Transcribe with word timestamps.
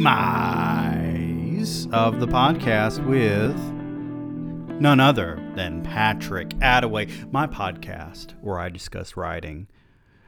Demise 0.00 1.86
of 1.92 2.20
the 2.20 2.26
podcast 2.26 3.04
with 3.04 3.54
none 4.80 4.98
other 4.98 5.38
than 5.54 5.82
Patrick 5.82 6.48
Attaway, 6.60 7.30
my 7.30 7.46
podcast 7.46 8.32
where 8.40 8.58
I 8.58 8.70
discuss 8.70 9.14
writing. 9.14 9.66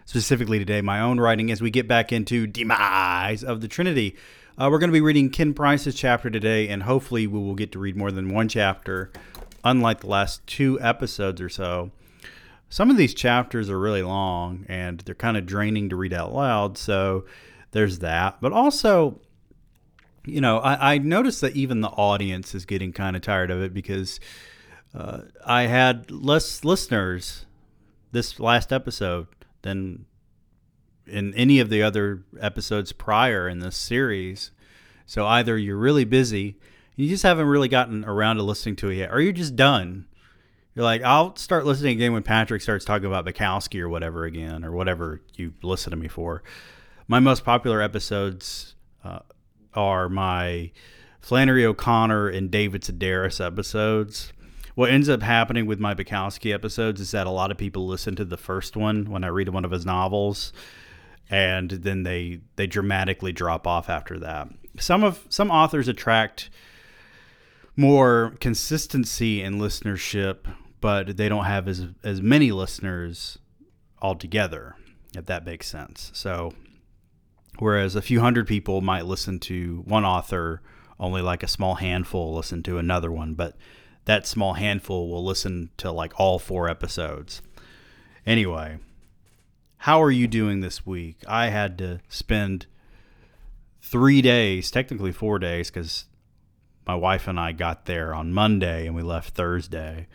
Specifically 0.04 0.58
today, 0.58 0.82
my 0.82 1.00
own 1.00 1.18
writing 1.18 1.50
as 1.50 1.62
we 1.62 1.70
get 1.70 1.88
back 1.88 2.12
into 2.12 2.46
Demise 2.46 3.42
of 3.42 3.62
the 3.62 3.66
Trinity. 3.68 4.14
Uh, 4.58 4.68
we're 4.70 4.78
going 4.78 4.90
to 4.90 4.92
be 4.92 5.00
reading 5.00 5.30
Ken 5.30 5.54
Price's 5.54 5.94
chapter 5.94 6.28
today, 6.28 6.68
and 6.68 6.82
hopefully, 6.82 7.26
we 7.26 7.38
will 7.38 7.54
get 7.54 7.72
to 7.72 7.78
read 7.78 7.96
more 7.96 8.12
than 8.12 8.28
one 8.28 8.50
chapter, 8.50 9.10
unlike 9.64 10.00
the 10.00 10.06
last 10.06 10.46
two 10.46 10.78
episodes 10.82 11.40
or 11.40 11.48
so 11.48 11.90
some 12.68 12.90
of 12.90 12.98
these 12.98 13.14
chapters 13.14 13.70
are 13.70 13.78
really 13.78 14.02
long 14.02 14.66
and 14.66 15.00
they're 15.00 15.14
kind 15.14 15.38
of 15.38 15.44
draining 15.44 15.88
to 15.90 15.96
read 15.96 16.12
out 16.12 16.32
loud. 16.34 16.76
So 16.78 17.24
there's 17.72 17.98
that. 18.00 18.38
But 18.40 18.52
also, 18.52 19.20
you 20.24 20.40
know, 20.40 20.58
I, 20.58 20.94
I 20.94 20.98
noticed 20.98 21.40
that 21.40 21.56
even 21.56 21.80
the 21.80 21.88
audience 21.88 22.54
is 22.54 22.64
getting 22.64 22.92
kind 22.92 23.16
of 23.16 23.22
tired 23.22 23.50
of 23.50 23.62
it 23.62 23.74
because 23.74 24.20
uh, 24.94 25.22
I 25.44 25.62
had 25.62 26.10
less 26.10 26.64
listeners 26.64 27.46
this 28.12 28.38
last 28.38 28.72
episode 28.72 29.26
than 29.62 30.06
in 31.06 31.34
any 31.34 31.58
of 31.58 31.70
the 31.70 31.82
other 31.82 32.24
episodes 32.40 32.92
prior 32.92 33.48
in 33.48 33.58
this 33.58 33.76
series. 33.76 34.50
So 35.06 35.26
either 35.26 35.58
you're 35.58 35.76
really 35.76 36.04
busy, 36.04 36.56
you 36.94 37.08
just 37.08 37.22
haven't 37.22 37.46
really 37.46 37.68
gotten 37.68 38.04
around 38.04 38.36
to 38.36 38.42
listening 38.42 38.76
to 38.76 38.90
it 38.90 38.96
yet, 38.96 39.12
or 39.12 39.20
you're 39.20 39.32
just 39.32 39.56
done 39.56 40.06
you're 40.74 40.84
like, 40.84 41.02
I'll 41.02 41.36
start 41.36 41.66
listening 41.66 41.96
again 41.96 42.12
when 42.12 42.22
Patrick 42.22 42.62
starts 42.62 42.84
talking 42.84 43.06
about 43.06 43.26
Bukowski 43.26 43.80
or 43.80 43.88
whatever 43.88 44.24
again, 44.24 44.64
or 44.64 44.72
whatever 44.72 45.20
you 45.34 45.52
listen 45.62 45.90
to 45.90 45.96
me 45.96 46.08
for. 46.08 46.42
My 47.08 47.20
most 47.20 47.44
popular 47.44 47.82
episodes 47.82 48.74
uh, 49.04 49.20
are 49.74 50.08
my 50.08 50.70
Flannery 51.20 51.64
O'Connor 51.64 52.28
and 52.28 52.50
David 52.50 52.82
Sedaris 52.82 53.44
episodes. 53.44 54.32
What 54.74 54.90
ends 54.90 55.08
up 55.08 55.22
happening 55.22 55.66
with 55.66 55.78
my 55.78 55.94
Bukowski 55.94 56.52
episodes 56.52 57.00
is 57.00 57.10
that 57.10 57.26
a 57.26 57.30
lot 57.30 57.50
of 57.50 57.58
people 57.58 57.86
listen 57.86 58.16
to 58.16 58.24
the 58.24 58.36
first 58.36 58.76
one 58.76 59.10
when 59.10 59.22
I 59.22 59.28
read 59.28 59.48
one 59.50 59.64
of 59.64 59.70
his 59.70 59.84
novels, 59.84 60.52
and 61.28 61.70
then 61.70 62.02
they 62.02 62.40
they 62.56 62.66
dramatically 62.66 63.32
drop 63.32 63.66
off 63.66 63.88
after 63.88 64.18
that. 64.20 64.48
Some 64.78 65.04
of 65.04 65.26
some 65.28 65.50
authors 65.50 65.88
attract 65.88 66.50
more 67.76 68.34
consistency 68.40 69.42
in 69.42 69.58
listenership 69.58 70.46
but 70.82 71.16
they 71.16 71.30
don't 71.30 71.44
have 71.44 71.66
as 71.66 71.86
as 72.04 72.20
many 72.20 72.52
listeners 72.52 73.38
altogether, 74.02 74.74
if 75.16 75.24
that 75.24 75.46
makes 75.46 75.66
sense. 75.66 76.10
So, 76.12 76.52
whereas 77.58 77.94
a 77.94 78.02
few 78.02 78.20
hundred 78.20 78.46
people 78.46 78.80
might 78.80 79.06
listen 79.06 79.38
to 79.40 79.82
one 79.86 80.04
author, 80.04 80.62
only 80.98 81.22
like 81.22 81.42
a 81.42 81.48
small 81.48 81.76
handful 81.76 82.34
listen 82.34 82.62
to 82.62 82.78
another 82.78 83.10
one, 83.10 83.34
but 83.34 83.56
that 84.04 84.26
small 84.26 84.54
handful 84.54 85.08
will 85.08 85.24
listen 85.24 85.70
to 85.76 85.90
like 85.90 86.18
all 86.18 86.38
four 86.38 86.68
episodes. 86.68 87.42
Anyway, 88.26 88.78
how 89.78 90.02
are 90.02 90.10
you 90.10 90.26
doing 90.26 90.60
this 90.60 90.86
week? 90.86 91.16
I 91.26 91.48
had 91.48 91.76
to 91.78 92.00
spend 92.08 92.66
three 93.80 94.22
days, 94.22 94.70
technically 94.70 95.12
four 95.12 95.38
days, 95.38 95.70
because 95.70 96.06
my 96.86 96.94
wife 96.94 97.28
and 97.28 97.38
I 97.38 97.52
got 97.52 97.86
there 97.86 98.14
on 98.14 98.32
Monday 98.32 98.86
and 98.86 98.94
we 98.94 99.02
left 99.02 99.34
Thursday. 99.34 100.08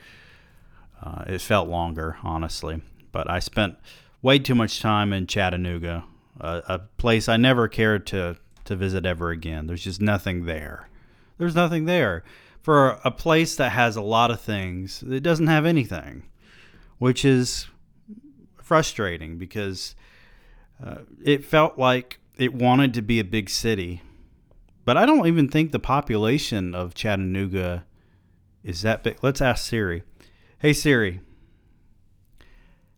Uh, 1.02 1.24
it 1.28 1.42
felt 1.42 1.70
longer, 1.70 2.18
honestly, 2.24 2.81
but 3.12 3.30
I 3.30 3.40
spent 3.40 3.76
way 4.22 4.40
too 4.40 4.56
much 4.56 4.80
time 4.80 5.14
in 5.14 5.28
Chattanooga, 5.28 6.06
a, 6.40 6.64
a 6.68 6.80
place 6.98 7.28
I 7.28 7.38
never 7.38 7.68
cared 7.68 8.08
to 8.08 8.38
to 8.66 8.75
visit 8.75 9.06
ever 9.06 9.31
again. 9.31 9.68
There's 9.68 9.84
just 9.84 10.02
nothing 10.02 10.46
there. 10.46 10.90
There's 11.38 11.56
nothing 11.56 11.86
there 11.86 12.24
for 12.62 13.00
a 13.06 13.12
place 13.12 13.56
that 13.56 13.72
has 13.72 13.96
a 13.96 14.02
lot 14.02 14.30
of 14.30 14.42
things. 14.42 15.02
It 15.03 15.24
doesn't 15.24 15.47
have 15.47 15.66
anything, 15.66 16.24
which 16.97 17.24
is 17.24 17.68
frustrating 18.62 19.38
because 19.38 19.96
uh, 20.84 20.97
it 21.24 21.46
felt 21.46 21.78
like 21.78 22.20
it 22.38 22.53
wanted 22.53 22.94
to 22.96 23.02
be 23.02 23.20
a 23.20 23.24
big 23.24 23.50
city. 23.50 24.02
But 24.84 24.97
I 24.97 25.06
don't 25.06 25.28
even 25.28 25.47
think 25.47 25.72
the 25.72 25.80
population 25.80 26.76
of 26.76 26.94
Chattanooga 26.94 27.86
is 28.64 28.81
that 28.81 29.03
big. 29.03 29.18
Let's 29.22 29.42
ask 29.42 29.66
Siri. 29.66 30.03
Hey 30.59 30.74
Siri, 30.74 31.22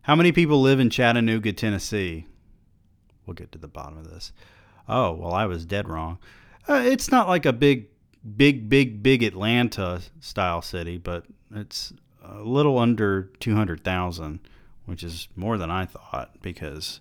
how 0.02 0.16
many 0.16 0.32
people 0.32 0.60
live 0.60 0.80
in 0.80 0.90
Chattanooga, 0.90 1.52
Tennessee? 1.52 2.26
We'll 3.30 3.36
get 3.36 3.52
to 3.52 3.58
the 3.58 3.68
bottom 3.68 3.96
of 3.96 4.10
this. 4.10 4.32
Oh, 4.88 5.12
well, 5.12 5.32
I 5.32 5.46
was 5.46 5.64
dead 5.64 5.88
wrong. 5.88 6.18
Uh, 6.68 6.82
it's 6.84 7.12
not 7.12 7.28
like 7.28 7.46
a 7.46 7.52
big, 7.52 7.86
big, 8.36 8.68
big, 8.68 9.04
big 9.04 9.22
Atlanta 9.22 10.00
style 10.18 10.62
city, 10.62 10.98
but 10.98 11.26
it's 11.54 11.92
a 12.24 12.40
little 12.40 12.76
under 12.76 13.30
200,000, 13.38 14.40
which 14.86 15.04
is 15.04 15.28
more 15.36 15.58
than 15.58 15.70
I 15.70 15.86
thought 15.86 16.42
because 16.42 17.00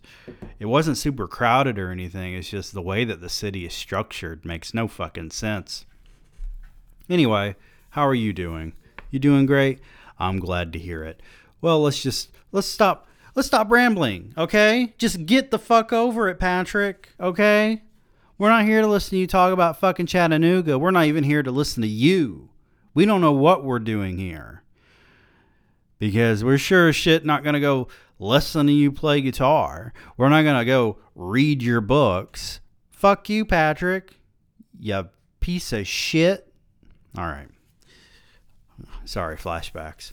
it 0.60 0.68
wasn't 0.68 1.00
super 1.00 1.28
crowded 1.28 1.80
or 1.80 1.90
anything. 1.90 2.36
It's 2.36 2.52
just 2.52 2.76
the 2.76 2.82
way 2.84 3.06
that 3.06 3.22
the 3.22 3.30
city 3.30 3.66
is 3.66 3.74
structured 3.74 4.46
makes 4.46 4.72
no 4.72 4.88
fucking 4.88 5.32
sense. 5.32 5.88
Anyway, 7.10 7.56
how 7.90 8.08
are 8.08 8.14
you 8.14 8.34
doing? 8.34 8.74
You 9.10 9.18
doing 9.18 9.48
great? 9.48 9.80
I'm 10.20 10.38
glad 10.38 10.74
to 10.74 10.80
hear 10.80 11.04
it. 11.04 11.24
Well, 11.60 11.82
let's 11.82 12.04
just 12.04 12.30
let's 12.52 12.68
stop 12.68 13.08
let's 13.40 13.48
stop 13.48 13.72
rambling, 13.72 14.34
okay? 14.38 14.94
Just 14.98 15.26
get 15.26 15.50
the 15.50 15.58
fuck 15.58 15.94
over 15.94 16.28
it, 16.28 16.42
Patrick, 16.42 17.08
okay? 17.22 17.82
We're 18.38 18.50
not 18.50 18.66
here 18.66 18.82
to 18.82 18.88
listen 18.88 19.12
to 19.12 19.18
you 19.18 19.28
talk 19.28 19.54
about 19.54 19.80
fucking 19.80 20.08
Chattanooga. 20.08 20.78
We're 20.78 20.92
not 20.92 21.06
even 21.06 21.24
here 21.24 21.42
to 21.42 21.50
listen 21.50 21.82
to 21.84 21.88
you. 21.88 22.50
We 22.94 23.06
don't 23.06 23.22
know 23.22 23.32
what 23.32 23.64
we're 23.64 23.80
doing 23.80 24.18
here. 24.18 24.64
Because 26.00 26.44
we're 26.44 26.58
sure 26.58 26.90
as 26.90 26.98
shit 26.98 27.26
not 27.26 27.44
going 27.44 27.54
to 27.54 27.62
go 27.62 27.88
listen 28.20 28.68
to 28.68 28.74
you 28.74 28.92
play 28.92 29.22
guitar. 29.22 29.94
We're 30.18 30.28
not 30.28 30.42
going 30.42 30.60
to 30.60 30.66
go 30.66 30.98
read 31.16 31.64
your 31.64 31.80
books. 31.80 32.60
Fuck 32.90 33.30
you, 33.30 33.46
Patrick. 33.46 34.20
You 34.78 35.08
piece 35.40 35.72
of 35.72 35.88
shit. 35.88 36.52
All 37.18 37.26
right. 37.26 37.48
Sorry, 39.06 39.38
flashbacks. 39.38 40.12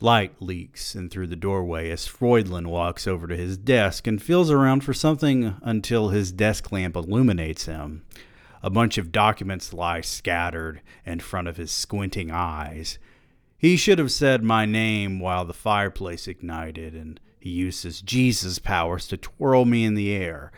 Light 0.00 0.40
leaks 0.40 0.94
in 0.94 1.08
through 1.08 1.26
the 1.26 1.34
doorway 1.34 1.90
as 1.90 2.06
Freudlin 2.06 2.68
walks 2.68 3.08
over 3.08 3.26
to 3.26 3.36
his 3.36 3.58
desk 3.58 4.06
and 4.06 4.22
feels 4.22 4.48
around 4.48 4.84
for 4.84 4.94
something 4.94 5.56
until 5.60 6.10
his 6.10 6.30
desk 6.30 6.70
lamp 6.70 6.94
illuminates 6.94 7.64
him. 7.64 8.04
A 8.62 8.70
bunch 8.70 8.96
of 8.96 9.10
documents 9.10 9.72
lie 9.72 10.00
scattered 10.00 10.82
in 11.04 11.18
front 11.18 11.48
of 11.48 11.56
his 11.56 11.72
squinting 11.72 12.30
eyes. 12.30 13.00
He 13.56 13.76
should 13.76 13.98
have 13.98 14.12
said 14.12 14.44
my 14.44 14.66
name 14.66 15.18
while 15.18 15.44
the 15.44 15.52
fireplace 15.52 16.28
ignited, 16.28 16.94
and 16.94 17.18
he 17.40 17.50
uses 17.50 18.00
Jesus 18.00 18.60
powers 18.60 19.08
to 19.08 19.16
twirl 19.16 19.64
me 19.64 19.84
in 19.84 19.94
the 19.94 20.12
air. 20.12 20.52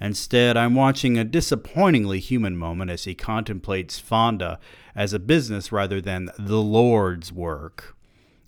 Instead, 0.00 0.56
I'm 0.56 0.74
watching 0.74 1.18
a 1.18 1.24
disappointingly 1.24 2.20
human 2.20 2.56
moment 2.56 2.90
as 2.90 3.04
he 3.04 3.14
contemplates 3.14 3.98
Fonda 3.98 4.58
as 4.94 5.12
a 5.12 5.18
business 5.18 5.72
rather 5.72 6.00
than 6.00 6.30
the 6.38 6.62
Lord's 6.62 7.30
work. 7.30 7.97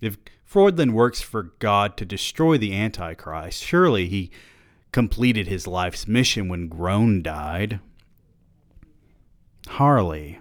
If 0.01 0.17
Freudlin 0.43 0.93
works 0.93 1.21
for 1.21 1.53
God 1.59 1.95
to 1.97 2.05
destroy 2.05 2.57
the 2.57 2.75
Antichrist, 2.75 3.63
surely 3.63 4.09
he 4.09 4.31
completed 4.91 5.47
his 5.47 5.67
life's 5.67 6.07
mission 6.07 6.49
when 6.49 6.67
Groan 6.67 7.21
died. 7.21 7.79
Harley. 9.67 10.39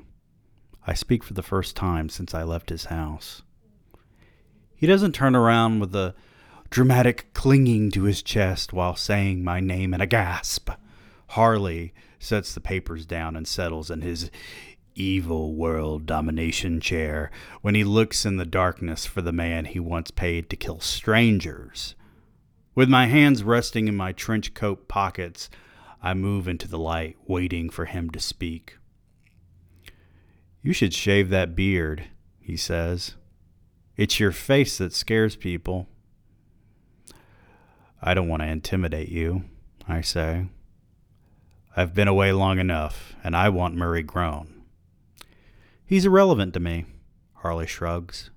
I 0.86 0.94
speak 0.94 1.22
for 1.22 1.34
the 1.34 1.42
first 1.42 1.76
time 1.76 2.08
since 2.08 2.34
I 2.34 2.42
left 2.42 2.70
his 2.70 2.86
house. 2.86 3.42
He 4.74 4.86
doesn't 4.86 5.12
turn 5.12 5.36
around 5.36 5.78
with 5.78 5.94
a 5.94 6.14
dramatic 6.70 7.32
clinging 7.34 7.90
to 7.92 8.04
his 8.04 8.22
chest 8.22 8.72
while 8.72 8.96
saying 8.96 9.44
my 9.44 9.60
name 9.60 9.92
in 9.92 10.00
a 10.00 10.06
gasp. 10.06 10.70
Harley 11.28 11.92
sets 12.18 12.54
the 12.54 12.60
papers 12.60 13.06
down 13.06 13.36
and 13.36 13.46
settles 13.46 13.90
in 13.90 14.00
his 14.00 14.30
evil 15.00 15.54
world 15.54 16.06
domination 16.06 16.80
chair 16.80 17.30
when 17.62 17.74
he 17.74 17.84
looks 17.84 18.24
in 18.24 18.36
the 18.36 18.44
darkness 18.44 19.06
for 19.06 19.22
the 19.22 19.32
man 19.32 19.64
he 19.64 19.80
once 19.80 20.10
paid 20.10 20.50
to 20.50 20.56
kill 20.56 20.80
strangers. 20.80 21.94
With 22.74 22.88
my 22.88 23.06
hands 23.06 23.42
resting 23.42 23.88
in 23.88 23.96
my 23.96 24.12
trench 24.12 24.54
coat 24.54 24.88
pockets, 24.88 25.50
I 26.02 26.14
move 26.14 26.48
into 26.48 26.68
the 26.68 26.78
light, 26.78 27.16
waiting 27.26 27.68
for 27.68 27.84
him 27.84 28.10
to 28.10 28.20
speak. 28.20 28.78
You 30.62 30.72
should 30.72 30.94
shave 30.94 31.30
that 31.30 31.54
beard, 31.54 32.04
he 32.40 32.56
says. 32.56 33.16
It's 33.96 34.20
your 34.20 34.32
face 34.32 34.78
that 34.78 34.92
scares 34.92 35.36
people. 35.36 35.88
I 38.00 38.14
don't 38.14 38.28
want 38.28 38.42
to 38.42 38.48
intimidate 38.48 39.08
you, 39.10 39.44
I 39.86 40.00
say. 40.00 40.46
I've 41.76 41.94
been 41.94 42.08
away 42.08 42.32
long 42.32 42.58
enough, 42.58 43.14
and 43.22 43.36
I 43.36 43.48
want 43.48 43.76
Murray 43.76 44.02
Groan. 44.02 44.59
He's 45.90 46.06
irrelevant 46.06 46.54
to 46.54 46.60
me, 46.60 46.84
Harley 47.38 47.66
shrugs. 47.66 48.30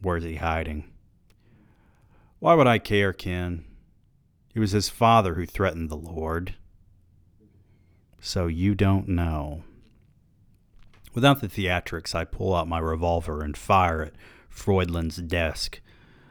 Where's 0.00 0.24
he 0.24 0.34
hiding? 0.34 0.90
Why 2.40 2.54
would 2.54 2.66
I 2.66 2.80
care, 2.80 3.12
Ken? 3.12 3.64
It 4.52 4.58
was 4.58 4.72
his 4.72 4.88
father 4.88 5.34
who 5.34 5.46
threatened 5.46 5.88
the 5.88 5.96
Lord. 5.96 6.56
So 8.18 8.48
you 8.48 8.74
don't 8.74 9.06
know. 9.06 9.62
Without 11.14 11.40
the 11.40 11.46
theatrics, 11.46 12.12
I 12.12 12.24
pull 12.24 12.56
out 12.56 12.66
my 12.66 12.80
revolver 12.80 13.44
and 13.44 13.56
fire 13.56 14.02
at 14.02 14.14
Freudlin's 14.48 15.18
desk, 15.18 15.80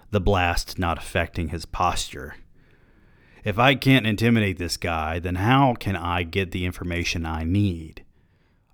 the 0.10 0.20
blast 0.20 0.78
not 0.78 0.98
affecting 0.98 1.48
his 1.48 1.66
posture. 1.66 2.36
If 3.46 3.58
I 3.58 3.76
can't 3.76 4.06
intimidate 4.06 4.58
this 4.58 4.76
guy, 4.76 5.20
then 5.20 5.36
how 5.36 5.74
can 5.76 5.96
I 5.96 6.24
get 6.24 6.52
the 6.52 6.66
information 6.66 7.26
I 7.26 7.46
need? 7.46 8.04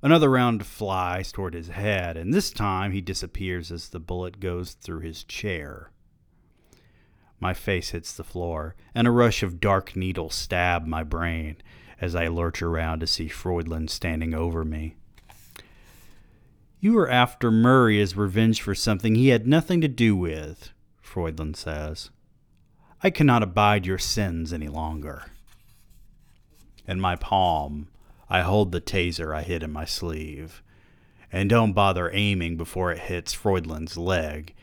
Another 0.02 0.30
round 0.30 0.66
flies 0.66 1.32
toward 1.32 1.54
his 1.54 1.70
head, 1.70 2.18
and 2.18 2.34
this 2.34 2.52
time 2.52 2.92
he 2.92 3.02
disappears 3.02 3.72
as 3.72 3.90
the 3.90 4.00
bullet 4.00 4.40
goes 4.40 4.74
through 4.74 5.00
his 5.00 5.24
chair. 5.24 5.92
My 7.40 7.54
face 7.54 7.90
hits 7.90 8.14
the 8.14 8.24
floor, 8.24 8.76
and 8.94 9.08
a 9.08 9.12
rush 9.12 9.42
of 9.42 9.60
dark 9.60 9.96
needles 9.96 10.36
stab 10.36 10.86
my 10.86 11.04
brain 11.04 11.58
as 12.00 12.16
I 12.16 12.28
lurch 12.28 12.62
around 12.62 13.00
to 13.00 13.08
see 13.08 13.28
Freudlin 13.28 13.88
standing 13.88 14.34
over 14.34 14.64
me. 14.64 14.96
You 16.80 16.94
were 16.94 17.10
after 17.10 17.50
Murray 17.50 18.00
as 18.00 18.16
revenge 18.16 18.62
for 18.62 18.76
something 18.76 19.16
he 19.16 19.30
had 19.30 19.48
nothing 19.48 19.82
to 19.82 19.88
do 19.88 20.16
with, 20.16 20.72
Freudlin 21.02 21.56
says. 21.56 22.12
I 23.02 23.10
cannot 23.10 23.42
abide 23.42 23.88
your 23.88 23.98
sins 23.98 24.54
any 24.54 24.68
longer. 24.68 25.26
In 26.88 27.00
my 27.00 27.16
palm, 27.16 27.88
I 28.30 28.42
hold 28.42 28.72
the 28.72 28.82
taser 28.82 29.36
I 29.36 29.44
hid 29.44 29.64
in 29.64 29.72
my 29.72 29.86
sleeve, 29.86 30.62
and 31.32 31.50
don't 31.50 31.74
bother 31.74 32.12
aiming 32.14 32.58
before 32.58 32.92
it 32.92 33.00
hits 33.00 33.34
Freudlin's 33.34 33.98
leg, 33.98 34.54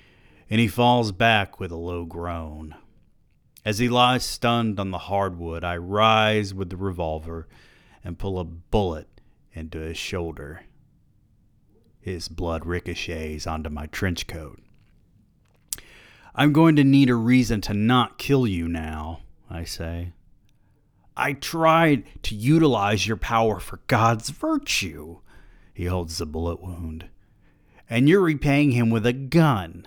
and 0.51 0.61
he 0.61 0.69
falls 0.69 1.13
back 1.13 1.59
with 1.59 1.71
a 1.71 1.77
low 1.77 2.05
groan. 2.05 2.75
As 3.65 3.79
he 3.79 3.89
lies 3.89 4.25
stunned 4.25 4.79
on 4.79 4.91
the 4.91 4.99
hardwood, 4.99 5.65
I 5.65 5.79
rise 5.79 6.53
with 6.53 6.69
the 6.69 6.77
revolver 6.77 7.49
and 8.05 8.19
pull 8.19 8.39
a 8.39 8.45
bullet 8.45 9.09
into 9.55 9.79
his 9.79 9.97
shoulder. 9.97 10.65
His 12.01 12.29
blood 12.29 12.67
ricochets 12.67 13.47
onto 13.47 13.71
my 13.71 13.87
trench 13.87 14.27
coat. 14.27 14.61
I'm 16.35 16.53
going 16.53 16.77
to 16.77 16.85
need 16.85 17.09
a 17.09 17.15
reason 17.15 17.63
to 17.63 17.73
not 17.73 18.19
kill 18.19 18.47
you 18.47 18.69
now, 18.69 19.21
I 19.49 19.65
say. 19.65 20.13
I 21.17 21.33
tried 21.35 22.05
to 22.25 22.35
utilize 22.35 23.07
your 23.07 23.17
power 23.17 23.61
for 23.61 23.81
God's 23.87 24.31
virtue. 24.31 25.21
He 25.73 25.87
holds 25.87 26.19
the 26.19 26.27
bullet 26.27 26.61
wound. 26.61 27.09
And 27.89 28.09
you're 28.09 28.21
repaying 28.21 28.73
him 28.73 28.91
with 28.91 29.07
a 29.07 29.13
gun. 29.13 29.87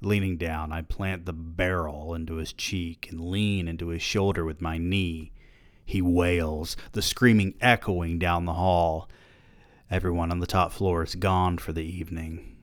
Leaning 0.00 0.36
down, 0.36 0.72
I 0.72 0.82
plant 0.82 1.24
the 1.24 1.32
barrel 1.32 2.14
into 2.14 2.36
his 2.36 2.52
cheek 2.52 3.08
and 3.10 3.20
lean 3.20 3.68
into 3.68 3.88
his 3.88 4.02
shoulder 4.02 4.44
with 4.44 4.60
my 4.60 4.76
knee. 4.76 5.32
He 5.86 6.02
wails, 6.02 6.76
the 6.92 7.02
screaming 7.02 7.54
echoing 7.60 8.18
down 8.18 8.44
the 8.44 8.54
hall. 8.54 9.08
Everyone 9.90 10.30
on 10.30 10.40
the 10.40 10.46
top 10.46 10.72
floor 10.72 11.02
is 11.02 11.14
gone 11.14 11.58
for 11.58 11.72
the 11.72 11.84
evening. 11.84 12.56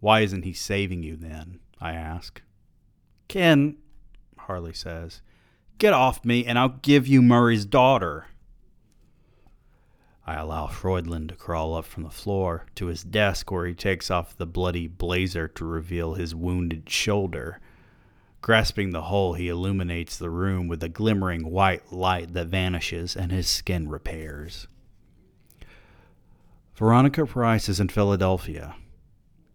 Why 0.00 0.20
isn't 0.20 0.42
he 0.42 0.52
saving 0.52 1.04
you 1.04 1.16
then? 1.16 1.60
I 1.80 1.92
ask. 1.92 2.42
Ken, 3.28 3.76
Harley 4.36 4.72
says, 4.72 5.20
get 5.82 5.92
off 5.92 6.24
me 6.24 6.46
and 6.46 6.60
I'll 6.60 6.78
give 6.80 7.08
you 7.08 7.20
Murray's 7.20 7.64
daughter. 7.64 8.26
I 10.24 10.36
allow 10.36 10.68
Freudlin 10.68 11.26
to 11.26 11.34
crawl 11.34 11.74
up 11.74 11.86
from 11.86 12.04
the 12.04 12.10
floor 12.10 12.66
to 12.76 12.86
his 12.86 13.02
desk 13.02 13.50
where 13.50 13.66
he 13.66 13.74
takes 13.74 14.08
off 14.08 14.36
the 14.36 14.46
bloody 14.46 14.86
blazer 14.86 15.48
to 15.48 15.64
reveal 15.64 16.14
his 16.14 16.36
wounded 16.36 16.88
shoulder. 16.88 17.58
Grasping 18.40 18.90
the 18.90 19.02
hole, 19.02 19.34
he 19.34 19.48
illuminates 19.48 20.16
the 20.16 20.30
room 20.30 20.68
with 20.68 20.84
a 20.84 20.88
glimmering 20.88 21.50
white 21.50 21.92
light 21.92 22.32
that 22.32 22.46
vanishes 22.46 23.16
and 23.16 23.32
his 23.32 23.48
skin 23.48 23.88
repairs. 23.88 24.68
Veronica 26.76 27.26
Price 27.26 27.68
is 27.68 27.80
in 27.80 27.88
Philadelphia. 27.88 28.76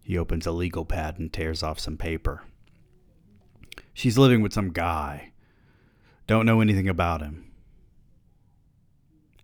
He 0.02 0.18
opens 0.18 0.46
a 0.46 0.52
legal 0.52 0.84
pad 0.84 1.18
and 1.18 1.32
tears 1.32 1.62
off 1.62 1.80
some 1.80 1.96
paper. 1.96 2.42
She's 3.94 4.18
living 4.18 4.42
with 4.42 4.52
some 4.52 4.72
guy. 4.74 5.32
Don't 6.28 6.46
know 6.46 6.60
anything 6.60 6.88
about 6.88 7.22
him. 7.22 7.50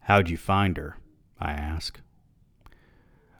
How'd 0.01 0.29
you 0.29 0.37
find 0.37 0.77
her? 0.77 0.99
I 1.41 1.53
ask. 1.53 1.99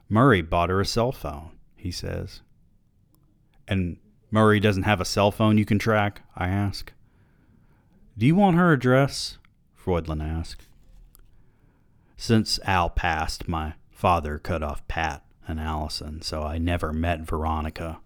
Murray 0.09 0.41
bought 0.41 0.69
her 0.69 0.81
a 0.81 0.85
cell 0.85 1.11
phone, 1.11 1.51
he 1.75 1.91
says. 1.91 2.41
And 3.67 3.97
Murray 4.31 4.59
doesn't 4.59 4.83
have 4.83 4.99
a 4.99 5.05
cell 5.05 5.31
phone 5.31 5.59
you 5.59 5.65
can 5.65 5.77
track? 5.77 6.23
I 6.35 6.47
ask. 6.47 6.91
Do 8.17 8.25
you 8.25 8.35
want 8.35 8.57
her 8.57 8.73
address? 8.73 9.37
Freudlin 9.75 10.21
asks. 10.21 10.65
Since 12.17 12.59
Al 12.63 12.89
passed, 12.89 13.47
my 13.47 13.73
father 13.91 14.39
cut 14.39 14.63
off 14.63 14.87
Pat 14.87 15.23
and 15.47 15.59
Allison, 15.59 16.23
so 16.23 16.41
I 16.41 16.57
never 16.57 16.91
met 16.91 17.21
Veronica. 17.21 17.99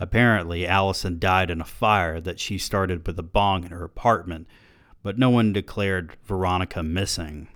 Apparently, 0.00 0.66
Allison 0.66 1.18
died 1.18 1.50
in 1.50 1.60
a 1.60 1.64
fire 1.64 2.22
that 2.22 2.40
she 2.40 2.56
started 2.56 3.06
with 3.06 3.18
a 3.18 3.22
bong 3.22 3.64
in 3.64 3.70
her 3.70 3.84
apartment, 3.84 4.48
but 5.02 5.18
no 5.18 5.28
one 5.28 5.52
declared 5.52 6.16
Veronica 6.24 6.82
missing. 6.82 7.48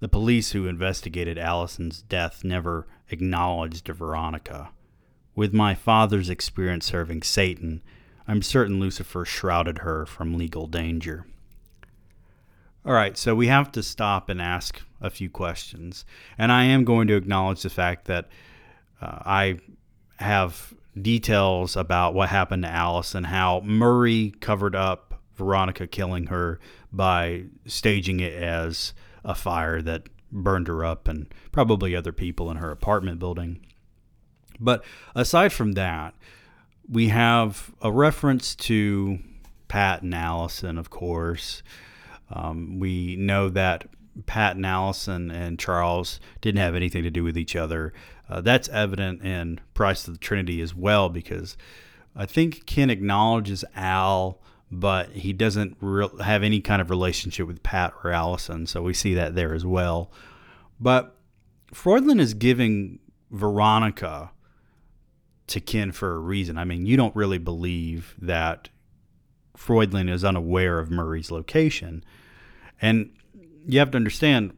The 0.00 0.08
police 0.08 0.52
who 0.52 0.66
investigated 0.66 1.36
Allison's 1.36 2.00
death 2.00 2.42
never 2.42 2.86
acknowledged 3.10 3.88
Veronica. 3.88 4.70
With 5.34 5.52
my 5.52 5.74
father's 5.74 6.30
experience 6.30 6.86
serving 6.86 7.22
Satan, 7.22 7.82
I'm 8.26 8.40
certain 8.40 8.80
Lucifer 8.80 9.26
shrouded 9.26 9.78
her 9.78 10.06
from 10.06 10.38
legal 10.38 10.66
danger. 10.66 11.26
All 12.86 12.94
right, 12.94 13.18
so 13.18 13.34
we 13.34 13.48
have 13.48 13.70
to 13.72 13.82
stop 13.82 14.30
and 14.30 14.40
ask 14.40 14.80
a 15.02 15.10
few 15.10 15.28
questions. 15.28 16.06
And 16.38 16.50
I 16.50 16.64
am 16.64 16.84
going 16.84 17.06
to 17.08 17.16
acknowledge 17.16 17.62
the 17.62 17.70
fact 17.70 18.06
that 18.06 18.28
uh, 19.02 19.18
I 19.24 19.58
have 20.18 20.72
details 21.00 21.76
about 21.76 22.14
what 22.14 22.28
happened 22.28 22.62
to 22.62 22.70
Alice 22.70 23.14
and 23.14 23.26
how 23.26 23.60
Murray 23.60 24.34
covered 24.40 24.74
up 24.74 25.20
Veronica 25.34 25.86
killing 25.86 26.26
her 26.26 26.58
by 26.92 27.44
staging 27.66 28.20
it 28.20 28.32
as 28.32 28.94
a 29.24 29.34
fire 29.34 29.82
that 29.82 30.08
burned 30.32 30.68
her 30.68 30.84
up 30.84 31.08
and 31.08 31.32
probably 31.52 31.94
other 31.94 32.12
people 32.12 32.50
in 32.50 32.56
her 32.56 32.70
apartment 32.70 33.18
building. 33.18 33.60
But 34.58 34.84
aside 35.14 35.52
from 35.52 35.72
that, 35.72 36.14
we 36.88 37.08
have 37.08 37.74
a 37.82 37.92
reference 37.92 38.54
to 38.56 39.18
Pat 39.68 40.02
and 40.02 40.14
Allison, 40.14 40.78
of 40.78 40.90
course. 40.90 41.62
Um, 42.30 42.78
we 42.78 43.16
know 43.16 43.48
that 43.50 43.86
Pat 44.24 44.56
and 44.56 44.64
Allison 44.64 45.30
and 45.30 45.58
Charles 45.58 46.20
didn't 46.40 46.60
have 46.60 46.74
anything 46.74 47.02
to 47.02 47.10
do 47.10 47.22
with 47.22 47.36
each 47.36 47.54
other. 47.54 47.92
Uh, 48.28 48.40
that's 48.40 48.68
evident 48.68 49.22
in 49.22 49.60
Price 49.74 50.06
of 50.06 50.14
the 50.14 50.20
Trinity 50.20 50.60
as 50.60 50.74
well, 50.74 51.08
because 51.08 51.56
I 52.14 52.26
think 52.26 52.66
Ken 52.66 52.90
acknowledges 52.90 53.64
Al 53.74 54.40
but 54.70 55.10
he 55.10 55.32
doesn't 55.32 55.76
re- 55.80 56.08
have 56.22 56.42
any 56.42 56.60
kind 56.60 56.82
of 56.82 56.90
relationship 56.90 57.46
with 57.46 57.62
Pat 57.62 57.92
or 58.02 58.10
Allison, 58.10 58.66
so 58.66 58.82
we 58.82 58.94
see 58.94 59.14
that 59.14 59.34
there 59.34 59.54
as 59.54 59.64
well. 59.64 60.10
But 60.80 61.16
Freudlin 61.72 62.20
is 62.20 62.34
giving 62.34 62.98
Veronica 63.30 64.32
to 65.48 65.60
Ken 65.60 65.92
for 65.92 66.14
a 66.14 66.18
reason. 66.18 66.58
I 66.58 66.64
mean, 66.64 66.86
you 66.86 66.96
don't 66.96 67.14
really 67.14 67.38
believe 67.38 68.14
that 68.20 68.68
Freudlin 69.56 70.08
is 70.08 70.24
unaware 70.24 70.78
of 70.78 70.90
Murray's 70.90 71.30
location. 71.30 72.04
And 72.82 73.10
you 73.66 73.78
have 73.78 73.92
to 73.92 73.96
understand, 73.96 74.56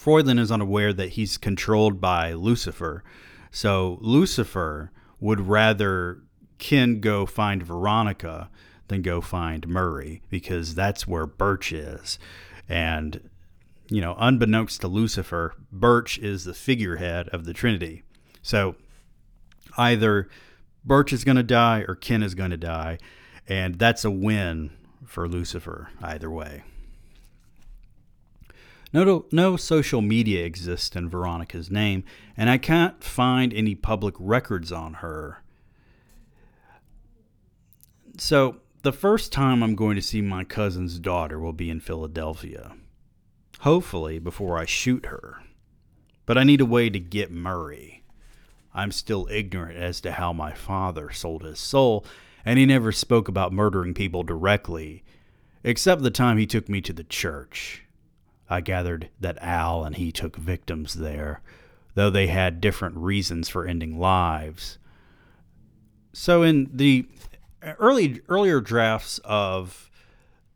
Freudlin 0.00 0.38
is 0.38 0.50
unaware 0.50 0.94
that 0.94 1.10
he's 1.10 1.36
controlled 1.36 2.00
by 2.00 2.32
Lucifer. 2.32 3.04
So 3.50 3.98
Lucifer 4.00 4.90
would 5.20 5.42
rather 5.46 6.22
Ken 6.56 7.00
go 7.00 7.26
find 7.26 7.62
Veronica 7.62 8.48
than 8.88 9.02
go 9.02 9.20
find 9.20 9.68
Murray 9.68 10.22
because 10.30 10.74
that's 10.74 11.06
where 11.06 11.26
Birch 11.26 11.70
is. 11.70 12.18
And, 12.66 13.28
you 13.90 14.00
know, 14.00 14.16
unbeknownst 14.18 14.80
to 14.80 14.88
Lucifer, 14.88 15.54
Birch 15.70 16.18
is 16.18 16.44
the 16.44 16.54
figurehead 16.54 17.28
of 17.28 17.44
the 17.44 17.52
Trinity. 17.52 18.02
So 18.40 18.76
either 19.76 20.30
Birch 20.82 21.12
is 21.12 21.24
going 21.24 21.36
to 21.36 21.42
die 21.42 21.84
or 21.86 21.94
Ken 21.94 22.22
is 22.22 22.34
going 22.34 22.52
to 22.52 22.56
die. 22.56 22.96
And 23.46 23.74
that's 23.74 24.06
a 24.06 24.10
win 24.10 24.70
for 25.04 25.28
Lucifer, 25.28 25.90
either 26.00 26.30
way. 26.30 26.62
No, 28.92 29.26
no 29.30 29.56
social 29.56 30.00
media 30.00 30.44
exists 30.44 30.96
in 30.96 31.08
Veronica's 31.08 31.70
name, 31.70 32.02
and 32.36 32.50
I 32.50 32.58
can't 32.58 33.02
find 33.04 33.54
any 33.54 33.74
public 33.74 34.14
records 34.18 34.72
on 34.72 34.94
her. 34.94 35.42
So 38.18 38.56
the 38.82 38.92
first 38.92 39.32
time 39.32 39.62
I'm 39.62 39.76
going 39.76 39.94
to 39.94 40.02
see 40.02 40.20
my 40.20 40.42
cousin's 40.42 40.98
daughter 40.98 41.38
will 41.38 41.52
be 41.52 41.70
in 41.70 41.80
Philadelphia. 41.80 42.72
Hopefully, 43.60 44.18
before 44.18 44.58
I 44.58 44.64
shoot 44.64 45.06
her. 45.06 45.42
But 46.26 46.38
I 46.38 46.44
need 46.44 46.60
a 46.60 46.66
way 46.66 46.90
to 46.90 46.98
get 46.98 47.30
Murray. 47.30 48.02
I'm 48.74 48.90
still 48.90 49.28
ignorant 49.30 49.76
as 49.76 50.00
to 50.00 50.12
how 50.12 50.32
my 50.32 50.52
father 50.52 51.10
sold 51.10 51.44
his 51.44 51.58
soul, 51.58 52.04
and 52.44 52.58
he 52.58 52.66
never 52.66 52.90
spoke 52.90 53.28
about 53.28 53.52
murdering 53.52 53.94
people 53.94 54.22
directly, 54.22 55.04
except 55.62 56.02
the 56.02 56.10
time 56.10 56.38
he 56.38 56.46
took 56.46 56.68
me 56.68 56.80
to 56.80 56.92
the 56.92 57.04
church. 57.04 57.84
I 58.50 58.60
gathered 58.60 59.08
that 59.20 59.38
Al 59.40 59.84
and 59.84 59.94
he 59.96 60.10
took 60.10 60.36
victims 60.36 60.94
there, 60.94 61.40
though 61.94 62.10
they 62.10 62.26
had 62.26 62.60
different 62.60 62.96
reasons 62.96 63.48
for 63.48 63.64
ending 63.64 63.98
lives. 63.98 64.78
So 66.12 66.42
in 66.42 66.68
the 66.72 67.06
early 67.78 68.20
earlier 68.28 68.60
drafts 68.60 69.20
of 69.24 69.88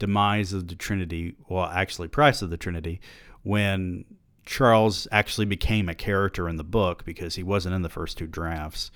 Demise 0.01 0.53
of 0.53 0.67
the 0.67 0.75
Trinity, 0.75 1.37
well 1.49 1.67
actually 1.67 2.09
Price 2.09 2.43
of 2.43 2.51
the 2.51 2.57
Trinity, 2.57 3.01
when 3.45 4.05
Charles 4.45 5.07
actually 5.13 5.47
became 5.47 5.89
a 5.89 5.95
character 5.95 6.49
in 6.49 6.57
the 6.57 6.65
book 6.65 7.05
because 7.05 7.37
he 7.37 7.43
wasn't 7.43 7.75
in 7.75 7.83
the 7.83 7.89
first 7.89 8.19
two 8.19 8.27
drafts. 8.27 8.91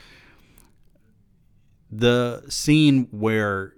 The 1.91 2.43
scene 2.49 3.09
where 3.13 3.75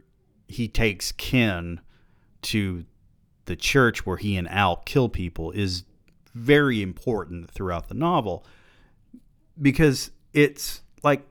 he 0.49 0.67
takes 0.67 1.13
Ken 1.13 1.81
to 2.43 2.85
the 3.51 3.57
church 3.57 4.07
where 4.07 4.17
he 4.17 4.37
and 4.37 4.49
Al 4.49 4.77
kill 4.77 5.09
people 5.09 5.51
is 5.51 5.83
very 6.37 6.81
important 6.81 7.51
throughout 7.51 7.89
the 7.89 7.95
novel 7.95 8.47
because 9.61 10.13
it's 10.33 10.83
like 11.03 11.27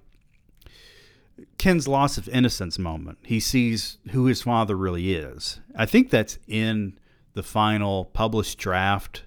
Ken's 1.57 1.87
loss 1.87 2.17
of 2.17 2.27
innocence 2.27 2.77
moment. 2.77 3.19
He 3.23 3.39
sees 3.39 3.99
who 4.09 4.25
his 4.25 4.41
father 4.41 4.75
really 4.75 5.13
is. 5.13 5.61
I 5.77 5.85
think 5.85 6.09
that's 6.09 6.39
in 6.45 6.99
the 7.35 7.43
final 7.43 8.03
published 8.03 8.57
draft 8.57 9.23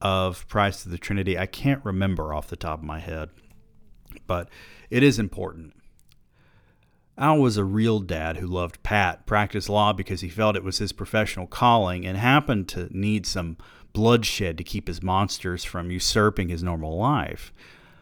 of 0.00 0.48
Price 0.48 0.84
of 0.84 0.90
the 0.90 0.98
Trinity. 0.98 1.38
I 1.38 1.46
can't 1.46 1.84
remember 1.84 2.34
off 2.34 2.48
the 2.48 2.56
top 2.56 2.80
of 2.80 2.84
my 2.84 2.98
head, 2.98 3.30
but 4.26 4.48
it 4.90 5.04
is 5.04 5.20
important. 5.20 5.74
Al 7.20 7.38
was 7.38 7.58
a 7.58 7.64
real 7.64 8.00
dad 8.00 8.38
who 8.38 8.46
loved 8.46 8.82
Pat, 8.82 9.26
practiced 9.26 9.68
law 9.68 9.92
because 9.92 10.22
he 10.22 10.30
felt 10.30 10.56
it 10.56 10.64
was 10.64 10.78
his 10.78 10.90
professional 10.90 11.46
calling, 11.46 12.06
and 12.06 12.16
happened 12.16 12.66
to 12.68 12.88
need 12.96 13.26
some 13.26 13.58
bloodshed 13.92 14.56
to 14.56 14.64
keep 14.64 14.88
his 14.88 15.02
monsters 15.02 15.62
from 15.62 15.90
usurping 15.90 16.48
his 16.48 16.62
normal 16.62 16.96
life. 16.96 17.52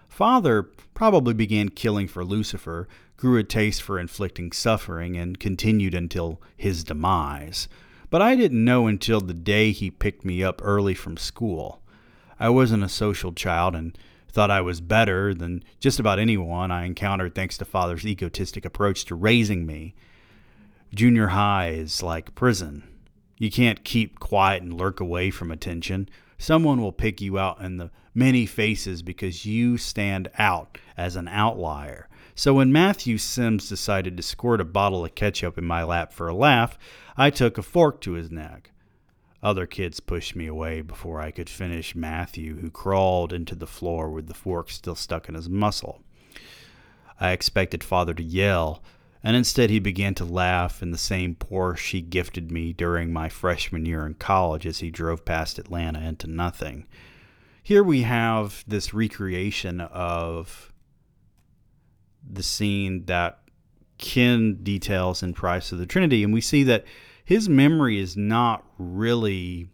Father 0.08 0.62
probably 0.94 1.34
began 1.34 1.68
killing 1.68 2.06
for 2.06 2.24
Lucifer, 2.24 2.86
grew 3.16 3.36
a 3.38 3.42
taste 3.42 3.82
for 3.82 3.98
inflicting 3.98 4.52
suffering, 4.52 5.16
and 5.16 5.40
continued 5.40 5.94
until 5.94 6.40
his 6.56 6.84
demise. 6.84 7.66
But 8.10 8.22
I 8.22 8.36
didn't 8.36 8.64
know 8.64 8.86
until 8.86 9.20
the 9.20 9.34
day 9.34 9.72
he 9.72 9.90
picked 9.90 10.24
me 10.24 10.44
up 10.44 10.60
early 10.62 10.94
from 10.94 11.16
school. 11.16 11.82
I 12.38 12.50
wasn't 12.50 12.84
a 12.84 12.88
social 12.88 13.32
child 13.32 13.74
and 13.74 13.98
thought 14.38 14.52
I 14.52 14.60
was 14.60 14.80
better 14.80 15.34
than 15.34 15.64
just 15.80 15.98
about 15.98 16.20
anyone 16.20 16.70
I 16.70 16.84
encountered 16.84 17.34
thanks 17.34 17.58
to 17.58 17.64
father's 17.64 18.06
egotistic 18.06 18.64
approach 18.64 19.04
to 19.06 19.16
raising 19.16 19.66
me. 19.66 19.96
Junior 20.94 21.26
high 21.26 21.70
is 21.70 22.04
like 22.04 22.36
prison. 22.36 22.84
You 23.38 23.50
can't 23.50 23.82
keep 23.82 24.20
quiet 24.20 24.62
and 24.62 24.72
lurk 24.72 25.00
away 25.00 25.32
from 25.32 25.50
attention. 25.50 26.08
Someone 26.38 26.80
will 26.80 26.92
pick 26.92 27.20
you 27.20 27.36
out 27.36 27.60
in 27.60 27.78
the 27.78 27.90
many 28.14 28.46
faces 28.46 29.02
because 29.02 29.44
you 29.44 29.76
stand 29.76 30.30
out 30.38 30.78
as 30.96 31.16
an 31.16 31.26
outlier. 31.26 32.08
So 32.36 32.54
when 32.54 32.70
Matthew 32.70 33.18
Sims 33.18 33.68
decided 33.68 34.16
to 34.16 34.22
squirt 34.22 34.60
a 34.60 34.64
bottle 34.64 35.04
of 35.04 35.16
ketchup 35.16 35.58
in 35.58 35.64
my 35.64 35.82
lap 35.82 36.12
for 36.12 36.28
a 36.28 36.32
laugh, 36.32 36.78
I 37.16 37.30
took 37.30 37.58
a 37.58 37.62
fork 37.62 38.00
to 38.02 38.12
his 38.12 38.30
neck. 38.30 38.70
Other 39.42 39.66
kids 39.66 40.00
pushed 40.00 40.34
me 40.34 40.46
away 40.46 40.80
before 40.80 41.20
I 41.20 41.30
could 41.30 41.48
finish 41.48 41.94
Matthew, 41.94 42.56
who 42.56 42.70
crawled 42.70 43.32
into 43.32 43.54
the 43.54 43.66
floor 43.66 44.10
with 44.10 44.26
the 44.26 44.34
fork 44.34 44.70
still 44.70 44.96
stuck 44.96 45.28
in 45.28 45.34
his 45.34 45.48
muscle. 45.48 46.02
I 47.20 47.30
expected 47.30 47.84
father 47.84 48.14
to 48.14 48.22
yell, 48.22 48.82
and 49.22 49.36
instead 49.36 49.70
he 49.70 49.78
began 49.78 50.14
to 50.16 50.24
laugh 50.24 50.82
in 50.82 50.90
the 50.90 50.98
same 50.98 51.36
Porsche 51.36 51.90
he 51.90 52.00
gifted 52.00 52.50
me 52.50 52.72
during 52.72 53.12
my 53.12 53.28
freshman 53.28 53.86
year 53.86 54.06
in 54.06 54.14
college 54.14 54.66
as 54.66 54.78
he 54.78 54.90
drove 54.90 55.24
past 55.24 55.58
Atlanta 55.58 56.00
into 56.00 56.26
nothing. 56.26 56.86
Here 57.62 57.84
we 57.84 58.02
have 58.02 58.64
this 58.66 58.92
recreation 58.94 59.80
of 59.80 60.72
the 62.28 62.42
scene 62.42 63.04
that 63.04 63.40
Ken 63.98 64.58
details 64.62 65.22
in 65.22 65.34
Price 65.34 65.70
of 65.70 65.78
the 65.78 65.86
Trinity, 65.86 66.24
and 66.24 66.32
we 66.32 66.40
see 66.40 66.62
that 66.64 66.84
his 67.28 67.46
memory 67.46 67.98
is 67.98 68.16
not 68.16 68.64
really 68.78 69.68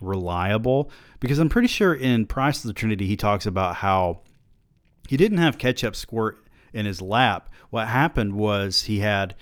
reliable 0.00 0.90
because 1.20 1.38
I'm 1.38 1.48
pretty 1.48 1.68
sure 1.68 1.94
in 1.94 2.26
Price 2.26 2.64
of 2.64 2.66
the 2.66 2.72
Trinity 2.72 3.06
he 3.06 3.16
talks 3.16 3.46
about 3.46 3.76
how 3.76 4.22
he 5.08 5.16
didn't 5.16 5.38
have 5.38 5.58
ketchup 5.58 5.94
squirt 5.94 6.44
in 6.72 6.84
his 6.84 7.00
lap. 7.00 7.50
What 7.70 7.86
happened 7.86 8.34
was 8.34 8.82
he 8.82 8.98
had 8.98 9.36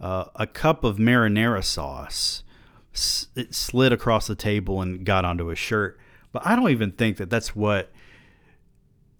uh, 0.00 0.28
a 0.34 0.46
cup 0.46 0.82
of 0.82 0.96
marinara 0.96 1.62
sauce. 1.62 2.42
It 3.36 3.54
slid 3.54 3.92
across 3.92 4.26
the 4.26 4.34
table 4.34 4.80
and 4.80 5.04
got 5.04 5.26
onto 5.26 5.48
his 5.48 5.58
shirt. 5.58 5.98
But 6.32 6.46
I 6.46 6.56
don't 6.56 6.70
even 6.70 6.92
think 6.92 7.18
that 7.18 7.28
that's 7.28 7.54
what 7.54 7.92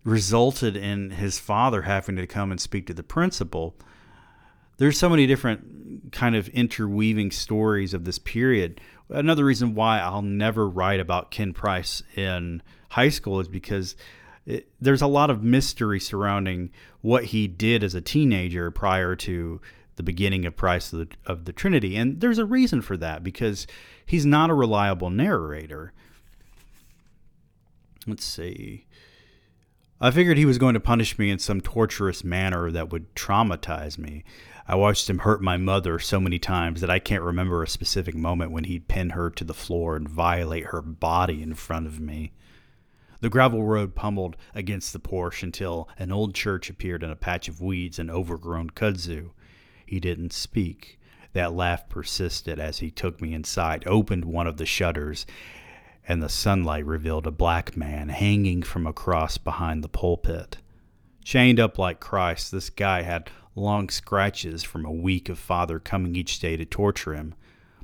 resulted 0.05 0.75
in 0.75 1.11
his 1.11 1.39
father 1.39 1.83
having 1.83 2.17
to 2.17 2.27
come 2.27 2.51
and 2.51 2.59
speak 2.59 2.87
to 2.87 2.95
the 2.95 3.03
principal 3.03 3.77
there's 4.79 4.99
so 4.99 5.09
many 5.09 5.27
different 5.27 6.13
kind 6.13 6.35
of 6.35 6.49
interweaving 6.49 7.31
stories 7.31 7.93
of 7.95 8.05
this 8.05 8.19
period. 8.19 8.81
Another 9.11 9.45
reason 9.45 9.75
why 9.75 10.01
I'll 10.01 10.23
never 10.23 10.69
write 10.69 11.01
about 11.01 11.31
Ken 11.31 11.53
Price 11.53 12.03
in 12.17 12.63
high 12.91 13.09
school 13.11 13.41
is 13.41 13.49
because 13.49 13.97
it, 14.47 14.69
there's 14.81 15.03
a 15.03 15.07
lot 15.07 15.31
of 15.31 15.43
mystery 15.43 16.01
surrounding 16.01 16.71
what 17.03 17.25
he 17.25 17.47
did 17.47 17.85
as 17.85 17.95
a 17.95 18.01
teenager 18.01 18.71
prior 18.71 19.15
to 19.17 19.61
the 19.97 20.03
beginning 20.03 20.47
of 20.47 20.57
Price 20.57 20.93
of 20.93 21.01
the, 21.01 21.09
of 21.27 21.45
the 21.45 21.53
Trinity. 21.53 21.97
And 21.97 22.21
there's 22.21 22.39
a 22.39 22.47
reason 22.47 22.81
for 22.81 22.97
that 22.97 23.23
because 23.23 23.67
he's 24.07 24.25
not 24.25 24.49
a 24.49 24.55
reliable 24.55 25.11
narrator. 25.11 25.93
Let's 28.07 28.25
see. 28.25 28.87
I 30.01 30.13
figured 30.13 30.39
he 30.39 30.47
was 30.47 30.59
going 30.59 30.75
to 30.75 30.81
punish 30.81 31.19
me 31.19 31.31
in 31.31 31.41
some 31.41 31.61
torturous 31.61 32.23
manner 32.23 32.71
that 32.71 32.91
would 32.91 33.15
traumatize 33.17 33.99
me. 33.99 34.25
I 34.71 34.75
watched 34.75 35.09
him 35.09 35.21
hurt 35.21 35.41
my 35.41 35.57
mother 35.57 35.99
so 35.99 36.21
many 36.21 36.39
times 36.39 36.83
that 36.83 36.91
I 36.91 36.99
can't 36.99 37.23
remember 37.23 37.63
a 37.63 37.69
specific 37.69 38.15
moment 38.15 38.51
when 38.51 38.65
he'd 38.65 38.87
pin 38.87 39.11
her 39.11 39.31
to 39.31 39.43
the 39.43 39.55
floor 39.55 39.97
and 39.97 40.07
violate 40.07 40.67
her 40.67 40.83
body 40.83 41.43
in 41.43 41.55
front 41.55 41.87
of 41.87 41.99
me. 41.99 42.33
The 43.21 43.31
gravel 43.31 43.65
road 43.65 43.95
pummeled 43.95 44.37
against 44.55 44.93
the 44.93 45.01
Porsche 45.01 45.43
until 45.43 45.89
an 45.99 46.13
old 46.13 46.35
church 46.35 46.69
appeared 46.69 47.03
in 47.03 47.11
a 47.11 47.17
patch 47.17 47.49
of 47.49 47.63
weeds 47.63 47.99
and 47.99 48.11
overgrown 48.11 48.69
kudzu. 48.71 49.31
He 49.87 50.01
didn't 50.01 50.35
speak. 50.35 51.01
That 51.33 51.55
laugh 51.55 51.89
persisted 51.89 52.61
as 52.61 52.81
he 52.81 52.91
took 52.91 53.23
me 53.23 53.33
inside, 53.33 53.85
opened 53.87 54.27
one 54.27 54.47
of 54.47 54.59
the 54.59 54.67
shutters, 54.67 55.25
and 56.07 56.23
the 56.23 56.29
sunlight 56.29 56.85
revealed 56.85 57.27
a 57.27 57.31
black 57.31 57.75
man 57.75 58.11
hanging 58.11 58.63
from 58.63 58.87
a 58.87 58.93
cross 58.93 59.39
behind 59.39 59.83
the 59.83 59.89
pulpit. 59.89 60.59
Chained 61.25 61.59
up 61.59 61.79
like 61.79 62.01
Christ, 62.01 62.53
this 62.53 62.71
guy 62.71 63.03
had 63.03 63.31
long 63.59 63.89
scratches 63.89 64.63
from 64.63 64.85
a 64.85 64.93
week 64.93 65.29
of 65.29 65.39
father 65.39 65.79
coming 65.79 66.17
each 66.17 66.39
day 66.39 66.57
to 66.57 66.65
torture 66.65 67.15
him. 67.15 67.35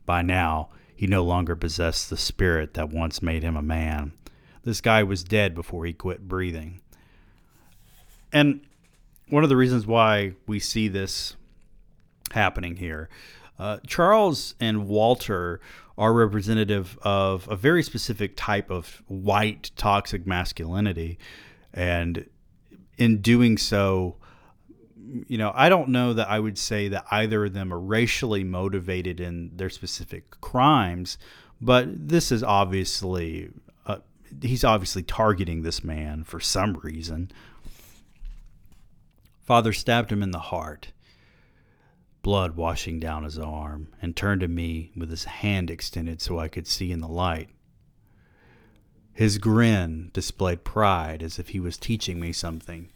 By 0.06 0.22
now, 0.22 0.70
he 0.94 1.06
no 1.06 1.24
longer 1.24 1.56
possessed 1.56 2.08
the 2.08 2.16
spirit 2.16 2.74
that 2.74 2.90
once 2.90 3.22
made 3.22 3.42
him 3.42 3.56
a 3.56 3.62
man. 3.62 4.12
This 4.62 4.80
guy 4.80 5.02
was 5.02 5.24
dead 5.24 5.54
before 5.54 5.84
he 5.84 5.92
quit 5.92 6.26
breathing. 6.28 6.80
And 8.32 8.60
one 9.28 9.42
of 9.42 9.50
the 9.50 9.56
reasons 9.56 9.86
why 9.86 10.34
we 10.46 10.58
see 10.58 10.88
this 10.88 11.36
happening 12.32 12.76
here, 12.76 13.08
uh, 13.58 13.78
Charles 13.86 14.54
and 14.60 14.88
Walter 14.88 15.60
are 15.96 16.12
representative 16.12 16.98
of 17.02 17.48
a 17.48 17.56
very 17.56 17.82
specific 17.82 18.32
type 18.36 18.70
of 18.70 19.02
white 19.06 19.70
toxic 19.76 20.26
masculinity. 20.26 21.18
And 21.72 22.28
in 22.98 23.20
doing 23.20 23.58
so, 23.58 24.16
you 25.28 25.38
know, 25.38 25.52
I 25.54 25.68
don't 25.68 25.90
know 25.90 26.12
that 26.12 26.28
I 26.28 26.38
would 26.38 26.58
say 26.58 26.88
that 26.88 27.06
either 27.10 27.44
of 27.44 27.52
them 27.52 27.72
are 27.72 27.80
racially 27.80 28.44
motivated 28.44 29.20
in 29.20 29.50
their 29.56 29.70
specific 29.70 30.40
crimes, 30.40 31.18
but 31.60 32.08
this 32.08 32.32
is 32.32 32.42
obviously 32.42 33.50
uh, 33.86 33.98
he's 34.42 34.64
obviously 34.64 35.02
targeting 35.02 35.62
this 35.62 35.84
man 35.84 36.24
for 36.24 36.40
some 36.40 36.74
reason. 36.82 37.30
Father 39.42 39.72
stabbed 39.72 40.10
him 40.10 40.22
in 40.22 40.30
the 40.30 40.38
heart, 40.38 40.92
blood 42.22 42.56
washing 42.56 42.98
down 42.98 43.24
his 43.24 43.38
arm, 43.38 43.88
and 44.00 44.16
turned 44.16 44.40
to 44.40 44.48
me 44.48 44.90
with 44.96 45.10
his 45.10 45.24
hand 45.24 45.70
extended 45.70 46.22
so 46.22 46.38
I 46.38 46.48
could 46.48 46.66
see 46.66 46.90
in 46.90 47.00
the 47.00 47.08
light. 47.08 47.50
His 49.12 49.38
grin 49.38 50.10
displayed 50.12 50.64
pride 50.64 51.22
as 51.22 51.38
if 51.38 51.50
he 51.50 51.60
was 51.60 51.76
teaching 51.76 52.18
me 52.18 52.32
something 52.32 52.90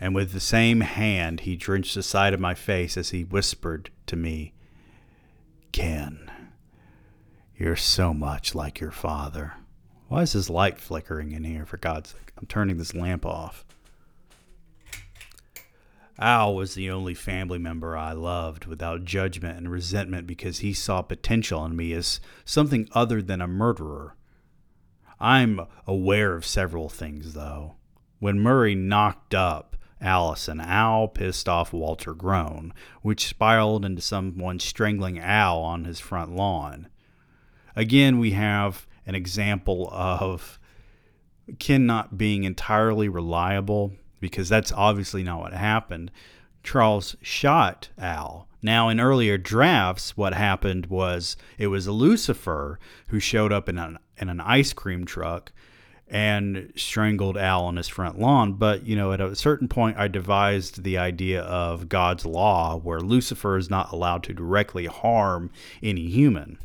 and 0.00 0.14
with 0.14 0.32
the 0.32 0.40
same 0.40 0.80
hand 0.80 1.40
he 1.40 1.56
drenched 1.56 1.94
the 1.94 2.02
side 2.02 2.34
of 2.34 2.40
my 2.40 2.54
face 2.54 2.96
as 2.96 3.10
he 3.10 3.24
whispered 3.24 3.90
to 4.06 4.16
me, 4.16 4.52
Ken, 5.72 6.30
you're 7.56 7.76
so 7.76 8.12
much 8.12 8.54
like 8.54 8.80
your 8.80 8.90
father. 8.90 9.54
Why 10.08 10.22
is 10.22 10.34
this 10.34 10.50
light 10.50 10.78
flickering 10.78 11.32
in 11.32 11.44
here, 11.44 11.66
for 11.66 11.78
God's 11.78 12.10
sake? 12.10 12.32
I'm 12.36 12.46
turning 12.46 12.76
this 12.76 12.94
lamp 12.94 13.26
off. 13.26 13.64
Al 16.18 16.54
was 16.54 16.74
the 16.74 16.90
only 16.90 17.12
family 17.12 17.58
member 17.58 17.96
I 17.96 18.12
loved 18.12 18.64
without 18.66 19.04
judgment 19.04 19.58
and 19.58 19.70
resentment 19.70 20.26
because 20.26 20.60
he 20.60 20.72
saw 20.72 21.02
potential 21.02 21.64
in 21.64 21.76
me 21.76 21.92
as 21.92 22.20
something 22.44 22.88
other 22.92 23.20
than 23.20 23.42
a 23.42 23.46
murderer. 23.46 24.16
I'm 25.20 25.60
aware 25.86 26.34
of 26.34 26.46
several 26.46 26.88
things, 26.88 27.34
though. 27.34 27.74
When 28.18 28.38
Murray 28.40 28.74
knocked 28.74 29.34
up 29.34 29.76
Allison, 30.00 30.60
Al 30.60 31.08
pissed 31.08 31.48
off 31.48 31.72
Walter 31.72 32.14
Groan, 32.14 32.72
which 33.02 33.26
spiraled 33.26 33.84
into 33.84 34.02
someone 34.02 34.58
strangling 34.58 35.18
Al 35.18 35.58
on 35.60 35.84
his 35.84 36.00
front 36.00 36.34
lawn. 36.34 36.88
Again, 37.74 38.18
we 38.18 38.32
have 38.32 38.86
an 39.06 39.14
example 39.14 39.88
of 39.92 40.58
Ken 41.58 41.86
not 41.86 42.18
being 42.18 42.44
entirely 42.44 43.08
reliable 43.08 43.92
because 44.20 44.48
that's 44.48 44.72
obviously 44.72 45.22
not 45.22 45.40
what 45.40 45.52
happened. 45.52 46.10
Charles 46.62 47.16
shot 47.22 47.90
Al. 47.96 48.48
Now, 48.62 48.88
in 48.88 48.98
earlier 48.98 49.38
drafts, 49.38 50.16
what 50.16 50.34
happened 50.34 50.86
was 50.86 51.36
it 51.58 51.68
was 51.68 51.86
Lucifer 51.86 52.80
who 53.08 53.20
showed 53.20 53.52
up 53.52 53.68
in 53.68 53.78
an, 53.78 53.98
in 54.16 54.28
an 54.28 54.40
ice 54.40 54.72
cream 54.72 55.04
truck 55.04 55.52
and 56.08 56.72
strangled 56.76 57.36
Al 57.36 57.64
on 57.64 57.76
his 57.76 57.88
front 57.88 58.18
lawn. 58.18 58.54
But, 58.54 58.86
you 58.86 58.94
know, 58.94 59.12
at 59.12 59.20
a 59.20 59.34
certain 59.34 59.68
point, 59.68 59.96
I 59.96 60.08
devised 60.08 60.82
the 60.82 60.98
idea 60.98 61.42
of 61.42 61.88
God's 61.88 62.24
law 62.24 62.76
where 62.76 63.00
Lucifer 63.00 63.56
is 63.56 63.68
not 63.68 63.92
allowed 63.92 64.22
to 64.24 64.34
directly 64.34 64.86
harm 64.86 65.50
any 65.82 66.06
human. 66.06 66.58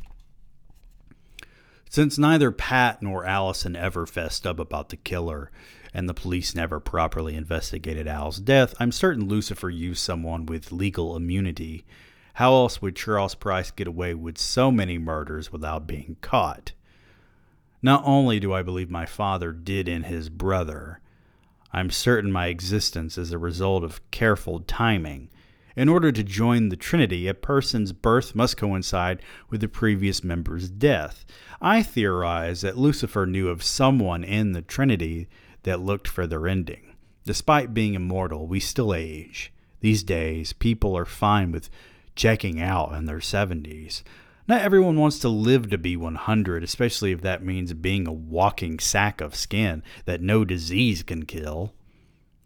Since 1.89 2.17
neither 2.17 2.51
Pat 2.51 3.01
nor 3.01 3.25
Allison 3.25 3.75
ever 3.75 4.05
fessed 4.05 4.45
up 4.45 4.59
about 4.59 4.89
the 4.89 4.95
killer, 4.95 5.51
and 5.93 6.07
the 6.07 6.13
police 6.13 6.55
never 6.55 6.79
properly 6.79 7.35
investigated 7.35 8.07
Al's 8.07 8.39
death, 8.39 8.73
I'm 8.79 8.93
certain 8.93 9.27
Lucifer 9.27 9.69
used 9.69 9.99
someone 9.99 10.45
with 10.45 10.71
legal 10.71 11.17
immunity. 11.17 11.85
How 12.35 12.53
else 12.53 12.81
would 12.81 12.95
Charles 12.95 13.35
Price 13.35 13.71
get 13.71 13.87
away 13.87 14.13
with 14.13 14.37
so 14.37 14.71
many 14.71 14.97
murders 14.97 15.51
without 15.51 15.85
being 15.85 16.15
caught? 16.21 16.71
Not 17.81 18.03
only 18.05 18.39
do 18.39 18.53
I 18.53 18.61
believe 18.61 18.91
my 18.91 19.05
father 19.05 19.51
did 19.51 19.87
in 19.87 20.03
his 20.03 20.29
brother, 20.29 20.99
I'm 21.71 21.89
certain 21.89 22.31
my 22.31 22.47
existence 22.47 23.17
is 23.17 23.31
a 23.31 23.37
result 23.37 23.83
of 23.83 24.11
careful 24.11 24.59
timing. 24.59 25.29
In 25.75 25.89
order 25.89 26.11
to 26.11 26.23
join 26.23 26.69
the 26.69 26.75
Trinity, 26.75 27.27
a 27.27 27.33
person's 27.33 27.93
birth 27.93 28.35
must 28.35 28.57
coincide 28.57 29.21
with 29.49 29.61
the 29.61 29.67
previous 29.67 30.23
member's 30.23 30.69
death. 30.69 31.25
I 31.61 31.81
theorize 31.81 32.61
that 32.61 32.77
Lucifer 32.77 33.25
knew 33.25 33.47
of 33.47 33.63
someone 33.63 34.23
in 34.23 34.51
the 34.51 34.61
Trinity 34.61 35.27
that 35.63 35.79
looked 35.79 36.07
for 36.07 36.27
their 36.27 36.47
ending. 36.47 36.95
Despite 37.25 37.73
being 37.73 37.93
immortal, 37.93 38.47
we 38.47 38.59
still 38.59 38.93
age. 38.93 39.53
These 39.79 40.03
days, 40.03 40.53
people 40.53 40.95
are 40.97 41.05
fine 41.05 41.51
with 41.51 41.69
checking 42.15 42.61
out 42.61 42.93
in 42.93 43.05
their 43.05 43.19
70s. 43.19 44.03
Not 44.47 44.61
everyone 44.61 44.99
wants 44.99 45.19
to 45.19 45.29
live 45.29 45.69
to 45.69 45.77
be 45.77 45.95
100, 45.95 46.63
especially 46.63 47.11
if 47.11 47.21
that 47.21 47.43
means 47.43 47.73
being 47.73 48.07
a 48.07 48.13
walking 48.13 48.79
sack 48.79 49.21
of 49.21 49.35
skin 49.35 49.83
that 50.05 50.21
no 50.21 50.43
disease 50.43 51.03
can 51.03 51.25
kill. 51.25 51.73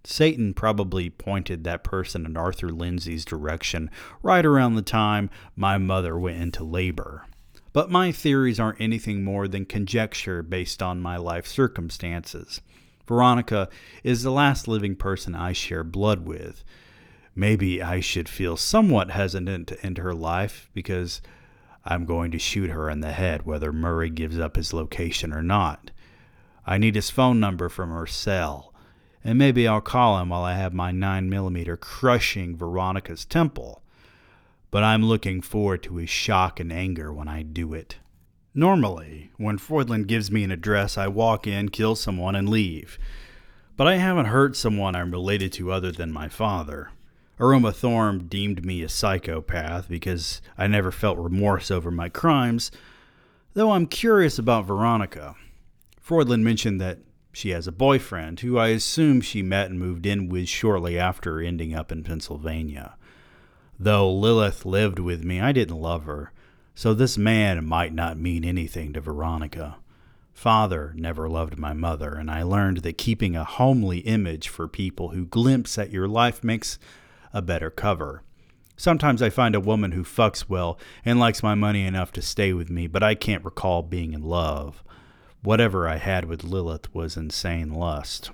Satan 0.03 0.53
probably 0.53 1.09
pointed 1.09 1.63
that 1.63 1.83
person 1.83 2.25
in 2.25 2.37
Arthur 2.37 2.69
Lindsay's 2.69 3.25
direction 3.25 3.89
right 4.21 4.45
around 4.45 4.75
the 4.75 4.81
time 4.81 5.29
my 5.55 5.77
mother 5.77 6.17
went 6.17 6.41
into 6.41 6.63
labor. 6.63 7.25
But 7.73 7.91
my 7.91 8.11
theories 8.11 8.59
aren't 8.59 8.79
anything 8.79 9.23
more 9.23 9.47
than 9.47 9.65
conjecture 9.65 10.43
based 10.43 10.81
on 10.81 11.01
my 11.01 11.17
life 11.17 11.47
circumstances. 11.47 12.61
Veronica 13.07 13.69
is 14.03 14.23
the 14.23 14.31
last 14.31 14.67
living 14.67 14.95
person 14.95 15.35
I 15.35 15.53
share 15.53 15.83
blood 15.83 16.25
with. 16.25 16.63
Maybe 17.35 17.81
I 17.81 17.99
should 17.99 18.29
feel 18.29 18.55
somewhat 18.55 19.11
hesitant 19.11 19.67
to 19.67 19.85
end 19.85 19.97
her 19.97 20.13
life 20.13 20.69
because 20.73 21.21
I'm 21.85 22.05
going 22.05 22.31
to 22.31 22.39
shoot 22.39 22.71
her 22.71 22.89
in 22.89 23.01
the 23.01 23.11
head 23.11 23.45
whether 23.45 23.71
Murray 23.71 24.09
gives 24.09 24.39
up 24.39 24.55
his 24.55 24.73
location 24.73 25.31
or 25.31 25.43
not. 25.43 25.91
I 26.65 26.79
need 26.79 26.95
his 26.95 27.11
phone 27.11 27.39
number 27.39 27.69
from 27.69 27.91
her 27.91 28.07
cell, 28.07 28.73
and 29.23 29.37
maybe 29.37 29.67
I'll 29.67 29.81
call 29.81 30.19
him 30.19 30.29
while 30.29 30.43
I 30.43 30.53
have 30.53 30.73
my 30.73 30.91
9mm 30.91 31.79
crushing 31.79 32.55
Veronica's 32.55 33.23
temple. 33.23 33.83
But 34.71 34.83
I'm 34.83 35.05
looking 35.05 35.41
forward 35.41 35.83
to 35.83 35.97
his 35.97 36.09
shock 36.09 36.59
and 36.59 36.73
anger 36.73 37.13
when 37.13 37.27
I 37.27 37.43
do 37.43 37.73
it. 37.73 37.97
Normally, 38.55 39.31
when 39.37 39.57
Froyland 39.57 40.07
gives 40.07 40.31
me 40.31 40.43
an 40.43 40.51
address, 40.51 40.97
I 40.97 41.07
walk 41.07 41.45
in, 41.45 41.69
kill 41.69 41.95
someone, 41.95 42.35
and 42.35 42.49
leave. 42.49 42.97
But 43.77 43.87
I 43.87 43.97
haven't 43.97 44.27
hurt 44.27 44.55
someone 44.55 44.95
I'm 44.95 45.11
related 45.11 45.51
to 45.53 45.71
other 45.71 45.91
than 45.91 46.11
my 46.11 46.29
father. 46.29 46.89
Aroma 47.39 47.71
Thorne 47.71 48.27
deemed 48.27 48.65
me 48.65 48.81
a 48.81 48.89
psychopath 48.89 49.89
because 49.89 50.41
I 50.57 50.67
never 50.67 50.91
felt 50.91 51.17
remorse 51.17 51.69
over 51.69 51.91
my 51.91 52.07
crimes, 52.07 52.71
though 53.53 53.71
I'm 53.71 53.87
curious 53.87 54.39
about 54.39 54.65
Veronica. 54.65 55.35
Froyland 55.99 56.43
mentioned 56.43 56.79
that 56.79 56.99
she 57.33 57.49
has 57.49 57.67
a 57.67 57.73
boyfriend 57.73 58.39
who 58.39 58.57
I 58.57 58.69
assume 58.69 59.19
she 59.19 59.41
met 59.41 59.69
and 59.69 59.77
moved 59.77 60.05
in 60.05 60.29
with 60.29 60.47
shortly 60.47 60.97
after 60.97 61.41
ending 61.41 61.75
up 61.75 61.91
in 61.91 62.03
Pennsylvania. 62.03 62.95
Though 63.77 64.09
Lilith 64.13 64.65
lived 64.65 64.99
with 64.99 65.25
me, 65.25 65.41
I 65.41 65.51
didn't 65.51 65.81
love 65.81 66.05
her. 66.05 66.31
So 66.75 66.93
this 66.93 67.17
man 67.17 67.65
might 67.65 67.93
not 67.93 68.17
mean 68.17 68.45
anything 68.45 68.93
to 68.93 69.01
Veronica. 69.01 69.77
Father 70.33 70.93
never 70.95 71.27
loved 71.29 71.57
my 71.57 71.73
mother, 71.73 72.15
and 72.15 72.29
I 72.29 72.43
learned 72.43 72.77
that 72.79 72.97
keeping 72.97 73.35
a 73.35 73.43
homely 73.43 73.99
image 73.99 74.47
for 74.47 74.67
people 74.67 75.09
who 75.09 75.25
glimpse 75.25 75.77
at 75.77 75.91
your 75.91 76.07
life 76.07 76.43
makes 76.43 76.77
a 77.35 77.41
better 77.41 77.69
cover. 77.69 78.23
Sometimes 78.77 79.21
I 79.21 79.29
find 79.29 79.53
a 79.53 79.59
woman 79.59 79.91
who 79.91 80.03
fucks 80.03 80.49
well 80.49 80.79
and 81.03 81.19
likes 81.19 81.43
my 81.43 81.53
money 81.53 81.85
enough 81.85 82.11
to 82.13 82.21
stay 82.21 82.53
with 82.53 82.69
me, 82.69 82.87
but 82.87 83.03
I 83.03 83.13
can't 83.13 83.43
recall 83.43 83.83
being 83.83 84.13
in 84.13 84.23
love. 84.23 84.81
Whatever 85.43 85.87
I 85.87 85.97
had 85.97 86.25
with 86.25 86.43
Lilith 86.43 86.93
was 86.95 87.17
insane 87.17 87.71
lust. 87.71 88.31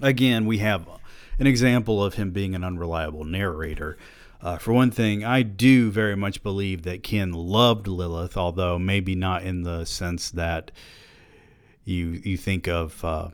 Again, 0.00 0.46
we 0.46 0.58
have 0.58 0.88
an 1.38 1.46
example 1.46 2.02
of 2.02 2.14
him 2.14 2.30
being 2.30 2.54
an 2.54 2.64
unreliable 2.64 3.24
narrator. 3.24 3.96
Uh, 4.40 4.56
for 4.56 4.72
one 4.72 4.90
thing, 4.90 5.24
I 5.24 5.42
do 5.42 5.90
very 5.90 6.16
much 6.16 6.42
believe 6.42 6.82
that 6.82 7.02
Ken 7.02 7.32
loved 7.32 7.86
Lilith, 7.86 8.36
although 8.36 8.78
maybe 8.78 9.14
not 9.14 9.42
in 9.42 9.62
the 9.62 9.84
sense 9.84 10.30
that 10.30 10.70
you 11.84 12.20
you 12.22 12.36
think 12.36 12.68
of 12.68 13.04
uh, 13.04 13.28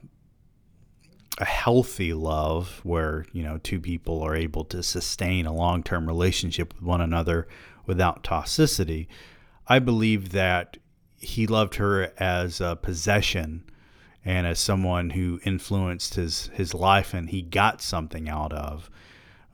a 1.39 1.45
healthy 1.45 2.13
love, 2.13 2.81
where 2.85 3.27
you 3.33 3.43
know 3.43 3.59
two 3.59 3.81
people 3.81 4.23
are 4.23 4.37
able 4.37 4.65
to 4.67 4.83
sustain 4.83 5.47
a 5.47 5.53
long 5.53 5.83
term 5.83 6.07
relationship 6.07 6.75
with 6.75 6.83
one 6.83 7.01
another 7.01 7.49
without 7.87 8.23
toxicity. 8.23 9.07
I 9.67 9.79
believe 9.79 10.33
that 10.33 10.77
he 11.19 11.47
loved 11.47 11.77
her 11.77 12.13
as 12.19 12.61
a 12.61 12.77
possession 12.77 13.65
and 14.25 14.47
as 14.47 14.59
someone 14.59 15.11
who 15.11 15.41
influenced 15.45 16.15
his 16.15 16.51
his 16.55 16.75
life 16.75 17.15
and 17.15 17.31
he 17.31 17.43
got 17.43 17.83
something 17.83 18.29
out 18.29 18.53
of. 18.53 18.91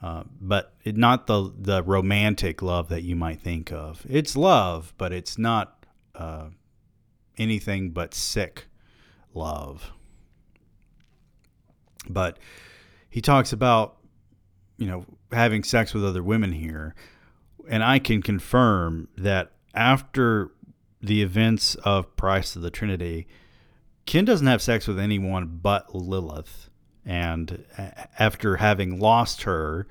Uh, 0.02 0.24
but 0.40 0.74
it, 0.84 0.96
not 0.96 1.26
the 1.26 1.52
the 1.58 1.82
romantic 1.82 2.62
love 2.62 2.88
that 2.88 3.02
you 3.02 3.16
might 3.16 3.40
think 3.40 3.72
of. 3.72 4.06
It's 4.08 4.36
love, 4.36 4.94
but 4.96 5.12
it's 5.12 5.36
not 5.38 5.84
uh, 6.14 6.46
anything 7.36 7.90
but 7.90 8.14
sick 8.14 8.66
love. 9.34 9.92
But 12.08 12.38
he 13.08 13.20
talks 13.20 13.52
about 13.52 13.96
you 14.76 14.86
know 14.86 15.04
having 15.32 15.62
sex 15.62 15.94
with 15.94 16.04
other 16.04 16.22
women 16.22 16.52
here, 16.52 16.94
and 17.68 17.82
I 17.82 17.98
can 17.98 18.22
confirm 18.22 19.08
that 19.16 19.52
after 19.74 20.50
the 21.00 21.22
events 21.22 21.74
of 21.76 22.16
Price 22.16 22.56
of 22.56 22.62
the 22.62 22.70
Trinity, 22.70 23.26
Ken 24.06 24.24
doesn't 24.24 24.46
have 24.46 24.60
sex 24.60 24.86
with 24.86 24.98
anyone 24.98 25.60
but 25.62 25.94
Lilith 25.94 26.70
and 27.04 27.64
after 28.18 28.56
having 28.56 28.98
lost 29.00 29.42
her 29.42 29.86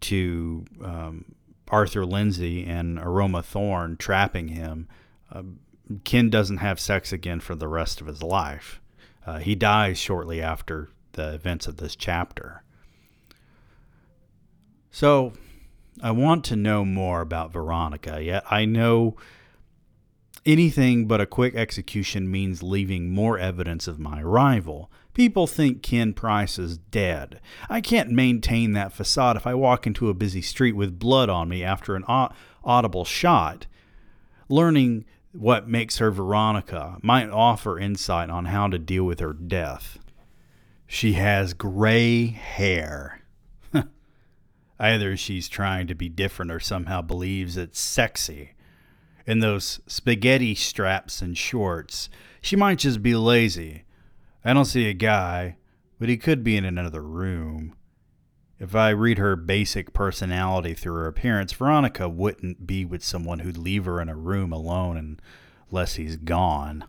to 0.00 0.64
um, 0.82 1.34
Arthur 1.68 2.04
Lindsay 2.04 2.64
and 2.64 2.98
Aroma 2.98 3.42
Thorne 3.42 3.96
trapping 3.96 4.48
him, 4.48 4.88
uh, 5.32 5.42
Ken 6.04 6.28
doesn't 6.30 6.58
have 6.58 6.78
sex 6.78 7.12
again 7.12 7.40
for 7.40 7.54
the 7.54 7.68
rest 7.68 8.00
of 8.00 8.06
his 8.06 8.22
life. 8.22 8.80
Uh, 9.26 9.38
he 9.38 9.54
dies 9.54 9.98
shortly 9.98 10.42
after 10.42 10.90
the 11.12 11.34
events 11.34 11.66
of 11.66 11.76
this 11.76 11.96
chapter. 11.96 12.62
So, 14.90 15.32
I 16.02 16.10
want 16.10 16.44
to 16.46 16.56
know 16.56 16.84
more 16.84 17.20
about 17.20 17.52
Veronica, 17.52 18.22
yet 18.22 18.44
I 18.50 18.64
know 18.64 19.16
anything 20.44 21.06
but 21.06 21.20
a 21.20 21.26
quick 21.26 21.54
execution 21.54 22.30
means 22.30 22.62
leaving 22.62 23.10
more 23.10 23.38
evidence 23.38 23.86
of 23.86 23.98
my 23.98 24.20
arrival. 24.20 24.90
People 25.14 25.46
think 25.46 25.82
Ken 25.82 26.14
Price 26.14 26.58
is 26.58 26.78
dead. 26.78 27.40
I 27.68 27.80
can't 27.80 28.10
maintain 28.10 28.72
that 28.72 28.92
facade 28.92 29.36
if 29.36 29.46
I 29.46 29.54
walk 29.54 29.86
into 29.86 30.08
a 30.08 30.14
busy 30.14 30.42
street 30.42 30.72
with 30.72 30.98
blood 30.98 31.28
on 31.28 31.48
me 31.48 31.62
after 31.62 31.94
an 31.94 32.04
audible 32.64 33.04
shot. 33.04 33.66
Learning 34.48 35.04
what 35.32 35.68
makes 35.68 35.98
her 35.98 36.10
Veronica 36.10 36.98
might 37.02 37.28
offer 37.30 37.78
insight 37.78 38.30
on 38.30 38.46
how 38.46 38.68
to 38.68 38.78
deal 38.78 39.04
with 39.04 39.20
her 39.20 39.32
death. 39.32 39.98
She 40.94 41.14
has 41.14 41.54
gray 41.54 42.26
hair. 42.26 43.22
Either 44.78 45.16
she's 45.16 45.48
trying 45.48 45.86
to 45.86 45.94
be 45.94 46.10
different 46.10 46.52
or 46.52 46.60
somehow 46.60 47.00
believes 47.00 47.56
it's 47.56 47.80
sexy. 47.80 48.50
In 49.26 49.38
those 49.38 49.80
spaghetti 49.86 50.54
straps 50.54 51.22
and 51.22 51.36
shorts, 51.36 52.10
she 52.42 52.56
might 52.56 52.78
just 52.80 53.02
be 53.02 53.14
lazy. 53.14 53.84
I 54.44 54.52
don't 54.52 54.66
see 54.66 54.86
a 54.86 54.92
guy, 54.92 55.56
but 55.98 56.10
he 56.10 56.18
could 56.18 56.44
be 56.44 56.58
in 56.58 56.66
another 56.66 57.02
room. 57.02 57.74
If 58.58 58.76
I 58.76 58.90
read 58.90 59.16
her 59.16 59.34
basic 59.34 59.94
personality 59.94 60.74
through 60.74 60.96
her 60.96 61.06
appearance, 61.06 61.54
Veronica 61.54 62.06
wouldn't 62.06 62.66
be 62.66 62.84
with 62.84 63.02
someone 63.02 63.38
who'd 63.38 63.56
leave 63.56 63.86
her 63.86 63.98
in 63.98 64.10
a 64.10 64.14
room 64.14 64.52
alone 64.52 65.18
unless 65.70 65.94
he's 65.94 66.18
gone. 66.18 66.84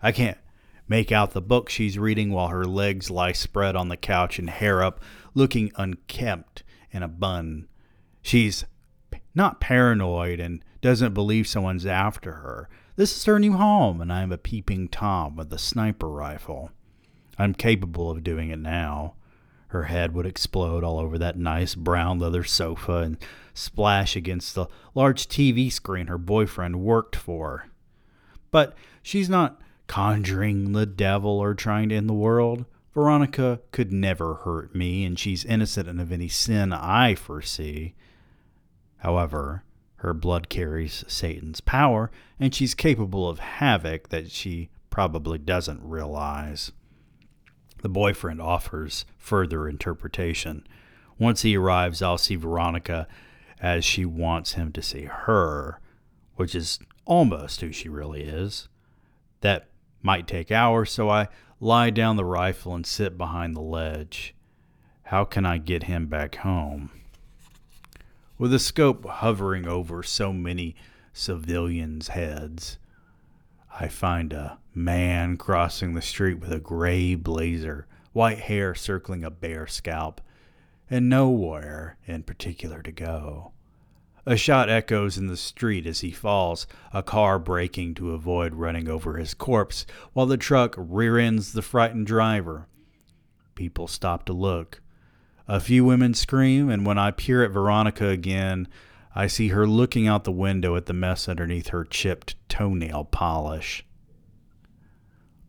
I 0.00 0.12
can't 0.12 0.38
make 0.88 1.10
out 1.10 1.32
the 1.32 1.42
book 1.42 1.68
she's 1.68 1.98
reading 1.98 2.30
while 2.30 2.48
her 2.48 2.64
legs 2.64 3.10
lie 3.10 3.32
spread 3.32 3.76
on 3.76 3.88
the 3.88 3.96
couch 3.96 4.38
and 4.38 4.50
hair 4.50 4.82
up, 4.82 5.00
looking 5.34 5.72
unkempt 5.76 6.62
in 6.90 7.02
a 7.02 7.08
bun. 7.08 7.68
She's 8.22 8.64
not 9.34 9.60
paranoid 9.60 10.40
and 10.40 10.64
doesn't 10.80 11.14
believe 11.14 11.46
someone's 11.46 11.86
after 11.86 12.32
her. 12.32 12.68
This 12.96 13.16
is 13.16 13.24
her 13.24 13.38
new 13.38 13.52
home, 13.52 14.00
and 14.00 14.12
I'm 14.12 14.32
a 14.32 14.38
peeping 14.38 14.88
Tom 14.88 15.36
with 15.36 15.52
a 15.52 15.58
sniper 15.58 16.08
rifle. 16.08 16.70
I'm 17.38 17.52
capable 17.52 18.10
of 18.10 18.24
doing 18.24 18.50
it 18.50 18.58
now. 18.58 19.14
Her 19.68 19.84
head 19.84 20.14
would 20.14 20.26
explode 20.26 20.84
all 20.84 20.98
over 20.98 21.18
that 21.18 21.36
nice 21.36 21.74
brown 21.74 22.18
leather 22.18 22.44
sofa 22.44 22.98
and 22.98 23.18
splash 23.52 24.16
against 24.16 24.54
the 24.54 24.66
large 24.94 25.28
TV 25.28 25.70
screen 25.70 26.06
her 26.06 26.18
boyfriend 26.18 26.80
worked 26.80 27.16
for. 27.16 27.66
But 28.50 28.74
she's 29.02 29.28
not 29.28 29.60
conjuring 29.86 30.72
the 30.72 30.86
devil 30.86 31.38
or 31.38 31.54
trying 31.54 31.88
to 31.90 31.94
end 31.94 32.08
the 32.08 32.14
world. 32.14 32.64
Veronica 32.92 33.60
could 33.72 33.92
never 33.92 34.34
hurt 34.34 34.74
me, 34.74 35.04
and 35.04 35.18
she's 35.18 35.44
innocent 35.44 36.00
of 36.00 36.10
any 36.10 36.28
sin 36.28 36.72
I 36.72 37.14
foresee. 37.14 37.94
However, 38.98 39.64
her 39.96 40.14
blood 40.14 40.48
carries 40.48 41.04
Satan's 41.06 41.60
power, 41.60 42.10
and 42.40 42.54
she's 42.54 42.74
capable 42.74 43.28
of 43.28 43.38
havoc 43.38 44.08
that 44.08 44.30
she 44.30 44.70
probably 44.90 45.38
doesn't 45.38 45.82
realize. 45.82 46.72
The 47.82 47.88
boyfriend 47.88 48.40
offers 48.40 49.04
further 49.18 49.68
interpretation. 49.68 50.66
Once 51.18 51.42
he 51.42 51.56
arrives, 51.56 52.02
I'll 52.02 52.18
see 52.18 52.36
Veronica 52.36 53.06
as 53.60 53.84
she 53.84 54.04
wants 54.04 54.54
him 54.54 54.72
to 54.72 54.82
see 54.82 55.04
her, 55.04 55.80
which 56.36 56.54
is 56.54 56.78
almost 57.04 57.60
who 57.60 57.72
she 57.72 57.88
really 57.88 58.22
is. 58.22 58.68
That 59.40 59.68
might 60.06 60.28
take 60.28 60.52
hours, 60.52 60.92
so 60.92 61.10
I 61.10 61.26
lie 61.58 61.90
down 61.90 62.14
the 62.14 62.24
rifle 62.24 62.76
and 62.76 62.86
sit 62.86 63.18
behind 63.18 63.56
the 63.56 63.60
ledge. 63.60 64.36
How 65.02 65.24
can 65.24 65.44
I 65.44 65.58
get 65.58 65.82
him 65.82 66.06
back 66.06 66.36
home? 66.36 66.90
With 68.38 68.52
the 68.52 68.60
scope 68.60 69.04
hovering 69.04 69.66
over 69.66 70.04
so 70.04 70.32
many 70.32 70.76
civilians' 71.12 72.08
heads, 72.08 72.78
I 73.80 73.88
find 73.88 74.32
a 74.32 74.58
man 74.72 75.36
crossing 75.36 75.94
the 75.94 76.02
street 76.02 76.38
with 76.38 76.52
a 76.52 76.60
gray 76.60 77.16
blazer, 77.16 77.88
white 78.12 78.38
hair 78.38 78.76
circling 78.76 79.24
a 79.24 79.30
bare 79.30 79.66
scalp, 79.66 80.20
and 80.88 81.08
nowhere 81.08 81.96
in 82.06 82.22
particular 82.22 82.80
to 82.82 82.92
go. 82.92 83.50
A 84.28 84.36
shot 84.36 84.68
echoes 84.68 85.16
in 85.16 85.28
the 85.28 85.36
street 85.36 85.86
as 85.86 86.00
he 86.00 86.10
falls, 86.10 86.66
a 86.92 87.00
car 87.00 87.38
braking 87.38 87.94
to 87.94 88.10
avoid 88.10 88.54
running 88.54 88.88
over 88.88 89.18
his 89.18 89.34
corpse, 89.34 89.86
while 90.14 90.26
the 90.26 90.36
truck 90.36 90.74
rear 90.76 91.16
ends 91.16 91.52
the 91.52 91.62
frightened 91.62 92.08
driver. 92.08 92.66
People 93.54 93.86
stop 93.86 94.24
to 94.24 94.32
look. 94.32 94.82
A 95.46 95.60
few 95.60 95.84
women 95.84 96.12
scream, 96.12 96.68
and 96.68 96.84
when 96.84 96.98
I 96.98 97.12
peer 97.12 97.44
at 97.44 97.52
Veronica 97.52 98.08
again, 98.08 98.66
I 99.14 99.28
see 99.28 99.48
her 99.48 99.64
looking 99.64 100.08
out 100.08 100.24
the 100.24 100.32
window 100.32 100.74
at 100.74 100.86
the 100.86 100.92
mess 100.92 101.28
underneath 101.28 101.68
her 101.68 101.84
chipped 101.84 102.34
toenail 102.48 103.04
polish. 103.04 103.86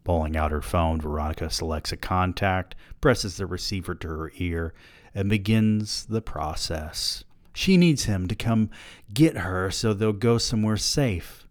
Pulling 0.04 0.38
out 0.38 0.52
her 0.52 0.62
phone, 0.62 1.02
Veronica 1.02 1.50
selects 1.50 1.92
a 1.92 1.98
contact, 1.98 2.76
presses 3.02 3.38
the 3.38 3.48
receiver 3.48 3.96
to 3.96 4.08
her 4.08 4.32
ear, 4.36 4.76
and 5.16 5.30
begins 5.30 6.06
the 6.06 6.22
process. 6.22 7.24
She 7.58 7.76
needs 7.76 8.04
him 8.04 8.28
to 8.28 8.36
come 8.36 8.70
get 9.12 9.38
her 9.38 9.72
so 9.72 9.92
they'll 9.92 10.14
go 10.14 10.38
somewhere 10.38 10.78
safe. 10.78 11.48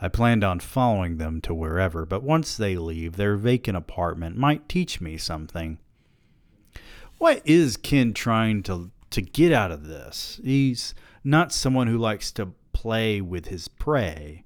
I 0.00 0.08
planned 0.08 0.42
on 0.42 0.58
following 0.58 1.18
them 1.18 1.40
to 1.42 1.54
wherever, 1.54 2.04
but 2.04 2.24
once 2.24 2.56
they 2.56 2.74
leave, 2.74 3.14
their 3.14 3.36
vacant 3.36 3.76
apartment 3.76 4.36
might 4.36 4.68
teach 4.68 5.00
me 5.00 5.16
something. 5.16 5.78
What 7.18 7.40
is 7.44 7.76
Ken 7.76 8.14
trying 8.14 8.64
to 8.64 8.90
to 9.10 9.22
get 9.22 9.52
out 9.52 9.70
of 9.70 9.86
this? 9.86 10.40
He's 10.42 10.92
not 11.22 11.52
someone 11.52 11.86
who 11.86 11.98
likes 11.98 12.32
to 12.32 12.54
play 12.72 13.20
with 13.20 13.46
his 13.46 13.68
prey. 13.68 14.44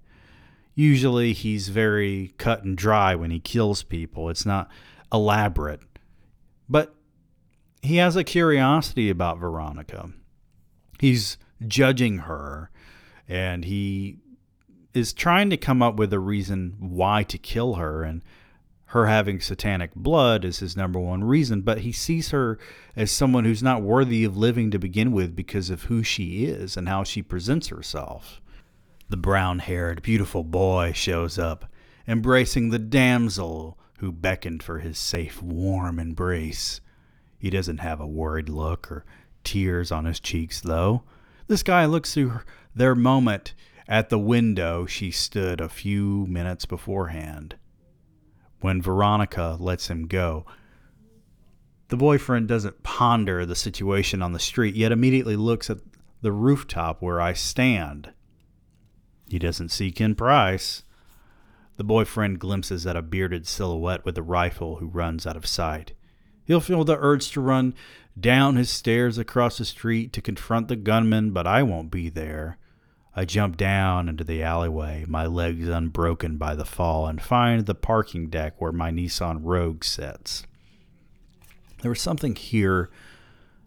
Usually 0.75 1.33
he's 1.33 1.71
very 1.71 2.35
cut 2.37 2.65
and 2.65 2.77
dry 2.77 3.15
when 3.15 3.31
he 3.31 3.41
kills 3.41 3.83
people. 3.83 4.29
It's 4.29 4.45
not 4.45 4.69
elaborate. 5.11 5.81
But 6.69 6.95
he 7.81 7.97
has 7.97 8.15
a 8.15 8.25
curiosity 8.25 9.09
about 9.09 9.39
Veronica 9.39 10.11
he's 11.03 11.37
judging 11.67 12.19
her 12.19 12.71
and 13.29 13.65
he 13.65 14.19
is 14.95 15.13
trying 15.13 15.51
to 15.51 15.57
come 15.57 15.83
up 15.83 15.97
with 15.97 16.13
a 16.13 16.19
reason 16.21 16.77
why 16.79 17.25
to 17.25 17.37
kill 17.37 17.75
her 17.75 18.05
and 18.05 18.23
her 18.87 19.07
having 19.07 19.41
satanic 19.41 19.93
blood 19.97 20.45
is 20.45 20.61
his 20.61 20.77
number 20.77 21.01
one 21.01 21.25
reason 21.25 21.61
but 21.61 21.79
he 21.79 21.91
sees 21.91 22.31
her 22.31 22.57
as 22.95 23.11
someone 23.11 23.45
who's 23.45 23.65
not 23.65 23.83
worthy 23.83 24.23
of 24.23 24.37
living 24.37 24.71
to 24.71 24.79
begin 24.79 25.11
with 25.11 25.35
because 25.35 25.71
of 25.71 25.85
who 25.85 26.05
she 26.05 26.45
is 26.45 26.77
and 26.77 26.89
how 26.89 27.03
she 27.03 27.21
presents 27.21 27.67
herself. 27.67 28.41
The 29.09 29.17
brown-haired 29.17 30.03
beautiful 30.03 30.45
boy 30.45 30.93
shows 30.95 31.37
up 31.37 31.65
embracing 32.07 32.71
the 32.71 32.79
damsel 32.79 33.77
who 33.99 34.13
beckoned 34.13 34.63
for 34.63 34.79
his 34.79 34.99
safe 34.99 35.43
warm 35.43 35.99
embrace. 35.99 36.81
He 37.39 37.51
doesn't 37.51 37.79
have 37.79 38.01
a 38.01 38.07
worried 38.07 38.49
look 38.49 38.93
or 38.93 39.05
tears 39.45 39.93
on 39.93 40.05
his 40.05 40.21
cheeks, 40.21 40.61
though. 40.61 41.03
This 41.47 41.63
guy 41.63 41.85
looks 41.87 42.15
through 42.15 42.41
their 42.75 42.95
moment 42.95 43.55
at 43.89 44.09
the 44.09 44.19
window 44.19 44.87
she 44.87 45.11
stood 45.11 45.61
a 45.61 45.69
few 45.69 46.27
minutes 46.27 46.65
beforehand. 46.65 47.57
When 48.61 48.81
Veronica 48.81 49.57
lets 49.59 49.89
him 49.89 50.07
go, 50.07 50.47
the 51.89 51.97
boyfriend 51.97 52.49
doesn't 52.49 52.83
ponder 52.83 53.45
the 53.45 53.55
situation 53.55 54.23
on 54.23 54.33
the 54.33 54.39
street, 54.39 54.75
yet 54.75 54.93
immediately 54.93 55.37
looks 55.37 55.69
at 55.69 55.79
the 56.23 56.33
rooftop 56.33 57.03
where 57.03 57.21
I 57.21 57.35
stand. 57.35 58.13
He 59.29 59.39
doesn't 59.39 59.71
see 59.71 59.91
Ken 59.91 60.15
Price. 60.15 60.85
The 61.77 61.85
boyfriend 61.85 62.39
glimpses 62.39 62.87
at 62.87 62.97
a 62.97 63.03
bearded 63.03 63.47
silhouette 63.47 64.05
with 64.05 64.17
a 64.17 64.23
rifle 64.23 64.77
who 64.77 64.87
runs 64.87 65.27
out 65.27 65.37
of 65.37 65.47
sight. 65.47 65.93
He'll 66.45 66.61
feel 66.61 66.85
the 66.85 66.97
urge 66.99 67.31
to 67.33 67.41
run 67.41 67.75
down 68.19 68.57
his 68.57 68.71
stairs 68.71 69.19
across 69.19 69.59
the 69.59 69.65
street 69.65 70.13
to 70.13 70.21
confront 70.21 70.69
the 70.69 70.77
gunman, 70.77 71.31
but 71.31 71.47
I 71.47 71.63
won't 71.63 71.91
be 71.91 72.09
there. 72.09 72.59
I 73.15 73.25
jump 73.25 73.57
down 73.57 74.09
into 74.09 74.25
the 74.25 74.43
alleyway, 74.43 75.05
my 75.07 75.27
legs 75.27 75.69
unbroken 75.69 76.39
by 76.39 76.55
the 76.55 76.65
fall, 76.65 77.07
and 77.07 77.21
find 77.21 77.67
the 77.67 77.75
parking 77.75 78.29
deck 78.29 78.55
where 78.59 78.73
my 78.73 78.91
Nissan 78.91 79.41
Rogue 79.43 79.85
sits. 79.85 80.45
There 81.83 81.91
was 81.91 82.01
something 82.01 82.37
here 82.37 82.91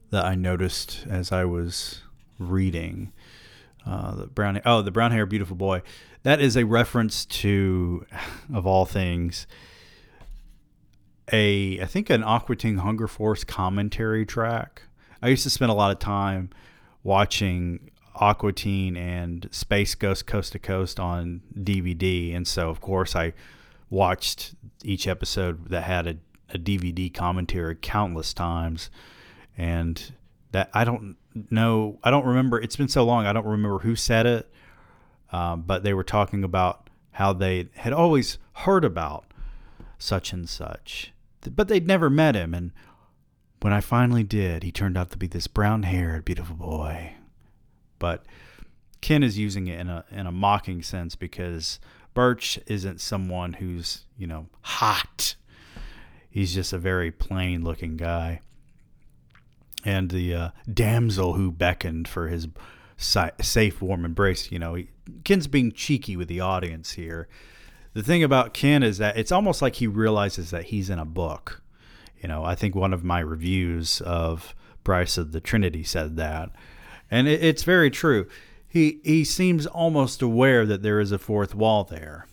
that 0.09 0.25
I 0.25 0.35
noticed 0.35 1.05
as 1.09 1.31
I 1.31 1.45
was 1.45 2.01
reading. 2.39 3.11
Uh, 3.85 4.15
the 4.15 4.27
brown, 4.27 4.61
oh, 4.65 4.81
the 4.81 4.91
brown 4.91 5.11
hair, 5.11 5.25
beautiful 5.25 5.55
boy. 5.55 5.83
That 6.23 6.41
is 6.41 6.57
a 6.57 6.63
reference 6.63 7.25
to, 7.25 8.05
of 8.51 8.65
all 8.65 8.85
things, 8.85 9.45
a 11.31 11.79
I 11.81 11.85
think 11.85 12.09
an 12.09 12.23
Aqua 12.23 12.55
Teen 12.55 12.77
Hunger 12.77 13.07
Force 13.07 13.43
commentary 13.43 14.25
track. 14.25 14.83
I 15.21 15.29
used 15.29 15.43
to 15.43 15.49
spend 15.49 15.71
a 15.71 15.73
lot 15.73 15.91
of 15.91 15.99
time 15.99 16.49
watching 17.03 17.91
Aqua 18.15 18.53
Teen 18.53 18.95
and 18.95 19.47
Space 19.51 19.95
Ghost 19.95 20.27
Coast 20.27 20.51
to 20.53 20.59
Coast 20.59 20.99
on 20.99 21.41
DVD, 21.57 22.35
and 22.35 22.47
so 22.47 22.69
of 22.69 22.81
course 22.81 23.15
I 23.15 23.33
watched 23.89 24.55
each 24.83 25.07
episode 25.07 25.69
that 25.69 25.83
had 25.83 26.07
a, 26.07 26.17
a 26.53 26.57
DVD 26.57 27.13
commentary 27.13 27.75
countless 27.75 28.33
times, 28.33 28.89
and 29.57 30.13
that 30.51 30.69
I 30.73 30.83
don't 30.83 31.17
know, 31.49 31.99
I 32.03 32.11
don't 32.11 32.25
remember. 32.25 32.59
It's 32.59 32.75
been 32.75 32.87
so 32.87 33.03
long, 33.03 33.25
I 33.25 33.33
don't 33.33 33.45
remember 33.45 33.79
who 33.79 33.95
said 33.95 34.25
it, 34.25 34.51
um, 35.31 35.63
but 35.63 35.83
they 35.83 35.93
were 35.93 36.03
talking 36.03 36.43
about 36.43 36.89
how 37.11 37.33
they 37.33 37.69
had 37.75 37.93
always 37.93 38.37
heard 38.53 38.85
about 38.85 39.25
such 39.97 40.33
and 40.33 40.47
such 40.47 41.13
but 41.49 41.67
they'd 41.67 41.87
never 41.87 42.09
met 42.09 42.35
him. 42.35 42.53
And 42.53 42.71
when 43.61 43.73
I 43.73 43.81
finally 43.81 44.23
did, 44.23 44.63
he 44.63 44.71
turned 44.71 44.97
out 44.97 45.11
to 45.11 45.17
be 45.17 45.27
this 45.27 45.47
brown 45.47 45.83
haired, 45.83 46.25
beautiful 46.25 46.55
boy. 46.55 47.13
But 47.99 48.25
Ken 49.01 49.23
is 49.23 49.37
using 49.37 49.67
it 49.67 49.79
in 49.79 49.89
a 49.89 50.05
in 50.11 50.27
a 50.27 50.31
mocking 50.31 50.81
sense 50.83 51.15
because 51.15 51.79
Birch 52.13 52.59
isn't 52.67 53.01
someone 53.01 53.53
who's, 53.53 54.05
you 54.17 54.27
know, 54.27 54.47
hot. 54.61 55.35
He's 56.29 56.53
just 56.53 56.73
a 56.73 56.77
very 56.77 57.11
plain 57.11 57.63
looking 57.63 57.97
guy. 57.97 58.41
and 59.85 60.09
the 60.09 60.33
uh, 60.33 60.49
damsel 60.71 61.33
who 61.33 61.51
beckoned 61.51 62.07
for 62.07 62.27
his 62.27 62.47
safe, 62.97 63.81
warm 63.81 64.03
embrace. 64.03 64.51
You 64.51 64.59
know, 64.59 64.73
he, 64.73 64.89
Ken's 65.23 65.47
being 65.47 65.71
cheeky 65.71 66.17
with 66.17 66.27
the 66.27 66.39
audience 66.39 66.93
here. 66.93 67.27
The 67.95 68.03
thing 68.03 68.23
about 68.23 68.53
Ken 68.53 68.83
is 68.83 68.97
that 68.97 69.17
it's 69.17 69.31
almost 69.31 69.61
like 69.61 69.75
he 69.75 69.87
realizes 69.87 70.51
that 70.51 70.65
he's 70.65 70.89
in 70.89 70.99
a 70.99 71.05
book. 71.05 71.61
You 72.21 72.27
know, 72.27 72.43
I 72.43 72.53
think 72.53 72.75
one 72.75 72.93
of 72.93 73.05
my 73.05 73.21
reviews 73.21 74.01
of 74.01 74.53
Price 74.83 75.17
of 75.17 75.31
the 75.31 75.39
Trinity 75.39 75.83
said 75.83 76.17
that, 76.17 76.51
and 77.09 77.25
it, 77.25 77.41
it's 77.41 77.63
very 77.63 77.89
true. 77.89 78.27
He 78.67 78.99
he 79.05 79.23
seems 79.23 79.65
almost 79.65 80.21
aware 80.21 80.65
that 80.65 80.83
there 80.83 80.99
is 80.99 81.13
a 81.13 81.17
fourth 81.17 81.55
wall 81.55 81.85
there. 81.85 82.27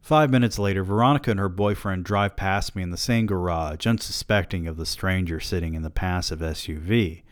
Five 0.00 0.30
minutes 0.30 0.58
later, 0.58 0.82
Veronica 0.82 1.30
and 1.30 1.38
her 1.38 1.50
boyfriend 1.50 2.06
drive 2.06 2.36
past 2.36 2.74
me 2.74 2.82
in 2.82 2.90
the 2.90 2.96
same 2.96 3.26
garage, 3.26 3.86
unsuspecting 3.86 4.66
of 4.66 4.78
the 4.78 4.86
stranger 4.86 5.40
sitting 5.40 5.74
in 5.74 5.82
the 5.82 5.90
passive 5.90 6.40
SUV. 6.40 7.22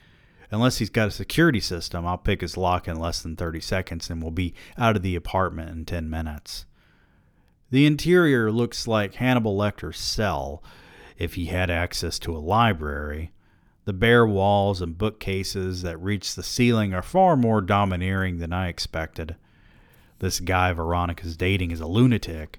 Unless 0.51 0.79
he's 0.79 0.91
got 0.91 1.09
a 1.09 1.13
security 1.13 1.61
system, 1.61 2.07
I'll 2.07 2.19
pick 2.19 2.41
his 2.41 2.57
lock 2.57 2.89
in 2.89 2.99
less 2.99 3.23
than 3.23 3.37
30 3.37 3.61
seconds 3.61 4.11
and 4.11 4.21
we'll 4.21 4.33
be 4.33 4.55
out 4.77 4.97
of 4.97 5.03
the 5.03 5.15
apartment 5.15 5.71
in 5.71 5.85
10 5.85 6.11
minutes. 6.11 6.65
The 7.71 7.87
interior 7.87 8.51
looks 8.51 8.89
like 8.89 9.15
Hannibal 9.15 9.57
Lecter's 9.57 9.99
cell 9.99 10.63
if 11.17 11.35
he 11.35 11.47
had 11.47 11.71
access 11.71 12.19
to 12.21 12.37
a 12.37 12.39
library. 12.39 13.31
The 13.85 13.93
bare 13.93 14.27
walls 14.27 14.83
and 14.83 14.99
bookcases 14.99 15.83
that 15.83 16.03
reach 16.03 16.35
the 16.35 16.43
ceiling 16.43 16.93
are 16.95 17.03
far 17.03 17.37
more 17.37 17.61
domineering 17.61 18.39
than 18.39 18.53
I 18.53 18.69
expected. 18.69 19.37
This 20.19 20.41
guy 20.41 20.73
Veronica's 20.73 21.37
dating 21.37 21.71
is 21.71 21.81
a 21.81 21.87
lunatic, 21.87 22.59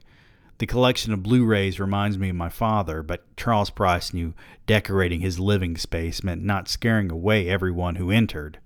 the 0.62 0.68
collection 0.68 1.12
of 1.12 1.24
Blu 1.24 1.44
rays 1.44 1.80
reminds 1.80 2.20
me 2.20 2.30
of 2.30 2.36
my 2.36 2.48
father, 2.48 3.02
but 3.02 3.26
Charles 3.36 3.72
Price 3.72 4.14
knew 4.14 4.36
decorating 4.68 5.22
his 5.22 5.40
living 5.40 5.76
space 5.76 6.24
meant 6.24 6.44
not 6.44 6.68
scaring 6.68 7.12
away 7.12 7.50
everyone 7.50 7.96
who 7.96 8.12
entered. 8.12 8.60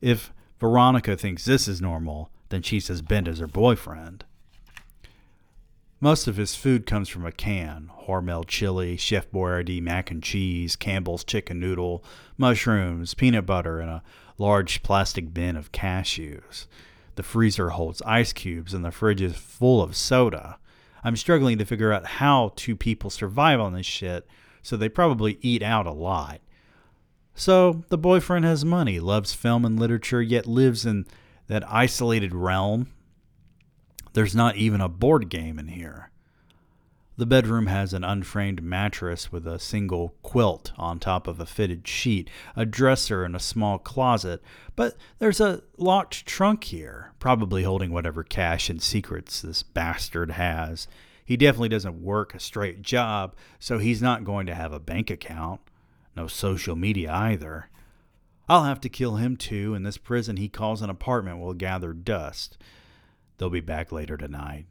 If 0.00 0.32
Veronica 0.60 1.16
thinks 1.16 1.44
this 1.44 1.66
is 1.66 1.80
normal, 1.80 2.30
then 2.50 2.62
she's 2.62 2.88
as 2.88 3.02
bent 3.02 3.26
as 3.26 3.40
her 3.40 3.48
boyfriend. 3.48 4.24
Most 5.98 6.28
of 6.28 6.36
his 6.36 6.54
food 6.54 6.86
comes 6.86 7.08
from 7.08 7.26
a 7.26 7.32
can 7.32 7.90
Hormel 8.06 8.46
chili, 8.46 8.96
Chef 8.96 9.28
Boyardee 9.32 9.82
mac 9.82 10.12
and 10.12 10.22
cheese, 10.22 10.76
Campbell's 10.76 11.24
chicken 11.24 11.58
noodle, 11.58 12.04
mushrooms, 12.38 13.14
peanut 13.14 13.46
butter, 13.46 13.80
and 13.80 13.90
a 13.90 14.04
large 14.38 14.84
plastic 14.84 15.34
bin 15.34 15.56
of 15.56 15.72
cashews. 15.72 16.66
The 17.16 17.24
freezer 17.24 17.70
holds 17.70 18.00
ice 18.02 18.32
cubes, 18.32 18.72
and 18.72 18.84
the 18.84 18.92
fridge 18.92 19.20
is 19.20 19.34
full 19.34 19.82
of 19.82 19.96
soda. 19.96 20.58
I'm 21.02 21.16
struggling 21.16 21.58
to 21.58 21.64
figure 21.64 21.92
out 21.92 22.06
how 22.06 22.52
two 22.56 22.76
people 22.76 23.10
survive 23.10 23.60
on 23.60 23.72
this 23.72 23.86
shit, 23.86 24.26
so 24.62 24.76
they 24.76 24.88
probably 24.88 25.38
eat 25.40 25.62
out 25.62 25.86
a 25.86 25.92
lot. 25.92 26.40
So 27.34 27.84
the 27.88 27.98
boyfriend 27.98 28.44
has 28.44 28.64
money, 28.64 29.00
loves 29.00 29.32
film 29.32 29.64
and 29.64 29.78
literature, 29.78 30.20
yet 30.20 30.46
lives 30.46 30.84
in 30.84 31.06
that 31.46 31.66
isolated 31.70 32.34
realm. 32.34 32.88
There's 34.12 34.34
not 34.34 34.56
even 34.56 34.80
a 34.80 34.88
board 34.88 35.28
game 35.28 35.58
in 35.58 35.68
here. 35.68 36.09
The 37.20 37.26
bedroom 37.26 37.66
has 37.66 37.92
an 37.92 38.02
unframed 38.02 38.62
mattress 38.62 39.30
with 39.30 39.46
a 39.46 39.58
single 39.58 40.14
quilt 40.22 40.72
on 40.78 40.98
top 40.98 41.26
of 41.26 41.38
a 41.38 41.44
fitted 41.44 41.86
sheet, 41.86 42.30
a 42.56 42.64
dresser, 42.64 43.24
and 43.24 43.36
a 43.36 43.38
small 43.38 43.78
closet, 43.78 44.42
but 44.74 44.96
there's 45.18 45.38
a 45.38 45.62
locked 45.76 46.24
trunk 46.24 46.64
here, 46.64 47.12
probably 47.18 47.62
holding 47.62 47.92
whatever 47.92 48.24
cash 48.24 48.70
and 48.70 48.80
secrets 48.80 49.42
this 49.42 49.62
bastard 49.62 50.30
has. 50.30 50.88
He 51.22 51.36
definitely 51.36 51.68
doesn't 51.68 52.02
work 52.02 52.34
a 52.34 52.40
straight 52.40 52.80
job, 52.80 53.36
so 53.58 53.76
he's 53.76 54.00
not 54.00 54.24
going 54.24 54.46
to 54.46 54.54
have 54.54 54.72
a 54.72 54.80
bank 54.80 55.10
account. 55.10 55.60
No 56.16 56.26
social 56.26 56.74
media 56.74 57.12
either. 57.12 57.68
I'll 58.48 58.64
have 58.64 58.80
to 58.80 58.88
kill 58.88 59.16
him 59.16 59.36
too, 59.36 59.74
and 59.74 59.84
this 59.84 59.98
prison 59.98 60.38
he 60.38 60.48
calls 60.48 60.80
an 60.80 60.88
apartment 60.88 61.38
will 61.38 61.52
gather 61.52 61.92
dust. 61.92 62.56
They'll 63.36 63.50
be 63.50 63.60
back 63.60 63.92
later 63.92 64.16
tonight. 64.16 64.64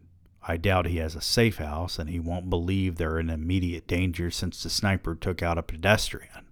I 0.47 0.57
doubt 0.57 0.87
he 0.87 0.97
has 0.97 1.15
a 1.15 1.21
safe 1.21 1.57
house, 1.57 1.99
and 1.99 2.09
he 2.09 2.19
won't 2.19 2.49
believe 2.49 2.95
they're 2.95 3.19
in 3.19 3.29
immediate 3.29 3.87
danger 3.87 4.31
since 4.31 4.63
the 4.63 4.69
sniper 4.69 5.15
took 5.15 5.43
out 5.43 5.57
a 5.57 5.63
pedestrian. 5.63 6.47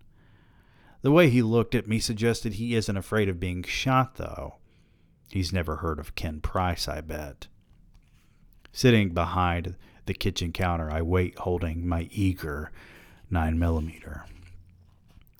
The 1.01 1.11
way 1.11 1.29
he 1.29 1.41
looked 1.41 1.73
at 1.73 1.87
me 1.87 1.99
suggested 1.99 2.53
he 2.53 2.75
isn't 2.75 2.97
afraid 2.97 3.29
of 3.29 3.39
being 3.39 3.63
shot, 3.63 4.15
though. 4.15 4.55
He's 5.31 5.53
never 5.53 5.77
heard 5.77 5.99
of 5.99 6.15
Ken 6.15 6.41
Price, 6.41 6.87
I 6.87 7.01
bet. 7.01 7.47
Sitting 8.71 9.13
behind 9.13 9.75
the 10.05 10.13
kitchen 10.13 10.51
counter, 10.51 10.91
I 10.91 11.01
wait 11.01 11.37
holding 11.39 11.87
my 11.87 12.09
eager 12.11 12.71
9 13.29 13.57
millimeter. 13.57 14.25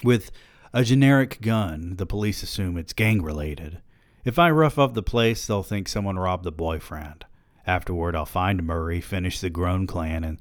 With 0.04 0.32
a 0.74 0.84
generic 0.84 1.40
gun, 1.42 1.96
the 1.98 2.06
police 2.06 2.44
assume 2.44 2.78
it's 2.78 2.94
gang 2.94 3.22
related. 3.22 3.82
If 4.26 4.38
I 4.38 4.50
rough 4.52 4.78
up 4.78 4.94
the 4.94 5.04
place, 5.04 5.48
they'll 5.48 5.64
think 5.64 5.88
someone 5.88 6.20
robbed 6.20 6.44
the 6.44 6.52
boyfriend. 6.52 7.26
Afterward, 7.68 8.16
I'll 8.16 8.26
find 8.26 8.64
Murray, 8.64 9.02
finish 9.02 9.40
the 9.42 9.50
Groan 9.50 9.86
clan, 9.86 10.24
and 10.24 10.40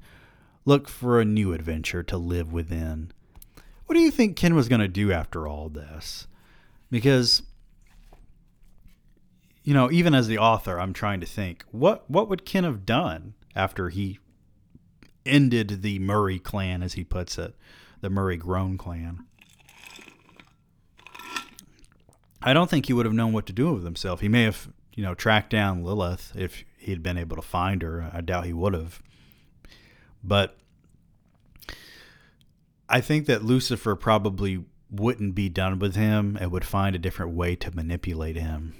look 0.64 0.88
for 0.88 1.20
a 1.20 1.24
new 1.24 1.52
adventure 1.52 2.04
to 2.04 2.16
live 2.16 2.52
within. 2.52 3.10
What 3.86 3.96
do 3.96 4.00
you 4.00 4.12
think 4.12 4.36
Ken 4.36 4.54
was 4.54 4.68
going 4.68 4.80
to 4.80 4.88
do 4.88 5.12
after 5.12 5.46
all 5.46 5.68
this? 5.68 6.28
Because, 6.90 7.42
you 9.64 9.74
know, 9.74 9.90
even 9.90 10.14
as 10.14 10.28
the 10.28 10.38
author, 10.38 10.78
I'm 10.78 10.92
trying 10.92 11.20
to 11.20 11.26
think 11.26 11.64
what 11.72 12.08
what 12.08 12.28
would 12.28 12.44
Ken 12.44 12.64
have 12.64 12.86
done 12.86 13.34
after 13.56 13.88
he 13.88 14.20
ended 15.24 15.82
the 15.82 15.98
Murray 15.98 16.38
clan, 16.38 16.82
as 16.82 16.92
he 16.92 17.02
puts 17.02 17.38
it, 17.38 17.56
the 18.00 18.10
Murray 18.10 18.36
Groan 18.36 18.78
clan. 18.78 19.24
I 22.40 22.52
don't 22.52 22.70
think 22.70 22.86
he 22.86 22.92
would 22.92 23.06
have 23.06 23.14
known 23.14 23.32
what 23.32 23.46
to 23.46 23.52
do 23.52 23.72
with 23.72 23.82
himself. 23.84 24.20
He 24.20 24.28
may 24.28 24.44
have, 24.44 24.68
you 24.94 25.02
know, 25.02 25.14
tracked 25.14 25.50
down 25.50 25.82
Lilith 25.82 26.32
if 26.36 26.64
he 26.86 26.92
had 26.92 27.02
been 27.02 27.18
able 27.18 27.34
to 27.34 27.42
find 27.42 27.82
her. 27.82 28.08
I 28.12 28.20
doubt 28.20 28.46
he 28.46 28.52
would 28.52 28.72
have. 28.72 29.02
But 30.22 30.56
I 32.88 33.00
think 33.00 33.26
that 33.26 33.42
Lucifer 33.42 33.96
probably 33.96 34.64
wouldn't 34.88 35.34
be 35.34 35.48
done 35.48 35.80
with 35.80 35.96
him 35.96 36.38
and 36.40 36.52
would 36.52 36.64
find 36.64 36.94
a 36.94 37.00
different 37.00 37.32
way 37.32 37.56
to 37.56 37.74
manipulate 37.74 38.36
him. 38.36 38.72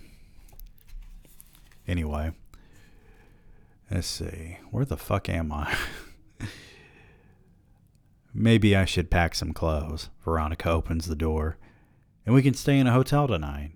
Anyway, 1.88 2.31
let's 3.90 4.07
see. 4.07 4.59
Where 4.71 4.85
the 4.85 4.97
fuck 4.97 5.29
am 5.29 5.51
I? 5.51 5.77
Maybe 8.33 8.77
I 8.77 8.85
should 8.85 9.11
pack 9.11 9.35
some 9.35 9.53
clothes. 9.53 10.11
Veronica 10.25 10.71
opens 10.71 11.07
the 11.07 11.16
door, 11.16 11.59
and 12.25 12.37
we 12.37 12.42
can 12.42 12.55
stay 12.55 12.79
in 12.79 12.87
a 12.87 12.92
hotel 12.92 13.27
tonight. 13.27 13.73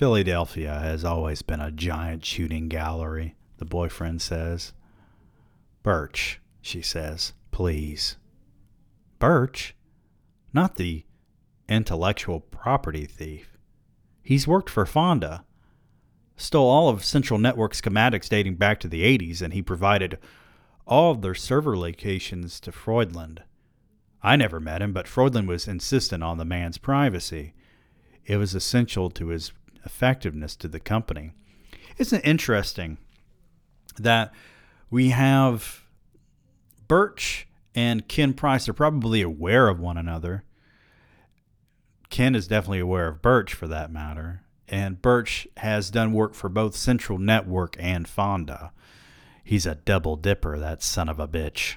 Philadelphia 0.00 0.78
has 0.78 1.04
always 1.04 1.42
been 1.42 1.60
a 1.60 1.70
giant 1.70 2.24
shooting 2.24 2.68
gallery, 2.70 3.34
the 3.58 3.66
boyfriend 3.66 4.22
says. 4.22 4.72
Birch, 5.82 6.40
she 6.62 6.80
says, 6.80 7.34
please. 7.50 8.16
Birch? 9.18 9.76
Not 10.54 10.76
the 10.76 11.04
intellectual 11.68 12.40
property 12.40 13.04
thief. 13.04 13.58
He's 14.22 14.48
worked 14.48 14.70
for 14.70 14.86
Fonda. 14.86 15.44
Stole 16.34 16.70
all 16.70 16.88
of 16.88 17.04
Central 17.04 17.38
Network 17.38 17.74
schematics 17.74 18.30
dating 18.30 18.54
back 18.54 18.80
to 18.80 18.88
the 18.88 19.02
80s, 19.02 19.42
and 19.42 19.52
he 19.52 19.60
provided 19.60 20.16
all 20.86 21.10
of 21.10 21.20
their 21.20 21.34
server 21.34 21.76
locations 21.76 22.58
to 22.60 22.72
Freudland. 22.72 23.42
I 24.22 24.36
never 24.36 24.60
met 24.60 24.80
him, 24.80 24.94
but 24.94 25.06
Freudland 25.06 25.46
was 25.46 25.68
insistent 25.68 26.22
on 26.22 26.38
the 26.38 26.46
man's 26.46 26.78
privacy. 26.78 27.52
It 28.24 28.38
was 28.38 28.54
essential 28.54 29.10
to 29.10 29.26
his 29.28 29.52
effectiveness 29.84 30.56
to 30.56 30.68
the 30.68 30.80
company. 30.80 31.32
Isn't 31.98 32.20
it 32.20 32.28
interesting 32.28 32.98
that 33.98 34.32
we 34.90 35.10
have 35.10 35.84
Birch 36.88 37.46
and 37.74 38.08
Ken 38.08 38.32
Price 38.32 38.68
are 38.68 38.72
probably 38.72 39.22
aware 39.22 39.68
of 39.68 39.78
one 39.78 39.96
another. 39.96 40.44
Ken 42.08 42.34
is 42.34 42.48
definitely 42.48 42.80
aware 42.80 43.08
of 43.08 43.22
Birch 43.22 43.54
for 43.54 43.68
that 43.68 43.92
matter, 43.92 44.42
and 44.68 45.00
Birch 45.00 45.46
has 45.58 45.90
done 45.90 46.12
work 46.12 46.34
for 46.34 46.48
both 46.48 46.74
Central 46.74 47.18
Network 47.18 47.76
and 47.78 48.08
Fonda. 48.08 48.72
He's 49.44 49.66
a 49.66 49.76
double 49.76 50.16
dipper, 50.16 50.58
that 50.58 50.82
son 50.82 51.08
of 51.08 51.20
a 51.20 51.28
bitch. 51.28 51.76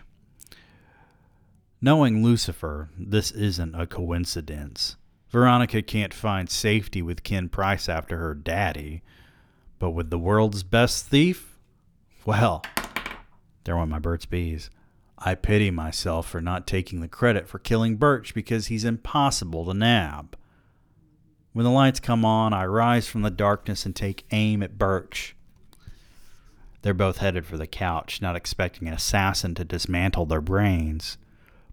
Knowing 1.79 2.23
Lucifer, 2.23 2.89
this 2.97 3.29
isn't 3.31 3.75
a 3.75 3.85
coincidence. 3.85 4.95
Veronica 5.33 5.81
can't 5.81 6.13
find 6.13 6.47
safety 6.47 7.01
with 7.01 7.23
Ken 7.23 7.49
Price 7.49 7.89
after 7.89 8.17
her 8.17 8.35
daddy, 8.35 9.01
but 9.79 9.89
with 9.89 10.11
the 10.11 10.19
world's 10.19 10.61
best 10.61 11.07
thief? 11.07 11.57
Well, 12.23 12.63
there 13.63 13.75
went 13.75 13.89
my 13.89 13.97
Burt's 13.97 14.27
Bees. 14.27 14.69
I 15.17 15.33
pity 15.33 15.71
myself 15.71 16.29
for 16.29 16.39
not 16.39 16.67
taking 16.67 17.01
the 17.01 17.07
credit 17.07 17.47
for 17.47 17.57
killing 17.57 17.95
Birch 17.95 18.35
because 18.35 18.67
he's 18.67 18.85
impossible 18.85 19.65
to 19.65 19.73
nab. 19.73 20.37
When 21.51 21.63
the 21.63 21.71
lights 21.71 21.99
come 21.99 22.23
on, 22.23 22.53
I 22.53 22.65
rise 22.67 23.07
from 23.07 23.23
the 23.23 23.31
darkness 23.31 23.87
and 23.87 23.95
take 23.95 24.27
aim 24.29 24.61
at 24.61 24.77
Birch. 24.77 25.35
They're 26.83 26.93
both 26.93 27.17
headed 27.17 27.47
for 27.47 27.57
the 27.57 27.65
couch, 27.65 28.21
not 28.21 28.35
expecting 28.35 28.87
an 28.87 28.93
assassin 28.93 29.55
to 29.55 29.65
dismantle 29.65 30.27
their 30.27 30.41
brains. 30.41 31.17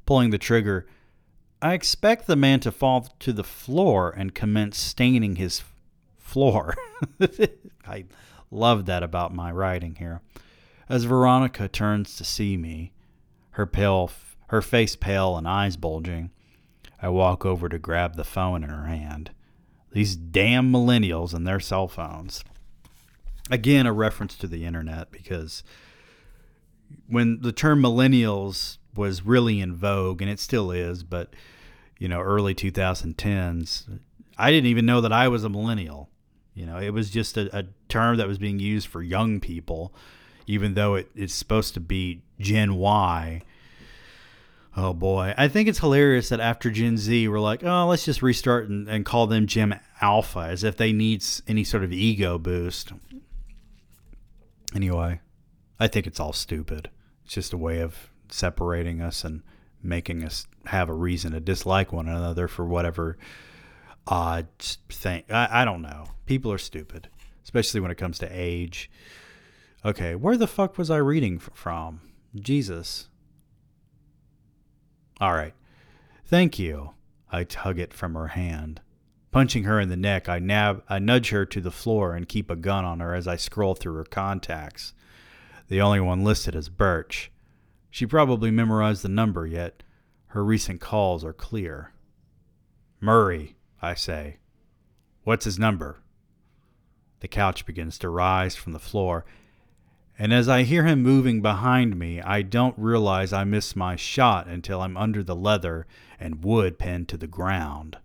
Pulling 0.07 0.31
the 0.31 0.39
trigger, 0.39 0.87
I 1.63 1.75
expect 1.75 2.27
the 2.27 2.37
man 2.37 2.61
to 2.61 2.73
fall 2.73 3.09
to 3.19 3.33
the 3.33 3.45
floor 3.45 4.11
and 4.17 4.35
commence 4.35 4.79
staining 4.79 5.37
his 5.37 5.63
floor. 6.19 6.75
I 7.87 8.05
love 8.51 8.87
that 8.87 9.03
about 9.03 9.35
my 9.35 9.53
writing 9.53 9.97
here. 9.97 10.23
As 10.89 11.05
Veronica 11.05 11.69
turns 11.69 12.17
to 12.17 12.25
see 12.25 12.57
me, 12.57 12.93
her 13.53 13.67
pale, 13.67 14.11
her 14.49 14.63
face 14.63 14.97
pale 14.97 15.37
and 15.37 15.47
eyes 15.47 15.77
bulging, 15.77 16.31
I 17.03 17.09
walk 17.11 17.45
over 17.45 17.69
to 17.69 17.79
grab 17.79 18.17
the 18.17 18.25
phone 18.25 18.65
in 18.65 18.71
her 18.71 18.87
hand. 18.87 19.31
These 19.93 20.17
damn 20.17 20.73
millennials 20.73 21.35
and 21.35 21.47
their 21.47 21.61
cell 21.61 21.89
phones. 21.89 22.45
Again, 23.51 23.87
a 23.87 23.93
reference 23.93 24.37
to 24.39 24.47
the 24.47 24.65
internet 24.65 25.11
because 25.11 25.63
when 27.07 27.41
the 27.41 27.53
term 27.53 27.83
millennials 27.83 28.79
was 28.95 29.25
really 29.25 29.61
in 29.61 29.75
vogue, 29.75 30.23
and 30.23 30.31
it 30.31 30.41
still 30.41 30.71
is, 30.71 31.03
but 31.03 31.35
you 31.99 32.09
know, 32.09 32.21
early 32.21 32.55
2010s, 32.55 34.01
I 34.39 34.51
didn't 34.51 34.69
even 34.69 34.87
know 34.87 35.01
that 35.03 35.13
I 35.13 35.29
was 35.29 35.45
a 35.45 35.49
millennial. 35.49 36.09
You 36.55 36.67
know, 36.67 36.79
it 36.79 36.91
was 36.91 37.11
just 37.11 37.37
a, 37.37 37.57
a 37.57 37.67
term 37.89 38.17
that 38.17 38.27
was 38.27 38.39
being 38.39 38.59
used 38.59 38.89
for 38.89 39.03
young 39.03 39.39
people, 39.39 39.95
even 40.47 40.75
though 40.75 40.95
it, 40.95 41.11
it's 41.15 41.35
supposed 41.35 41.75
to 41.75 41.81
be 41.81 42.23
Gen 42.39 42.75
Y. 42.75 43.43
Oh 44.77 44.95
boy, 44.95 45.35
I 45.37 45.49
think 45.49 45.69
it's 45.69 45.81
hilarious 45.81 46.29
that 46.31 46.41
after 46.41 46.71
Gen 46.71 46.97
Z, 46.97 47.29
we're 47.29 47.41
like, 47.41 47.65
oh, 47.65 47.87
let's 47.87 48.05
just 48.05 48.23
restart 48.23 48.69
and, 48.69 48.89
and 48.89 49.05
call 49.05 49.27
them 49.27 49.47
Gen 49.47 49.81
Alpha, 50.01 50.41
as 50.41 50.65
if 50.65 50.77
they 50.77 50.93
need 50.93 51.25
any 51.47 51.65
sort 51.65 51.85
of 51.85 51.93
ego 51.93 52.39
boost. 52.39 52.93
Anyway, 54.75 55.21
I 55.79 55.89
think 55.89 56.07
it's 56.07 56.21
all 56.21 56.33
stupid. 56.33 56.89
It's 57.25 57.35
just 57.35 57.53
a 57.53 57.59
way 57.59 57.81
of 57.81 58.10
separating 58.31 59.01
us 59.01 59.25
and 59.25 59.43
making 59.83 60.25
us 60.25 60.47
have 60.67 60.89
a 60.89 60.95
reason 60.95 61.33
to 61.33 61.41
dislike 61.41 61.93
one 61.93 62.09
another 62.09 62.49
for 62.49 62.65
whatever 62.65 63.17
odd 64.07 64.49
thing. 64.89 65.23
I, 65.31 65.63
I 65.63 65.65
don't 65.65 65.83
know. 65.83 66.07
People 66.27 66.53
are 66.53 66.59
stupid, 66.59 67.09
especially 67.43 67.81
when 67.81 67.91
it 67.91 67.99
comes 67.99 68.19
to 68.19 68.29
age. 68.31 68.91
Okay, 69.85 70.15
where 70.15 70.37
the 70.37 70.47
fuck 70.47 70.77
was 70.77 70.91
I 70.91 70.99
reading 70.99 71.39
from? 71.39 72.01
Jesus. 72.35 73.09
All 75.21 75.33
right. 75.33 75.55
Thank 76.25 76.59
you. 76.59 76.91
I 77.33 77.45
tug 77.45 77.79
it 77.79 77.95
from 77.95 78.15
her 78.15 78.29
hand. 78.29 78.81
Punching 79.31 79.65
her 79.65 79.79
in 79.79 79.89
the 79.89 79.97
neck, 79.97 80.29
I, 80.29 80.41
nab- 80.41 80.83
I 80.89 80.99
nudge 80.99 81.31
her 81.31 81.47
to 81.47 81.61
the 81.61 81.71
floor 81.71 82.15
and 82.15 82.29
keep 82.29 82.51
a 82.51 82.57
gun 82.57 82.85
on 82.85 83.01
her 83.01 83.15
as 83.15 83.29
I 83.29 83.37
scroll 83.37 83.75
through 83.75 83.95
her 83.95 84.05
contacts. 84.05 84.93
The 85.69 85.81
only 85.81 86.01
one 86.01 86.25
listed 86.25 86.57
is 86.57 86.69
Birch. 86.69 87.31
She 87.91 88.07
probably 88.07 88.51
memorized 88.51 89.03
the 89.03 89.09
number, 89.09 89.47
yet 89.47 89.83
her 90.29 90.45
recent 90.45 90.81
calls 90.81 91.25
are 91.25 91.33
clear. 91.33 91.93
Murray, 93.01 93.57
I 93.83 93.95
say. 93.95 94.37
What's 95.25 95.45
his 95.45 95.59
number? 95.59 95.99
The 97.21 97.29
couch 97.29 97.67
begins 97.67 97.99
to 97.99 98.09
rise 98.09 98.57
from 98.57 98.73
the 98.73 98.79
floor, 98.79 99.25
and 100.19 100.33
as 100.35 100.49
I 100.49 100.63
hear 100.63 100.85
him 100.85 101.03
moving 101.03 101.41
behind 101.41 101.99
me, 101.99 102.21
I 102.21 102.43
don't 102.43 102.79
realize 102.79 103.33
I 103.33 103.45
miss 103.45 103.75
my 103.75 103.97
shot 103.97 104.47
until 104.47 104.83
I'm 104.83 104.97
under 104.97 105.23
the 105.23 105.35
leather 105.35 105.87
and 106.19 106.45
wood 106.45 106.79
pinned 106.79 107.09
to 107.09 107.17
the 107.17 107.27
ground. 107.27 107.97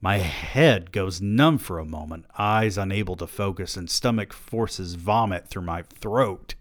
My 0.00 0.18
head 0.18 0.92
goes 0.92 1.20
numb 1.20 1.58
for 1.58 1.78
a 1.78 1.84
moment, 1.84 2.24
eyes 2.38 2.78
unable 2.78 3.16
to 3.16 3.26
focus, 3.26 3.76
and 3.76 3.90
stomach 3.90 4.32
forces 4.32 4.94
vomit 4.94 5.48
through 5.48 5.62
my 5.62 5.82
throat. 5.82 6.54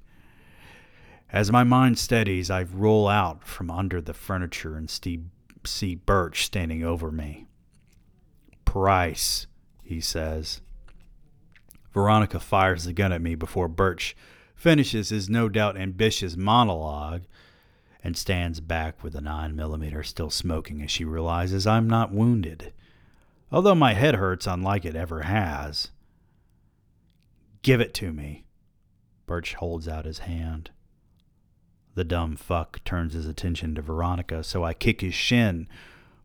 As 1.32 1.52
my 1.52 1.64
mind 1.64 1.98
steadies, 1.98 2.50
I 2.50 2.64
roll 2.64 3.08
out 3.08 3.44
from 3.44 3.70
under 3.70 4.02
the 4.02 4.14
furniture 4.14 4.78
and 4.78 4.90
see 4.90 5.96
Birch 5.96 6.46
standing 6.46 6.84
over 6.84 7.12
me. 7.12 7.48
Price, 8.64 9.48
he 9.84 10.00
says. 10.00 10.62
Veronica 11.94 12.40
fires 12.40 12.84
the 12.84 12.94
gun 12.94 13.12
at 13.12 13.22
me 13.22 13.36
before 13.36 13.68
Birch 13.68 14.16
finishes 14.54 15.10
his 15.10 15.30
no 15.30 15.50
doubt 15.50 15.78
ambitious 15.78 16.38
monologue 16.38 17.24
and 18.04 18.16
stands 18.16 18.60
back 18.60 19.04
with 19.04 19.14
the 19.14 19.22
9 19.22 19.56
millimeter 19.56 20.04
still 20.04 20.30
smoking 20.30 20.82
as 20.82 20.92
she 20.92 21.04
realizes 21.04 21.66
I'm 21.66 21.88
not 21.88 22.12
wounded, 22.12 22.72
although 23.52 23.76
my 23.76 23.94
head 23.94 24.16
hurts 24.16 24.46
unlike 24.46 24.86
it 24.86 24.96
ever 24.96 25.22
has. 25.22 25.90
Give 27.64 27.82
it 27.82 27.94
to 27.96 28.14
me. 28.14 28.46
Birch 29.26 29.56
holds 29.56 29.88
out 29.88 30.06
his 30.06 30.20
hand. 30.20 30.70
The 31.96 32.04
dumb 32.04 32.36
fuck 32.36 32.84
turns 32.84 33.14
his 33.14 33.26
attention 33.26 33.74
to 33.76 33.82
Veronica, 33.82 34.44
so 34.44 34.66
I 34.66 34.74
kick 34.74 35.00
his 35.00 35.14
shin, 35.14 35.70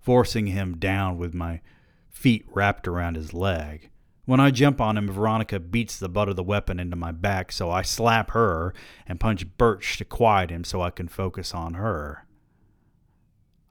forcing 0.01 0.49
him 0.49 0.77
down 0.77 1.17
with 1.17 1.33
my 1.33 1.61
feet 2.09 2.45
wrapped 2.49 2.89
around 2.89 3.15
his 3.15 3.33
leg. 3.33 3.89
When 4.25 4.41
I 4.41 4.51
jump 4.51 4.81
on 4.81 4.97
him, 4.97 5.09
Veronica 5.09 5.61
beats 5.61 5.97
the 5.97 6.09
butt 6.09 6.29
of 6.29 6.35
the 6.35 6.43
weapon 6.43 6.81
into 6.81 6.97
my 6.97 7.13
back, 7.13 7.53
so 7.53 7.71
I 7.71 7.83
slap 7.83 8.33
her 8.33 8.75
and 9.07 9.21
punch 9.21 9.47
Birch 9.57 9.97
to 9.99 10.05
quiet 10.05 10.51
him 10.51 10.65
so 10.65 10.83
I 10.83 10.91
can 10.91 11.07
focus 11.07 11.55
on 11.55 11.75
her. 11.75 12.27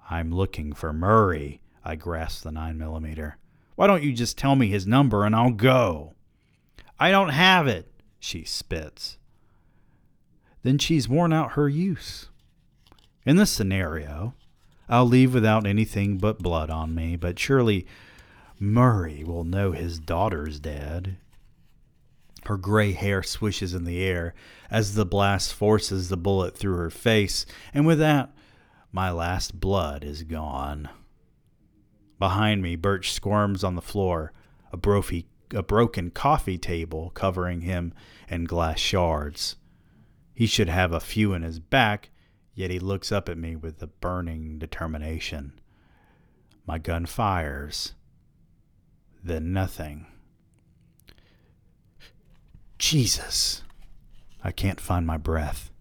I'm 0.09 0.31
looking 0.31 0.71
for 0.71 0.93
Murray, 0.93 1.61
I 1.83 1.95
grasp 1.95 2.43
the 2.43 2.51
9 2.51 2.77
millimeter. 2.77 3.37
Why 3.75 3.87
don't 3.87 4.03
you 4.03 4.13
just 4.13 4.37
tell 4.37 4.55
me 4.55 4.69
his 4.69 4.87
number 4.87 5.25
and 5.25 5.35
I'll 5.35 5.51
go? 5.51 6.13
I 6.97 7.11
don't 7.11 7.29
have 7.29 7.67
it, 7.67 7.91
she 8.19 8.45
spits 8.45 9.18
then 10.63 10.77
she's 10.77 11.09
worn 11.09 11.33
out 11.33 11.53
her 11.53 11.69
use. 11.69 12.29
In 13.25 13.35
this 13.35 13.51
scenario, 13.51 14.33
I'll 14.87 15.05
leave 15.05 15.33
without 15.33 15.67
anything 15.67 16.17
but 16.17 16.39
blood 16.39 16.69
on 16.69 16.95
me, 16.95 17.15
but 17.15 17.37
surely 17.37 17.85
Murray 18.59 19.23
will 19.23 19.43
know 19.43 19.71
his 19.71 19.99
daughter's 19.99 20.59
dead. 20.59 21.17
Her 22.45 22.57
gray 22.57 22.93
hair 22.93 23.21
swishes 23.21 23.73
in 23.73 23.83
the 23.83 24.03
air 24.03 24.33
as 24.71 24.95
the 24.95 25.05
blast 25.05 25.53
forces 25.53 26.09
the 26.09 26.17
bullet 26.17 26.57
through 26.57 26.77
her 26.77 26.89
face, 26.89 27.45
and 27.73 27.85
with 27.85 27.99
that, 27.99 28.31
my 28.91 29.11
last 29.11 29.59
blood 29.59 30.03
is 30.03 30.23
gone. 30.23 30.89
Behind 32.17 32.61
me, 32.61 32.75
Birch 32.75 33.13
squirms 33.13 33.63
on 33.63 33.75
the 33.75 33.81
floor, 33.81 34.33
a, 34.73 34.77
brophy, 34.77 35.27
a 35.53 35.63
broken 35.63 36.09
coffee 36.09 36.57
table 36.57 37.11
covering 37.11 37.61
him 37.61 37.93
in 38.27 38.45
glass 38.45 38.79
shards. 38.79 39.55
He 40.39 40.45
should 40.45 40.69
have 40.69 40.93
a 40.93 41.01
few 41.01 41.33
in 41.33 41.41
his 41.41 41.59
back, 41.59 42.11
yet 42.53 42.71
he 42.71 42.79
looks 42.79 43.11
up 43.11 43.27
at 43.27 43.37
me 43.37 43.57
with 43.57 43.83
a 43.83 43.87
burning 43.87 44.57
determination. 44.57 45.59
My 46.65 46.77
gun 46.77 47.05
fires. 47.07 47.93
Then 49.21 49.51
nothing. 49.51 50.05
Jesus. 52.77 53.63
I 54.41 54.53
can't 54.53 54.79
find 54.79 55.05
my 55.05 55.17
breath. 55.17 55.71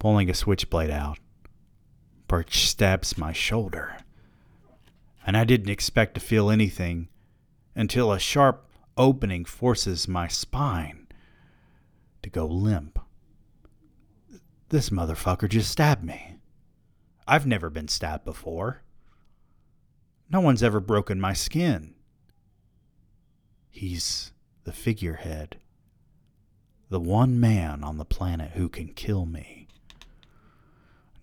Pulling 0.00 0.28
a 0.28 0.34
switchblade 0.34 0.90
out, 0.90 1.20
Birch 2.26 2.66
stabs 2.66 3.16
my 3.16 3.32
shoulder. 3.32 3.98
And 5.24 5.36
I 5.36 5.44
didn't 5.44 5.70
expect 5.70 6.14
to 6.14 6.20
feel 6.20 6.50
anything 6.50 7.06
until 7.76 8.10
a 8.10 8.18
sharp 8.18 8.68
opening 8.96 9.44
forces 9.44 10.08
my 10.08 10.26
spine 10.26 11.06
to 12.22 12.28
go 12.28 12.46
limp. 12.46 12.98
This 14.72 14.88
motherfucker 14.88 15.50
just 15.50 15.70
stabbed 15.70 16.02
me. 16.02 16.36
I've 17.28 17.46
never 17.46 17.68
been 17.68 17.88
stabbed 17.88 18.24
before. 18.24 18.80
No 20.30 20.40
one's 20.40 20.62
ever 20.62 20.80
broken 20.80 21.20
my 21.20 21.34
skin. 21.34 21.92
He's 23.68 24.32
the 24.64 24.72
figurehead. 24.72 25.58
The 26.88 26.98
one 26.98 27.38
man 27.38 27.84
on 27.84 27.98
the 27.98 28.06
planet 28.06 28.52
who 28.52 28.70
can 28.70 28.94
kill 28.94 29.26
me. 29.26 29.68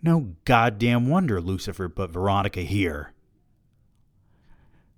No 0.03 0.35
goddamn 0.45 1.07
wonder 1.07 1.41
Lucifer 1.41 1.89
put 1.89 2.11
Veronica 2.11 2.61
here. 2.61 3.13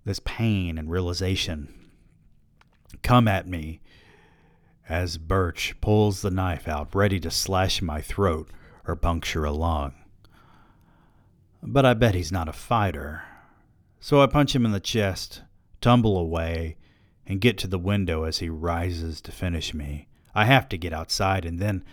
This 0.03 0.19
pain 0.25 0.77
and 0.77 0.91
realization 0.91 1.89
come 3.01 3.29
at 3.29 3.47
me 3.47 3.79
as 4.89 5.17
Birch 5.17 5.75
pulls 5.81 6.21
the 6.21 6.31
knife 6.31 6.67
out, 6.67 6.93
ready 6.93 7.19
to 7.19 7.31
slash 7.31 7.81
my 7.81 8.01
throat 8.01 8.49
or 8.87 8.95
puncture 8.95 9.45
a 9.45 9.51
lung. 9.51 9.93
But 11.63 11.85
I 11.85 11.93
bet 11.93 12.15
he's 12.15 12.31
not 12.31 12.49
a 12.49 12.53
fighter. 12.53 13.23
So 13.99 14.21
I 14.21 14.27
punch 14.27 14.55
him 14.55 14.65
in 14.65 14.71
the 14.71 14.79
chest, 14.79 15.43
tumble 15.79 16.17
away, 16.17 16.77
and 17.25 17.39
get 17.39 17.57
to 17.59 17.67
the 17.67 17.77
window 17.77 18.23
as 18.23 18.39
he 18.39 18.49
rises 18.49 19.21
to 19.21 19.31
finish 19.31 19.73
me. 19.73 20.07
I 20.33 20.45
have 20.45 20.67
to 20.69 20.77
get 20.77 20.93
outside, 20.93 21.45
and 21.45 21.59
then 21.59 21.83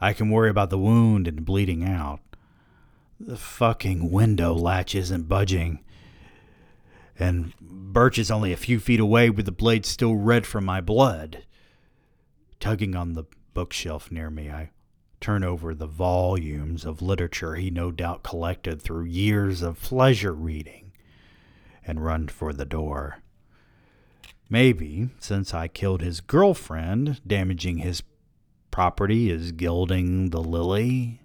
I 0.00 0.12
can 0.12 0.28
worry 0.28 0.50
about 0.50 0.70
the 0.70 0.78
wound 0.78 1.26
and 1.26 1.44
bleeding 1.44 1.84
out. 1.84 2.20
The 3.18 3.36
fucking 3.36 4.10
window 4.10 4.52
latch 4.52 4.94
isn't 4.94 5.28
budging. 5.28 5.80
And 7.18 7.54
Birch 7.60 8.18
is 8.18 8.30
only 8.30 8.52
a 8.52 8.56
few 8.58 8.80
feet 8.80 9.00
away 9.00 9.30
with 9.30 9.46
the 9.46 9.52
blade 9.52 9.86
still 9.86 10.16
red 10.16 10.46
from 10.46 10.64
my 10.64 10.80
blood. 10.80 11.44
Tugging 12.64 12.96
on 12.96 13.12
the 13.12 13.24
bookshelf 13.52 14.10
near 14.10 14.30
me, 14.30 14.48
I 14.48 14.70
turn 15.20 15.44
over 15.44 15.74
the 15.74 15.86
volumes 15.86 16.86
of 16.86 17.02
literature 17.02 17.56
he 17.56 17.70
no 17.70 17.92
doubt 17.92 18.22
collected 18.22 18.80
through 18.80 19.04
years 19.04 19.60
of 19.60 19.82
pleasure 19.82 20.32
reading, 20.32 20.92
and 21.86 22.02
run 22.02 22.26
for 22.26 22.54
the 22.54 22.64
door. 22.64 23.18
Maybe, 24.48 25.10
since 25.18 25.52
I 25.52 25.68
killed 25.68 26.00
his 26.00 26.22
girlfriend, 26.22 27.20
damaging 27.26 27.80
his 27.80 28.02
property 28.70 29.28
is 29.28 29.52
gilding 29.52 30.30
the 30.30 30.42
lily. 30.42 31.20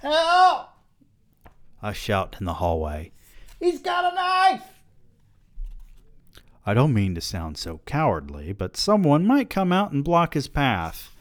Help! 0.00 0.68
I 1.82 1.92
shout 1.92 2.36
in 2.38 2.46
the 2.46 2.54
hallway. 2.54 3.10
He's 3.58 3.82
got 3.82 4.12
a 4.12 4.14
knife! 4.14 4.77
I 6.68 6.74
don't 6.74 6.92
mean 6.92 7.14
to 7.14 7.22
sound 7.22 7.56
so 7.56 7.80
cowardly, 7.86 8.52
but 8.52 8.76
someone 8.76 9.26
might 9.26 9.48
come 9.48 9.72
out 9.72 9.92
and 9.92 10.04
block 10.04 10.34
his 10.34 10.48
path. 10.48 11.16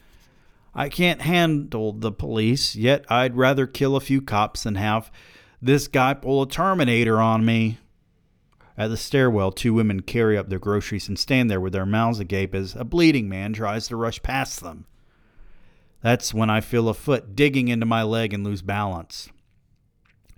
I 0.75 0.89
can't 0.89 1.21
handle 1.21 1.93
the 1.93 2.11
police, 2.11 2.75
yet 2.75 3.09
I'd 3.09 3.37
rather 3.37 3.65
kill 3.65 3.95
a 3.95 4.01
few 4.01 4.21
cops 4.21 4.63
than 4.63 4.75
have 4.75 5.09
this 5.61 5.87
guy 5.87 6.15
pull 6.15 6.41
a 6.41 6.49
Terminator 6.49 7.21
on 7.21 7.45
me. 7.45 7.77
At 8.77 8.89
the 8.89 8.97
stairwell, 8.97 9.53
two 9.53 9.73
women 9.73 10.01
carry 10.01 10.37
up 10.37 10.49
their 10.49 10.59
groceries 10.59 11.07
and 11.07 11.17
stand 11.17 11.49
there 11.49 11.61
with 11.61 11.71
their 11.71 11.85
mouths 11.85 12.19
agape 12.19 12.53
as 12.53 12.75
a 12.75 12.83
bleeding 12.83 13.29
man 13.29 13.53
tries 13.53 13.87
to 13.87 13.95
rush 13.95 14.21
past 14.21 14.59
them. 14.59 14.85
That's 16.01 16.33
when 16.33 16.49
I 16.49 16.59
feel 16.59 16.89
a 16.89 16.93
foot 16.93 17.37
digging 17.37 17.69
into 17.69 17.85
my 17.85 18.03
leg 18.03 18.33
and 18.33 18.43
lose 18.43 18.61
balance. 18.61 19.29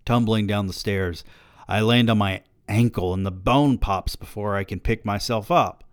Tumbling 0.05 0.45
down 0.45 0.67
the 0.67 0.71
stairs, 0.71 1.23
I 1.67 1.81
land 1.81 2.11
on 2.11 2.19
my 2.19 2.43
ankle 2.69 3.13
and 3.13 3.25
the 3.25 3.31
bone 3.31 3.77
pops 3.77 4.15
before 4.15 4.55
I 4.55 4.63
can 4.63 4.79
pick 4.79 5.03
myself 5.03 5.51
up. 5.51 5.83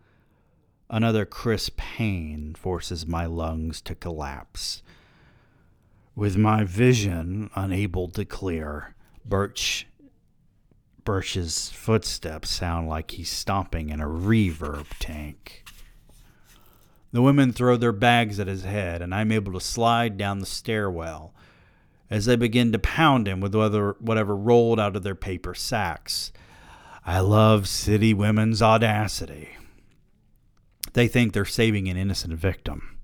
Another 0.89 1.25
crisp 1.25 1.77
pain 1.77 2.55
forces 2.55 3.07
my 3.07 3.27
lungs 3.27 3.81
to 3.83 3.95
collapse. 3.95 4.83
With 6.15 6.37
my 6.37 6.65
vision 6.65 7.51
unable 7.57 8.09
to 8.11 8.25
clear, 8.25 8.95
Birch 9.25 9.87
Birch's 11.05 11.71
footsteps 11.71 12.51
sound 12.51 12.89
like 12.89 13.13
he's 13.13 13.31
stomping 13.31 13.91
in 13.91 14.01
a 14.01 14.07
reverb 14.07 14.87
tank. 14.99 15.65
The 17.13 17.23
women 17.23 17.53
throw 17.53 17.77
their 17.77 17.93
bags 17.93 18.41
at 18.41 18.49
his 18.49 18.65
head, 18.65 19.03
and 19.03 19.15
I'm 19.15 19.31
able 19.31 19.53
to 19.53 19.61
slide 19.61 20.17
down 20.17 20.41
the 20.41 20.47
stairwell 20.47 21.33
as 22.11 22.27
they 22.27 22.37
begin 22.37 22.73
to 22.73 22.79
pound 22.79 23.29
him 23.29 23.41
with 23.41 23.55
whatever 23.55 24.37
rolled 24.37 24.81
out 24.81 24.97
of 24.97 25.03
their 25.03 25.15
paper 25.15 25.55
sacks. 25.55 26.33
I 27.09 27.21
love 27.21 27.69
city 27.69 28.13
women's 28.13 28.61
audacity. 28.61 29.51
They 30.93 31.07
think 31.07 31.33
they're 31.33 31.45
saving 31.45 31.89
an 31.89 31.97
innocent 31.97 32.35
victim. 32.35 32.99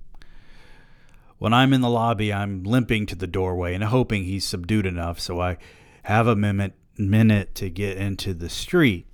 When 1.39 1.55
I'm 1.55 1.73
in 1.73 1.83
the 1.83 1.89
lobby, 1.89 2.33
I'm 2.33 2.65
limping 2.65 3.07
to 3.07 3.15
the 3.15 3.29
doorway 3.29 3.75
and 3.75 3.85
hoping 3.85 4.25
he's 4.25 4.45
subdued 4.45 4.87
enough 4.87 5.21
so 5.21 5.41
I 5.41 5.57
have 6.03 6.27
a 6.27 6.35
minute, 6.35 6.75
minute 6.99 7.55
to 7.57 7.71
get 7.71 7.97
into 7.97 8.35
the 8.35 8.49
street, 8.49 9.07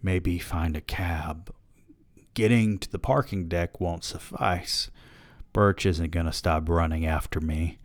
maybe 0.00 0.38
find 0.38 0.76
a 0.76 0.80
cab. 0.80 1.52
Getting 2.34 2.78
to 2.78 2.92
the 2.92 3.00
parking 3.00 3.48
deck 3.48 3.80
won't 3.80 4.04
suffice. 4.04 4.92
Birch 5.52 5.84
isn't 5.86 6.12
going 6.12 6.26
to 6.26 6.32
stop 6.32 6.68
running 6.68 7.04
after 7.04 7.40
me. 7.40 7.78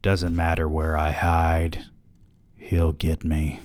Doesn't 0.00 0.34
matter 0.34 0.66
where 0.66 0.96
I 0.96 1.10
hide, 1.10 1.84
he'll 2.56 2.92
get 2.92 3.22
me. 3.22 3.60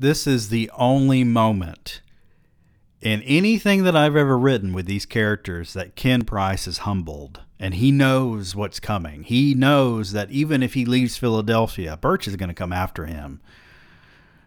This 0.00 0.26
is 0.26 0.48
the 0.48 0.70
only 0.78 1.24
moment 1.24 2.00
in 3.02 3.20
anything 3.20 3.84
that 3.84 3.94
I've 3.94 4.16
ever 4.16 4.38
written 4.38 4.72
with 4.72 4.86
these 4.86 5.04
characters 5.04 5.74
that 5.74 5.94
Ken 5.94 6.24
Price 6.24 6.66
is 6.66 6.78
humbled 6.78 7.42
and 7.58 7.74
he 7.74 7.92
knows 7.92 8.56
what's 8.56 8.80
coming. 8.80 9.24
He 9.24 9.52
knows 9.52 10.12
that 10.12 10.30
even 10.30 10.62
if 10.62 10.72
he 10.72 10.86
leaves 10.86 11.18
Philadelphia, 11.18 11.98
Birch 11.98 12.26
is 12.26 12.36
going 12.36 12.48
to 12.48 12.54
come 12.54 12.72
after 12.72 13.04
him. 13.04 13.42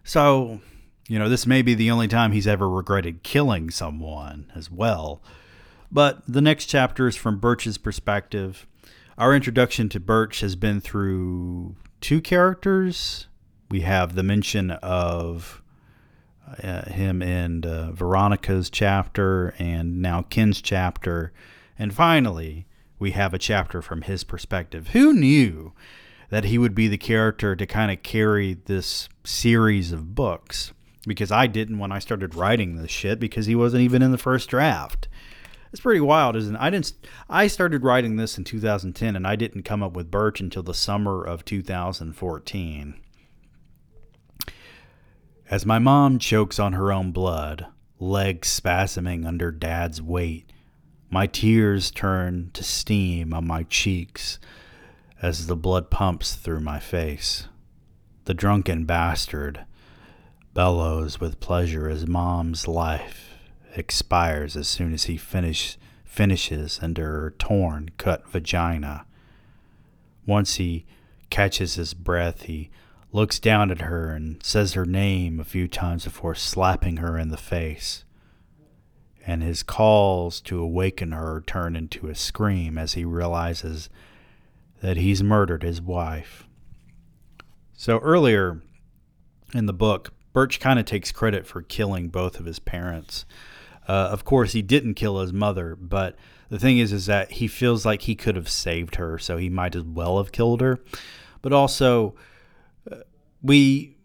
So, 0.04 0.60
you 1.08 1.20
know, 1.20 1.30
this 1.30 1.46
may 1.46 1.62
be 1.62 1.76
the 1.76 1.92
only 1.92 2.08
time 2.08 2.32
he's 2.32 2.48
ever 2.48 2.68
regretted 2.68 3.22
killing 3.22 3.70
someone 3.70 4.52
as 4.56 4.72
well. 4.72 5.22
But 5.92 6.24
the 6.28 6.42
next 6.42 6.66
chapter 6.66 7.08
is 7.08 7.16
from 7.16 7.38
Birch's 7.38 7.78
perspective. 7.78 8.66
Our 9.20 9.36
introduction 9.36 9.88
to 9.90 10.00
Birch 10.00 10.40
has 10.40 10.56
been 10.56 10.82
through 10.82 11.76
two 12.02 12.22
characters 12.22 13.28
we 13.70 13.82
have 13.82 14.16
the 14.16 14.24
mention 14.24 14.72
of 14.72 15.62
uh, 16.62 16.90
him 16.90 17.22
in 17.22 17.66
uh, 17.66 17.92
Veronica's 17.92 18.70
chapter 18.70 19.54
and 19.58 20.02
now 20.02 20.24
Ken's 20.24 20.62
chapter. 20.62 21.32
And 21.80 21.94
finally, 21.94 22.68
we 23.00 23.12
have 23.12 23.34
a 23.34 23.40
chapter 23.40 23.82
from 23.82 24.04
his 24.04 24.24
perspective. 24.24 24.90
Who 24.90 25.14
knew 25.14 25.74
that 26.30 26.46
he 26.46 26.58
would 26.58 26.76
be 26.76 26.88
the 26.88 26.98
character 26.98 27.56
to 27.56 27.66
kind 27.66 27.92
of 27.92 28.04
carry 28.04 28.58
this 28.66 29.10
series 29.24 29.92
of 29.92 30.16
books? 30.16 30.74
Because 31.06 31.32
I 31.32 31.48
didn't 31.48 31.80
when 31.80 31.92
I 31.92 32.00
started 32.00 32.36
writing 32.36 32.76
this 32.76 32.92
shit 32.92 33.20
because 33.20 33.46
he 33.46 33.56
wasn't 33.56 33.84
even 33.84 34.02
in 34.02 34.12
the 34.12 34.18
first 34.18 34.50
draft. 34.50 35.08
It's 35.72 35.82
pretty 35.82 36.02
wild, 36.02 36.36
isn't 36.36 36.56
it? 36.56 36.62
I 36.62 36.70
didn't. 36.70 36.94
I 37.28 37.48
started 37.48 37.84
writing 37.84 38.16
this 38.16 38.38
in 38.38 38.44
2010, 38.44 39.16
and 39.16 39.26
I 39.26 39.36
didn't 39.36 39.64
come 39.64 39.82
up 39.82 39.94
with 39.94 40.12
Birch 40.12 40.40
until 40.40 40.62
the 40.62 40.74
summer 40.74 41.24
of 41.24 41.44
2014. 41.46 42.94
As 45.54 45.68
my 45.68 45.78
mom 45.78 46.18
chokes 46.18 46.58
on 46.58 46.74
her 46.74 46.92
own 46.92 47.12
blood, 47.12 47.68
legs 48.00 48.60
spasming 48.60 49.24
under 49.24 49.52
dad's 49.52 50.02
weight, 50.02 50.52
my 51.12 51.28
tears 51.28 51.92
turn 51.92 52.50
to 52.54 52.64
steam 52.64 53.36
on 53.36 53.46
my 53.46 53.62
cheeks 53.62 54.40
as 55.22 55.46
the 55.46 55.56
blood 55.56 55.92
pumps 55.92 56.34
through 56.34 56.62
my 56.62 56.80
face. 56.80 57.50
The 58.26 58.34
drunken 58.34 58.86
bastard 58.86 59.64
bellows 60.56 61.20
with 61.20 61.40
pleasure 61.40 61.88
as 61.88 62.08
mom's 62.08 62.68
life 62.68 63.36
expires 63.76 64.58
as 64.58 64.68
soon 64.68 64.92
as 64.92 65.04
he 65.04 65.18
finish, 65.18 65.78
finishes 66.04 66.80
under 66.82 67.06
her 67.06 67.30
torn, 67.30 67.92
cut 68.00 68.28
vagina. 68.28 69.06
Once 70.26 70.56
he 70.56 70.88
catches 71.30 71.76
his 71.76 71.94
breath, 71.94 72.46
he 72.46 72.72
looks 73.14 73.40
down 73.40 73.72
at 73.72 73.82
her 73.82 74.10
and 74.10 74.44
says 74.44 74.74
her 74.74 74.86
name 74.86 75.40
a 75.40 75.46
few 75.46 75.68
times 75.68 76.04
before 76.04 76.36
slapping 76.36 76.98
her 76.98 77.18
in 77.18 77.30
the 77.30 77.38
face. 77.38 78.04
And 79.26 79.42
his 79.42 79.64
calls 79.64 80.42
to 80.42 80.60
awaken 80.60 81.14
her 81.14 81.42
turn 81.46 81.78
into 81.78 82.10
a 82.10 82.16
scream 82.16 82.78
as 82.78 82.94
he 82.94 83.06
realizes 83.06 83.88
that 84.82 84.98
he's 84.98 85.24
murdered 85.24 85.64
his 85.64 85.80
wife. 85.80 86.46
So 87.78 88.00
earlier 88.00 88.62
in 89.54 89.68
the 89.68 89.74
book, 89.74 90.12
Birch 90.34 90.60
kind 90.60 90.80
of 90.80 90.86
takes 90.86 91.12
credit 91.12 91.46
for 91.46 91.62
killing 91.62 92.10
both 92.10 92.40
of 92.40 92.46
his 92.46 92.60
parents. 92.60 93.26
Uh, 93.88 94.10
of 94.12 94.26
course, 94.26 94.54
he 94.54 94.62
didn't 94.62 94.96
kill 94.96 95.20
his 95.20 95.32
mother, 95.32 95.76
but 95.76 96.16
the 96.50 96.60
thing 96.60 96.80
is, 96.80 96.92
is 96.92 97.06
that 97.06 97.34
he 97.34 97.48
feels 97.48 97.86
like 97.86 98.04
he 98.04 98.16
could 98.16 98.36
have 98.36 98.50
saved 98.50 98.96
her, 98.96 99.18
so 99.20 99.38
he 99.38 99.50
might 99.50 99.76
as 99.76 99.84
well 99.84 100.18
have 100.18 100.32
killed 100.32 100.62
her. 100.62 100.80
But 101.42 101.54
also, 101.54 102.16
we 103.44 103.98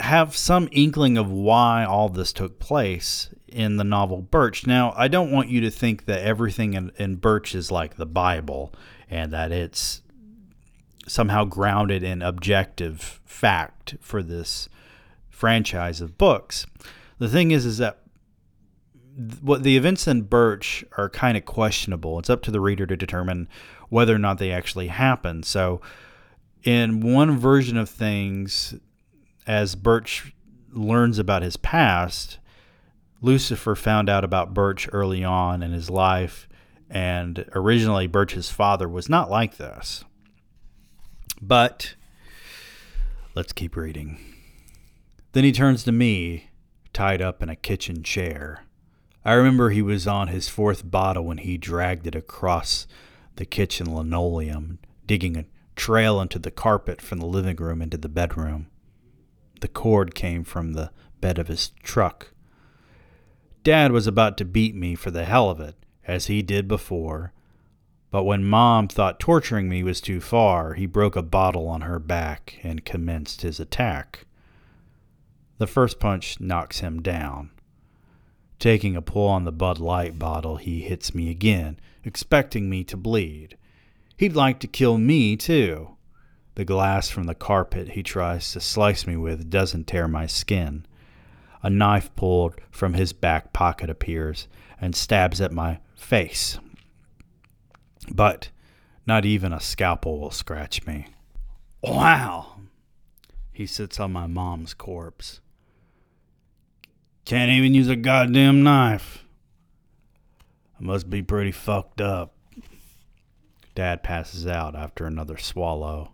have 0.00 0.36
some 0.36 0.68
inkling 0.72 1.16
of 1.16 1.30
why 1.30 1.84
all 1.84 2.08
this 2.08 2.32
took 2.32 2.58
place 2.58 3.30
in 3.46 3.76
the 3.76 3.84
novel 3.84 4.20
Birch. 4.20 4.66
Now, 4.66 4.92
I 4.96 5.06
don't 5.06 5.30
want 5.30 5.48
you 5.48 5.60
to 5.60 5.70
think 5.70 6.06
that 6.06 6.22
everything 6.22 6.74
in, 6.74 6.90
in 6.98 7.16
Birch 7.16 7.54
is 7.54 7.70
like 7.70 7.96
the 7.96 8.06
Bible 8.06 8.74
and 9.08 9.32
that 9.32 9.52
it's 9.52 10.02
somehow 11.06 11.44
grounded 11.44 12.02
in 12.02 12.22
objective 12.22 13.20
fact 13.24 13.94
for 14.00 14.22
this 14.22 14.68
franchise 15.28 16.00
of 16.00 16.18
books. 16.18 16.66
The 17.18 17.28
thing 17.28 17.52
is, 17.52 17.64
is 17.64 17.78
that 17.78 18.00
what 19.40 19.62
the 19.62 19.76
events 19.76 20.08
in 20.08 20.22
Birch 20.22 20.84
are 20.96 21.08
kind 21.08 21.36
of 21.36 21.44
questionable. 21.44 22.18
It's 22.18 22.30
up 22.30 22.42
to 22.42 22.50
the 22.50 22.60
reader 22.60 22.86
to 22.86 22.96
determine 22.96 23.48
whether 23.88 24.14
or 24.14 24.18
not 24.18 24.38
they 24.38 24.50
actually 24.50 24.88
happen. 24.88 25.44
So, 25.44 25.80
in 26.64 27.00
one 27.00 27.38
version 27.38 27.76
of 27.76 27.88
things, 27.88 28.74
as 29.46 29.74
Birch 29.74 30.34
learns 30.72 31.18
about 31.18 31.42
his 31.42 31.56
past, 31.56 32.38
Lucifer 33.20 33.74
found 33.74 34.08
out 34.08 34.24
about 34.24 34.54
Birch 34.54 34.88
early 34.92 35.22
on 35.22 35.62
in 35.62 35.72
his 35.72 35.90
life, 35.90 36.48
and 36.90 37.44
originally 37.54 38.06
Birch's 38.06 38.50
father 38.50 38.88
was 38.88 39.08
not 39.08 39.30
like 39.30 39.56
this. 39.56 40.04
But 41.40 41.94
let's 43.34 43.52
keep 43.52 43.76
reading. 43.76 44.18
Then 45.32 45.44
he 45.44 45.52
turns 45.52 45.84
to 45.84 45.92
me, 45.92 46.50
tied 46.92 47.20
up 47.20 47.42
in 47.42 47.48
a 47.48 47.56
kitchen 47.56 48.02
chair. 48.02 48.64
I 49.24 49.32
remember 49.32 49.70
he 49.70 49.82
was 49.82 50.06
on 50.06 50.28
his 50.28 50.48
fourth 50.48 50.90
bottle 50.90 51.24
when 51.24 51.38
he 51.38 51.58
dragged 51.58 52.06
it 52.06 52.14
across 52.14 52.86
the 53.36 53.44
kitchen 53.44 53.94
linoleum, 53.94 54.78
digging 55.06 55.34
trail 55.76 56.20
into 56.20 56.38
the 56.38 56.50
carpet 56.50 57.00
from 57.00 57.18
the 57.18 57.26
living 57.26 57.56
room 57.56 57.82
into 57.82 57.96
the 57.96 58.08
bedroom. 58.08 58.68
The 59.60 59.68
cord 59.68 60.14
came 60.14 60.44
from 60.44 60.72
the 60.72 60.90
bed 61.20 61.38
of 61.38 61.48
his 61.48 61.72
truck. 61.82 62.32
Dad 63.62 63.92
was 63.92 64.06
about 64.06 64.36
to 64.38 64.44
beat 64.44 64.74
me 64.74 64.94
for 64.94 65.10
the 65.10 65.24
hell 65.24 65.48
of 65.48 65.58
it, 65.60 65.74
as 66.06 66.26
he 66.26 66.42
did 66.42 66.68
before, 66.68 67.32
But 68.14 68.22
when 68.22 68.44
Mom 68.44 68.86
thought 68.86 69.18
torturing 69.18 69.68
me 69.68 69.82
was 69.82 70.00
too 70.00 70.20
far, 70.20 70.74
he 70.74 70.86
broke 70.86 71.16
a 71.16 71.22
bottle 71.22 71.66
on 71.66 71.80
her 71.80 71.98
back 71.98 72.60
and 72.62 72.84
commenced 72.84 73.42
his 73.42 73.58
attack. 73.58 74.24
The 75.58 75.66
first 75.66 75.98
punch 75.98 76.38
knocks 76.38 76.78
him 76.78 77.02
down. 77.02 77.50
Taking 78.60 78.94
a 78.94 79.02
pull 79.02 79.26
on 79.26 79.42
the 79.42 79.50
Bud 79.50 79.80
Light 79.80 80.16
bottle, 80.16 80.58
he 80.58 80.82
hits 80.82 81.12
me 81.12 81.28
again, 81.28 81.76
expecting 82.04 82.70
me 82.70 82.84
to 82.84 82.96
bleed. 82.96 83.56
He'd 84.16 84.36
like 84.36 84.60
to 84.60 84.66
kill 84.66 84.98
me, 84.98 85.36
too. 85.36 85.96
The 86.54 86.64
glass 86.64 87.08
from 87.08 87.24
the 87.24 87.34
carpet 87.34 87.90
he 87.90 88.02
tries 88.02 88.52
to 88.52 88.60
slice 88.60 89.06
me 89.06 89.16
with 89.16 89.50
doesn't 89.50 89.86
tear 89.86 90.06
my 90.06 90.26
skin. 90.26 90.86
A 91.62 91.70
knife 91.70 92.14
pulled 92.14 92.54
from 92.70 92.94
his 92.94 93.12
back 93.12 93.52
pocket 93.52 93.90
appears 93.90 94.46
and 94.80 94.94
stabs 94.94 95.40
at 95.40 95.50
my 95.50 95.80
face. 95.96 96.58
But 98.10 98.50
not 99.06 99.24
even 99.24 99.52
a 99.52 99.60
scalpel 99.60 100.20
will 100.20 100.30
scratch 100.30 100.86
me. 100.86 101.06
Wow! 101.82 102.60
He 103.52 103.66
sits 103.66 103.98
on 103.98 104.12
my 104.12 104.26
mom's 104.26 104.74
corpse. 104.74 105.40
Can't 107.24 107.50
even 107.50 107.74
use 107.74 107.88
a 107.88 107.96
goddamn 107.96 108.62
knife. 108.62 109.24
I 110.78 110.84
must 110.84 111.08
be 111.08 111.22
pretty 111.22 111.52
fucked 111.52 112.00
up. 112.00 112.33
Dad 113.74 114.02
passes 114.02 114.46
out 114.46 114.76
after 114.76 115.06
another 115.06 115.36
swallow. 115.36 116.12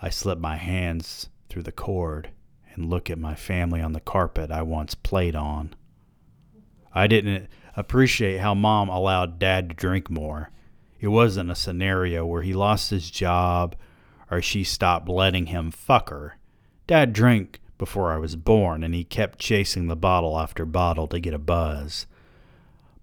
I 0.00 0.10
slip 0.10 0.38
my 0.38 0.56
hands 0.56 1.28
through 1.48 1.64
the 1.64 1.72
cord 1.72 2.30
and 2.72 2.88
look 2.88 3.10
at 3.10 3.18
my 3.18 3.34
family 3.34 3.80
on 3.80 3.92
the 3.92 4.00
carpet 4.00 4.50
I 4.50 4.62
once 4.62 4.94
played 4.94 5.34
on. 5.34 5.74
I 6.94 7.06
didn't 7.06 7.48
appreciate 7.76 8.38
how 8.38 8.54
mom 8.54 8.88
allowed 8.88 9.38
dad 9.38 9.70
to 9.70 9.74
drink 9.74 10.10
more. 10.10 10.50
It 11.00 11.08
wasn't 11.08 11.50
a 11.50 11.54
scenario 11.54 12.24
where 12.24 12.42
he 12.42 12.54
lost 12.54 12.90
his 12.90 13.10
job 13.10 13.76
or 14.30 14.42
she 14.42 14.64
stopped 14.64 15.08
letting 15.08 15.46
him 15.46 15.70
fuck 15.70 16.10
her. 16.10 16.38
Dad 16.86 17.12
drank 17.12 17.60
before 17.76 18.12
I 18.12 18.18
was 18.18 18.36
born, 18.36 18.82
and 18.82 18.94
he 18.94 19.04
kept 19.04 19.38
chasing 19.38 19.86
the 19.86 19.96
bottle 19.96 20.38
after 20.38 20.66
bottle 20.66 21.06
to 21.08 21.20
get 21.20 21.34
a 21.34 21.38
buzz. 21.38 22.06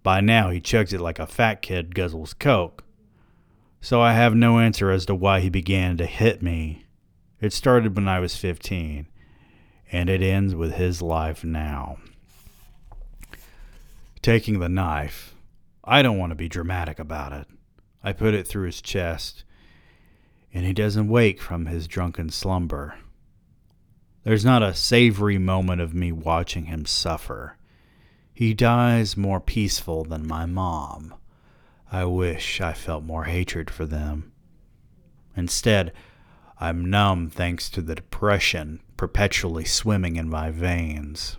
By 0.04 0.22
now, 0.22 0.50
he 0.50 0.60
chugs 0.60 0.94
it 0.94 1.02
like 1.02 1.18
a 1.18 1.26
fat 1.26 1.62
kid 1.62 1.96
guzzles 1.96 2.38
Coke. 2.38 2.85
So 3.86 4.02
I 4.02 4.14
have 4.14 4.34
no 4.34 4.58
answer 4.58 4.90
as 4.90 5.06
to 5.06 5.14
why 5.14 5.42
he 5.42 5.50
began 5.52 5.96
to 5.98 6.08
hit 6.08 6.42
me. 6.42 6.88
It 7.40 7.54
started 7.54 7.96
when 7.96 8.08
I 8.08 8.20
was 8.20 8.36
15, 8.36 9.06
and 9.92 10.10
it 10.10 10.24
ends 10.24 10.56
with 10.56 10.74
his 10.74 11.04
life 11.04 11.44
now. 11.44 11.98
Taking 14.24 14.58
the 14.58 14.70
knife, 14.70 15.36
I 15.84 16.02
don't 16.02 16.18
want 16.18 16.32
to 16.32 16.36
be 16.36 16.50
dramatic 16.50 16.98
about 16.98 17.32
it. 17.32 17.46
I 18.04 18.12
put 18.12 18.34
it 18.34 18.48
through 18.48 18.66
his 18.66 18.82
chest, 18.82 19.44
and 20.52 20.66
he 20.66 20.74
doesn't 20.74 21.08
wake 21.08 21.40
from 21.40 21.68
his 21.68 21.88
drunken 21.88 22.32
slumber. 22.32 22.98
There's 24.24 24.44
not 24.44 24.64
a 24.64 24.74
savory 24.74 25.38
moment 25.38 25.80
of 25.80 25.94
me 25.94 26.12
watching 26.12 26.66
him 26.66 26.88
suffer. 26.88 27.60
He 28.34 28.56
dies 28.56 29.16
more 29.16 29.40
peaceful 29.40 30.04
than 30.06 30.26
my 30.26 30.48
mom. 30.48 31.14
I 31.96 32.04
wish 32.04 32.60
I 32.60 32.74
felt 32.74 33.06
more 33.06 33.24
hatred 33.24 33.70
for 33.70 33.86
them. 33.86 34.34
Instead, 35.38 35.94
I'm 36.60 36.90
numb 36.90 37.30
thanks 37.30 37.70
to 37.70 37.82
the 37.82 37.96
depression 37.96 38.82
perpetually 38.98 39.64
swimming 39.64 40.18
in 40.18 40.28
my 40.28 40.52
veins. 40.52 41.38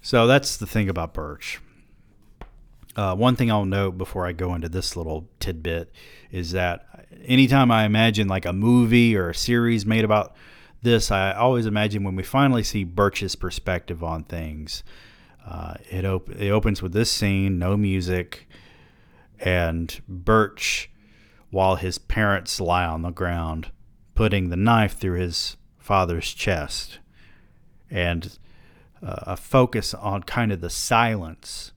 So 0.00 0.26
that's 0.26 0.56
the 0.56 0.66
thing 0.66 0.88
about 0.88 1.12
Birch. 1.12 1.60
Uh, 2.96 3.14
one 3.16 3.36
thing 3.36 3.50
I'll 3.50 3.66
note 3.66 3.98
before 3.98 4.26
I 4.26 4.32
go 4.32 4.54
into 4.54 4.70
this 4.70 4.96
little 4.96 5.28
tidbit 5.40 5.92
is 6.30 6.52
that 6.52 6.86
anytime 7.26 7.70
I 7.70 7.84
imagine 7.84 8.28
like 8.28 8.46
a 8.46 8.52
movie 8.54 9.14
or 9.14 9.28
a 9.28 9.34
series 9.34 9.84
made 9.84 10.06
about 10.06 10.34
this, 10.80 11.10
I 11.10 11.34
always 11.34 11.66
imagine 11.66 12.02
when 12.02 12.16
we 12.16 12.22
finally 12.22 12.62
see 12.62 12.82
Birch's 12.82 13.36
perspective 13.36 14.02
on 14.02 14.24
things. 14.24 14.82
Uh, 15.46 15.74
it, 15.90 16.06
op- 16.06 16.30
it 16.30 16.48
opens 16.48 16.80
with 16.80 16.94
this 16.94 17.10
scene, 17.12 17.58
no 17.58 17.76
music, 17.76 18.48
and 19.40 20.00
Birch, 20.08 20.90
while 21.50 21.76
his 21.76 21.98
parents 21.98 22.60
lie 22.60 22.84
on 22.84 23.02
the 23.02 23.10
ground, 23.10 23.70
putting 24.14 24.48
the 24.48 24.56
knife 24.56 24.98
through 24.98 25.18
his 25.18 25.56
father's 25.78 26.32
chest, 26.32 26.98
and 27.90 28.38
uh, 29.02 29.16
a 29.22 29.36
focus 29.36 29.94
on 29.94 30.22
kind 30.22 30.52
of 30.52 30.60
the 30.60 30.70
silence 30.70 31.72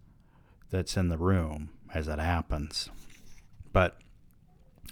that's 0.70 0.97
in 0.97 1.10
the 1.10 1.18
room 1.18 1.70
as 1.93 2.08
it 2.08 2.20
happens. 2.20 2.89
But 3.74 3.97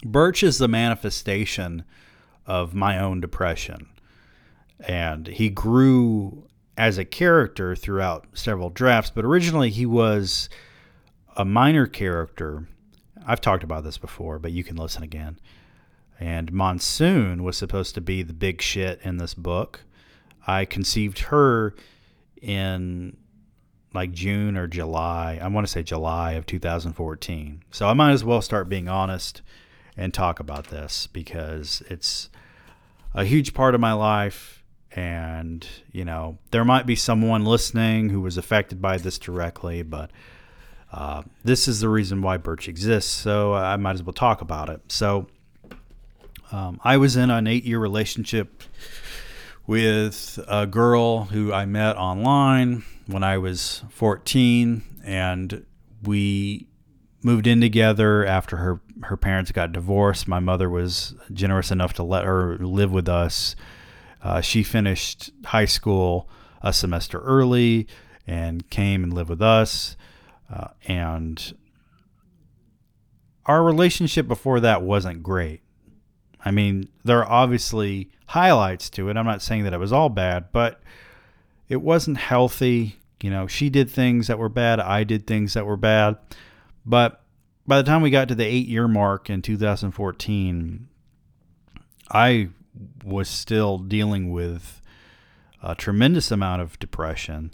Birch 0.03 0.43
is 0.43 0.57
the 0.57 0.67
manifestation 0.67 1.83
of 2.45 2.75
my 2.75 2.99
own 2.99 3.21
depression 3.21 3.87
and 4.79 5.27
he 5.27 5.49
grew 5.49 6.47
as 6.77 6.97
a 6.97 7.05
character 7.05 7.75
throughout 7.75 8.25
several 8.33 8.69
drafts. 8.69 9.11
But 9.13 9.25
originally, 9.25 9.69
he 9.69 9.85
was 9.85 10.49
a 11.35 11.45
minor 11.45 11.87
character. 11.87 12.67
I've 13.25 13.41
talked 13.41 13.63
about 13.63 13.83
this 13.83 13.97
before, 13.97 14.39
but 14.39 14.51
you 14.51 14.63
can 14.63 14.75
listen 14.75 15.03
again. 15.03 15.39
And 16.19 16.53
Monsoon 16.53 17.43
was 17.43 17.57
supposed 17.57 17.93
to 17.95 18.01
be 18.01 18.23
the 18.23 18.33
big 18.33 18.61
shit 18.61 19.01
in 19.03 19.17
this 19.17 19.33
book. 19.33 19.81
I 20.47 20.65
conceived 20.65 21.19
her 21.19 21.75
in 22.41 23.17
like 23.93 24.11
June 24.11 24.57
or 24.57 24.67
July. 24.67 25.39
I 25.41 25.47
want 25.47 25.65
to 25.65 25.71
say 25.71 25.83
July 25.83 26.33
of 26.33 26.45
2014. 26.45 27.63
So 27.71 27.87
I 27.87 27.93
might 27.93 28.11
as 28.11 28.23
well 28.23 28.41
start 28.41 28.69
being 28.69 28.87
honest 28.87 29.41
and 29.97 30.13
talk 30.13 30.39
about 30.39 30.67
this 30.67 31.07
because 31.07 31.81
it's 31.89 32.29
a 33.13 33.23
huge 33.23 33.53
part 33.53 33.73
of 33.73 33.81
my 33.81 33.93
life 33.93 34.63
and 34.91 35.67
you 35.91 36.05
know 36.05 36.37
there 36.51 36.65
might 36.65 36.85
be 36.85 36.95
someone 36.95 37.45
listening 37.45 38.09
who 38.09 38.21
was 38.21 38.37
affected 38.37 38.81
by 38.81 38.97
this 38.97 39.17
directly 39.17 39.81
but 39.81 40.11
uh, 40.91 41.23
this 41.43 41.67
is 41.67 41.79
the 41.79 41.89
reason 41.89 42.21
why 42.21 42.37
birch 42.37 42.67
exists 42.67 43.11
so 43.11 43.53
i 43.53 43.75
might 43.75 43.93
as 43.93 44.03
well 44.03 44.13
talk 44.13 44.41
about 44.41 44.69
it. 44.69 44.81
So 44.89 45.27
um, 46.51 46.79
i 46.83 46.97
was 46.97 47.15
in 47.15 47.29
an 47.29 47.47
eight 47.47 47.63
year 47.63 47.79
relationship 47.79 48.63
with 49.67 50.39
a 50.47 50.67
girl 50.67 51.25
who 51.25 51.51
i 51.51 51.65
met 51.65 51.97
online 51.97 52.83
when 53.07 53.23
i 53.23 53.37
was 53.37 53.83
14 53.89 54.83
and 55.03 55.65
we 56.03 56.67
moved 57.25 57.47
in 57.47 57.59
together 57.59 58.23
after 58.25 58.57
her 58.57 58.81
her 59.03 59.17
parents 59.17 59.51
got 59.51 59.71
divorced. 59.71 60.27
My 60.27 60.39
mother 60.39 60.69
was 60.69 61.15
generous 61.33 61.71
enough 61.71 61.93
to 61.93 62.03
let 62.03 62.23
her 62.23 62.57
live 62.57 62.91
with 62.91 63.09
us. 63.09 63.55
Uh, 64.21 64.41
she 64.41 64.63
finished 64.63 65.31
high 65.45 65.65
school 65.65 66.29
a 66.61 66.71
semester 66.71 67.19
early 67.19 67.87
and 68.25 68.69
came 68.69 69.03
and 69.03 69.13
lived 69.13 69.29
with 69.29 69.41
us. 69.41 69.97
Uh, 70.51 70.67
and 70.87 71.55
our 73.45 73.63
relationship 73.63 74.27
before 74.27 74.59
that 74.59 74.81
wasn't 74.81 75.23
great. 75.23 75.61
I 76.43 76.51
mean, 76.51 76.89
there 77.03 77.23
are 77.23 77.31
obviously 77.31 78.11
highlights 78.27 78.89
to 78.91 79.09
it. 79.09 79.17
I'm 79.17 79.25
not 79.25 79.41
saying 79.41 79.63
that 79.63 79.73
it 79.73 79.79
was 79.79 79.93
all 79.93 80.09
bad, 80.09 80.51
but 80.51 80.81
it 81.67 81.81
wasn't 81.81 82.17
healthy. 82.17 82.97
You 83.21 83.29
know, 83.31 83.47
she 83.47 83.69
did 83.69 83.89
things 83.89 84.27
that 84.27 84.37
were 84.37 84.49
bad, 84.49 84.79
I 84.79 85.03
did 85.03 85.25
things 85.25 85.53
that 85.53 85.65
were 85.65 85.77
bad. 85.77 86.17
But 86.85 87.23
by 87.65 87.77
the 87.77 87.83
time 87.83 88.01
we 88.01 88.11
got 88.11 88.27
to 88.27 88.35
the 88.35 88.45
eight 88.45 88.67
year 88.67 88.87
mark 88.87 89.29
in 89.29 89.41
2014, 89.41 90.87
I 92.11 92.49
was 93.03 93.27
still 93.27 93.79
dealing 93.79 94.31
with 94.31 94.81
a 95.63 95.73
tremendous 95.73 96.29
amount 96.29 96.61
of 96.61 96.77
depression. 96.77 97.51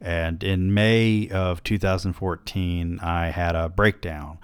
And 0.00 0.42
in 0.42 0.72
May 0.72 1.28
of 1.28 1.62
2014, 1.62 3.00
I 3.02 3.26
had 3.26 3.54
a 3.54 3.68
breakdown 3.68 4.38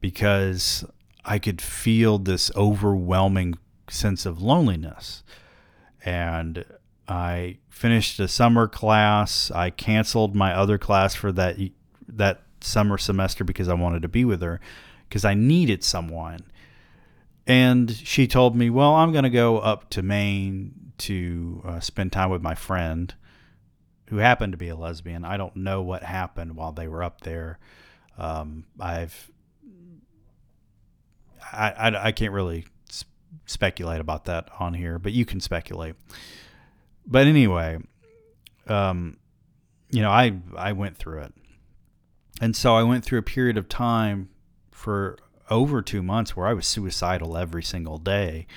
because 0.00 0.84
I 1.24 1.38
could 1.38 1.60
feel 1.60 2.18
this 2.18 2.50
overwhelming 2.56 3.58
sense 3.90 4.24
of 4.24 4.40
loneliness. 4.40 5.22
And 6.04 6.64
I 7.06 7.58
finished 7.68 8.18
a 8.20 8.28
summer 8.28 8.66
class. 8.68 9.50
I 9.50 9.70
canceled 9.70 10.34
my 10.34 10.54
other 10.54 10.78
class 10.78 11.14
for 11.14 11.30
that 11.32 11.58
that 12.08 12.42
summer 12.60 12.98
semester 12.98 13.44
because 13.44 13.68
I 13.68 13.74
wanted 13.74 14.02
to 14.02 14.08
be 14.08 14.24
with 14.24 14.42
her 14.42 14.60
because 15.08 15.24
I 15.24 15.34
needed 15.34 15.84
someone. 15.84 16.40
And 17.46 17.90
she 17.90 18.26
told 18.26 18.56
me, 18.56 18.70
Well, 18.70 18.94
I'm 18.94 19.12
going 19.12 19.24
to 19.24 19.30
go 19.30 19.58
up 19.58 19.90
to 19.90 20.02
Maine 20.02 20.92
to 20.98 21.62
uh, 21.64 21.80
spend 21.80 22.12
time 22.12 22.30
with 22.30 22.42
my 22.42 22.54
friend 22.54 23.12
who 24.10 24.16
happened 24.16 24.52
to 24.52 24.56
be 24.58 24.68
a 24.68 24.76
lesbian. 24.76 25.24
I 25.24 25.36
don't 25.36 25.54
know 25.54 25.82
what 25.82 26.02
happened 26.02 26.56
while 26.56 26.72
they 26.72 26.88
were 26.88 27.02
up 27.02 27.20
there. 27.20 27.60
Um, 28.18 28.64
I've, 28.78 29.30
I, 31.52 31.70
I, 31.70 32.06
I, 32.06 32.12
can't 32.12 32.32
really 32.32 32.66
speculate 33.46 34.00
about 34.00 34.24
that 34.24 34.48
on 34.58 34.74
here, 34.74 34.98
but 34.98 35.12
you 35.12 35.24
can 35.24 35.38
speculate. 35.40 35.94
But 37.06 37.28
anyway, 37.28 37.78
um, 38.66 39.16
you 39.90 40.02
know, 40.02 40.10
I, 40.10 40.38
I 40.56 40.72
went 40.72 40.96
through 40.96 41.20
it. 41.20 41.34
And 42.40 42.56
so 42.56 42.74
I 42.74 42.82
went 42.82 43.04
through 43.04 43.20
a 43.20 43.22
period 43.22 43.56
of 43.56 43.68
time 43.68 44.30
for 44.72 45.18
over 45.48 45.82
two 45.82 46.02
months 46.02 46.36
where 46.36 46.48
I 46.48 46.52
was 46.52 46.66
suicidal 46.66 47.36
every 47.36 47.62
single 47.62 47.98
day. 47.98 48.48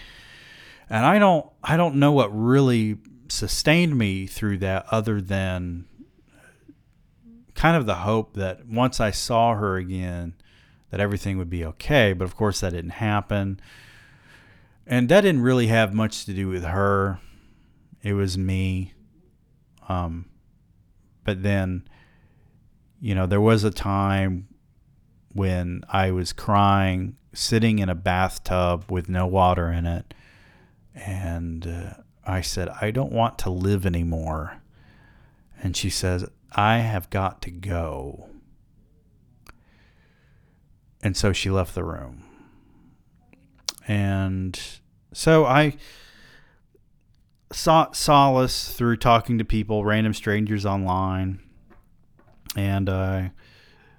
And 0.89 1.05
I 1.05 1.19
don't 1.19 1.45
I 1.63 1.77
don't 1.77 1.95
know 1.95 2.11
what 2.11 2.29
really 2.29 2.97
sustained 3.27 3.97
me 3.97 4.27
through 4.27 4.57
that 4.59 4.85
other 4.91 5.21
than 5.21 5.85
kind 7.55 7.77
of 7.77 7.85
the 7.85 7.95
hope 7.95 8.33
that 8.33 8.65
once 8.67 8.99
I 8.99 9.11
saw 9.11 9.55
her 9.55 9.77
again 9.77 10.33
that 10.89 10.99
everything 10.99 11.37
would 11.37 11.49
be 11.49 11.65
okay, 11.65 12.13
but 12.13 12.25
of 12.25 12.35
course 12.35 12.59
that 12.59 12.71
didn't 12.71 12.91
happen. 12.91 13.59
And 14.85 15.09
that 15.09 15.21
didn't 15.21 15.41
really 15.41 15.67
have 15.67 15.93
much 15.93 16.25
to 16.25 16.33
do 16.33 16.47
with 16.47 16.63
her. 16.63 17.19
It 18.01 18.13
was 18.13 18.37
me. 18.37 18.93
Um 19.87 20.25
but 21.23 21.41
then 21.43 21.87
you 22.99 23.15
know, 23.15 23.25
there 23.25 23.41
was 23.41 23.63
a 23.63 23.71
time 23.71 24.47
when 25.33 25.83
I 25.89 26.11
was 26.11 26.31
crying, 26.31 27.17
sitting 27.33 27.79
in 27.79 27.89
a 27.89 27.95
bathtub 27.95 28.85
with 28.89 29.09
no 29.09 29.27
water 29.27 29.69
in 29.71 29.85
it. 29.85 30.13
And 30.95 31.67
uh, 31.67 32.02
I 32.25 32.41
said, 32.41 32.69
I 32.81 32.91
don't 32.91 33.11
want 33.11 33.37
to 33.39 33.49
live 33.49 33.85
anymore. 33.85 34.61
And 35.61 35.75
she 35.75 35.89
says, 35.89 36.25
I 36.51 36.77
have 36.77 37.09
got 37.09 37.41
to 37.43 37.51
go. 37.51 38.29
And 41.01 41.17
so 41.17 41.33
she 41.33 41.49
left 41.49 41.75
the 41.75 41.83
room. 41.83 42.23
And 43.87 44.59
so 45.11 45.45
I 45.45 45.75
sought 47.51 47.95
solace 47.95 48.71
through 48.73 48.97
talking 48.97 49.37
to 49.37 49.45
people, 49.45 49.83
random 49.83 50.13
strangers 50.13 50.65
online. 50.65 51.41
And 52.55 52.89
I 52.89 53.31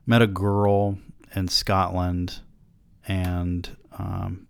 met 0.07 0.23
a 0.23 0.27
girl 0.27 0.99
in 1.35 1.49
Scotland, 1.49 2.41
and 3.07 3.77
um, 3.99 4.47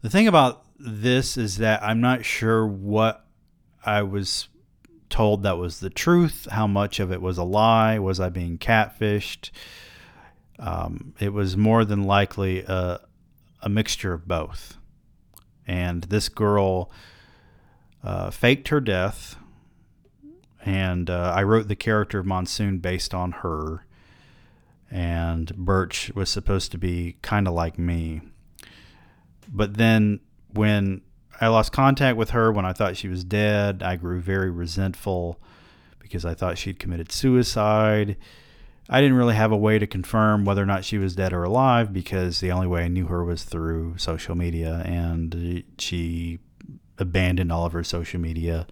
the 0.00 0.10
thing 0.10 0.26
about 0.26 0.64
this 0.82 1.36
is 1.36 1.58
that 1.58 1.82
I'm 1.82 2.00
not 2.00 2.24
sure 2.24 2.66
what 2.66 3.24
I 3.84 4.02
was 4.02 4.48
told 5.08 5.42
that 5.42 5.58
was 5.58 5.80
the 5.80 5.90
truth, 5.90 6.48
how 6.50 6.66
much 6.66 6.98
of 6.98 7.12
it 7.12 7.20
was 7.20 7.38
a 7.38 7.44
lie, 7.44 7.98
was 7.98 8.18
I 8.18 8.28
being 8.28 8.58
catfished? 8.58 9.50
Um, 10.58 11.14
it 11.20 11.32
was 11.32 11.56
more 11.56 11.84
than 11.84 12.04
likely 12.04 12.62
a, 12.62 13.00
a 13.60 13.68
mixture 13.68 14.12
of 14.12 14.26
both. 14.26 14.76
And 15.66 16.04
this 16.04 16.28
girl 16.28 16.90
uh, 18.02 18.30
faked 18.30 18.68
her 18.68 18.80
death, 18.80 19.36
and 20.64 21.08
uh, 21.08 21.32
I 21.34 21.42
wrote 21.42 21.68
the 21.68 21.76
character 21.76 22.18
of 22.18 22.26
Monsoon 22.26 22.78
based 22.78 23.14
on 23.14 23.32
her 23.32 23.84
and 24.92 25.56
Birch 25.56 26.12
was 26.14 26.28
supposed 26.28 26.70
to 26.72 26.78
be 26.78 27.16
kind 27.22 27.48
of 27.48 27.54
like 27.54 27.78
me. 27.78 28.20
But 29.48 29.78
then 29.78 30.20
when 30.54 31.02
I 31.40 31.48
lost 31.48 31.72
contact 31.72 32.16
with 32.16 32.30
her 32.30 32.52
when 32.52 32.64
I 32.64 32.72
thought 32.72 32.96
she 32.96 33.08
was 33.08 33.24
dead, 33.24 33.82
I 33.82 33.96
grew 33.96 34.20
very 34.20 34.50
resentful 34.50 35.40
because 35.98 36.24
I 36.24 36.34
thought 36.34 36.58
she'd 36.58 36.78
committed 36.78 37.10
suicide. 37.10 38.16
I 38.88 39.00
didn't 39.00 39.16
really 39.16 39.34
have 39.34 39.52
a 39.52 39.56
way 39.56 39.78
to 39.78 39.86
confirm 39.86 40.44
whether 40.44 40.62
or 40.62 40.66
not 40.66 40.84
she 40.84 40.98
was 40.98 41.16
dead 41.16 41.32
or 41.32 41.44
alive 41.44 41.92
because 41.92 42.40
the 42.40 42.52
only 42.52 42.66
way 42.66 42.84
I 42.84 42.88
knew 42.88 43.06
her 43.06 43.24
was 43.24 43.44
through 43.44 43.96
social 43.96 44.34
media, 44.34 44.82
and 44.84 45.64
she 45.78 46.40
abandoned 46.98 47.50
all 47.50 47.64
of 47.64 47.72
her 47.72 47.84
social 47.84 48.20
media. 48.20 48.66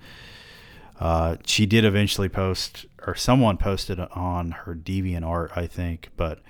Uh, 0.98 1.36
she 1.46 1.64
did 1.64 1.84
eventually 1.84 2.28
post 2.28 2.84
or 3.06 3.14
someone 3.14 3.56
posted 3.56 3.98
on 3.98 4.50
her 4.50 4.74
DeviantArt, 4.74 5.56
I 5.56 5.66
think, 5.66 6.10
but 6.16 6.40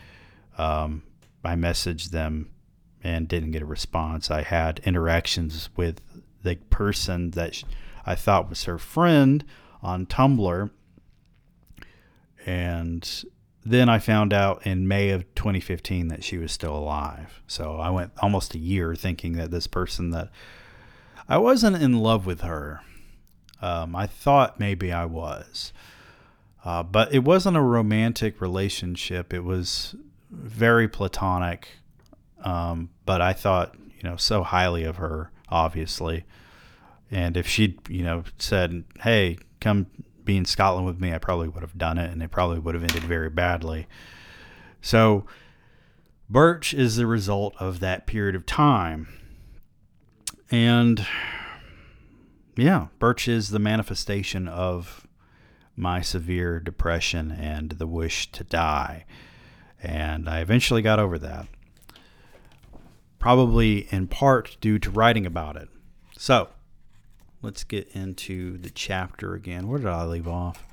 um, 0.59 1.05
I 1.45 1.55
messaged 1.55 2.11
them 2.11 2.51
and 3.03 3.28
didn't 3.28 3.53
get 3.53 3.62
a 3.62 3.66
response. 3.66 4.30
I 4.30 4.42
had 4.42 4.80
interactions 4.84 5.70
with 5.76 6.01
the 6.42 6.57
person 6.70 7.32
that 7.32 7.62
I 8.07 8.14
thought 8.14 8.48
was 8.48 8.64
her 8.64 8.78
friend 8.78 9.44
on 9.82 10.07
Tumblr, 10.07 10.70
and 12.46 13.24
then 13.64 13.88
I 13.88 13.98
found 13.98 14.32
out 14.32 14.66
in 14.66 14.88
May 14.88 15.11
of 15.11 15.34
2015 15.34 16.09
that 16.09 16.24
she 16.24 16.38
was 16.38 16.53
still 16.53 16.74
alive. 16.74 17.42
So 17.46 17.76
I 17.76 17.90
went 17.90 18.12
almost 18.20 18.55
a 18.55 18.59
year 18.59 18.94
thinking 18.94 19.34
that 19.34 19.51
this 19.51 19.66
person 19.66 20.11
that 20.11 20.30
I 21.28 21.38
wasn't 21.38 21.76
in 21.76 21.98
love 21.98 22.26
with 22.26 22.40
her. 22.40 22.80
Um, 23.62 23.94
I 23.94 24.07
thought 24.07 24.59
maybe 24.59 24.90
I 24.90 25.05
was. 25.05 25.72
Uh, 26.64 26.82
but 26.82 27.12
it 27.14 27.20
wasn't 27.20 27.57
a 27.57 27.62
romantic 27.62 28.40
relationship. 28.40 29.32
It 29.32 29.44
was 29.44 29.94
very 30.30 30.88
platonic. 30.88 31.68
Um, 32.43 32.91
but 33.05 33.20
I 33.20 33.32
thought, 33.32 33.76
you 33.97 34.09
know, 34.09 34.16
so 34.16 34.43
highly 34.43 34.84
of 34.84 34.97
her, 34.97 35.30
obviously. 35.49 36.24
And 37.11 37.36
if 37.36 37.47
she'd, 37.47 37.78
you 37.88 38.03
know, 38.03 38.24
said, 38.38 38.84
hey, 39.01 39.38
come 39.61 39.86
be 40.24 40.36
in 40.36 40.45
Scotland 40.45 40.86
with 40.86 41.01
me, 41.01 41.12
I 41.12 41.18
probably 41.18 41.49
would 41.49 41.62
have 41.62 41.76
done 41.76 41.99
it 41.99 42.11
and 42.11 42.22
it 42.22 42.30
probably 42.30 42.59
would 42.59 42.74
have 42.74 42.84
ended 42.84 43.03
very 43.03 43.30
badly. 43.30 43.86
So, 44.80 45.26
Birch 46.28 46.72
is 46.72 46.95
the 46.95 47.07
result 47.07 47.55
of 47.59 47.80
that 47.80 48.07
period 48.07 48.36
of 48.36 48.47
time. 48.47 49.09
And 50.51 51.05
yeah, 52.57 52.86
Birch 52.99 53.26
is 53.26 53.51
the 53.51 53.59
manifestation 53.59 54.47
of 54.47 55.07
my 55.76 56.01
severe 56.01 56.61
depression 56.61 57.32
and 57.32 57.70
the 57.72 57.86
wish 57.86 58.30
to 58.32 58.45
die. 58.45 59.07
And 59.82 60.28
I 60.28 60.41
eventually 60.41 60.82
got 60.82 61.01
over 61.01 61.18
that. 61.18 61.49
Probably 63.21 63.87
in 63.93 64.09
part 64.09 64.57
due 64.61 64.81
to 64.81 64.91
writing 64.91 65.27
about 65.27 65.55
it. 65.55 65.68
So, 66.16 66.49
let's 67.43 67.62
get 67.62 67.89
into 67.93 68.59
the 68.59 68.71
chapter 68.71 69.35
again. 69.35 69.68
Where 69.68 69.79
did 69.79 69.89
I 69.89 70.05
leave 70.05 70.27
off? 70.27 70.66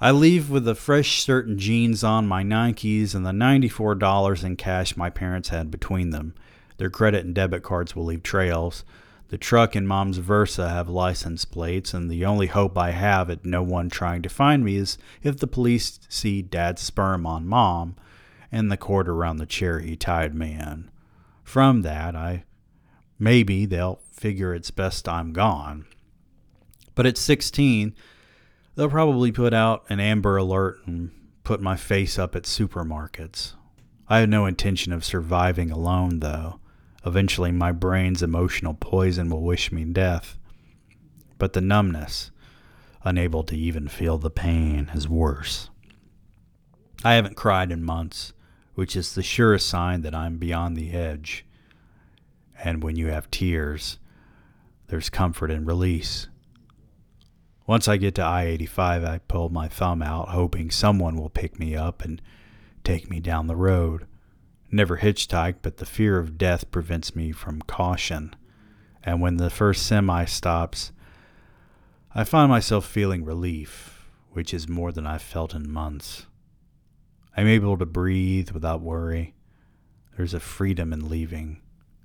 I 0.00 0.10
leave 0.10 0.50
with 0.50 0.64
the 0.64 0.74
fresh 0.74 1.26
and 1.28 1.58
jeans 1.58 2.04
on, 2.04 2.26
my 2.26 2.42
Nikes, 2.42 3.14
and 3.14 3.24
the 3.24 3.30
$94 3.30 4.44
in 4.44 4.56
cash 4.56 4.96
my 4.96 5.08
parents 5.08 5.48
had 5.48 5.70
between 5.70 6.10
them. 6.10 6.34
Their 6.76 6.90
credit 6.90 7.24
and 7.24 7.34
debit 7.34 7.62
cards 7.62 7.96
will 7.96 8.04
leave 8.04 8.22
trails. 8.22 8.84
The 9.28 9.38
truck 9.38 9.74
and 9.74 9.88
mom's 9.88 10.18
Versa 10.18 10.68
have 10.68 10.88
license 10.90 11.46
plates, 11.46 11.94
and 11.94 12.10
the 12.10 12.26
only 12.26 12.48
hope 12.48 12.76
I 12.76 12.90
have 12.90 13.30
at 13.30 13.46
no 13.46 13.62
one 13.62 13.88
trying 13.88 14.20
to 14.22 14.28
find 14.28 14.64
me 14.64 14.76
is 14.76 14.98
if 15.22 15.38
the 15.38 15.46
police 15.46 15.98
see 16.10 16.42
dad's 16.42 16.82
sperm 16.82 17.24
on 17.24 17.46
mom 17.46 17.96
and 18.52 18.70
the 18.70 18.76
cord 18.76 19.08
around 19.08 19.38
the 19.38 19.46
chair 19.46 19.80
he 19.80 19.96
tied 19.96 20.34
me 20.34 20.52
in. 20.52 20.90
From 21.54 21.82
that, 21.82 22.16
I 22.16 22.42
maybe 23.16 23.64
they'll 23.64 24.00
figure 24.10 24.52
it's 24.52 24.72
best 24.72 25.08
I'm 25.08 25.32
gone. 25.32 25.86
But 26.96 27.06
at 27.06 27.16
16, 27.16 27.94
they'll 28.74 28.90
probably 28.90 29.30
put 29.30 29.54
out 29.54 29.84
an 29.88 30.00
Amber 30.00 30.36
Alert 30.36 30.84
and 30.84 31.12
put 31.44 31.62
my 31.62 31.76
face 31.76 32.18
up 32.18 32.34
at 32.34 32.42
supermarkets. 32.42 33.52
I 34.08 34.18
have 34.18 34.28
no 34.28 34.46
intention 34.46 34.92
of 34.92 35.04
surviving 35.04 35.70
alone, 35.70 36.18
though. 36.18 36.58
Eventually, 37.06 37.52
my 37.52 37.70
brain's 37.70 38.20
emotional 38.20 38.74
poison 38.74 39.30
will 39.30 39.42
wish 39.42 39.70
me 39.70 39.84
death. 39.84 40.36
But 41.38 41.52
the 41.52 41.60
numbness, 41.60 42.32
unable 43.04 43.44
to 43.44 43.56
even 43.56 43.86
feel 43.86 44.18
the 44.18 44.28
pain, 44.28 44.90
is 44.92 45.08
worse. 45.08 45.70
I 47.04 47.14
haven't 47.14 47.36
cried 47.36 47.70
in 47.70 47.84
months, 47.84 48.32
which 48.74 48.96
is 48.96 49.14
the 49.14 49.22
surest 49.22 49.68
sign 49.68 50.02
that 50.02 50.14
I'm 50.14 50.38
beyond 50.38 50.76
the 50.76 50.92
edge. 50.92 51.44
And 52.62 52.82
when 52.82 52.96
you 52.96 53.08
have 53.08 53.30
tears, 53.30 53.98
there's 54.88 55.10
comfort 55.10 55.50
and 55.50 55.66
release. 55.66 56.28
Once 57.66 57.88
I 57.88 57.96
get 57.96 58.14
to 58.16 58.22
I 58.22 58.44
85, 58.44 59.04
I 59.04 59.18
pull 59.26 59.48
my 59.48 59.68
thumb 59.68 60.02
out, 60.02 60.28
hoping 60.28 60.70
someone 60.70 61.16
will 61.16 61.30
pick 61.30 61.58
me 61.58 61.74
up 61.74 62.02
and 62.02 62.20
take 62.82 63.08
me 63.08 63.20
down 63.20 63.46
the 63.46 63.56
road 63.56 64.06
never 64.74 64.98
hitchhiked, 64.98 65.58
but 65.62 65.78
the 65.78 65.86
fear 65.86 66.18
of 66.18 66.36
death 66.36 66.70
prevents 66.70 67.14
me 67.14 67.32
from 67.32 67.62
caution. 67.62 68.34
And 69.02 69.20
when 69.20 69.36
the 69.36 69.50
first 69.50 69.86
semi 69.86 70.24
stops, 70.24 70.92
I 72.14 72.24
find 72.24 72.50
myself 72.50 72.86
feeling 72.86 73.24
relief, 73.24 74.06
which 74.32 74.52
is 74.52 74.68
more 74.68 74.92
than 74.92 75.06
I've 75.06 75.22
felt 75.22 75.54
in 75.54 75.70
months. 75.70 76.26
I'm 77.36 77.46
able 77.46 77.76
to 77.78 77.86
breathe 77.86 78.50
without 78.50 78.80
worry. 78.80 79.34
There's 80.16 80.34
a 80.34 80.40
freedom 80.40 80.92
in 80.92 81.08
leaving, 81.08 81.60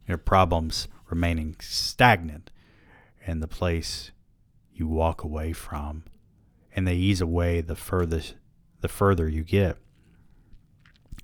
your 0.07 0.17
problems 0.17 0.87
remaining 1.09 1.55
stagnant 1.59 2.51
in 3.25 3.39
the 3.39 3.47
place 3.47 4.11
you 4.73 4.87
walk 4.87 5.23
away 5.23 5.53
from, 5.53 6.03
and 6.75 6.87
they 6.87 6.95
ease 6.95 7.21
away 7.21 7.61
the 7.61 7.75
further 7.75 8.21
the 8.81 8.87
further 8.87 9.27
you 9.27 9.43
get. 9.43 9.77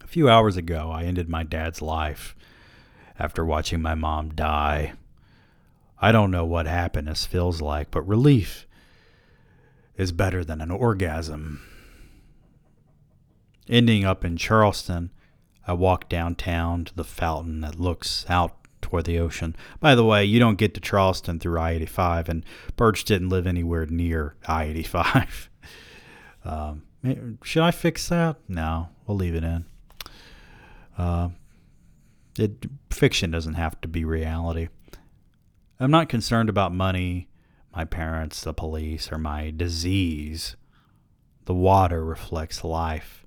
A 0.04 0.08
few 0.08 0.30
hours 0.30 0.58
ago, 0.58 0.92
I 0.92 1.04
ended 1.04 1.30
my 1.30 1.44
dad's 1.44 1.82
life 1.82 2.36
after 3.18 3.46
watching 3.46 3.82
my 3.82 3.96
mom 3.96 4.36
die. 4.36 4.94
I 6.00 6.12
don't 6.12 6.32
know 6.32 6.46
what 6.46 6.68
happiness 6.68 7.26
feels 7.26 7.62
like, 7.62 7.92
but 7.92 8.08
relief 8.08 8.68
is 9.96 10.12
better 10.12 10.44
than 10.44 10.60
an 10.60 10.70
orgasm. 10.70 11.62
Ending 13.68 14.06
up 14.06 14.24
in 14.24 14.38
Charleston, 14.38 15.12
I 15.68 15.74
walk 15.74 16.08
downtown 16.08 16.86
to 16.86 16.96
the 16.96 17.04
fountain 17.04 17.62
that 17.62 17.80
looks 17.80 18.26
out 18.30 18.56
toward 18.82 19.06
the 19.06 19.18
ocean. 19.18 19.56
By 19.80 19.96
the 19.96 20.06
way, 20.06 20.24
you 20.24 20.40
don't 20.40 20.60
get 20.60 20.76
to 20.76 20.80
Charleston 20.80 21.40
through 21.40 21.60
I 21.60 21.72
85, 21.72 22.30
and 22.30 22.46
Birch 22.76 23.04
didn't 23.04 23.30
live 23.30 23.48
anywhere 23.48 23.86
near 23.88 24.36
I 24.48 24.66
85. 24.66 25.50
um, 26.46 26.84
should 27.44 27.64
I 27.64 27.72
fix 27.72 28.08
that? 28.10 28.38
No, 28.48 28.90
we'll 29.08 29.18
leave 29.18 29.36
it 29.36 29.44
in. 29.44 29.66
Uh, 30.98 31.30
it, 32.38 32.66
fiction 32.92 33.32
doesn't 33.32 33.56
have 33.56 33.80
to 33.82 33.88
be 33.88 34.06
reality. 34.06 34.70
I'm 35.80 35.92
not 35.92 36.10
concerned 36.10 36.50
about 36.50 36.74
money, 36.74 37.28
my 37.76 37.86
parents, 37.86 38.42
the 38.42 38.54
police, 38.54 39.12
or 39.12 39.18
my 39.18 39.52
disease. 39.56 40.56
The 41.46 41.54
water 41.54 42.04
reflects 42.04 42.64
life, 42.64 43.25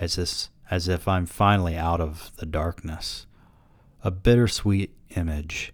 as 0.00 0.18
if, 0.18 0.48
as 0.70 0.88
if 0.88 1.08
I'm 1.08 1.26
finally 1.26 1.76
out 1.76 2.00
of 2.00 2.32
the 2.36 2.46
darkness. 2.46 3.26
A 4.04 4.10
bittersweet 4.10 4.94
image, 5.16 5.72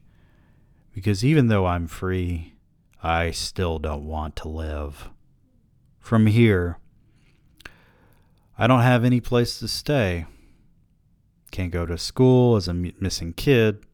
because 0.95 1.25
even 1.25 1.49
though 1.49 1.67
I'm 1.67 1.87
free, 1.87 2.55
I 3.03 3.31
still 3.31 3.79
don't 3.79 4.07
want 4.07 4.37
to 4.37 4.49
live. 4.49 5.11
From 5.99 6.27
here, 6.27 6.79
I 8.57 8.67
don't 8.67 8.83
have 8.83 9.05
any 9.05 9.21
place 9.21 9.59
to 9.59 9.69
stay. 9.69 10.27
Can't 11.51 11.73
go 11.73 11.85
to 11.85 11.99
school 11.99 12.57
as 12.57 12.69
a 12.69 12.75
missing 12.75 13.33
kid. 13.33 13.85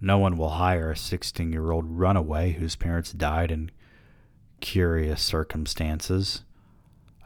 No 0.00 0.18
one 0.18 0.36
will 0.36 0.50
hire 0.50 0.90
a 0.90 0.96
16 0.96 1.52
year 1.52 1.70
old 1.70 1.84
runaway 1.86 2.52
whose 2.52 2.74
parents 2.74 3.12
died 3.12 3.52
in 3.52 3.70
curious 4.60 5.22
circumstances. 5.22 6.42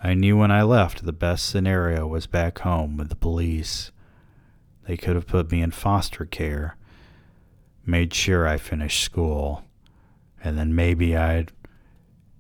I 0.03 0.15
knew 0.15 0.37
when 0.37 0.51
I 0.51 0.63
left 0.63 1.05
the 1.05 1.13
best 1.13 1.47
scenario 1.47 2.07
was 2.07 2.27
back 2.27 2.59
home 2.61 2.97
with 2.97 3.09
the 3.09 3.17
police. 3.17 3.91
They 4.87 4.97
could 4.97 5.17
have 5.17 5.27
put 5.27 5.51
me 5.51 5.63
in 5.63 5.71
foster 5.71 6.25
care, 6.25 6.77
made 7.85 8.13
sure 8.15 8.47
I 8.47 8.59
finished 8.59 9.03
school, 9.03 9.65
and 10.45 10.59
then 10.59 10.75
maybe 10.75 11.17
I'd 11.17 11.51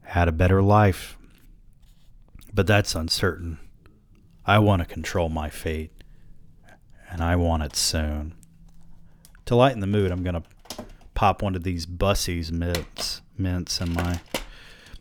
had 0.03 0.29
a 0.29 0.33
better 0.33 0.63
life. 0.63 1.17
But 2.53 2.67
that's 2.67 2.95
uncertain. 2.95 3.59
I 4.45 4.59
want 4.61 4.81
to 4.81 4.87
control 4.87 5.29
my 5.29 5.51
fate, 5.51 5.93
and 7.11 7.21
I 7.21 7.37
want 7.37 7.65
it 7.65 7.75
soon. 7.75 8.35
To 9.47 9.57
lighten 9.57 9.81
the 9.81 9.87
mood, 9.87 10.13
I'm 10.13 10.23
going 10.23 10.41
to 10.41 10.85
pop 11.15 11.43
one 11.43 11.57
of 11.57 11.65
these 11.65 11.87
Bussie's 11.87 12.53
mints, 12.53 13.23
mints, 13.37 13.81
and 13.81 13.95
my 13.95 14.21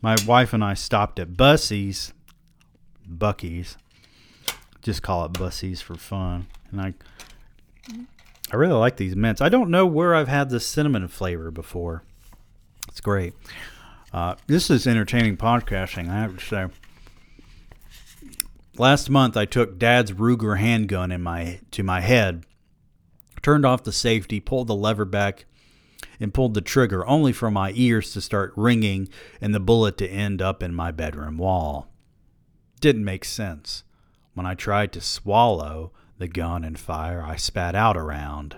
my 0.01 0.15
wife 0.27 0.53
and 0.53 0.63
I 0.63 0.75
stopped 0.75 1.19
at 1.19 1.35
Bussey's, 1.35 2.13
Buc-ee's, 3.09 3.77
just 4.81 5.01
call 5.01 5.25
it 5.25 5.33
Bussey's 5.33 5.81
for 5.81 5.95
fun, 5.95 6.47
and 6.71 6.81
I 6.81 6.93
I 8.51 8.55
really 8.55 8.73
like 8.73 8.97
these 8.97 9.15
mints. 9.15 9.41
I 9.41 9.49
don't 9.49 9.71
know 9.71 9.85
where 9.85 10.13
I've 10.13 10.27
had 10.27 10.49
the 10.49 10.59
cinnamon 10.59 11.07
flavor 11.07 11.49
before. 11.51 12.03
It's 12.87 13.01
great. 13.01 13.33
Uh, 14.13 14.35
this 14.47 14.69
is 14.69 14.87
entertaining 14.87 15.35
podcasting, 15.35 16.09
I 16.09 16.13
have 16.13 16.37
to 16.37 16.45
say. 16.45 16.67
Last 18.77 19.09
month, 19.09 19.35
I 19.35 19.45
took 19.45 19.79
Dad's 19.79 20.11
Ruger 20.11 20.59
handgun 20.59 21.11
in 21.11 21.21
my 21.21 21.59
to 21.71 21.83
my 21.83 22.01
head, 22.01 22.45
turned 23.41 23.65
off 23.65 23.83
the 23.83 23.91
safety, 23.91 24.39
pulled 24.39 24.67
the 24.67 24.75
lever 24.75 25.05
back, 25.05 25.45
and 26.19 26.33
pulled 26.33 26.53
the 26.53 26.61
trigger, 26.61 27.05
only 27.07 27.33
for 27.33 27.49
my 27.49 27.71
ears 27.75 28.13
to 28.13 28.21
start 28.21 28.53
ringing 28.55 29.09
and 29.41 29.55
the 29.55 29.59
bullet 29.59 29.97
to 29.97 30.07
end 30.07 30.41
up 30.41 30.61
in 30.61 30.73
my 30.75 30.91
bedroom 30.91 31.37
wall. 31.37 31.89
Didn't 32.85 33.03
make 33.03 33.25
sense. 33.25 33.83
When 34.35 34.45
I 34.45 34.53
tried 34.53 34.93
to 34.93 35.01
swallow 35.01 35.91
the 36.19 36.27
gun 36.27 36.63
and 36.63 36.77
fire, 36.77 37.19
I 37.19 37.35
spat 37.35 37.73
out 37.73 37.97
around. 37.97 38.57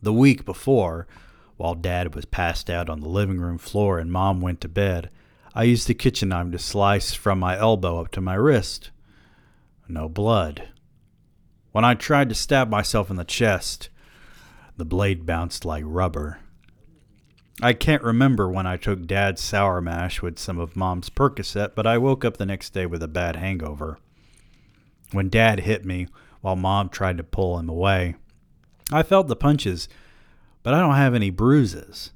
The 0.00 0.12
week 0.12 0.44
before, 0.44 1.08
while 1.56 1.74
Dad 1.74 2.14
was 2.14 2.26
passed 2.26 2.70
out 2.70 2.88
on 2.88 3.00
the 3.00 3.08
living 3.08 3.40
room 3.40 3.58
floor 3.58 3.98
and 3.98 4.12
Mom 4.12 4.40
went 4.40 4.60
to 4.60 4.68
bed, 4.68 5.10
I 5.56 5.64
used 5.64 5.88
the 5.88 5.94
kitchen 5.94 6.28
knife 6.28 6.52
to 6.52 6.58
slice 6.60 7.14
from 7.14 7.40
my 7.40 7.58
elbow 7.58 8.00
up 8.00 8.12
to 8.12 8.20
my 8.20 8.34
wrist. 8.34 8.92
No 9.88 10.08
blood. 10.08 10.68
When 11.72 11.84
I 11.84 11.94
tried 11.94 12.28
to 12.28 12.36
stab 12.36 12.70
myself 12.70 13.10
in 13.10 13.16
the 13.16 13.24
chest, 13.24 13.88
the 14.76 14.84
blade 14.84 15.26
bounced 15.26 15.64
like 15.64 15.82
rubber. 15.84 16.38
I 17.62 17.74
can't 17.74 18.02
remember 18.02 18.48
when 18.48 18.66
I 18.66 18.78
took 18.78 19.06
Dad's 19.06 19.42
sour 19.42 19.82
mash 19.82 20.22
with 20.22 20.38
some 20.38 20.58
of 20.58 20.76
Mom's 20.76 21.10
Percocet, 21.10 21.74
but 21.74 21.86
I 21.86 21.98
woke 21.98 22.24
up 22.24 22.38
the 22.38 22.46
next 22.46 22.70
day 22.70 22.86
with 22.86 23.02
a 23.02 23.08
bad 23.08 23.36
hangover. 23.36 23.98
When 25.12 25.28
Dad 25.28 25.60
hit 25.60 25.84
me 25.84 26.06
while 26.40 26.56
Mom 26.56 26.88
tried 26.88 27.18
to 27.18 27.22
pull 27.22 27.58
him 27.58 27.68
away, 27.68 28.14
I 28.90 29.02
felt 29.02 29.28
the 29.28 29.36
punches, 29.36 29.88
but 30.62 30.72
I 30.72 30.80
don't 30.80 30.94
have 30.94 31.14
any 31.14 31.28
bruises. 31.28 32.12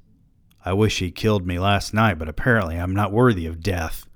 I 0.65 0.73
wish 0.73 0.97
he 0.97 1.11
killed 1.11 1.45
me 1.45 1.59
last 1.59 1.93
night, 1.93 2.17
but 2.17 2.27
apparently 2.27 2.77
I'm 2.77 2.95
not 2.95 3.11
worthy 3.11 3.45
of 3.45 3.61
death. 3.61 4.07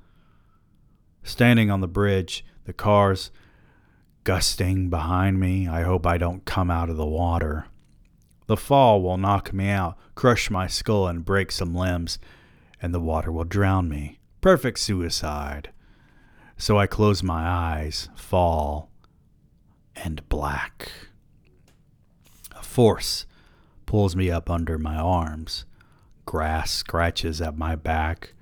Standing 1.22 1.70
on 1.70 1.82
the 1.82 1.88
bridge, 1.88 2.44
the 2.66 2.74
cars 2.74 3.30
gusting 4.24 4.90
behind 4.90 5.40
me, 5.40 5.68
I 5.68 5.84
hope 5.84 6.08
I 6.08 6.18
don't 6.18 6.44
come 6.46 6.72
out 6.72 6.90
of 6.90 6.98
the 6.98 7.06
water. 7.06 7.68
The 8.50 8.58
fall 8.58 9.04
will 9.04 9.20
knock 9.20 9.54
me 9.54 9.70
out, 9.70 9.96
crush 10.16 10.50
my 10.50 10.66
skull, 10.66 11.08
and 11.08 11.24
break 11.24 11.52
some 11.52 11.76
limbs, 11.76 12.18
and 12.82 12.92
the 12.96 13.00
water 13.00 13.32
will 13.32 13.44
drown 13.44 13.88
me. 13.88 14.18
Perfect 14.42 14.80
suicide. 14.80 15.70
So 16.58 16.76
I 16.76 16.88
close 16.88 17.22
my 17.22 17.48
eyes, 17.48 18.10
fall, 18.16 18.90
and 19.96 20.28
black. 20.30 20.92
A 22.58 22.64
force 22.64 23.28
pulls 23.86 24.16
me 24.16 24.32
up 24.32 24.50
under 24.50 24.80
my 24.80 24.96
arms. 24.96 25.66
Grass 26.26 26.72
scratches 26.72 27.40
at 27.42 27.56
my 27.56 27.76
back, 27.76 28.34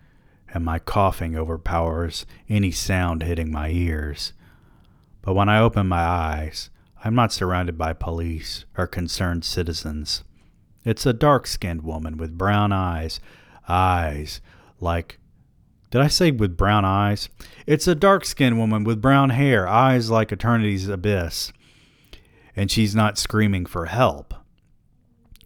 and 0.54 0.64
my 0.64 0.80
coughing 0.80 1.36
overpowers 1.36 2.26
any 2.48 2.72
sound 2.72 3.24
hitting 3.24 3.52
my 3.52 3.72
ears. 3.72 4.32
But 5.22 5.34
when 5.34 5.50
I 5.50 5.60
open 5.60 5.86
my 5.90 6.00
eyes, 6.00 6.70
I'm 7.08 7.16
not 7.16 7.32
surrounded 7.32 7.78
by 7.78 7.94
police 7.94 8.66
or 8.78 8.86
concerned 8.86 9.46
citizens. 9.46 10.26
It's 10.84 11.06
a 11.06 11.14
dark 11.14 11.48
skinned 11.48 11.84
woman 11.84 12.18
with 12.18 12.38
brown 12.38 12.74
eyes, 12.74 13.22
eyes 13.70 14.42
like. 14.82 15.18
Did 15.90 16.02
I 16.02 16.10
say 16.10 16.32
with 16.32 16.58
brown 16.58 16.84
eyes? 16.84 17.30
It's 17.66 17.88
a 17.88 17.96
dark 17.96 18.26
skinned 18.26 18.60
woman 18.60 18.84
with 18.84 19.02
brown 19.02 19.30
hair, 19.30 19.66
eyes 19.70 20.10
like 20.10 20.34
eternity's 20.34 20.90
abyss. 20.90 21.54
And 22.58 22.70
she's 22.70 22.94
not 22.94 23.18
screaming 23.18 23.68
for 23.68 23.86
help. 23.86 24.34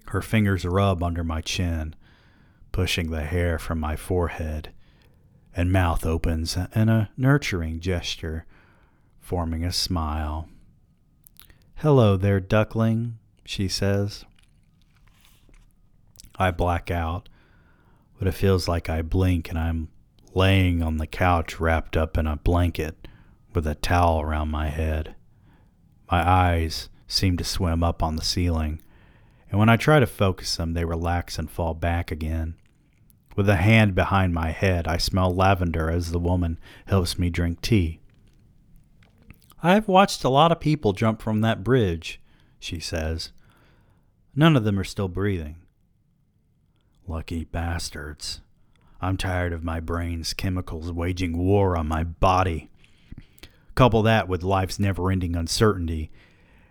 Her 0.08 0.24
fingers 0.24 0.66
rub 0.66 1.04
under 1.04 1.24
my 1.24 1.42
chin 1.42 1.94
pushing 2.72 3.12
the 3.12 3.22
hair 3.22 3.60
from 3.60 3.80
my 3.80 3.96
forehead, 3.96 4.72
and 5.56 5.72
mouth 5.72 6.08
opens 6.08 6.58
in 6.76 6.90
a 6.90 7.12
nurturing 7.16 7.80
gesture, 7.80 8.48
forming 9.20 9.64
a 9.64 9.72
smile. 9.72 10.50
Hello 11.82 12.16
there, 12.16 12.40
duckling, 12.40 13.18
she 13.44 13.68
says. 13.68 14.24
I 16.38 16.52
black 16.52 16.92
out, 16.92 17.28
but 18.20 18.28
it 18.28 18.36
feels 18.36 18.68
like 18.68 18.88
I 18.88 19.02
blink 19.02 19.50
and 19.50 19.58
I'm 19.58 19.88
laying 20.36 20.84
on 20.84 20.98
the 20.98 21.08
couch 21.08 21.60
wrapped 21.60 21.98
up 21.98 22.20
in 22.20 22.28
a 22.28 22.36
blanket 22.36 23.08
with 23.56 23.66
a 23.66 23.74
towel 23.74 24.22
around 24.22 24.52
my 24.52 24.68
head. 24.68 25.16
My 26.12 26.22
eyes 26.22 26.90
seem 27.08 27.36
to 27.38 27.44
swim 27.44 27.84
up 27.84 28.04
on 28.04 28.16
the 28.16 28.24
ceiling, 28.24 28.80
and 29.50 29.58
when 29.60 29.68
I 29.68 29.76
try 29.76 30.00
to 30.00 30.06
focus 30.06 30.58
them, 30.58 30.74
they 30.74 30.86
relax 30.86 31.40
and 31.40 31.50
fall 31.50 31.74
back 31.74 32.12
again. 32.12 32.54
With 33.36 33.50
a 33.50 33.56
hand 33.56 33.96
behind 33.96 34.36
my 34.36 34.52
head, 34.52 34.88
I 34.88 34.98
smell 34.98 35.34
lavender 35.34 35.90
as 35.90 36.12
the 36.12 36.20
woman 36.20 36.60
helps 36.86 37.18
me 37.18 37.32
drink 37.32 37.60
tea. 37.62 38.01
I've 39.64 39.88
watched 39.88 40.24
a 40.24 40.30
lot 40.30 40.52
of 40.52 40.60
people 40.60 40.94
jump 40.94 41.22
from 41.22 41.42
that 41.42 41.64
bridge, 41.64 42.20
she 42.60 42.80
says. 42.80 43.32
None 44.36 44.56
of 44.56 44.64
them 44.64 44.80
are 44.80 44.84
still 44.84 45.08
breathing. 45.08 45.58
Lucky 47.08 47.44
bastards. 47.44 48.42
I'm 49.02 49.18
tired 49.18 49.54
of 49.54 49.64
my 49.64 49.80
brain's 49.80 50.34
chemicals 50.34 50.92
waging 50.92 51.38
war 51.38 51.76
on 51.76 51.88
my 51.88 52.04
body. 52.04 52.70
Couple 53.76 54.02
that 54.04 54.28
with 54.28 54.44
life's 54.44 54.80
never 54.80 55.12
ending 55.12 55.36
uncertainty, 55.36 56.12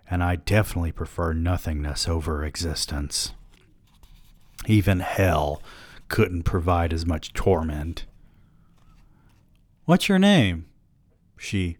and 0.08 0.22
I 0.22 0.36
definitely 0.36 0.92
prefer 0.92 1.32
nothingness 1.32 2.08
over 2.08 2.44
existence. 2.44 3.32
Even 4.66 5.00
hell 5.00 5.62
couldn't 6.08 6.42
provide 6.42 6.92
as 6.92 7.06
much 7.06 7.32
torment. 7.32 8.06
What's 9.84 10.08
your 10.08 10.18
name? 10.18 10.66
She 11.38 11.78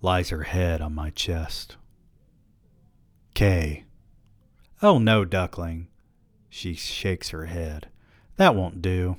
lies 0.00 0.30
her 0.30 0.44
head 0.44 0.80
on 0.80 0.94
my 0.94 1.10
chest. 1.10 1.76
Kay. 3.34 3.84
Oh 4.82 4.98
no, 4.98 5.24
duckling. 5.24 5.88
She 6.48 6.74
shakes 6.74 7.30
her 7.30 7.46
head. 7.46 7.88
That 8.36 8.54
won't 8.54 8.82
do. 8.82 9.16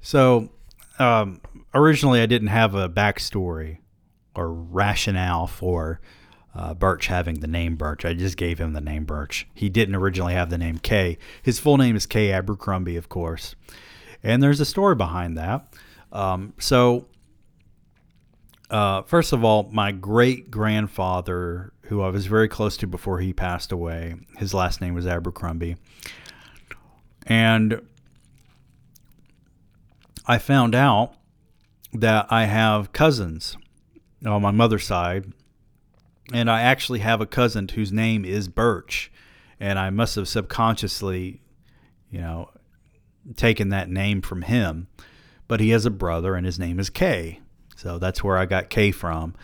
So, 0.00 0.50
um, 0.98 1.40
originally 1.74 2.20
I 2.20 2.26
didn't 2.26 2.48
have 2.48 2.74
a 2.74 2.88
backstory 2.88 3.78
or 4.34 4.52
rationale 4.52 5.46
for 5.46 6.00
uh, 6.54 6.74
Birch 6.74 7.06
having 7.08 7.40
the 7.40 7.46
name 7.46 7.76
Birch. 7.76 8.04
I 8.04 8.14
just 8.14 8.36
gave 8.36 8.58
him 8.58 8.72
the 8.72 8.80
name 8.80 9.04
Birch. 9.04 9.46
He 9.54 9.68
didn't 9.68 9.94
originally 9.94 10.34
have 10.34 10.50
the 10.50 10.58
name 10.58 10.78
K. 10.78 11.18
His 11.42 11.58
full 11.58 11.76
name 11.76 11.96
is 11.96 12.06
K. 12.06 12.32
Abercrombie, 12.32 12.96
of 12.96 13.08
course. 13.08 13.54
And 14.22 14.42
there's 14.42 14.60
a 14.60 14.64
story 14.64 14.94
behind 14.94 15.36
that. 15.38 15.72
Um, 16.12 16.54
so, 16.58 17.06
uh, 18.70 19.02
first 19.02 19.32
of 19.32 19.44
all, 19.44 19.68
my 19.72 19.92
great 19.92 20.50
grandfather, 20.50 21.72
who 21.82 22.02
I 22.02 22.10
was 22.10 22.26
very 22.26 22.48
close 22.48 22.76
to 22.78 22.86
before 22.86 23.20
he 23.20 23.32
passed 23.32 23.72
away, 23.72 24.16
his 24.36 24.52
last 24.52 24.80
name 24.80 24.94
was 24.94 25.06
Abercrombie. 25.06 25.76
And 27.26 27.80
I 30.26 30.38
found 30.38 30.74
out 30.74 31.14
that 31.92 32.26
I 32.30 32.44
have 32.44 32.92
cousins 32.92 33.56
on 34.24 34.42
my 34.42 34.50
mother's 34.50 34.86
side, 34.86 35.32
and 36.32 36.50
I 36.50 36.60
actually 36.60 36.98
have 36.98 37.22
a 37.22 37.26
cousin 37.26 37.68
whose 37.68 37.92
name 37.92 38.24
is 38.24 38.48
Birch, 38.48 39.10
and 39.58 39.78
I 39.78 39.88
must 39.88 40.16
have 40.16 40.28
subconsciously, 40.28 41.40
you 42.10 42.20
know, 42.20 42.50
taken 43.36 43.70
that 43.70 43.88
name 43.88 44.20
from 44.20 44.42
him. 44.42 44.88
But 45.46 45.60
he 45.60 45.70
has 45.70 45.86
a 45.86 45.90
brother, 45.90 46.34
and 46.34 46.44
his 46.44 46.58
name 46.58 46.78
is 46.78 46.90
Kay, 46.90 47.40
so 47.78 47.96
that's 47.96 48.24
where 48.24 48.36
I 48.36 48.44
got 48.44 48.70
K 48.70 48.90
from. 48.90 49.36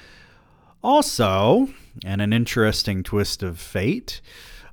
Also, 0.83 1.69
and 2.05 2.21
an 2.21 2.33
interesting 2.33 3.05
twist 3.05 3.45
of 3.45 3.61
fate, 3.61 4.21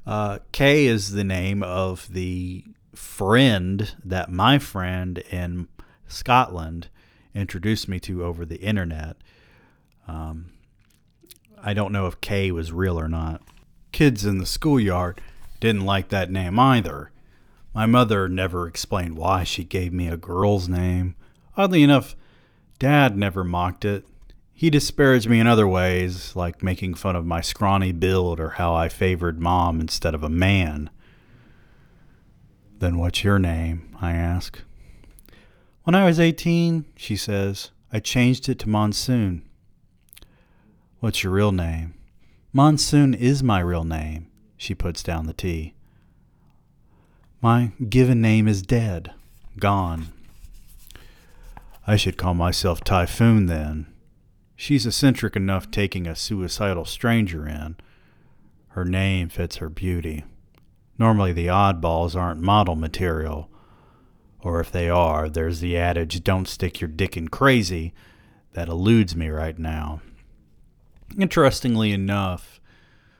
uh, 0.08 0.40
Kay 0.52 0.88
is 0.88 1.12
the 1.12 1.24
name 1.24 1.62
of 1.62 2.12
the 2.12 2.66
friend 2.96 3.96
that 4.04 4.32
my 4.32 4.58
friend 4.58 5.20
in 5.30 5.68
Scotland 6.08 6.90
introduced 7.36 7.88
me 7.88 8.00
to 8.00 8.26
over 8.26 8.48
the 8.48 8.58
internet. 8.58 9.18
Um, 10.08 10.54
I 11.62 11.76
don't 11.76 11.94
know 11.94 12.08
if 12.08 12.20
K 12.20 12.52
was 12.52 12.72
real 12.72 13.00
or 13.00 13.08
not. 13.08 13.44
Kids 13.92 14.26
in 14.26 14.40
the 14.40 14.48
schoolyard 14.48 15.22
didn't 15.60 15.86
like 15.86 16.10
that 16.10 16.32
name 16.32 16.58
either. 16.58 17.12
My 17.76 17.86
mother 17.86 18.28
never 18.28 18.68
explained 18.68 19.16
why 19.16 19.44
she 19.44 19.64
gave 19.64 19.94
me 19.94 20.08
a 20.08 20.18
girl's 20.18 20.68
name. 20.68 21.16
Oddly 21.56 21.84
enough, 21.84 22.16
Dad 22.82 23.16
never 23.16 23.44
mocked 23.44 23.86
it. 23.86 24.08
He 24.54 24.72
disparaged 24.72 25.30
me 25.30 25.40
in 25.40 25.46
other 25.46 25.68
ways, 25.68 26.36
like 26.36 26.64
making 26.64 26.96
fun 26.96 27.16
of 27.16 27.28
my 27.28 27.40
scrawny 27.40 27.92
build 27.92 28.40
or 28.40 28.50
how 28.50 28.74
I 28.74 28.90
favored 28.90 29.40
mom 29.40 29.80
instead 29.80 30.16
of 30.16 30.24
a 30.24 30.30
man. 30.30 30.90
Then 32.80 32.98
what's 32.98 33.24
your 33.24 33.38
name? 33.38 33.96
I 34.02 34.14
ask. 34.14 34.64
When 35.84 35.94
I 35.94 36.06
was 36.06 36.20
18, 36.20 36.86
she 36.96 37.16
says, 37.16 37.70
I 37.94 38.00
changed 38.00 38.50
it 38.50 38.58
to 38.58 38.70
Monsoon. 38.70 39.48
What's 41.02 41.22
your 41.22 41.34
real 41.34 41.52
name? 41.52 41.94
Monsoon 42.52 43.14
is 43.14 43.44
my 43.44 43.60
real 43.60 43.84
name. 43.84 44.26
She 44.58 44.74
puts 44.74 45.04
down 45.04 45.28
the 45.28 45.34
tea. 45.34 45.76
My 47.44 47.74
given 47.88 48.22
name 48.22 48.48
is 48.48 48.64
dead, 48.64 49.14
gone. 49.60 50.08
I 51.92 51.98
should 51.98 52.16
call 52.16 52.34
myself 52.34 52.86
Typhoon 52.86 53.48
then. 53.48 53.86
She's 54.56 54.88
eccentric 54.88 55.36
enough 55.36 55.70
taking 55.70 56.08
a 56.08 56.16
suicidal 56.16 56.86
stranger 56.86 57.46
in. 57.46 57.76
Her 58.70 58.86
name 58.86 59.28
fits 59.28 59.58
her 59.58 59.68
beauty. 59.68 60.24
Normally, 60.98 61.34
the 61.34 61.48
oddballs 61.48 62.16
aren't 62.16 62.40
model 62.40 62.78
material. 62.78 63.50
Or 64.40 64.62
if 64.62 64.72
they 64.72 64.90
are, 64.90 65.28
there's 65.28 65.60
the 65.60 65.76
adage, 65.76 66.24
don't 66.24 66.48
stick 66.48 66.80
your 66.80 66.88
dick 66.88 67.18
in 67.18 67.28
crazy, 67.28 67.94
that 68.54 68.70
eludes 68.70 69.14
me 69.14 69.28
right 69.28 69.60
now. 69.60 70.00
Interestingly 71.20 71.92
enough, 71.92 72.62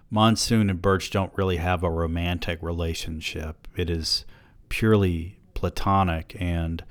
Monsoon 0.10 0.70
and 0.70 0.82
Birch 0.82 1.12
don't 1.12 1.38
really 1.38 1.58
have 1.58 1.84
a 1.84 1.92
romantic 1.92 2.64
relationship. 2.64 3.68
It 3.76 3.90
is 3.90 4.24
purely 4.70 5.40
platonic 5.56 6.38
and 6.40 6.86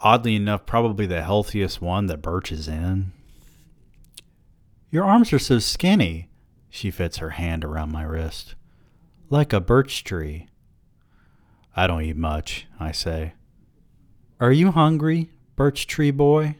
oddly 0.00 0.36
enough, 0.36 0.66
probably 0.66 1.06
the 1.06 1.22
healthiest 1.22 1.80
one 1.80 2.06
that 2.06 2.22
Birch 2.22 2.50
is 2.52 2.68
in. 2.68 3.12
Your 4.90 5.04
arms 5.04 5.32
are 5.32 5.38
so 5.38 5.58
skinny, 5.58 6.28
she 6.68 6.90
fits 6.90 7.18
her 7.18 7.30
hand 7.30 7.64
around 7.64 7.92
my 7.92 8.02
wrist. 8.02 8.54
Like 9.28 9.52
a 9.52 9.60
birch 9.60 10.02
tree. 10.02 10.48
I 11.76 11.86
don't 11.86 12.02
eat 12.02 12.16
much, 12.16 12.66
I 12.80 12.92
say. 12.92 13.34
Are 14.40 14.50
you 14.50 14.72
hungry, 14.72 15.30
birch 15.54 15.86
tree 15.86 16.10
boy? 16.10 16.56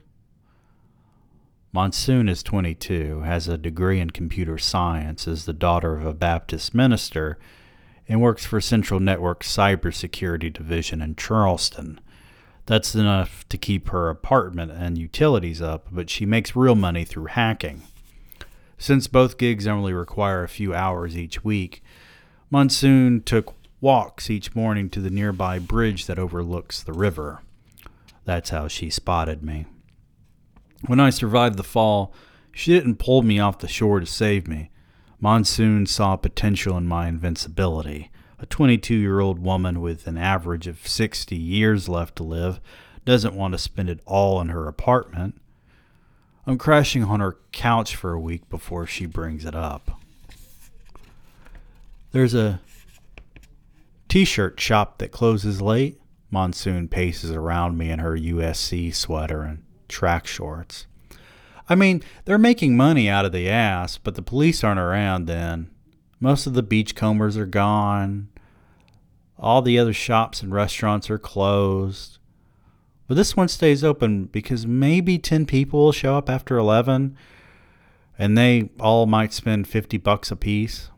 Monsoon 1.73 2.29
is 2.29 2.43
22, 2.43 3.21
has 3.21 3.47
a 3.47 3.57
degree 3.57 4.01
in 4.01 4.11
computer 4.11 4.59
science, 4.59 5.29
is 5.29 5.45
the 5.45 5.53
daughter 5.53 5.97
of 5.97 6.05
a 6.05 6.13
Baptist 6.13 6.75
minister, 6.75 7.39
and 8.09 8.21
works 8.21 8.45
for 8.45 8.61
Central 8.61 8.99
Network's 8.99 9.57
cybersecurity 9.57 10.53
division 10.53 11.01
in 11.01 11.15
Charleston. 11.15 12.01
That's 12.71 12.95
enough 12.95 13.49
to 13.49 13.59
keep 13.59 13.89
her 13.89 14.09
apartment 14.09 14.71
and 14.71 14.97
utilities 14.97 15.61
up, 15.61 15.89
but 15.91 16.09
she 16.09 16.25
makes 16.25 16.55
real 16.55 16.77
money 16.77 17.05
through 17.05 17.25
hacking. 17.25 17.83
Since 18.79 19.09
both 19.09 19.39
gigs 19.39 19.67
only 19.67 19.93
require 19.93 20.45
a 20.45 20.49
few 20.49 20.73
hours 20.73 21.19
each 21.19 21.43
week, 21.43 21.83
Monsoon 22.49 23.23
took 23.23 23.57
walks 23.81 24.31
each 24.31 24.55
morning 24.55 24.89
to 24.91 25.01
the 25.01 25.11
nearby 25.11 25.59
bridge 25.59 26.07
that 26.07 26.21
overlooks 26.21 26.81
the 26.81 26.93
river. 26.93 27.43
That's 28.25 28.51
how 28.51 28.69
she 28.69 28.89
spotted 28.89 29.43
me. 29.43 29.67
When 30.87 31.01
I 31.01 31.11
survived 31.11 31.57
the 31.57 31.65
fall, 31.65 32.15
she 32.53 32.73
didn't 32.73 33.01
pull 33.01 33.23
me 33.23 33.41
off 33.41 33.59
the 33.59 33.67
shore 33.67 33.99
to 33.99 34.07
save 34.07 34.47
me. 34.47 34.71
Monsoon 35.19 35.87
saw 35.87 36.15
potential 36.15 36.77
in 36.77 36.87
my 36.87 37.09
invincibility. 37.09 38.13
A 38.41 38.47
22 38.47 38.95
year 38.95 39.21
old 39.21 39.39
woman 39.39 39.83
with 39.83 40.07
an 40.07 40.17
average 40.17 40.67
of 40.67 40.89
60 40.89 41.37
years 41.37 41.89
left 41.89 42.17
to 42.17 42.23
live 42.23 42.59
doesn't 43.05 43.35
want 43.35 43.53
to 43.53 43.59
spend 43.59 43.91
it 43.91 44.01
all 44.07 44.41
in 44.41 44.49
her 44.49 44.67
apartment. 44.67 45.41
I'm 46.47 46.57
crashing 46.57 47.05
on 47.05 47.21
her 47.21 47.37
couch 47.53 47.95
for 47.95 48.13
a 48.13 48.21
week 48.21 48.49
before 48.49 48.87
she 48.87 49.05
brings 49.05 49.45
it 49.45 49.55
up. 49.55 50.01
There's 52.13 52.35
a 52.35 52.61
t 54.09 54.25
shirt 54.25 54.59
shop 54.59 54.99
that 54.99 55.13
closes 55.13 55.61
late. 55.61 56.01
Monsoon 56.31 56.89
paces 56.89 57.31
around 57.31 57.77
me 57.77 57.91
in 57.91 57.99
her 57.99 58.17
USC 58.17 58.95
sweater 58.95 59.43
and 59.43 59.63
track 59.89 60.27
shorts. 60.27 60.87
I 61.69 61.75
mean, 61.75 62.03
they're 62.25 62.39
making 62.39 62.77
money 62.77 63.09
out 63.09 63.25
of 63.25 63.33
the 63.33 63.49
ass, 63.49 63.99
but 63.99 64.15
the 64.15 64.23
police 64.23 64.65
aren't 64.65 64.81
around 64.81 65.27
then. 65.27 65.71
Most 66.21 66.47
of 66.47 66.53
the 66.53 66.63
beachcombers 66.63 67.39
are 67.39 67.47
gone. 67.47 68.29
All 69.39 69.63
the 69.63 69.79
other 69.79 69.95
shops 69.95 70.43
and 70.43 70.53
restaurants 70.53 71.09
are 71.09 71.19
closed. 71.19 72.19
But 73.09 73.15
this 73.15 73.37
one 73.37 73.49
stays 73.49 73.83
open 73.83 74.27
because 74.27 74.67
maybe 74.67 75.19
10 75.19 75.47
people 75.47 75.81
will 75.81 75.93
show 75.93 76.17
up 76.17 76.29
after 76.29 76.59
11 76.59 77.17
and 78.19 78.37
they 78.37 78.69
all 78.79 79.07
might 79.07 79.33
spend 79.33 79.67
50 79.67 79.97
bucks 79.97 80.31
a 80.31 80.37
piece. 80.37 80.91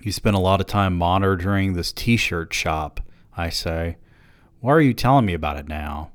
You 0.00 0.12
spend 0.12 0.36
a 0.36 0.40
lot 0.40 0.60
of 0.60 0.66
time 0.66 0.96
monitoring 0.96 1.72
this 1.72 1.92
t 1.92 2.16
shirt 2.16 2.54
shop, 2.54 3.00
I 3.36 3.48
say. 3.48 3.96
Why 4.60 4.72
are 4.72 4.80
you 4.80 4.94
telling 4.94 5.26
me 5.26 5.34
about 5.34 5.56
it 5.56 5.66
now? 5.66 6.12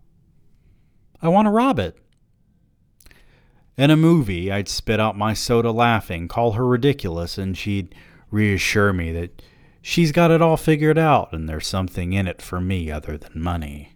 I 1.22 1.28
want 1.28 1.48
to 1.48 1.52
rob 1.52 1.78
it. 1.78 1.98
In 3.80 3.92
a 3.92 3.96
movie, 3.96 4.52
I'd 4.52 4.68
spit 4.68 5.00
out 5.00 5.18
my 5.18 5.34
soda 5.34 5.72
laughing, 5.72 6.28
call 6.28 6.52
her 6.52 6.68
ridiculous, 6.68 7.38
and 7.38 7.58
she'd 7.58 7.96
reassure 8.30 8.92
me 8.92 9.14
that 9.14 9.42
she's 9.82 10.12
got 10.12 10.32
it 10.32 10.42
all 10.42 10.58
figured 10.58 10.98
out 10.98 11.32
and 11.32 11.48
there's 11.48 11.66
something 11.66 12.12
in 12.12 12.28
it 12.28 12.42
for 12.42 12.60
me 12.60 12.92
other 12.92 13.18
than 13.18 13.42
money. 13.42 13.94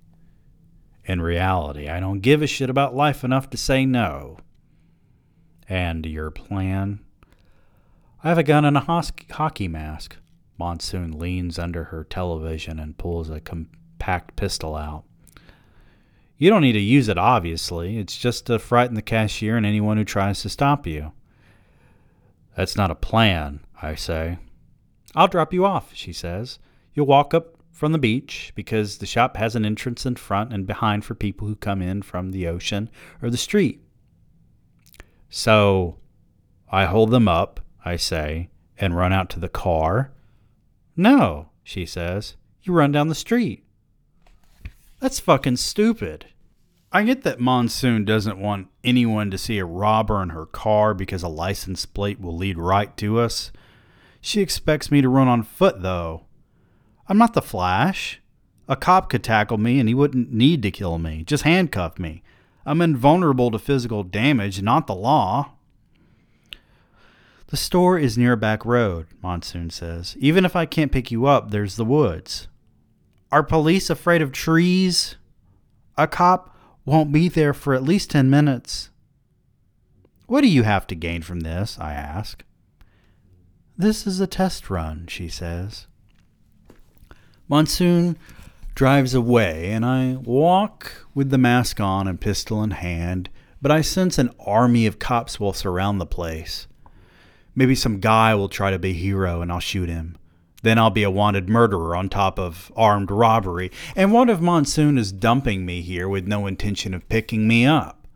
In 1.04 1.22
reality, 1.22 1.90
I 1.90 2.00
don't 2.00 2.22
give 2.22 2.42
a 2.42 2.48
shit 2.48 2.70
about 2.70 2.96
life 2.96 3.26
enough 3.26 3.50
to 3.50 3.58
say 3.58 3.86
no. 3.86 4.38
And 5.68 6.06
your 6.06 6.32
plan? 6.32 7.02
I 8.24 8.30
have 8.30 8.38
a 8.38 8.44
gun 8.44 8.64
and 8.64 8.78
a 8.78 9.04
hockey 9.34 9.68
mask. 9.68 10.16
Monsoon 10.58 11.20
leans 11.20 11.60
under 11.60 11.84
her 11.84 12.06
television 12.06 12.80
and 12.80 12.98
pulls 12.98 13.30
a 13.30 13.42
compact 13.42 14.38
pistol 14.38 14.78
out. 14.78 15.04
You 16.44 16.50
don't 16.50 16.62
need 16.62 16.74
to 16.74 16.80
use 16.82 17.08
it, 17.08 17.18
obviously. 17.18 17.98
It's 17.98 18.18
just 18.18 18.48
to 18.48 18.60
frighten 18.60 18.96
the 18.96 19.02
cashier 19.02 19.56
and 19.56 19.66
anyone 19.66 19.96
who 19.96 20.04
tries 20.04 20.41
to 20.41 20.50
stop 20.50 20.86
you. 20.86 21.14
That's 22.58 22.76
not 22.76 22.91
a 22.91 22.96
plan, 22.96 23.62
I 23.82 23.96
say. 23.96 24.39
I'll 25.16 25.30
drop 25.30 25.54
you 25.54 25.66
off, 25.66 25.91
she 25.94 26.12
says. 26.12 26.60
You'll 26.94 27.06
walk 27.06 27.34
up 27.34 27.56
from 27.72 27.94
the 27.94 27.98
beach 27.98 28.52
because 28.56 28.98
the 28.98 29.06
shop 29.06 29.38
has 29.38 29.56
an 29.56 29.64
entrance 29.64 30.06
in 30.06 30.18
front 30.18 30.52
and 30.52 30.68
behind 30.68 31.06
for 31.06 31.16
people 31.16 31.48
who 31.48 31.56
come 31.56 31.82
in 31.82 32.02
from 32.02 32.32
the 32.32 32.46
ocean 32.46 32.89
or 33.22 33.30
the 33.30 33.38
street. 33.38 33.80
So 35.30 35.96
I 36.70 36.84
hold 36.84 37.12
them 37.12 37.30
up, 37.30 37.62
I 37.86 37.96
say, 37.96 38.50
and 38.78 38.98
run 38.98 39.14
out 39.14 39.30
to 39.30 39.39
the 39.39 39.48
car. 39.48 40.12
No, 40.98 41.52
she 41.64 41.86
says. 41.86 42.36
You 42.64 42.74
run 42.74 42.91
down 42.91 43.08
the 43.08 43.16
street. 43.16 43.64
That's 45.00 45.22
fucking 45.22 45.56
stupid. 45.56 46.26
I 46.96 47.02
get 47.04 47.24
that 47.24 47.39
Monsoon 47.39 48.06
doesn't 48.06 48.38
want 48.38 48.68
anyone 48.84 49.32
to 49.32 49.38
see 49.39 49.58
a 49.58 49.66
robber 49.66 50.22
in 50.22 50.30
her 50.30 50.46
car 50.46 50.94
because 50.94 51.24
a 51.24 51.28
license 51.28 51.88
plate 51.88 52.22
will 52.22 52.38
lead 52.38 52.60
right 52.60 52.96
to 52.98 53.20
us. 53.20 53.52
She 54.22 54.41
expects 54.41 54.91
me 54.91 55.02
to 55.02 55.10
run 55.10 55.28
on 55.28 55.41
foot, 55.41 55.82
though. 55.82 56.26
I'm 57.10 57.18
not 57.18 57.34
the 57.34 57.41
Flash. 57.41 58.22
A 58.70 58.76
cop 58.76 59.10
could 59.10 59.24
tackle 59.24 59.58
me 59.58 59.80
and 59.80 59.89
he 59.89 59.96
wouldn't 59.96 60.32
need 60.32 60.62
to 60.62 60.72
kill 60.72 61.00
me, 61.00 61.24
just 61.24 61.44
handcuff 61.44 61.98
me. 61.98 62.22
I'm 62.64 62.80
invulnerable 62.80 63.50
to 63.50 63.60
physical 63.60 64.04
damage, 64.04 64.62
not 64.62 64.86
the 64.86 64.96
law. 64.96 65.54
The 67.48 67.58
store 67.58 67.98
is 67.98 68.18
near 68.20 68.34
a 68.34 68.38
back 68.38 68.66
road, 68.66 69.08
Monsoon 69.22 69.72
says. 69.72 70.16
Even 70.20 70.46
if 70.46 70.56
I 70.56 70.68
can't 70.68 70.91
pick 70.91 71.10
you 71.10 71.26
up, 71.26 71.50
there's 71.50 71.76
the 71.76 71.86
woods. 71.86 72.48
Are 73.32 73.44
police 73.44 73.89
afraid 73.89 74.22
of 74.22 74.32
trees? 74.32 75.16
A 75.98 76.08
cop 76.08 76.53
won't 76.86 77.12
be 77.12 77.30
there 77.30 77.54
for 77.54 77.74
at 77.74 77.84
least 77.84 78.12
10 78.12 78.30
minutes. 78.30 78.90
What 80.28 80.42
do 80.42 80.48
you 80.48 80.64
have 80.64 80.88
to 80.88 80.96
gain 80.96 81.22
from 81.22 81.42
this? 81.42 81.78
I 81.80 81.94
ask. 81.94 82.44
This 83.78 84.06
is 84.06 84.20
a 84.20 84.28
test 84.28 84.70
run, 84.70 85.08
she 85.08 85.28
says. 85.28 85.88
Monsoon 87.48 88.18
drives 88.76 89.14
away, 89.14 89.72
and 89.72 89.86
I 89.86 90.16
walk 90.16 91.06
with 91.14 91.30
the 91.30 91.38
mask 91.38 91.80
on 91.80 92.08
and 92.08 92.20
pistol 92.20 92.64
in 92.64 92.72
hand, 92.72 93.30
but 93.62 93.72
I 93.72 93.82
sense 93.82 94.18
an 94.18 94.32
army 94.40 94.86
of 94.86 95.00
cops 95.00 95.40
will 95.40 95.54
surround 95.54 96.00
the 96.00 96.06
place. 96.06 96.68
Maybe 97.56 97.76
some 97.76 98.00
guy 98.00 98.34
will 98.36 98.50
try 98.50 98.72
to 98.72 98.80
be 98.80 98.94
hero 98.94 99.42
and 99.42 99.52
I'll 99.52 99.60
shoot 99.60 99.90
him. 99.90 100.18
Then 100.64 100.80
I'll 100.80 100.89
be 100.89 101.03
a 101.03 101.11
wanted 101.11 101.49
murderer 101.49 101.95
on 101.95 102.09
top 102.09 102.39
of 102.39 102.72
armed 102.76 103.11
robbery, 103.11 103.70
and 103.95 104.11
what 104.11 104.30
if 104.30 104.39
Monsoon 104.39 104.97
is 104.97 105.11
dumping 105.11 105.66
me 105.66 105.82
here 105.82 106.09
with 106.09 106.26
no 106.26 106.47
intention 106.47 106.93
of 106.93 107.07
picking 107.09 107.47
me 107.47 107.66
up? 107.66 108.07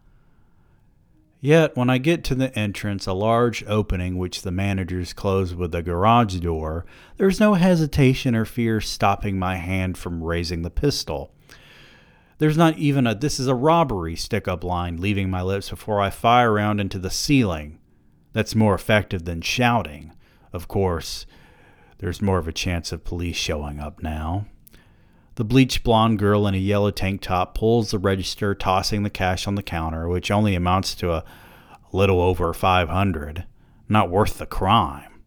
Yet, 1.39 1.77
when 1.77 1.89
I 1.89 1.99
get 1.99 2.23
to 2.25 2.35
the 2.35 2.57
entrance, 2.57 3.05
a 3.05 3.13
large 3.13 3.63
opening 3.67 4.17
which 4.17 4.41
the 4.41 4.51
managers 4.51 5.13
close 5.13 5.53
with 5.53 5.75
a 5.75 5.83
garage 5.83 6.37
door, 6.37 6.85
there's 7.17 7.39
no 7.39 7.53
hesitation 7.53 8.35
or 8.35 8.45
fear 8.45 8.81
stopping 8.81 9.37
my 9.37 9.57
hand 9.57 9.97
from 9.97 10.23
raising 10.23 10.63
the 10.63 10.71
pistol. 10.71 11.31
There's 12.39 12.57
not 12.57 12.77
even 12.77 13.05
a 13.05 13.13
this 13.13 13.39
is 13.39 13.47
a 13.47 13.55
robbery 13.55 14.15
stick 14.15 14.47
up 14.47 14.63
line 14.63 14.97
leaving 14.97 15.29
my 15.29 15.41
lips 15.41 15.69
before 15.69 15.99
I 15.99 16.09
fire 16.09 16.51
around 16.51 16.79
into 16.79 16.97
the 16.97 17.09
ceiling. 17.09 17.79
That's 18.33 18.55
more 18.55 18.73
effective 18.73 19.25
than 19.25 19.41
shouting. 19.41 20.13
Of 20.53 20.67
course, 20.67 21.25
there's 21.99 22.21
more 22.21 22.37
of 22.37 22.47
a 22.47 22.53
chance 22.53 22.91
of 22.91 23.03
police 23.03 23.35
showing 23.35 23.79
up 23.79 24.01
now. 24.03 24.45
The 25.35 25.43
bleached 25.43 25.83
blonde 25.83 26.17
girl 26.17 26.47
in 26.47 26.55
a 26.55 26.57
yellow 26.57 26.89
tank 26.89 27.21
top 27.21 27.55
pulls 27.55 27.91
the 27.91 27.99
register, 27.99 28.55
tossing 28.55 29.03
the 29.03 29.09
cash 29.09 29.47
on 29.47 29.55
the 29.55 29.63
counter, 29.63 30.07
which 30.07 30.31
only 30.31 30.55
amounts 30.55 30.95
to 30.95 31.11
a 31.11 31.23
little 31.91 32.21
over 32.21 32.53
500. 32.53 33.45
Not 33.87 34.09
worth 34.09 34.39
the 34.39 34.45
crime. 34.45 35.21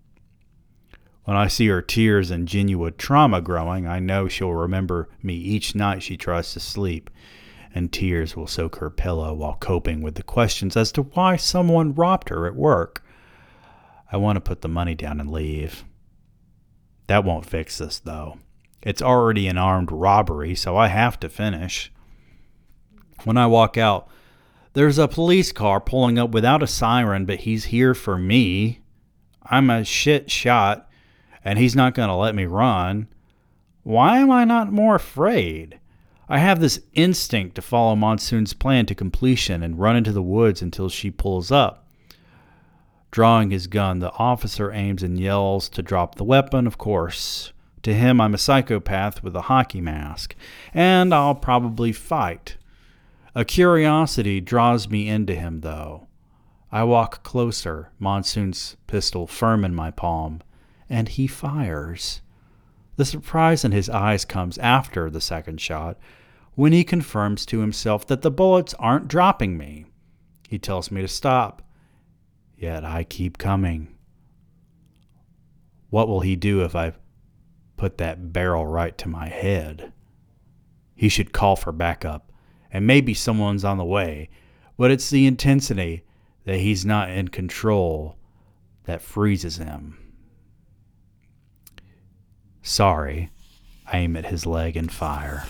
When 1.24 1.36
I 1.36 1.46
see 1.46 1.68
her 1.68 1.80
tears 1.80 2.30
and 2.30 2.48
genuine 2.48 2.94
trauma 2.98 3.40
growing, 3.40 3.86
I 3.86 4.00
know 4.00 4.26
she'll 4.26 4.52
remember 4.52 5.08
me 5.22 5.34
each 5.34 5.76
night 5.76 6.02
she 6.02 6.16
tries 6.16 6.52
to 6.54 6.60
sleep, 6.60 7.08
and 7.72 7.92
tears 7.92 8.34
will 8.34 8.48
soak 8.48 8.76
her 8.76 8.90
pillow 8.90 9.32
while 9.34 9.56
coping 9.60 10.02
with 10.02 10.16
the 10.16 10.24
questions 10.24 10.76
as 10.76 10.90
to 10.92 11.02
why 11.02 11.36
someone 11.36 11.94
robbed 11.94 12.30
her 12.30 12.46
at 12.46 12.56
work. 12.56 13.04
I 14.10 14.16
want 14.16 14.36
to 14.36 14.40
put 14.40 14.62
the 14.62 14.68
money 14.68 14.96
down 14.96 15.20
and 15.20 15.30
leave. 15.30 15.84
That 17.11 17.24
won't 17.24 17.44
fix 17.44 17.78
this, 17.78 17.98
though. 17.98 18.38
It's 18.82 19.02
already 19.02 19.48
an 19.48 19.58
armed 19.58 19.90
robbery, 19.90 20.54
so 20.54 20.76
I 20.76 20.86
have 20.86 21.18
to 21.18 21.28
finish. 21.28 21.90
When 23.24 23.36
I 23.36 23.48
walk 23.48 23.76
out, 23.76 24.06
there's 24.74 24.96
a 24.96 25.08
police 25.08 25.50
car 25.50 25.80
pulling 25.80 26.20
up 26.20 26.30
without 26.30 26.62
a 26.62 26.68
siren, 26.68 27.24
but 27.24 27.40
he's 27.40 27.64
here 27.64 27.94
for 27.94 28.16
me. 28.16 28.82
I'm 29.42 29.70
a 29.70 29.82
shit 29.82 30.30
shot, 30.30 30.88
and 31.44 31.58
he's 31.58 31.74
not 31.74 31.94
going 31.94 32.11
to 32.11 32.14
let 32.14 32.36
me 32.36 32.44
run. 32.44 33.08
Why 33.82 34.18
am 34.18 34.30
I 34.30 34.44
not 34.44 34.70
more 34.70 34.94
afraid? 34.94 35.80
I 36.28 36.38
have 36.38 36.61
this 36.61 36.78
instinct 36.92 37.56
to 37.56 37.62
follow 37.62 37.96
Monsoon's 37.96 38.52
plan 38.52 38.86
to 38.86 38.94
completion 38.94 39.64
and 39.64 39.80
run 39.80 39.96
into 39.96 40.12
the 40.12 40.22
woods 40.22 40.62
until 40.62 40.88
she 40.88 41.11
pulls 41.11 41.50
up. 41.50 41.88
Drawing 43.11 43.50
his 43.50 43.66
gun, 43.66 43.98
the 43.98 44.12
officer 44.12 44.70
aims 44.72 45.02
and 45.02 45.18
yells 45.18 45.68
to 45.70 45.82
drop 45.82 46.14
the 46.14 46.24
weapon, 46.24 46.66
of 46.66 46.78
course. 46.78 47.52
To 47.82 47.94
him, 47.94 48.20
I'm 48.20 48.34
a 48.34 48.38
psychopath 48.38 49.22
with 49.22 49.34
a 49.34 49.42
hockey 49.42 49.80
mask, 49.80 50.36
and 50.72 51.12
I'll 51.12 51.34
probably 51.34 51.92
fight. 51.92 52.56
A 53.34 53.44
curiosity 53.44 54.40
draws 54.40 54.88
me 54.88 55.08
into 55.08 55.34
him, 55.34 55.61
though. 55.61 56.06
I 56.70 56.84
walk 56.84 57.24
closer, 57.24 57.90
Monsoon's 57.98 58.76
pistol 58.86 59.26
firm 59.26 59.64
in 59.64 59.74
my 59.74 59.90
palm, 59.90 60.40
and 60.88 61.08
he 61.08 61.26
fires. 61.26 62.20
The 62.96 63.04
surprise 63.04 63.64
in 63.64 63.72
his 63.72 63.88
eyes 63.88 64.24
comes 64.24 64.58
after 64.58 65.11
the 65.11 65.20
second 65.20 65.61
shot, 65.61 65.98
when 66.54 66.72
he 66.72 66.84
confirms 66.84 67.46
to 67.46 67.61
himself 67.61 68.06
that 68.06 68.22
the 68.22 68.30
bullets 68.30 68.74
aren't 68.74 69.08
dropping 69.08 69.56
me. 69.56 69.86
He 70.48 70.58
tells 70.58 70.90
me 70.90 71.00
to 71.00 71.08
stop, 71.08 71.62
yet 72.61 72.84
I 72.84 73.02
keep 73.02 73.38
coming. 73.38 73.96
What 75.88 76.06
will 76.06 76.20
he 76.20 76.36
do 76.36 76.62
if 76.62 76.76
I 76.76 76.92
put 77.80 77.96
that 77.96 78.30
barrel 78.30 78.66
right 78.66 78.98
to 78.98 79.08
my 79.08 79.26
head. 79.26 79.90
He 80.94 81.08
should 81.08 81.32
call 81.32 81.56
for 81.56 81.72
backup, 81.72 82.30
and 82.70 82.86
maybe 82.86 83.14
someone's 83.14 83.64
on 83.64 83.78
the 83.78 83.84
way, 83.86 84.28
but 84.76 84.90
it's 84.90 85.08
the 85.08 85.26
intensity 85.26 86.04
that 86.44 86.58
he's 86.58 86.84
not 86.84 87.08
in 87.08 87.28
control 87.28 88.18
that 88.84 89.00
freezes 89.00 89.56
him. 89.56 89.96
Sorry, 92.61 93.30
I 93.90 94.00
aim 94.00 94.14
at 94.14 94.26
his 94.26 94.44
leg 94.44 94.76
and 94.76 94.92
fire. 94.92 95.46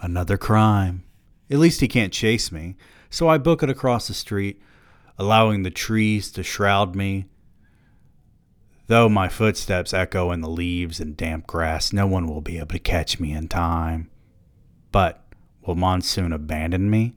Another 0.00 0.36
crime. 0.36 1.04
At 1.48 1.58
least 1.58 1.80
he 1.80 1.86
can't 1.86 2.12
chase 2.12 2.50
me, 2.50 2.74
so 3.10 3.28
I 3.28 3.38
book 3.38 3.62
it 3.62 3.70
across 3.70 4.08
the 4.08 4.14
street, 4.14 4.60
allowing 5.18 5.62
the 5.62 5.70
trees 5.70 6.30
to 6.32 6.42
shroud 6.42 6.94
me 6.94 7.26
Though 8.88 9.08
my 9.08 9.28
footsteps 9.28 9.92
echo 9.92 10.30
in 10.30 10.42
the 10.42 10.48
leaves 10.48 11.00
and 11.00 11.16
damp 11.16 11.46
grass, 11.46 11.92
no 11.92 12.06
one 12.06 12.28
will 12.28 12.40
be 12.40 12.58
able 12.58 12.68
to 12.68 12.78
catch 12.78 13.18
me 13.18 13.32
in 13.32 13.48
time. 13.48 14.10
But 14.92 15.24
will 15.62 15.74
Monsoon 15.74 16.32
abandon 16.32 16.88
me? 16.88 17.14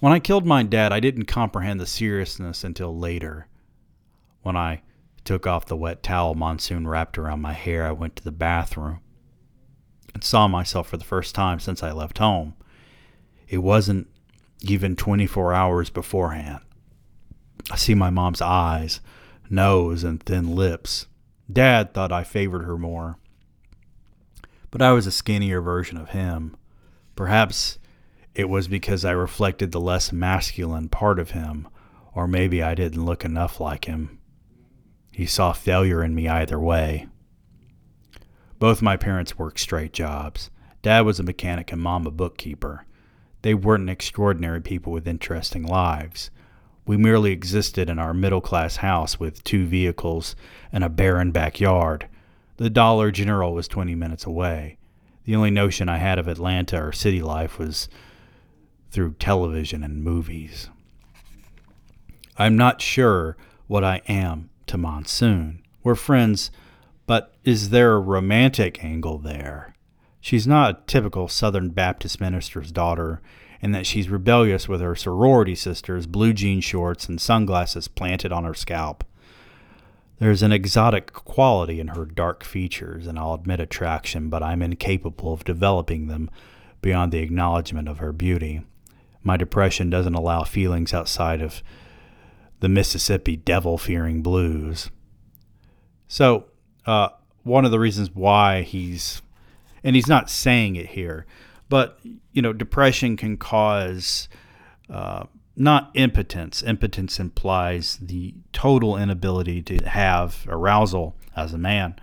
When 0.00 0.12
I 0.12 0.18
killed 0.18 0.46
my 0.46 0.64
dad, 0.64 0.92
I 0.92 0.98
didn't 0.98 1.26
comprehend 1.26 1.78
the 1.78 1.86
seriousness 1.86 2.64
until 2.64 2.96
later. 2.96 3.46
When 4.42 4.56
I 4.56 4.82
took 5.24 5.46
off 5.46 5.66
the 5.66 5.76
wet 5.76 6.02
towel 6.02 6.34
Monsoon 6.34 6.88
wrapped 6.88 7.16
around 7.16 7.42
my 7.42 7.52
hair, 7.52 7.86
I 7.86 7.92
went 7.92 8.16
to 8.16 8.24
the 8.24 8.32
bathroom 8.32 9.00
and 10.14 10.24
saw 10.24 10.48
myself 10.48 10.88
for 10.88 10.96
the 10.96 11.04
first 11.04 11.34
time 11.34 11.60
since 11.60 11.82
I 11.82 11.92
left 11.92 12.18
home. 12.18 12.54
It 13.48 13.58
wasn't 13.58 14.08
even 14.62 14.96
24 14.96 15.52
hours 15.52 15.90
beforehand. 15.90 16.60
I 17.70 17.76
see 17.76 17.94
my 17.94 18.10
mom's 18.10 18.40
eyes 18.40 19.00
nose, 19.50 20.04
and 20.04 20.22
thin 20.22 20.54
lips. 20.54 21.06
Dad 21.52 21.92
thought 21.92 22.12
I 22.12 22.22
favored 22.22 22.62
her 22.62 22.78
more. 22.78 23.18
But 24.70 24.80
I 24.80 24.92
was 24.92 25.06
a 25.06 25.12
skinnier 25.12 25.60
version 25.60 25.96
of 25.96 26.10
him. 26.10 26.56
Perhaps 27.16 27.78
it 28.34 28.48
was 28.48 28.68
because 28.68 29.04
I 29.04 29.10
reflected 29.10 29.72
the 29.72 29.80
less 29.80 30.12
masculine 30.12 30.88
part 30.88 31.18
of 31.18 31.32
him, 31.32 31.68
or 32.14 32.28
maybe 32.28 32.62
I 32.62 32.76
didn't 32.76 33.04
look 33.04 33.24
enough 33.24 33.58
like 33.58 33.86
him. 33.86 34.20
He 35.10 35.26
saw 35.26 35.52
failure 35.52 36.04
in 36.04 36.14
me 36.14 36.28
either 36.28 36.58
way. 36.58 37.08
Both 38.60 38.80
my 38.80 38.96
parents 38.96 39.36
worked 39.36 39.58
straight 39.58 39.92
jobs. 39.92 40.50
Dad 40.82 41.00
was 41.00 41.18
a 41.18 41.24
mechanic 41.24 41.72
and 41.72 41.82
mom 41.82 42.06
a 42.06 42.10
bookkeeper. 42.10 42.86
They 43.42 43.54
weren't 43.54 43.90
extraordinary 43.90 44.60
people 44.60 44.92
with 44.92 45.08
interesting 45.08 45.64
lives. 45.64 46.30
We 46.90 46.96
merely 46.96 47.30
existed 47.30 47.88
in 47.88 48.00
our 48.00 48.12
middle 48.12 48.40
class 48.40 48.78
house 48.78 49.20
with 49.20 49.44
two 49.44 49.64
vehicles 49.64 50.34
and 50.72 50.82
a 50.82 50.88
barren 50.88 51.30
backyard. 51.30 52.08
The 52.56 52.68
Dollar 52.68 53.12
General 53.12 53.54
was 53.54 53.68
20 53.68 53.94
minutes 53.94 54.26
away. 54.26 54.76
The 55.24 55.36
only 55.36 55.52
notion 55.52 55.88
I 55.88 55.98
had 55.98 56.18
of 56.18 56.26
Atlanta 56.26 56.82
or 56.82 56.90
city 56.90 57.22
life 57.22 57.60
was 57.60 57.88
through 58.90 59.12
television 59.20 59.84
and 59.84 60.02
movies. 60.02 60.68
I'm 62.36 62.56
not 62.56 62.82
sure 62.82 63.36
what 63.68 63.84
I 63.84 64.02
am 64.08 64.50
to 64.66 64.76
Monsoon. 64.76 65.62
We're 65.84 65.94
friends, 65.94 66.50
but 67.06 67.36
is 67.44 67.70
there 67.70 67.92
a 67.92 68.00
romantic 68.00 68.82
angle 68.82 69.18
there? 69.18 69.76
She's 70.20 70.44
not 70.44 70.70
a 70.70 70.82
typical 70.88 71.28
Southern 71.28 71.68
Baptist 71.68 72.20
minister's 72.20 72.72
daughter, 72.72 73.22
and 73.62 73.74
that 73.74 73.86
she's 73.86 74.08
rebellious 74.08 74.68
with 74.68 74.80
her 74.80 74.96
sorority 74.96 75.54
sisters' 75.54 76.06
blue 76.06 76.32
jean 76.32 76.60
shorts 76.60 77.08
and 77.08 77.20
sunglasses 77.20 77.88
planted 77.88 78.32
on 78.32 78.44
her 78.44 78.54
scalp. 78.54 79.04
There's 80.18 80.42
an 80.42 80.52
exotic 80.52 81.12
quality 81.12 81.80
in 81.80 81.88
her 81.88 82.04
dark 82.04 82.44
features, 82.44 83.06
and 83.06 83.18
I'll 83.18 83.34
admit 83.34 83.60
attraction, 83.60 84.28
but 84.28 84.42
I'm 84.42 84.60
incapable 84.60 85.32
of 85.32 85.44
developing 85.44 86.08
them 86.08 86.30
beyond 86.82 87.12
the 87.12 87.20
acknowledgement 87.20 87.88
of 87.88 87.98
her 87.98 88.12
beauty. 88.12 88.62
My 89.22 89.36
depression 89.36 89.88
doesn't 89.88 90.14
allow 90.14 90.44
feelings 90.44 90.92
outside 90.92 91.40
of 91.40 91.62
the 92.60 92.68
Mississippi 92.68 93.36
devil 93.36 93.78
fearing 93.78 94.22
blues. 94.22 94.90
So, 96.06 96.46
uh, 96.86 97.10
one 97.42 97.64
of 97.64 97.70
the 97.70 97.80
reasons 97.80 98.10
why 98.14 98.62
he's, 98.62 99.22
and 99.82 99.96
he's 99.96 100.06
not 100.06 100.28
saying 100.28 100.76
it 100.76 100.88
here, 100.88 101.26
but, 101.70 101.98
you 102.32 102.42
know, 102.42 102.52
depression 102.52 103.16
can 103.16 103.38
cause 103.38 104.28
uh, 104.90 105.24
not 105.56 105.90
impotence. 105.94 106.62
Impotence 106.62 107.18
implies 107.18 107.96
the 108.02 108.34
total 108.52 108.98
inability 108.98 109.62
to 109.62 109.76
have 109.88 110.46
arousal 110.48 111.16
as 111.34 111.54
a 111.54 111.58
man. 111.58 111.94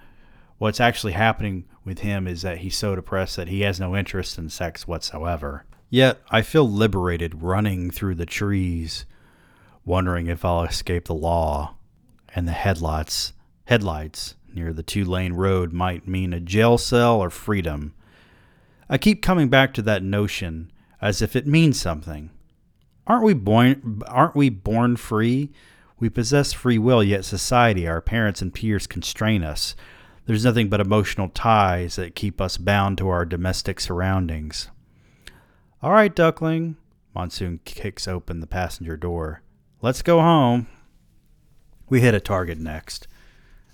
What's 0.58 0.80
actually 0.80 1.14
happening 1.14 1.66
with 1.84 2.00
him 2.00 2.28
is 2.28 2.42
that 2.42 2.60
he's 2.60 2.76
so 2.76 2.96
depressed 2.96 3.36
that 3.36 3.50
he 3.50 3.62
has 3.62 3.80
no 3.80 3.96
interest 3.96 4.38
in 4.40 4.50
sex 4.50 4.88
whatsoever. 4.88 5.66
Yet 5.90 6.22
I 6.30 6.42
feel 6.42 6.68
liberated 6.68 7.44
running 7.44 7.92
through 7.92 8.16
the 8.16 8.26
trees, 8.26 9.06
wondering 9.86 10.28
if 10.28 10.44
I'll 10.44 10.64
escape 10.64 11.06
the 11.06 11.14
law, 11.14 11.76
and 12.34 12.48
the 12.48 12.54
headlights 12.54 13.34
headlights 13.66 14.36
near 14.54 14.72
the 14.72 14.84
two-lane 14.84 15.34
road 15.34 15.74
might 15.74 16.08
mean 16.08 16.32
a 16.32 16.40
jail 16.40 16.78
cell 16.78 17.20
or 17.20 17.30
freedom. 17.30 17.94
I 18.90 18.98
keep 18.98 19.22
coming 19.22 19.50
back 19.50 19.74
to 19.74 19.82
that 19.84 20.04
notion 20.04 20.72
as 21.02 21.22
if 21.22 21.36
it 21.36 21.46
means 21.46 21.80
something. 21.80 22.30
Aren't 23.06 23.24
we 23.24 23.34
born 23.34 24.02
aren't 24.08 24.36
we 24.36 24.50
born 24.50 24.96
free? 24.96 25.52
We 26.00 26.10
possess 26.10 26.54
free 26.54 26.78
will, 26.78 27.04
yet 27.04 27.26
society, 27.26 27.88
our 27.88 28.02
parents 28.02 28.42
and 28.42 28.54
peers 28.54 28.86
constrain 28.86 29.44
us. 29.44 29.76
There's 30.26 30.46
nothing 30.46 30.70
but 30.70 30.82
emotional 30.82 31.30
ties 31.30 31.96
that 31.96 32.16
keep 32.16 32.40
us 32.40 32.58
bound 32.58 32.98
to 33.00 33.08
our 33.10 33.26
domestic 33.26 33.80
surroundings. 33.80 34.70
All 35.82 35.92
right, 35.92 36.14
duckling. 36.14 36.76
Monsoon 37.16 37.62
kicks 37.66 38.08
open 38.08 38.42
the 38.42 38.48
passenger 38.48 38.96
door. 38.96 39.42
Let's 39.82 40.04
go 40.04 40.20
home. 40.20 40.68
We 41.90 42.02
hit 42.02 42.14
a 42.14 42.20
target 42.20 42.60
next. 42.60 43.08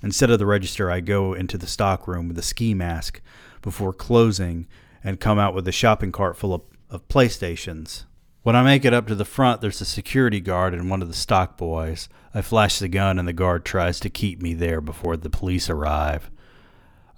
Instead 0.01 0.29
of 0.29 0.39
the 0.39 0.45
register, 0.45 0.91
I 0.91 0.99
go 0.99 1.33
into 1.33 1.57
the 1.57 1.67
stock 1.67 2.07
room 2.07 2.27
with 2.27 2.37
a 2.37 2.43
ski 2.43 2.73
mask 2.73 3.19
before 3.61 3.91
closing 3.91 4.67
and 5.03 5.19
come 5.19 5.39
out 5.39 5.53
with 5.53 5.67
a 5.67 5.71
shopping 5.71 6.11
cart 6.11 6.37
full 6.37 6.53
of, 6.53 6.61
of 6.89 7.07
PlayStations. 7.07 8.05
When 8.43 8.55
I 8.55 8.63
make 8.63 8.83
it 8.83 8.93
up 8.93 9.07
to 9.07 9.15
the 9.15 9.25
front, 9.25 9.61
there's 9.61 9.81
a 9.81 9.85
security 9.85 10.41
guard 10.41 10.73
and 10.73 10.89
one 10.89 11.01
of 11.01 11.07
the 11.07 11.13
stock 11.13 11.57
boys. 11.57 12.09
I 12.33 12.41
flash 12.41 12.79
the 12.79 12.89
gun, 12.89 13.17
and 13.17 13.27
the 13.27 13.33
guard 13.33 13.63
tries 13.63 13.99
to 14.01 14.09
keep 14.09 14.41
me 14.41 14.53
there 14.53 14.81
before 14.81 15.15
the 15.15 15.29
police 15.29 15.69
arrive. 15.69 16.29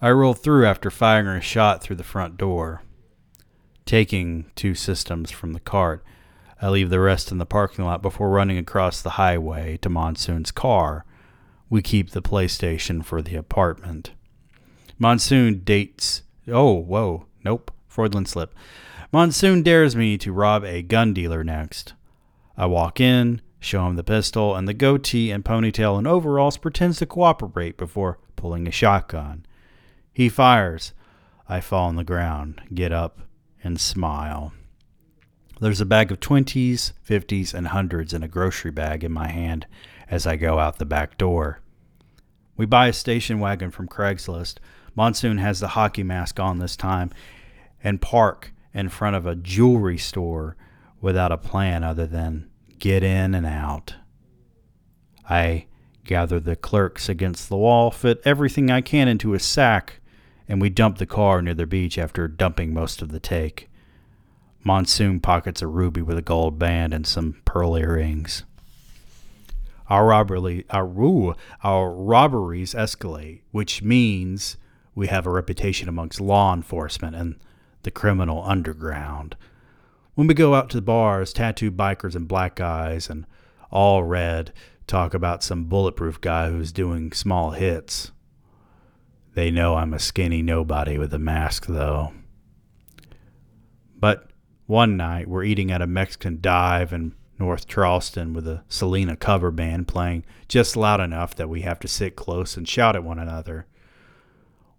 I 0.02 0.12
roll 0.12 0.34
through 0.34 0.68
after 0.68 0.92
firing 0.92 1.28
a 1.28 1.42
shot 1.42 1.82
through 1.82 1.96
the 1.96 2.04
front 2.04 2.38
door. 2.38 2.84
Taking 3.86 4.52
two 4.56 4.76
systems 4.76 5.32
from 5.32 5.54
the 5.54 5.60
cart, 5.60 6.04
I 6.62 6.70
leave 6.70 6.90
the 6.90 7.00
rest 7.00 7.32
in 7.32 7.38
the 7.38 7.46
parking 7.46 7.86
lot 7.86 8.02
before 8.02 8.30
running 8.30 8.58
across 8.58 9.02
the 9.02 9.12
highway 9.12 9.78
to 9.78 9.90
Monsoon's 9.90 10.52
car. 10.52 11.06
We 11.70 11.82
keep 11.82 12.12
the 12.12 12.22
PlayStation 12.22 13.04
for 13.04 13.22
the 13.22 13.36
apartment. 13.36 14.12
Monsoon 15.00 15.62
dates. 15.64 16.24
Oh, 16.48 16.74
whoa. 16.74 17.26
Nope. 17.46 17.72
Freudian 17.88 18.26
slip. 18.26 18.54
Monsoon 19.14 19.64
dares 19.64 19.96
me 19.96 20.18
to 20.18 20.34
rob 20.34 20.66
a 20.66 20.82
gun 20.82 21.14
dealer 21.14 21.44
next. 21.44 21.94
I 22.58 22.66
walk 22.66 23.00
in, 23.00 23.42
show 23.60 23.88
him 23.88 23.96
the 23.96 24.04
pistol, 24.04 24.56
and 24.56 24.68
the 24.68 24.74
goatee 24.74 25.32
and 25.32 25.46
ponytail 25.46 25.98
and 25.98 26.08
overalls 26.08 26.58
pretends 26.58 26.98
to 26.98 27.06
cooperate 27.06 27.78
before 27.78 28.20
pulling 28.36 28.68
a 28.68 28.72
shotgun. 28.72 29.46
He 30.12 30.28
fires. 30.28 30.94
I 31.48 31.62
fall 31.62 31.88
on 31.88 31.96
the 31.96 32.04
ground, 32.04 32.62
get 32.74 32.92
up, 32.92 33.20
and 33.64 33.80
smile. 33.80 34.52
There's 35.62 35.80
a 35.80 35.86
bag 35.86 36.12
of 36.12 36.20
20s, 36.20 36.92
50s, 37.08 37.54
and 37.54 37.68
100s 37.68 38.14
in 38.14 38.24
a 38.24 38.28
grocery 38.28 38.72
bag 38.72 39.04
in 39.04 39.12
my 39.12 39.30
hand 39.30 39.68
as 40.10 40.28
I 40.28 40.36
go 40.36 40.60
out 40.60 40.80
the 40.80 40.86
back 40.86 41.18
door. 41.18 41.62
We 42.58 42.66
buy 42.66 42.88
a 42.88 42.94
station 42.94 43.40
wagon 43.40 43.72
from 43.72 43.88
Craigslist. 43.88 44.56
Monsoon 44.96 45.38
has 45.38 45.60
the 45.60 45.70
hockey 45.70 46.04
mask 46.04 46.40
on 46.40 46.60
this 46.60 46.76
time 46.76 47.12
and 47.84 48.02
park 48.02 48.54
in 48.74 48.90
front 48.90 49.16
of 49.16 49.26
a 49.26 49.36
jewelry 49.36 49.98
store 49.98 50.56
without 51.02 51.32
a 51.32 51.38
plan 51.38 51.84
other 51.84 52.08
than 52.08 52.50
get 52.80 53.04
in 53.04 53.36
and 53.36 53.46
out. 53.46 53.96
I 55.30 55.66
gather 56.04 56.40
the 56.40 56.56
clerks 56.56 57.10
against 57.10 57.50
the 57.50 57.58
wall, 57.58 57.92
fit 57.92 58.22
everything 58.26 58.70
I 58.70 58.82
can 58.82 59.08
into 59.08 59.34
a 59.34 59.40
sack, 59.40 60.00
and 60.48 60.62
we 60.62 60.70
dump 60.70 60.98
the 60.98 61.06
car 61.06 61.42
near 61.42 61.54
the 61.54 61.66
beach 61.66 61.98
after 61.98 62.28
dumping 62.28 62.74
most 62.74 63.02
of 63.02 63.12
the 63.12 63.20
take. 63.20 63.70
Monsoon 64.64 65.20
pockets 65.20 65.62
a 65.62 65.68
ruby 65.68 66.02
with 66.02 66.18
a 66.18 66.24
gold 66.24 66.58
band 66.58 66.94
and 66.94 67.06
some 67.06 67.42
pearl 67.46 67.76
earrings. 67.76 68.44
Our 69.90 70.08
robbery, 70.08 70.66
our, 70.72 71.36
our 71.64 71.92
robberies 71.92 72.74
escalate, 72.74 73.42
which 73.52 73.84
means 73.84 74.58
we 74.96 75.08
have 75.08 75.28
a 75.28 75.32
reputation 75.32 75.90
amongst 75.90 76.22
law 76.22 76.54
enforcement 76.54 77.16
and 77.16 77.36
the 77.84 77.92
criminal 77.92 78.44
underground. 78.44 79.36
When 80.16 80.28
we 80.28 80.34
go 80.34 80.56
out 80.56 80.70
to 80.70 80.78
the 80.78 80.82
bars, 80.82 81.34
tattooed 81.34 81.76
bikers 81.76 82.16
and 82.16 82.28
black 82.28 82.56
guys 82.56 83.10
and 83.10 83.28
all 83.70 84.04
red 84.04 84.54
talk 84.88 85.14
about 85.14 85.44
some 85.44 85.66
bulletproof 85.66 86.22
guy 86.22 86.50
who's 86.50 86.72
doing 86.72 87.12
small 87.12 87.52
hits. 87.52 88.12
They 89.34 89.52
know 89.52 89.76
I'm 89.76 89.94
a 89.94 90.00
skinny 90.00 90.42
nobody 90.42 90.98
with 90.98 91.14
a 91.14 91.20
mask, 91.20 91.66
though. 91.66 92.14
But 93.98 94.30
one 94.66 94.96
night, 94.96 95.28
we're 95.28 95.44
eating 95.44 95.72
at 95.72 95.82
a 95.82 95.88
Mexican 95.88 96.40
dive 96.40 96.94
in 96.94 97.14
North 97.38 97.68
Charleston 97.68 98.34
with 98.34 98.48
a 98.48 98.64
Selena 98.70 99.18
cover 99.18 99.52
band 99.52 99.88
playing 99.88 100.24
just 100.48 100.78
loud 100.78 101.02
enough 101.02 101.36
that 101.36 101.50
we 101.50 101.62
have 101.62 101.80
to 101.82 101.88
sit 101.88 102.16
close 102.16 102.56
and 102.56 102.68
shout 102.68 102.96
at 102.96 103.04
one 103.04 103.20
another. 103.20 103.66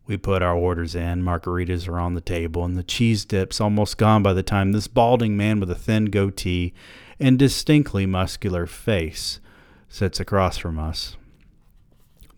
We 0.06 0.16
put 0.16 0.42
our 0.42 0.54
orders 0.54 0.94
in, 0.94 1.22
margaritas 1.22 1.88
are 1.88 1.98
on 1.98 2.14
the 2.14 2.20
table, 2.20 2.64
and 2.64 2.76
the 2.76 2.84
cheese 2.84 3.24
dip's 3.24 3.60
almost 3.60 3.98
gone 3.98 4.22
by 4.22 4.32
the 4.32 4.42
time 4.42 4.72
this 4.72 4.86
balding 4.86 5.36
man 5.36 5.58
with 5.58 5.70
a 5.70 5.74
thin 5.74 6.06
goatee 6.06 6.72
and 7.18 7.38
distinctly 7.38 8.06
muscular 8.06 8.66
face 8.66 9.40
sits 9.88 10.20
across 10.20 10.58
from 10.58 10.78
us. 10.78 11.16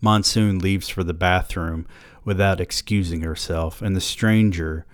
Monsoon 0.01 0.59
leaves 0.59 0.89
for 0.89 1.05
the 1.05 1.13
bathroom 1.13 1.87
without 2.25 2.61
excusing 2.61 3.21
herself, 3.21 3.83
and 3.83 3.95
the 3.95 4.01
stranger 4.01 4.87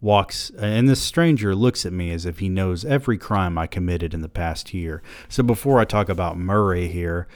walks 0.00 0.50
and 0.58 0.88
this 0.88 1.00
stranger 1.00 1.54
looks 1.54 1.86
at 1.86 1.92
me 1.92 2.10
as 2.12 2.26
if 2.26 2.38
he 2.38 2.48
knows 2.48 2.84
every 2.84 3.16
crime 3.16 3.56
I 3.56 3.66
committed 3.66 4.12
in 4.14 4.20
the 4.20 4.28
past 4.28 4.74
year. 4.74 5.02
So 5.28 5.42
before 5.42 5.80
I 5.80 5.84
talk 5.84 6.08
about 6.08 6.38
Murray 6.38 6.88
here, 6.88 7.26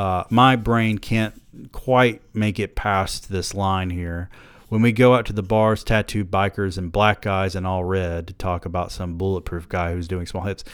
uh, 0.00 0.24
my 0.30 0.56
brain 0.56 0.96
can't 0.96 1.42
quite 1.72 2.22
make 2.34 2.58
it 2.58 2.74
past 2.74 3.30
this 3.30 3.52
line 3.52 3.90
here. 3.90 4.30
When 4.70 4.80
we 4.80 4.92
go 4.92 5.14
out 5.14 5.26
to 5.26 5.34
the 5.34 5.42
bars, 5.42 5.84
tattooed 5.84 6.30
bikers 6.30 6.78
and 6.78 6.90
black 6.90 7.20
guys 7.20 7.54
in 7.54 7.66
all 7.66 7.84
red 7.84 8.26
to 8.28 8.32
talk 8.32 8.64
about 8.64 8.92
some 8.92 9.18
bulletproof 9.18 9.68
guy 9.68 9.92
who's 9.92 10.08
doing 10.08 10.24
small 10.24 10.44
hits, 10.44 10.64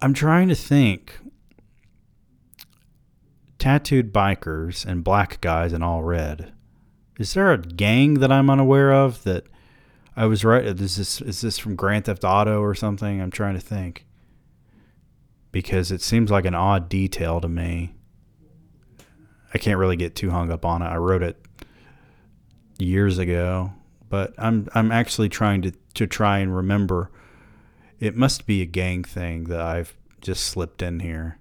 I'm 0.00 0.14
trying 0.14 0.48
to 0.48 0.54
think. 0.54 1.18
Tattooed 3.58 4.14
bikers 4.14 4.86
and 4.86 5.04
black 5.04 5.42
guys 5.42 5.74
in 5.74 5.82
all 5.82 6.02
red. 6.02 6.54
Is 7.18 7.34
there 7.34 7.52
a 7.52 7.58
gang 7.58 8.14
that 8.14 8.32
I'm 8.32 8.48
unaware 8.48 8.94
of 8.94 9.24
that 9.24 9.44
I 10.16 10.24
was 10.24 10.42
right? 10.42 10.64
Is 10.64 10.96
this 10.96 11.20
is 11.20 11.42
this 11.42 11.58
from 11.58 11.76
Grand 11.76 12.06
Theft 12.06 12.24
Auto 12.24 12.62
or 12.62 12.74
something? 12.74 13.20
I'm 13.20 13.30
trying 13.30 13.56
to 13.56 13.60
think 13.60 14.06
because 15.50 15.92
it 15.92 16.00
seems 16.00 16.30
like 16.30 16.46
an 16.46 16.54
odd 16.54 16.88
detail 16.88 17.38
to 17.42 17.48
me. 17.48 17.92
I 19.54 19.58
can't 19.58 19.78
really 19.78 19.96
get 19.96 20.14
too 20.14 20.30
hung 20.30 20.50
up 20.50 20.64
on 20.64 20.82
it. 20.82 20.86
I 20.86 20.96
wrote 20.96 21.22
it 21.22 21.36
years 22.78 23.18
ago, 23.18 23.72
but 24.08 24.34
I'm 24.38 24.68
I'm 24.74 24.90
actually 24.90 25.28
trying 25.28 25.62
to 25.62 25.72
to 25.94 26.06
try 26.06 26.38
and 26.38 26.54
remember. 26.54 27.10
It 28.00 28.16
must 28.16 28.46
be 28.46 28.62
a 28.62 28.66
gang 28.66 29.04
thing 29.04 29.44
that 29.44 29.60
I've 29.60 29.94
just 30.20 30.44
slipped 30.46 30.82
in 30.82 31.00
here, 31.00 31.38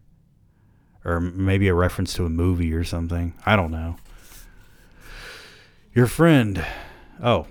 or 1.04 1.20
maybe 1.20 1.68
a 1.68 1.74
reference 1.74 2.14
to 2.16 2.26
a 2.26 2.30
movie 2.30 2.74
or 2.74 2.84
something. 2.84 3.34
I 3.46 3.56
don't 3.56 3.72
know. 3.72 3.96
Your 5.94 6.08
friend. 6.08 6.64
Oh, 7.24 7.48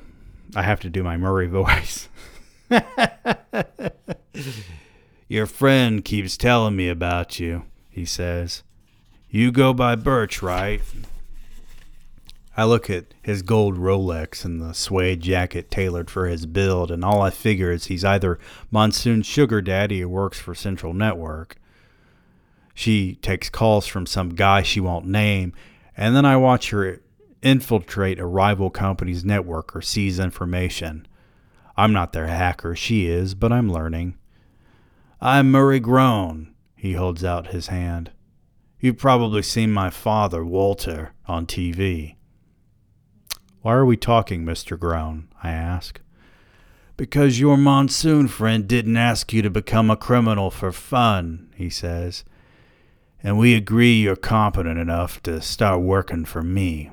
I 0.55 0.63
have 0.63 0.81
to 0.81 0.91
do 0.91 1.03
my 1.03 1.17
Murray 1.17 1.47
voice. 1.49 2.09
Your 5.29 5.47
friend 5.47 6.05
keeps 6.05 6.37
telling 6.37 6.75
me 6.75 6.89
about 6.89 7.39
you, 7.39 7.65
he 7.89 8.05
says. 8.05 8.65
You 9.33 9.53
go 9.53 9.73
by 9.73 9.95
Birch, 9.95 10.43
right? 10.43 10.83
I 12.57 12.65
look 12.65 12.91
at 12.91 13.15
his 13.23 13.43
gold 13.43 13.77
Rolex 13.77 14.45
and 14.45 14.61
the 14.61 14.75
suede 14.75 15.21
jacket 15.21 15.71
tailored 15.71 16.11
for 16.11 16.27
his 16.27 16.47
build, 16.47 16.91
and 16.91 17.05
all 17.05 17.23
I 17.23 17.31
figure 17.31 17.71
is 17.71 17.87
he's 17.87 18.05
either 18.05 18.41
Monsoon's 18.73 19.27
sugar 19.27 19.63
daddy 19.63 20.03
or 20.03 20.09
works 20.09 20.41
for 20.41 20.53
Central 20.53 20.93
Network. 20.93 21.57
She 22.75 23.15
takes 23.23 23.49
calls 23.49 23.87
from 23.87 24.05
some 24.05 24.31
guy 24.31 24.63
she 24.63 24.81
won't 24.81 25.07
name, 25.07 25.53
and 25.97 26.17
then 26.17 26.25
I 26.25 26.37
watch 26.37 26.71
her 26.71 27.01
infiltrate 27.41 28.19
a 28.19 28.27
rival 28.27 28.69
company's 28.69 29.25
network 29.25 29.77
or 29.77 29.81
seize 29.81 30.19
information. 30.19 31.07
I'm 31.77 31.93
not 31.93 32.13
their 32.13 32.27
hacker, 32.27 32.75
she 32.75 33.07
is, 33.07 33.35
but 33.37 33.53
I'm 33.53 33.73
learning. 33.73 34.19
I'm 35.21 35.53
Murray 35.53 35.79
Groan. 35.79 36.53
He 36.75 36.95
holds 36.95 37.23
out 37.23 37.49
his 37.49 37.69
hand. 37.69 38.11
You've 38.83 38.97
probably 38.97 39.43
seen 39.43 39.73
my 39.73 39.91
father, 39.91 40.43
Walter, 40.43 41.13
on 41.27 41.45
TV. 41.45 42.17
Why 43.61 43.75
are 43.75 43.85
we 43.85 43.99
talking, 43.99 44.43
Mr. 44.43 44.79
Groan? 44.79 45.29
I 45.43 45.51
ask. 45.51 46.01
Because 46.97 47.39
your 47.39 47.59
monsoon 47.59 48.27
friend 48.27 48.67
didn't 48.67 48.97
ask 48.97 49.35
you 49.35 49.43
to 49.43 49.51
become 49.51 49.91
a 49.91 49.99
criminal 49.99 50.51
for 50.51 50.73
fun, 50.73 51.53
he 51.55 51.69
says. 51.69 52.25
And 53.23 53.39
we 53.39 53.55
agree 53.55 54.01
you're 54.01 54.17
competent 54.17 54.79
enough 54.79 55.23
to 55.25 55.43
start 55.43 55.83
working 55.83 56.25
for 56.25 56.43
me. 56.43 56.91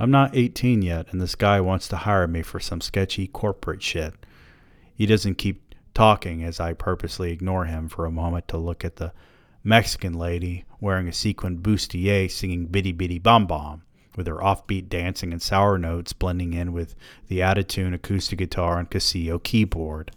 I'm 0.00 0.10
not 0.10 0.34
18 0.34 0.82
yet, 0.82 1.06
and 1.12 1.20
this 1.20 1.36
guy 1.36 1.60
wants 1.60 1.86
to 1.88 1.96
hire 1.96 2.26
me 2.26 2.42
for 2.42 2.58
some 2.58 2.80
sketchy 2.80 3.28
corporate 3.28 3.84
shit. 3.84 4.14
He 4.92 5.06
doesn't 5.06 5.36
keep 5.36 5.76
talking 5.94 6.42
as 6.42 6.58
I 6.58 6.72
purposely 6.72 7.30
ignore 7.30 7.66
him 7.66 7.88
for 7.88 8.04
a 8.04 8.10
moment 8.10 8.48
to 8.48 8.56
look 8.56 8.84
at 8.84 8.96
the 8.96 9.12
Mexican 9.62 10.14
lady 10.14 10.64
wearing 10.80 11.08
a 11.08 11.12
sequined 11.12 11.62
bustier 11.62 12.30
singing 12.30 12.68
Bidi 12.68 12.96
Bidi 12.96 13.22
Bom 13.22 13.46
Bom, 13.46 13.82
with 14.16 14.26
her 14.26 14.36
offbeat 14.36 14.88
dancing 14.88 15.32
and 15.32 15.40
sour 15.40 15.78
notes 15.78 16.12
blending 16.12 16.52
in 16.52 16.72
with 16.72 16.94
the 17.28 17.42
out-of-tune 17.42 17.94
acoustic 17.94 18.38
guitar 18.38 18.78
and 18.78 18.90
Casio 18.90 19.42
keyboard. 19.42 20.10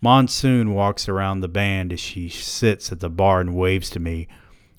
Monsoon 0.00 0.74
walks 0.74 1.08
around 1.08 1.40
the 1.40 1.48
band 1.48 1.92
as 1.92 2.00
she 2.00 2.28
sits 2.28 2.92
at 2.92 3.00
the 3.00 3.08
bar 3.08 3.40
and 3.40 3.54
waves 3.54 3.88
to 3.90 4.00
me 4.00 4.28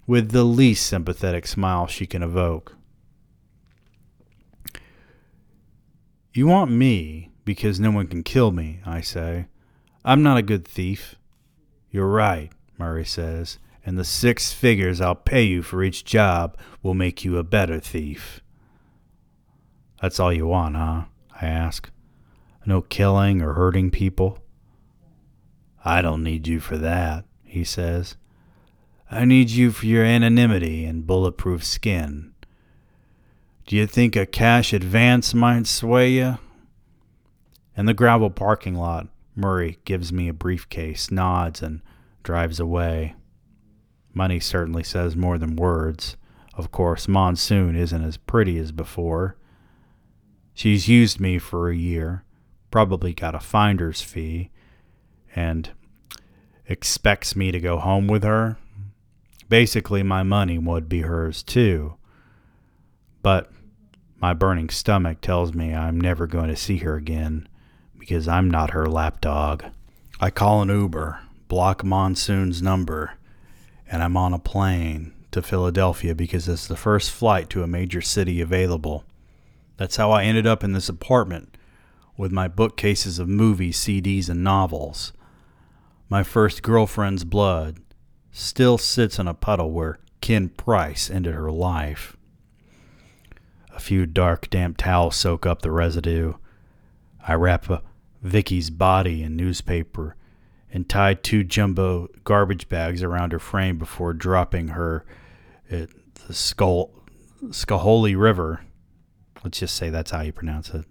with 0.06 0.32
the 0.32 0.44
least 0.44 0.86
sympathetic 0.86 1.48
smile 1.48 1.88
she 1.88 2.06
can 2.06 2.22
evoke. 2.22 2.76
You 6.34 6.48
want 6.48 6.70
me 6.70 7.32
because 7.44 7.80
no 7.80 7.92
one 7.92 8.08
can 8.08 8.22
kill 8.22 8.52
me, 8.52 8.82
I 8.86 9.02
say. 9.02 9.48
I'm 10.04 10.22
not 10.22 10.38
a 10.38 10.44
good 10.44 10.68
thief. 10.68 11.16
You're 11.90 12.08
right, 12.08 12.52
Murray 12.78 13.06
says, 13.06 13.60
and 13.86 13.98
the 13.98 14.04
six 14.04 14.52
figures 14.52 15.00
I'll 15.00 15.16
pay 15.16 15.44
you 15.44 15.62
for 15.62 15.84
each 15.84 16.04
job 16.04 16.58
will 16.82 16.94
make 16.94 17.24
you 17.24 17.38
a 17.38 17.44
better 17.44 17.80
thief. 17.80 18.42
That's 20.02 20.20
all 20.20 20.34
you 20.34 20.48
want, 20.48 20.76
huh? 20.76 21.04
I 21.42 21.46
ask. 21.46 21.90
No 22.66 22.82
killing 22.82 23.42
or 23.42 23.54
hurting 23.54 23.92
people? 23.92 24.40
I 25.84 26.02
don't 26.02 26.24
need 26.24 26.48
you 26.48 26.60
for 26.60 26.78
that, 26.78 27.26
he 27.44 27.64
says. 27.64 28.16
I 29.12 29.24
need 29.24 29.52
you 29.52 29.72
for 29.72 29.86
your 29.86 30.04
anonymity 30.04 30.84
and 30.84 31.06
bulletproof 31.06 31.64
skin. 31.64 32.34
Do 33.68 33.76
you 33.76 33.86
think 33.86 34.16
a 34.16 34.26
cash 34.26 34.74
advance 34.74 35.34
might 35.34 35.68
sway 35.68 36.10
you? 36.10 36.40
In 37.78 37.86
the 37.86 37.94
gravel 37.94 38.32
parking 38.32 38.76
lot, 38.76 39.08
Murray 39.36 39.78
gives 39.86 40.12
me 40.12 40.28
a 40.28 40.34
briefcase, 40.34 41.12
nods, 41.12 41.62
and 41.62 41.82
drives 42.26 42.60
away. 42.60 43.16
Money 44.14 44.42
certainly 44.42 44.84
says 44.84 45.16
more 45.16 45.38
than 45.38 45.56
words. 45.56 46.18
Of 46.56 46.72
course, 46.72 47.08
Monsoon 47.08 47.76
isn't 47.76 48.04
as 48.04 48.18
pretty 48.18 48.58
as 48.58 48.74
before. 48.74 49.38
She's 50.54 50.90
used 50.90 51.20
me 51.20 51.38
for 51.38 51.70
a 51.70 51.76
year, 51.76 52.24
probably 52.72 53.14
got 53.14 53.36
a 53.36 53.40
finder's 53.40 54.02
fee, 54.02 54.52
and 55.36 55.70
expects 56.68 57.36
me 57.36 57.52
to 57.52 57.60
go 57.60 57.78
home 57.78 58.08
with 58.08 58.24
her. 58.24 58.58
Basically, 59.48 60.02
my 60.02 60.24
money 60.24 60.58
would 60.58 60.90
be 60.90 61.02
hers 61.02 61.44
too. 61.44 61.96
But 63.22 63.52
my 64.18 64.34
burning 64.34 64.70
stomach 64.70 65.22
tells 65.22 65.54
me 65.54 65.74
I'm 65.74 66.00
never 66.00 66.26
going 66.26 66.48
to 66.48 66.56
see 66.56 66.78
her 66.78 66.96
again 66.96 67.48
because 68.00 68.28
I'm 68.28 68.50
not 68.50 68.72
her 68.72 68.88
lapdog. 68.88 69.66
I 70.20 70.30
call 70.30 70.62
an 70.62 70.70
Uber, 70.70 71.20
block 71.48 71.84
Monsoon's 71.84 72.62
number, 72.62 73.14
and 73.88 74.02
I'm 74.04 74.18
on 74.18 74.34
a 74.34 74.40
plane 74.40 75.14
to 75.32 75.42
Philadelphia 75.42 76.16
because 76.16 76.48
it's 76.48 76.68
the 76.68 76.78
first 76.78 77.12
flight 77.12 77.50
to 77.50 77.64
a 77.64 77.68
major 77.68 78.02
city 78.02 78.42
available. 78.42 79.04
That's 79.78 79.98
how 79.98 80.12
I 80.12 80.24
ended 80.24 80.48
up 80.48 80.64
in 80.64 80.74
this 80.74 80.90
apartment 80.90 81.58
with 82.18 82.32
my 82.32 82.48
bookcases 82.48 83.20
of 83.20 83.28
movies, 83.28 83.78
CDs, 83.78 84.30
and 84.30 84.44
novels. 84.44 85.12
My 86.08 86.24
first 86.24 86.64
girlfriend's 86.64 87.26
blood 87.26 87.80
still 88.32 88.78
sits 88.78 89.20
in 89.20 89.28
a 89.28 89.34
puddle 89.34 89.72
where 89.72 90.00
Ken 90.22 90.50
Price 90.50 91.10
ended 91.10 91.34
her 91.34 91.52
life. 91.52 92.16
A 93.76 93.80
few 93.80 94.06
dark, 94.06 94.50
damp 94.50 94.78
towels 94.78 95.18
soak 95.18 95.46
up 95.46 95.62
the 95.62 95.72
residue. 95.72 96.36
I 97.28 97.34
wrap 97.34 97.66
Vicky's 98.22 98.70
body 98.70 99.22
in 99.22 99.36
newspaper 99.36 100.16
and 100.76 100.90
tied 100.90 101.24
two 101.24 101.42
jumbo 101.42 102.10
garbage 102.26 102.68
bags 102.68 103.02
around 103.02 103.32
her 103.32 103.40
frame 103.40 103.78
before 103.78 104.12
dropping 104.12 104.68
her 104.68 105.06
at 105.72 105.88
the 106.28 106.34
Skull 106.34 106.92
River. 107.42 108.60
Let's 109.42 109.60
just 109.60 109.78
say 109.78 109.90
that's 109.90 110.12
how 110.12 110.20
you 110.20 110.34
pronounce 110.34 110.72
it. 110.72 110.84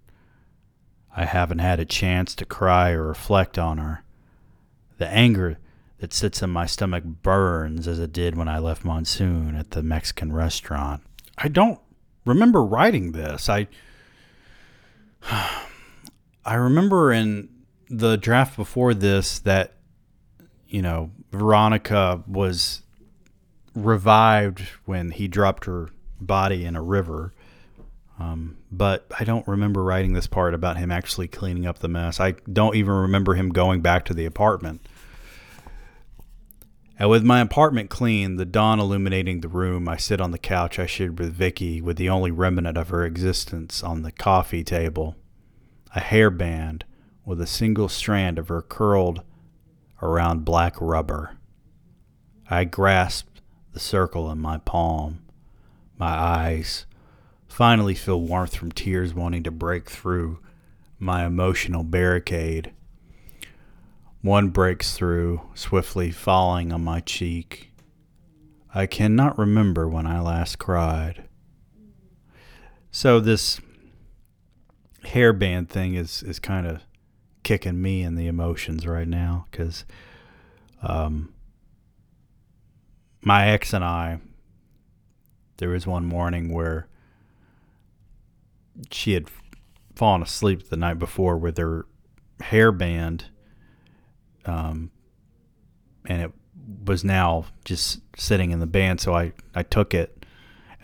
I 1.14 1.26
haven't 1.26 1.58
had 1.58 1.80
a 1.80 1.84
chance 1.84 2.34
to 2.36 2.46
cry 2.46 2.92
or 2.92 3.06
reflect 3.06 3.58
on 3.58 3.76
her. 3.76 4.02
The 4.96 5.06
anger 5.06 5.58
that 5.98 6.14
sits 6.14 6.40
in 6.40 6.48
my 6.48 6.64
stomach 6.64 7.04
burns 7.04 7.86
as 7.86 7.98
it 7.98 8.10
did 8.10 8.38
when 8.38 8.48
I 8.48 8.60
left 8.60 8.86
Monsoon 8.86 9.54
at 9.54 9.72
the 9.72 9.82
Mexican 9.82 10.32
restaurant. 10.32 11.02
I 11.36 11.48
don't 11.48 11.78
remember 12.24 12.64
writing 12.64 13.12
this. 13.12 13.50
I 13.50 13.68
I 16.42 16.54
remember 16.54 17.12
in 17.12 17.50
the 17.90 18.16
draft 18.16 18.56
before 18.56 18.94
this 18.94 19.38
that 19.40 19.73
you 20.74 20.82
know 20.82 21.12
Veronica 21.30 22.24
was 22.26 22.82
revived 23.76 24.62
when 24.86 25.12
he 25.12 25.28
dropped 25.28 25.66
her 25.66 25.90
body 26.20 26.64
in 26.64 26.74
a 26.74 26.82
river. 26.82 27.32
Um, 28.18 28.56
but 28.72 29.06
I 29.18 29.22
don't 29.22 29.46
remember 29.46 29.84
writing 29.84 30.14
this 30.14 30.26
part 30.26 30.52
about 30.52 30.76
him 30.76 30.90
actually 30.90 31.28
cleaning 31.28 31.64
up 31.64 31.78
the 31.78 31.86
mess. 31.86 32.18
I 32.18 32.32
don't 32.52 32.74
even 32.74 32.92
remember 32.92 33.34
him 33.34 33.50
going 33.50 33.82
back 33.82 34.04
to 34.06 34.14
the 34.14 34.24
apartment. 34.24 34.84
And 36.98 37.08
with 37.08 37.22
my 37.22 37.40
apartment 37.40 37.88
clean, 37.88 38.34
the 38.34 38.44
dawn 38.44 38.80
illuminating 38.80 39.42
the 39.42 39.48
room, 39.48 39.88
I 39.88 39.96
sit 39.96 40.20
on 40.20 40.32
the 40.32 40.38
couch 40.38 40.80
I 40.80 40.86
shared 40.86 41.20
with 41.20 41.32
Vicky, 41.32 41.80
with 41.80 41.98
the 41.98 42.08
only 42.08 42.32
remnant 42.32 42.76
of 42.76 42.88
her 42.88 43.04
existence 43.04 43.82
on 43.84 44.02
the 44.02 44.12
coffee 44.12 44.64
table, 44.64 45.14
a 45.94 46.00
hairband 46.00 46.82
with 47.24 47.40
a 47.40 47.46
single 47.46 47.88
strand 47.88 48.40
of 48.40 48.48
her 48.48 48.62
curled 48.62 49.22
around 50.04 50.44
black 50.44 50.76
rubber. 50.80 51.36
I 52.48 52.64
grasp 52.64 53.26
the 53.72 53.80
circle 53.80 54.30
in 54.30 54.38
my 54.38 54.58
palm. 54.58 55.24
My 55.98 56.12
eyes 56.12 56.86
finally 57.48 57.94
feel 57.94 58.20
warmth 58.20 58.54
from 58.54 58.70
tears 58.70 59.14
wanting 59.14 59.42
to 59.44 59.50
break 59.50 59.90
through 59.90 60.38
my 60.98 61.24
emotional 61.24 61.82
barricade. 61.82 62.72
One 64.20 64.48
breaks 64.48 64.96
through, 64.96 65.40
swiftly 65.54 66.10
falling 66.10 66.72
on 66.72 66.84
my 66.84 67.00
cheek. 67.00 67.70
I 68.74 68.86
cannot 68.86 69.38
remember 69.38 69.88
when 69.88 70.06
I 70.06 70.20
last 70.20 70.58
cried. 70.58 71.24
So 72.90 73.20
this 73.20 73.60
hairband 75.04 75.68
thing 75.68 75.94
is 75.94 76.22
is 76.22 76.38
kind 76.38 76.66
of 76.66 76.82
kicking 77.44 77.80
me 77.80 78.02
in 78.02 78.16
the 78.16 78.26
emotions 78.26 78.86
right 78.86 79.06
now 79.06 79.46
because 79.50 79.84
um, 80.82 81.32
my 83.22 83.48
ex 83.48 83.72
and 83.72 83.84
I, 83.84 84.20
there 85.58 85.68
was 85.68 85.86
one 85.86 86.04
morning 86.04 86.52
where 86.52 86.88
she 88.90 89.12
had 89.12 89.28
fallen 89.94 90.22
asleep 90.22 90.68
the 90.68 90.76
night 90.76 90.98
before 90.98 91.36
with 91.36 91.56
her 91.58 91.86
hairband 92.40 93.24
um, 94.44 94.90
and 96.06 96.22
it 96.22 96.32
was 96.86 97.04
now 97.04 97.46
just 97.64 98.00
sitting 98.16 98.50
in 98.50 98.60
the 98.60 98.66
band. 98.66 99.00
So 99.00 99.14
I, 99.14 99.32
I 99.54 99.62
took 99.62 99.94
it 99.94 100.24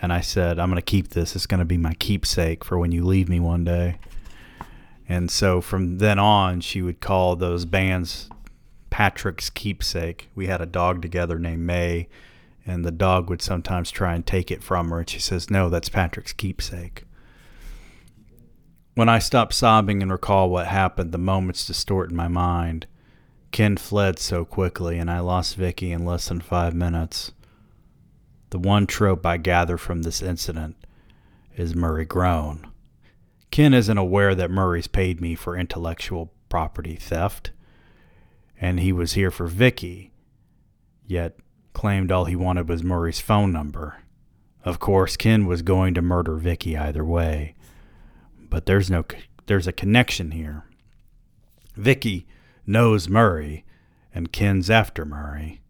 and 0.01 0.13
I 0.13 0.21
said, 0.21 0.59
I'm 0.59 0.69
going 0.69 0.77
to 0.77 0.83
keep 0.83 1.09
this. 1.09 1.37
It's 1.37 1.47
going 1.47 1.59
to 1.59 1.65
be 1.65 1.77
my 1.77 1.95
keepsake 1.95 2.65
for 2.65 2.79
when 2.79 2.93
you 2.93 3.05
leave 3.05 3.29
me 3.29 3.41
one 3.41 3.65
day. 3.65 3.99
And 5.11 5.29
so 5.29 5.61
from 5.61 5.99
then 5.99 6.21
on, 6.21 6.61
she 6.61 6.83
would 6.83 7.01
call 7.01 7.35
those 7.35 7.65
bands 7.65 8.31
Patrick's 8.91 9.51
keepsake. 9.51 10.29
We 10.37 10.47
had 10.47 10.61
a 10.61 10.67
dog 10.67 11.03
together 11.03 11.37
named 11.37 11.67
May, 11.67 12.07
and 12.65 12.85
the 12.85 12.93
dog 12.93 13.29
would 13.29 13.43
sometimes 13.43 13.91
try 13.91 14.15
and 14.15 14.25
take 14.25 14.53
it 14.53 14.63
from 14.63 14.91
her. 14.91 15.01
And 15.01 15.11
she 15.11 15.19
says, 15.19 15.51
No, 15.51 15.69
that's 15.69 15.89
Patrick's 15.89 16.33
keepsake. 16.33 17.03
When 18.95 19.09
I 19.09 19.19
stop 19.19 19.53
sobbing 19.53 20.01
and 20.01 20.13
recall 20.13 20.49
what 20.49 20.69
happened, 20.69 21.11
the 21.11 21.19
moments 21.19 21.67
distort 21.67 22.11
in 22.11 22.17
my 22.17 22.29
mind. 22.29 22.87
Ken 23.51 23.77
fled 23.77 24.21
so 24.21 24.45
quickly, 24.45 24.97
and 24.97 25.11
I 25.11 25.19
lost 25.19 25.57
Vicky 25.57 25.91
in 25.91 26.05
less 26.05 26.29
than 26.29 26.41
five 26.41 26.73
minutes. 26.73 27.33
The 28.51 28.61
one 28.61 28.87
trope 28.87 29.27
I 29.27 29.39
gather 29.39 29.77
from 29.77 30.03
this 30.03 30.23
incident 30.23 30.77
is 31.57 31.75
Murray 31.75 32.05
Groan. 32.05 32.70
Ken 33.51 33.75
isn't 33.75 33.99
aware 33.99 34.35
that 34.35 34.51
Murray's 34.51 34.87
paid 34.87 35.21
me 35.21 35.35
for 35.35 35.57
intellectual 35.57 36.33
property 36.49 36.97
theft, 36.97 37.51
and 38.61 38.81
he 38.81 38.93
was 38.93 39.15
here 39.15 39.31
for 39.31 39.47
Vicky, 39.47 40.13
yet 41.07 41.37
claimed 41.73 42.13
all 42.13 42.27
he 42.27 42.37
wanted 42.37 42.69
was 42.69 42.83
Murray's 42.83 43.21
phone 43.21 43.53
number. 43.53 44.03
Of 44.65 44.79
course, 44.79 45.17
Ken 45.17 45.47
was 45.47 45.63
going 45.63 45.95
to 45.95 46.03
murder 46.03 46.37
Vicky 46.37 46.77
either 46.77 47.05
way, 47.05 47.55
but 48.39 48.67
there's 48.67 48.91
no 48.91 49.05
there's 49.47 49.67
a 49.67 49.73
connection 49.73 50.33
here. 50.33 50.65
Vicky 51.75 52.27
knows 52.67 53.09
Murray, 53.09 53.65
and 54.15 54.33
Ken's 54.33 54.71
after 54.71 55.05
Murray. 55.05 55.61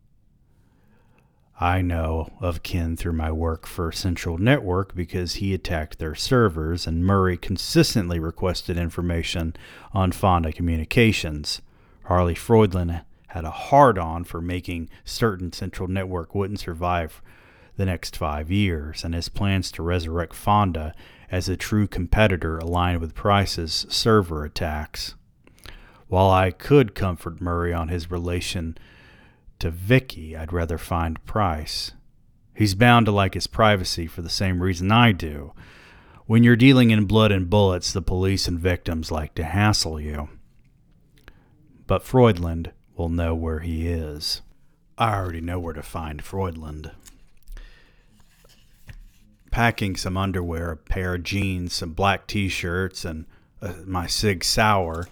I 1.62 1.82
know 1.82 2.30
of 2.40 2.62
Ken 2.62 2.96
through 2.96 3.12
my 3.12 3.30
work 3.30 3.66
for 3.66 3.92
Central 3.92 4.38
Network 4.38 4.94
because 4.94 5.34
he 5.34 5.52
attacked 5.52 5.98
their 5.98 6.14
servers, 6.14 6.86
and 6.86 7.04
Murray 7.04 7.36
consistently 7.36 8.18
requested 8.18 8.78
information 8.78 9.54
on 9.92 10.10
Fonda 10.10 10.54
Communications. 10.54 11.60
Harley 12.04 12.34
Freudlin 12.34 13.02
had 13.28 13.44
a 13.44 13.50
hard 13.50 13.98
on 13.98 14.24
for 14.24 14.40
making 14.40 14.88
certain 15.04 15.52
Central 15.52 15.86
Network 15.86 16.34
wouldn't 16.34 16.60
survive 16.60 17.20
the 17.76 17.84
next 17.84 18.16
five 18.16 18.50
years, 18.50 19.04
and 19.04 19.14
his 19.14 19.28
plans 19.28 19.70
to 19.72 19.82
resurrect 19.82 20.32
Fonda 20.32 20.94
as 21.30 21.46
a 21.46 21.58
true 21.58 21.86
competitor 21.86 22.56
aligned 22.56 23.02
with 23.02 23.14
Price's 23.14 23.84
server 23.90 24.44
attacks. 24.44 25.14
While 26.08 26.30
I 26.30 26.52
could 26.52 26.94
comfort 26.94 27.42
Murray 27.42 27.74
on 27.74 27.88
his 27.88 28.10
relation 28.10 28.78
to 29.60 29.70
Vicky, 29.70 30.36
I'd 30.36 30.52
rather 30.52 30.78
find 30.78 31.24
Price. 31.24 31.92
He's 32.54 32.74
bound 32.74 33.06
to 33.06 33.12
like 33.12 33.34
his 33.34 33.46
privacy 33.46 34.06
for 34.06 34.22
the 34.22 34.28
same 34.28 34.62
reason 34.62 34.90
I 34.90 35.12
do. 35.12 35.52
When 36.26 36.44
you're 36.44 36.56
dealing 36.56 36.90
in 36.90 37.06
blood 37.06 37.32
and 37.32 37.48
bullets, 37.48 37.92
the 37.92 38.02
police 38.02 38.46
and 38.46 38.58
victims 38.58 39.10
like 39.10 39.34
to 39.34 39.44
hassle 39.44 40.00
you. 40.00 40.28
But 41.86 42.02
Freudland 42.02 42.72
will 42.96 43.08
know 43.08 43.34
where 43.34 43.60
he 43.60 43.88
is. 43.88 44.42
I 44.98 45.14
already 45.14 45.40
know 45.40 45.58
where 45.58 45.72
to 45.72 45.82
find 45.82 46.22
Freudland. 46.22 46.90
Packing 49.50 49.96
some 49.96 50.16
underwear, 50.16 50.70
a 50.70 50.76
pair 50.76 51.14
of 51.14 51.22
jeans, 51.22 51.72
some 51.72 51.92
black 51.92 52.26
t 52.26 52.48
shirts, 52.48 53.04
and 53.04 53.26
uh, 53.60 53.72
my 53.84 54.06
Sig 54.06 54.44
Sauer, 54.44 55.08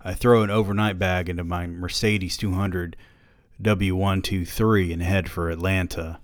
I 0.00 0.14
throw 0.14 0.42
an 0.42 0.50
overnight 0.50 0.98
bag 0.98 1.28
into 1.28 1.44
my 1.44 1.66
Mercedes 1.66 2.36
200 2.38 2.96
W123 3.62 4.92
and 4.92 5.02
head 5.02 5.28
for 5.28 5.50
Atlanta. 5.50 6.20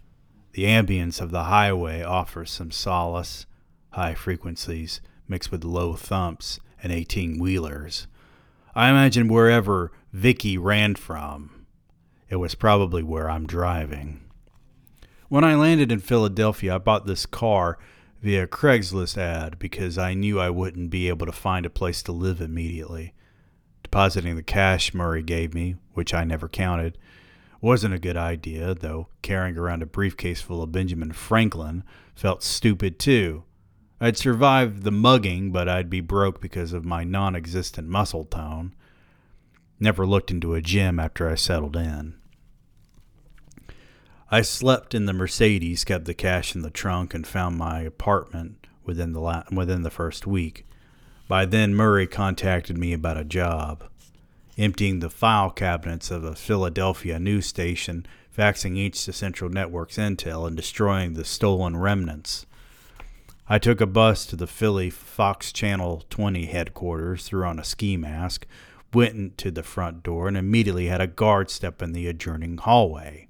The 0.52 0.64
ambience 0.64 1.20
of 1.20 1.30
the 1.30 1.44
highway 1.44 2.02
offers 2.02 2.50
some 2.50 2.70
solace, 2.70 3.44
high 3.90 4.14
frequencies 4.14 5.02
mixed 5.28 5.52
with 5.52 5.62
low 5.62 5.94
thumps 5.94 6.58
and 6.82 6.92
18 6.92 7.38
wheelers. 7.38 8.06
I 8.74 8.88
imagine 8.88 9.28
wherever 9.28 9.92
Vicky 10.12 10.56
ran 10.56 10.94
from, 10.94 11.66
it 12.30 12.36
was 12.36 12.54
probably 12.54 13.02
where 13.02 13.28
I'm 13.28 13.46
driving. 13.46 14.22
When 15.28 15.44
I 15.44 15.56
landed 15.56 15.92
in 15.92 16.00
Philadelphia, 16.00 16.76
I 16.76 16.78
bought 16.78 17.06
this 17.06 17.26
car 17.26 17.78
via 18.22 18.46
Craigslist 18.46 19.18
ad 19.18 19.58
because 19.58 19.98
I 19.98 20.14
knew 20.14 20.40
I 20.40 20.50
wouldn't 20.50 20.90
be 20.90 21.08
able 21.08 21.26
to 21.26 21.32
find 21.32 21.66
a 21.66 21.70
place 21.70 22.02
to 22.04 22.12
live 22.12 22.40
immediately. 22.40 23.12
Depositing 23.82 24.36
the 24.36 24.42
cash 24.42 24.94
Murray 24.94 25.22
gave 25.22 25.52
me, 25.52 25.76
which 25.92 26.14
I 26.14 26.24
never 26.24 26.48
counted, 26.48 26.96
wasn't 27.60 27.94
a 27.94 27.98
good 27.98 28.16
idea, 28.16 28.74
though 28.74 29.08
carrying 29.22 29.56
around 29.56 29.82
a 29.82 29.86
briefcase 29.86 30.40
full 30.40 30.62
of 30.62 30.72
Benjamin 30.72 31.12
Franklin 31.12 31.84
felt 32.14 32.42
stupid 32.42 32.98
too. 32.98 33.44
I'd 34.00 34.16
survived 34.16 34.82
the 34.82 34.90
mugging, 34.90 35.52
but 35.52 35.68
I'd 35.68 35.88
be 35.88 36.00
broke 36.00 36.40
because 36.40 36.72
of 36.72 36.84
my 36.84 37.02
non 37.04 37.34
existent 37.34 37.88
muscle 37.88 38.24
tone. 38.24 38.74
Never 39.80 40.06
looked 40.06 40.30
into 40.30 40.54
a 40.54 40.62
gym 40.62 41.00
after 41.00 41.28
I 41.28 41.34
settled 41.34 41.76
in. 41.76 42.14
I 44.30 44.42
slept 44.42 44.94
in 44.94 45.06
the 45.06 45.12
Mercedes, 45.12 45.84
kept 45.84 46.04
the 46.04 46.14
cash 46.14 46.54
in 46.54 46.62
the 46.62 46.70
trunk, 46.70 47.14
and 47.14 47.26
found 47.26 47.56
my 47.56 47.80
apartment 47.80 48.66
within 48.84 49.12
the 49.12 49.20
la- 49.20 49.44
within 49.50 49.82
the 49.82 49.90
first 49.90 50.26
week. 50.26 50.66
By 51.28 51.46
then, 51.46 51.74
Murray 51.74 52.06
contacted 52.06 52.76
me 52.76 52.92
about 52.92 53.16
a 53.16 53.24
job 53.24 53.84
emptying 54.58 55.00
the 55.00 55.10
file 55.10 55.50
cabinets 55.50 56.10
of 56.10 56.24
a 56.24 56.34
Philadelphia 56.34 57.18
news 57.18 57.46
station, 57.46 58.06
faxing 58.36 58.76
each 58.76 59.04
to 59.04 59.12
Central 59.12 59.50
Network's 59.50 59.96
intel, 59.96 60.46
and 60.46 60.56
destroying 60.56 61.12
the 61.12 61.24
stolen 61.24 61.76
remnants. 61.76 62.46
I 63.48 63.58
took 63.58 63.80
a 63.80 63.86
bus 63.86 64.26
to 64.26 64.36
the 64.36 64.46
Philly 64.46 64.90
Fox 64.90 65.52
Channel 65.52 66.04
20 66.10 66.46
headquarters, 66.46 67.24
threw 67.24 67.44
on 67.44 67.58
a 67.58 67.64
ski 67.64 67.96
mask, 67.96 68.46
went 68.92 69.38
to 69.38 69.50
the 69.50 69.62
front 69.62 70.02
door, 70.02 70.26
and 70.26 70.36
immediately 70.36 70.86
had 70.86 71.00
a 71.00 71.06
guard 71.06 71.50
step 71.50 71.80
in 71.80 71.92
the 71.92 72.08
adjoining 72.08 72.56
hallway. 72.58 73.28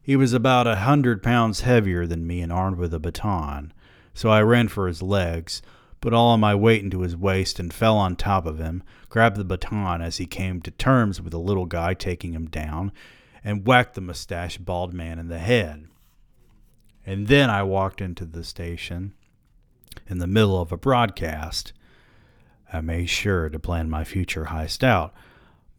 He 0.00 0.16
was 0.16 0.32
about 0.32 0.66
a 0.66 0.76
hundred 0.76 1.22
pounds 1.22 1.62
heavier 1.62 2.06
than 2.06 2.26
me 2.26 2.40
and 2.40 2.52
armed 2.52 2.78
with 2.78 2.94
a 2.94 3.00
baton, 3.00 3.72
so 4.14 4.30
I 4.30 4.40
ran 4.40 4.68
for 4.68 4.86
his 4.86 5.02
legs, 5.02 5.60
put 6.00 6.12
all 6.12 6.36
my 6.36 6.54
weight 6.54 6.82
into 6.82 7.00
his 7.00 7.16
waist, 7.16 7.58
and 7.58 7.72
fell 7.72 7.96
on 7.96 8.16
top 8.16 8.46
of 8.46 8.58
him, 8.58 8.82
grabbed 9.08 9.36
the 9.36 9.44
baton 9.44 10.02
as 10.02 10.18
he 10.18 10.26
came 10.26 10.60
to 10.62 10.70
terms 10.70 11.20
with 11.20 11.32
the 11.32 11.38
little 11.38 11.66
guy 11.66 11.94
taking 11.94 12.32
him 12.32 12.46
down, 12.46 12.92
and 13.42 13.66
whacked 13.66 13.94
the 13.94 14.00
mustached 14.00 14.64
bald 14.64 14.92
man 14.92 15.18
in 15.18 15.28
the 15.28 15.38
head. 15.38 15.86
And 17.04 17.28
then 17.28 17.50
I 17.50 17.62
walked 17.62 18.00
into 18.00 18.24
the 18.24 18.42
station 18.42 19.14
in 20.08 20.18
the 20.18 20.26
middle 20.26 20.60
of 20.60 20.72
a 20.72 20.76
broadcast. 20.76 21.72
I 22.72 22.80
made 22.80 23.08
sure 23.08 23.48
to 23.48 23.58
plan 23.58 23.88
my 23.88 24.02
future 24.02 24.46
heist 24.46 24.82
out, 24.82 25.14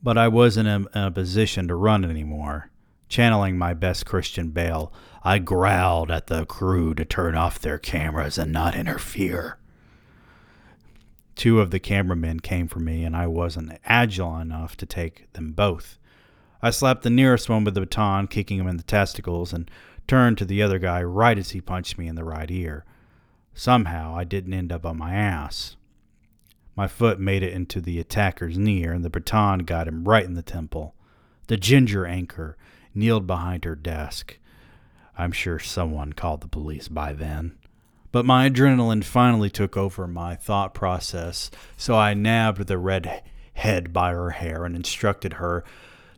but 0.01 0.17
I 0.17 0.29
wasn't 0.29 0.69
in 0.69 0.87
a 0.93 1.11
position 1.11 1.67
to 1.67 1.75
run 1.75 2.05
anymore. 2.05 2.69
Channeling 3.09 3.57
my 3.57 3.73
best 3.73 4.05
Christian 4.05 4.49
Bale, 4.49 4.91
I 5.23 5.39
growled 5.39 6.11
at 6.11 6.27
the 6.27 6.45
crew 6.45 6.93
to 6.95 7.05
turn 7.05 7.35
off 7.35 7.59
their 7.59 7.77
cameras 7.77 8.37
and 8.37 8.51
not 8.51 8.75
interfere. 8.75 9.57
Two 11.37 11.61
of 11.61 11.69
the 11.69 11.79
cameramen 11.79 12.39
came 12.39 12.67
for 12.67 12.79
me, 12.79 13.03
and 13.03 13.15
I 13.15 13.27
wasn't 13.27 13.79
agile 13.85 14.39
enough 14.39 14.75
to 14.77 14.87
take 14.87 15.31
them 15.33 15.51
both. 15.53 15.99
I 16.63 16.71
slapped 16.71 17.03
the 17.03 17.11
nearest 17.11 17.47
one 17.47 17.63
with 17.63 17.75
the 17.75 17.81
baton, 17.81 18.25
kicking 18.25 18.59
him 18.59 18.67
in 18.67 18.77
the 18.77 18.83
testicles, 18.83 19.53
and 19.53 19.69
turned 20.07 20.39
to 20.39 20.45
the 20.45 20.63
other 20.63 20.79
guy 20.79 21.03
right 21.03 21.37
as 21.37 21.51
he 21.51 21.61
punched 21.61 21.99
me 21.99 22.07
in 22.07 22.15
the 22.15 22.23
right 22.23 22.49
ear. 22.49 22.85
Somehow, 23.53 24.15
I 24.17 24.23
didn't 24.23 24.55
end 24.55 24.71
up 24.71 24.83
on 24.83 24.97
my 24.97 25.13
ass. 25.13 25.75
My 26.75 26.87
foot 26.87 27.19
made 27.19 27.43
it 27.43 27.53
into 27.53 27.81
the 27.81 27.99
attacker's 27.99 28.57
knee, 28.57 28.83
and 28.85 29.05
the 29.05 29.09
baton 29.11 29.59
got 29.59 29.87
him 29.87 30.05
right 30.05 30.25
in 30.25 30.33
the 30.33 30.41
temple. 30.41 30.95
The 31.47 31.57
ginger 31.57 32.07
anchor 32.07 32.57
kneeled 32.95 33.27
behind 33.27 33.63
her 33.63 33.75
desk. 33.75 34.39
I'm 35.15 35.31
sure 35.31 35.59
someone 35.59 36.13
called 36.13 36.41
the 36.41 36.47
police 36.47 36.87
by 36.87 37.13
then. 37.13 37.59
But 38.17 38.25
my 38.25 38.49
adrenaline 38.49 39.03
finally 39.03 39.51
took 39.51 39.77
over 39.77 40.07
my 40.07 40.33
thought 40.33 40.73
process, 40.73 41.51
so 41.77 41.95
I 41.95 42.15
nabbed 42.15 42.65
the 42.65 42.79
red 42.79 43.21
head 43.53 43.93
by 43.93 44.09
her 44.09 44.31
hair 44.31 44.65
and 44.65 44.75
instructed 44.75 45.33
her 45.33 45.63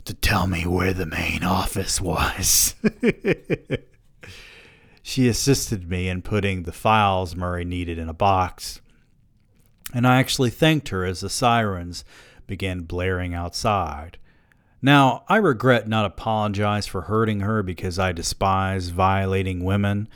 to 0.05 0.13
tell 0.13 0.47
me 0.47 0.65
where 0.65 0.93
the 0.93 1.05
main 1.05 1.43
office 1.43 1.99
was. 1.99 2.76
she 5.03 5.27
assisted 5.27 5.89
me 5.89 6.07
in 6.07 6.21
putting 6.21 6.63
the 6.63 6.71
files 6.71 7.35
Murray 7.35 7.65
needed 7.65 7.97
in 7.97 8.07
a 8.07 8.13
box, 8.13 8.80
and 9.93 10.07
I 10.07 10.19
actually 10.19 10.51
thanked 10.51 10.88
her 10.88 11.03
as 11.03 11.19
the 11.19 11.30
sirens 11.30 12.05
began 12.47 12.84
blaring 12.84 13.34
outside. 13.34 14.17
Now, 14.81 15.26
I 15.27 15.35
regret 15.35 15.89
not 15.89 16.05
apologize 16.05 16.88
for 16.88 17.01
hurting 17.01 17.41
her 17.41 17.61
because 17.61 17.99
I 17.99 18.13
despise 18.13 18.88
violating 18.88 19.65
women 19.65 20.07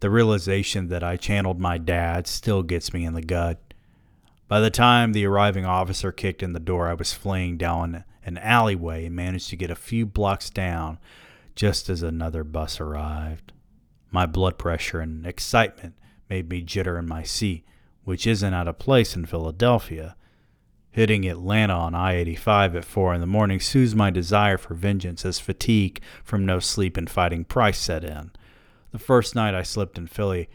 the 0.00 0.10
realization 0.10 0.88
that 0.88 1.04
I 1.04 1.16
channeled 1.16 1.60
my 1.60 1.78
dad 1.78 2.26
still 2.26 2.62
gets 2.62 2.92
me 2.92 3.04
in 3.04 3.14
the 3.14 3.22
gut. 3.22 3.58
By 4.48 4.60
the 4.60 4.70
time 4.70 5.12
the 5.12 5.26
arriving 5.26 5.64
officer 5.64 6.10
kicked 6.10 6.42
in 6.42 6.54
the 6.54 6.60
door, 6.60 6.88
I 6.88 6.94
was 6.94 7.12
fleeing 7.12 7.56
down 7.56 8.04
an 8.24 8.38
alleyway 8.38 9.06
and 9.06 9.14
managed 9.14 9.50
to 9.50 9.56
get 9.56 9.70
a 9.70 9.76
few 9.76 10.06
blocks 10.06 10.50
down 10.50 10.98
just 11.54 11.88
as 11.88 12.02
another 12.02 12.42
bus 12.42 12.80
arrived. 12.80 13.52
My 14.10 14.26
blood 14.26 14.58
pressure 14.58 15.00
and 15.00 15.26
excitement 15.26 15.94
made 16.28 16.48
me 16.48 16.62
jitter 16.62 16.98
in 16.98 17.06
my 17.06 17.22
seat, 17.22 17.64
which 18.04 18.26
isn't 18.26 18.54
out 18.54 18.68
of 18.68 18.78
place 18.78 19.14
in 19.14 19.26
Philadelphia. 19.26 20.16
Hitting 20.90 21.26
Atlanta 21.26 21.74
on 21.74 21.94
I 21.94 22.14
85 22.14 22.76
at 22.76 22.84
4 22.84 23.14
in 23.14 23.20
the 23.20 23.26
morning 23.26 23.60
soothes 23.60 23.94
my 23.94 24.10
desire 24.10 24.58
for 24.58 24.74
vengeance 24.74 25.24
as 25.24 25.38
fatigue 25.38 26.00
from 26.24 26.44
no 26.44 26.58
sleep 26.58 26.96
and 26.96 27.08
fighting 27.08 27.44
Price 27.44 27.78
set 27.78 28.02
in. 28.02 28.32
The 28.92 28.98
first 28.98 29.34
night 29.34 29.54
I 29.54 29.62
slept 29.62 29.98
in 29.98 30.06
Philly, 30.06 30.48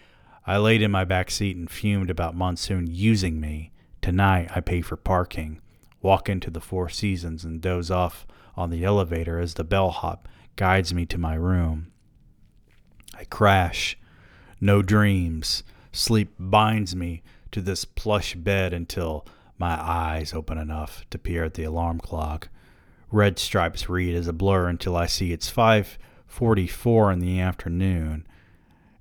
I 0.45 0.57
laid 0.57 0.82
in 0.82 0.91
my 0.91 1.06
back 1.06 1.32
seat 1.32 1.56
and 1.56 1.70
fumed 1.70 2.10
about 2.10 2.36
Monsoon 2.36 2.88
using 2.88 3.40
me. 3.40 3.72
Tonight 4.02 4.52
I 4.53 4.60
pay 4.60 4.82
for 4.82 4.98
parking, 4.98 5.62
walk 6.02 6.30
into 6.30 6.52
the 6.52 6.62
Four 6.62 6.90
Seasons, 6.90 7.44
and 7.44 7.62
doze 7.62 7.90
off 7.90 8.28
on 8.56 8.70
the 8.70 8.84
elevator 8.84 9.40
as 9.40 9.53
the 9.53 9.64
bellhop 9.64 10.28
guides 10.56 10.94
me 10.94 11.06
to 11.07 11.18
my 11.18 11.36
room. 11.36 11.91
I 13.18 13.24
crash. 13.24 13.98
No 14.60 14.82
dreams. 14.82 15.64
Sleep 15.91 16.34
binds 16.38 16.95
me 16.95 17.24
to 17.52 17.62
this 17.62 17.86
plush 17.86 18.36
bed 18.36 18.74
until 18.74 19.26
my 19.57 19.82
eyes 19.82 20.34
open 20.34 20.57
enough 20.57 21.06
to 21.10 21.18
peer 21.18 21.45
at 21.45 21.53
the 21.53 21.64
alarm 21.64 21.99
clock. 21.99 22.49
Red 23.12 23.40
stripes 23.40 23.88
read 23.88 24.14
as 24.14 24.28
a 24.28 24.34
blur 24.34 24.68
until 24.68 24.98
I 24.98 25.06
see 25.06 25.32
it's 25.32 25.49
5:44 26.30 27.11
in 27.14 27.19
the 27.19 27.39
afternoon. 27.39 28.27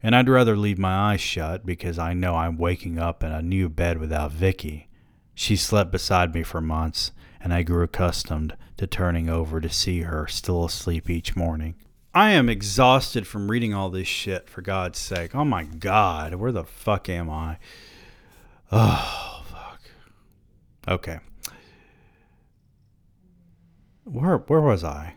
And 0.02 0.14
I'd 0.14 0.28
rather 0.28 0.56
leave 0.56 0.78
my 0.78 1.12
eyes 1.12 1.20
shut 1.20 1.64
because 1.64 1.98
I 1.98 2.12
know 2.12 2.34
I'm 2.34 2.58
waking 2.58 2.98
up 2.98 3.24
in 3.24 3.32
a 3.32 3.40
new 3.40 3.68
bed 3.68 3.98
without 3.98 4.32
Vicky. 4.32 4.88
She 5.34 5.56
slept 5.56 5.90
beside 5.90 6.34
me 6.34 6.42
for 6.42 6.60
months, 6.60 7.10
and 7.40 7.52
I 7.54 7.62
grew 7.62 7.82
accustomed 7.82 8.56
to 8.76 8.86
turning 8.86 9.28
over 9.28 9.60
to 9.60 9.68
see 9.68 10.02
her 10.02 10.26
still 10.26 10.64
asleep 10.64 11.08
each 11.08 11.34
morning. 11.36 11.74
I 12.14 12.30
am 12.30 12.48
exhausted 12.48 13.26
from 13.26 13.50
reading 13.50 13.74
all 13.74 13.90
this 13.90 14.06
shit, 14.06 14.48
for 14.48 14.62
God's 14.62 14.98
sake. 14.98 15.34
Oh 15.34 15.44
my 15.44 15.64
God, 15.64 16.34
where 16.34 16.52
the 16.52 16.64
fuck 16.64 17.08
am 17.08 17.28
I? 17.28 17.58
Oh, 18.70 19.42
fuck. 19.46 19.80
Okay. 20.86 21.18
Where, 24.04 24.36
where 24.36 24.60
was 24.60 24.84
I? 24.84 25.14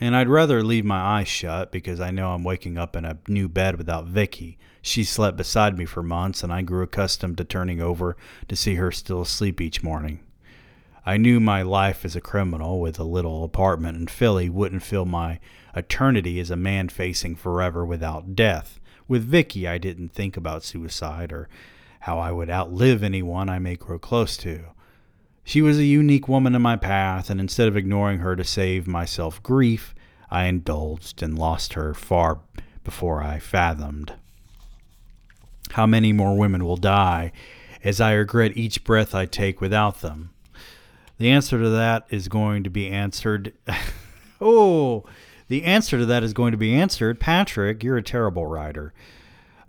And 0.00 0.16
I'd 0.16 0.28
rather 0.28 0.62
leave 0.62 0.84
my 0.84 1.00
eyes 1.00 1.28
shut 1.28 1.70
because 1.70 2.00
I 2.00 2.10
know 2.10 2.32
I'm 2.32 2.42
waking 2.42 2.76
up 2.76 2.96
in 2.96 3.04
a 3.04 3.18
new 3.28 3.48
bed 3.48 3.76
without 3.78 4.06
Vicky. 4.06 4.58
She 4.82 5.04
slept 5.04 5.36
beside 5.36 5.78
me 5.78 5.84
for 5.84 6.02
months, 6.02 6.42
and 6.42 6.52
I 6.52 6.62
grew 6.62 6.82
accustomed 6.82 7.38
to 7.38 7.44
turning 7.44 7.80
over 7.80 8.16
to 8.48 8.56
see 8.56 8.74
her 8.74 8.90
still 8.90 9.22
asleep 9.22 9.60
each 9.60 9.82
morning. 9.82 10.20
I 11.06 11.16
knew 11.16 11.38
my 11.38 11.62
life 11.62 12.04
as 12.04 12.16
a 12.16 12.20
criminal 12.20 12.80
with 12.80 12.98
a 12.98 13.04
little 13.04 13.44
apartment 13.44 13.98
in 13.98 14.06
Philly 14.06 14.48
wouldn't 14.48 14.82
fill 14.82 15.04
my 15.04 15.38
eternity 15.76 16.40
as 16.40 16.50
a 16.50 16.56
man 16.56 16.88
facing 16.88 17.36
forever 17.36 17.84
without 17.84 18.34
death. 18.34 18.80
With 19.06 19.24
Vicky, 19.24 19.68
I 19.68 19.78
didn't 19.78 20.12
think 20.14 20.36
about 20.36 20.64
suicide 20.64 21.30
or 21.30 21.48
how 22.00 22.18
I 22.18 22.32
would 22.32 22.50
outlive 22.50 23.02
anyone 23.02 23.48
I 23.48 23.58
may 23.58 23.76
grow 23.76 23.98
close 23.98 24.36
to. 24.38 24.64
She 25.44 25.60
was 25.60 25.78
a 25.78 25.84
unique 25.84 26.26
woman 26.26 26.54
in 26.54 26.62
my 26.62 26.76
path, 26.76 27.28
and 27.28 27.38
instead 27.38 27.68
of 27.68 27.76
ignoring 27.76 28.20
her 28.20 28.34
to 28.34 28.44
save 28.44 28.86
myself 28.86 29.42
grief, 29.42 29.94
I 30.30 30.46
indulged 30.46 31.22
and 31.22 31.38
lost 31.38 31.74
her 31.74 31.92
far 31.92 32.40
before 32.82 33.22
I 33.22 33.38
fathomed. 33.38 34.14
How 35.72 35.86
many 35.86 36.12
more 36.12 36.36
women 36.36 36.64
will 36.64 36.76
die 36.76 37.30
as 37.82 38.00
I 38.00 38.14
regret 38.14 38.56
each 38.56 38.84
breath 38.84 39.14
I 39.14 39.26
take 39.26 39.60
without 39.60 40.00
them? 40.00 40.30
The 41.18 41.30
answer 41.30 41.58
to 41.58 41.68
that 41.70 42.06
is 42.10 42.28
going 42.28 42.64
to 42.64 42.70
be 42.70 42.88
answered. 42.88 43.52
oh, 44.40 45.04
the 45.48 45.64
answer 45.64 45.98
to 45.98 46.06
that 46.06 46.24
is 46.24 46.32
going 46.32 46.52
to 46.52 46.58
be 46.58 46.74
answered. 46.74 47.20
Patrick, 47.20 47.84
you're 47.84 47.98
a 47.98 48.02
terrible 48.02 48.46
writer. 48.46 48.92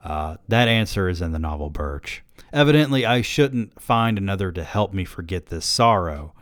Uh, 0.03 0.37
that 0.47 0.67
answer 0.67 1.09
is 1.09 1.21
in 1.21 1.31
the 1.31 1.39
novel 1.39 1.69
Birch. 1.69 2.23
Evidently, 2.55 3.05
I 3.05 3.21
shouldn't 3.21 3.81
find 3.81 4.17
another 4.17 4.49
to 4.53 4.63
help 4.63 4.93
me 4.93 5.03
forget 5.03 5.47
this 5.47 5.65
sorrow. 5.65 6.33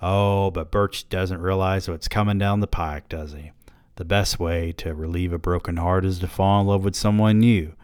Oh, 0.00 0.50
but 0.50 0.70
Birch 0.70 1.10
doesn't 1.10 1.42
realize 1.42 1.90
what's 1.90 2.08
coming 2.08 2.38
down 2.38 2.60
the 2.60 2.66
pike, 2.66 3.10
does 3.10 3.34
he? 3.34 3.52
The 3.96 4.06
best 4.06 4.40
way 4.40 4.72
to 4.78 4.94
relieve 4.94 5.30
a 5.30 5.38
broken 5.38 5.76
heart 5.76 6.06
is 6.06 6.18
to 6.20 6.26
fall 6.26 6.62
in 6.62 6.68
love 6.68 6.84
with 6.84 6.96
someone 6.96 7.40
new. 7.40 7.74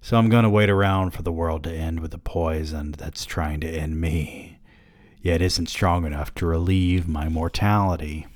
So 0.00 0.16
I'm 0.16 0.28
going 0.28 0.42
to 0.42 0.50
wait 0.50 0.70
around 0.70 1.12
for 1.12 1.22
the 1.22 1.30
world 1.30 1.62
to 1.62 1.72
end 1.72 2.00
with 2.00 2.10
the 2.10 2.18
poison 2.18 2.90
that's 2.98 3.24
trying 3.24 3.60
to 3.60 3.70
end 3.70 4.00
me, 4.00 4.58
yet 5.20 5.40
isn't 5.40 5.68
strong 5.68 6.04
enough 6.04 6.34
to 6.34 6.46
relieve 6.46 7.06
my 7.06 7.28
mortality. 7.28 8.26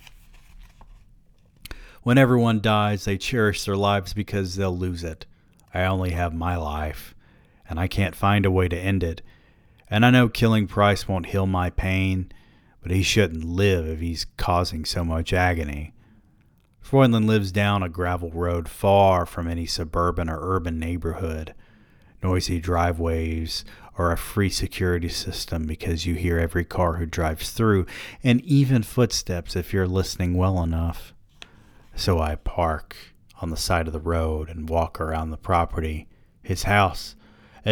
When 2.05 2.16
everyone 2.16 2.60
dies, 2.60 3.06
they 3.06 3.18
cherish 3.18 3.64
their 3.64 3.77
lives 3.77 4.12
because 4.12 4.55
they'll 4.55 4.78
lose 4.78 5.02
it. 5.02 5.27
I 5.74 5.82
only 5.86 6.10
have 6.10 6.32
my 6.32 6.55
life, 6.56 7.16
and 7.69 7.79
I 7.81 7.89
can't 7.89 8.15
find 8.15 8.47
a 8.47 8.51
way 8.51 8.69
to 8.69 8.79
end 8.79 9.03
it. 9.03 9.23
And 9.89 10.05
I 10.05 10.11
know 10.11 10.29
killing 10.29 10.67
Price 10.67 11.07
won't 11.07 11.27
heal 11.27 11.47
my 11.47 11.71
pain, 11.71 12.33
but 12.83 12.91
he 12.91 13.03
shouldn't 13.03 13.45
live 13.45 13.87
if 13.87 14.01
he's 14.01 14.27
causing 14.37 14.85
so 14.85 15.05
much 15.05 15.33
agony. 15.33 15.93
Freudlin 16.81 17.27
lives 17.27 17.51
down 17.51 17.83
a 17.83 17.89
gravel 17.89 18.31
road 18.31 18.69
far 18.69 19.27
from 19.27 19.49
any 19.49 19.67
suburban 19.67 20.29
or 20.29 20.39
urban 20.41 20.79
neighborhood. 20.79 21.53
Noisy 22.23 22.61
driveways 22.61 23.65
or 23.99 24.13
a 24.13 24.17
free 24.17 24.51
security 24.51 25.09
system 25.09 25.67
because 25.67 26.07
you 26.07 26.15
hear 26.15 26.39
every 26.39 26.65
car 26.65 26.95
who 26.95 27.07
drives 27.07 27.51
through, 27.51 27.87
and 28.23 28.41
even 28.43 28.83
footsteps 28.83 29.57
if 29.57 29.73
you're 29.73 29.89
listening 29.89 30.35
well 30.35 30.63
enough. 30.63 31.13
So 31.95 32.21
I 32.21 32.37
park 32.37 32.97
on 33.41 33.51
the 33.51 33.57
side 33.57 33.87
of 33.87 33.93
the 33.93 34.01
road 34.01 34.49
and 34.49 34.69
walk 34.69 35.01
around 35.01 35.31
the 35.31 35.37
property. 35.37 36.07
His 36.43 36.65
house 36.65 37.16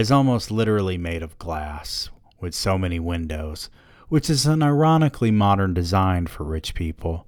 is 0.01 0.11
almost 0.11 0.51
literally 0.51 0.99
made 0.99 1.23
of 1.23 1.39
glass, 1.39 2.11
with 2.41 2.55
so 2.55 2.77
many 2.77 2.99
windows, 2.99 3.71
which 4.09 4.29
is 4.29 4.45
an 4.45 4.63
ironically 4.63 5.31
modern 5.31 5.73
design 5.73 6.27
for 6.27 6.45
rich 6.45 6.75
people. 6.75 7.27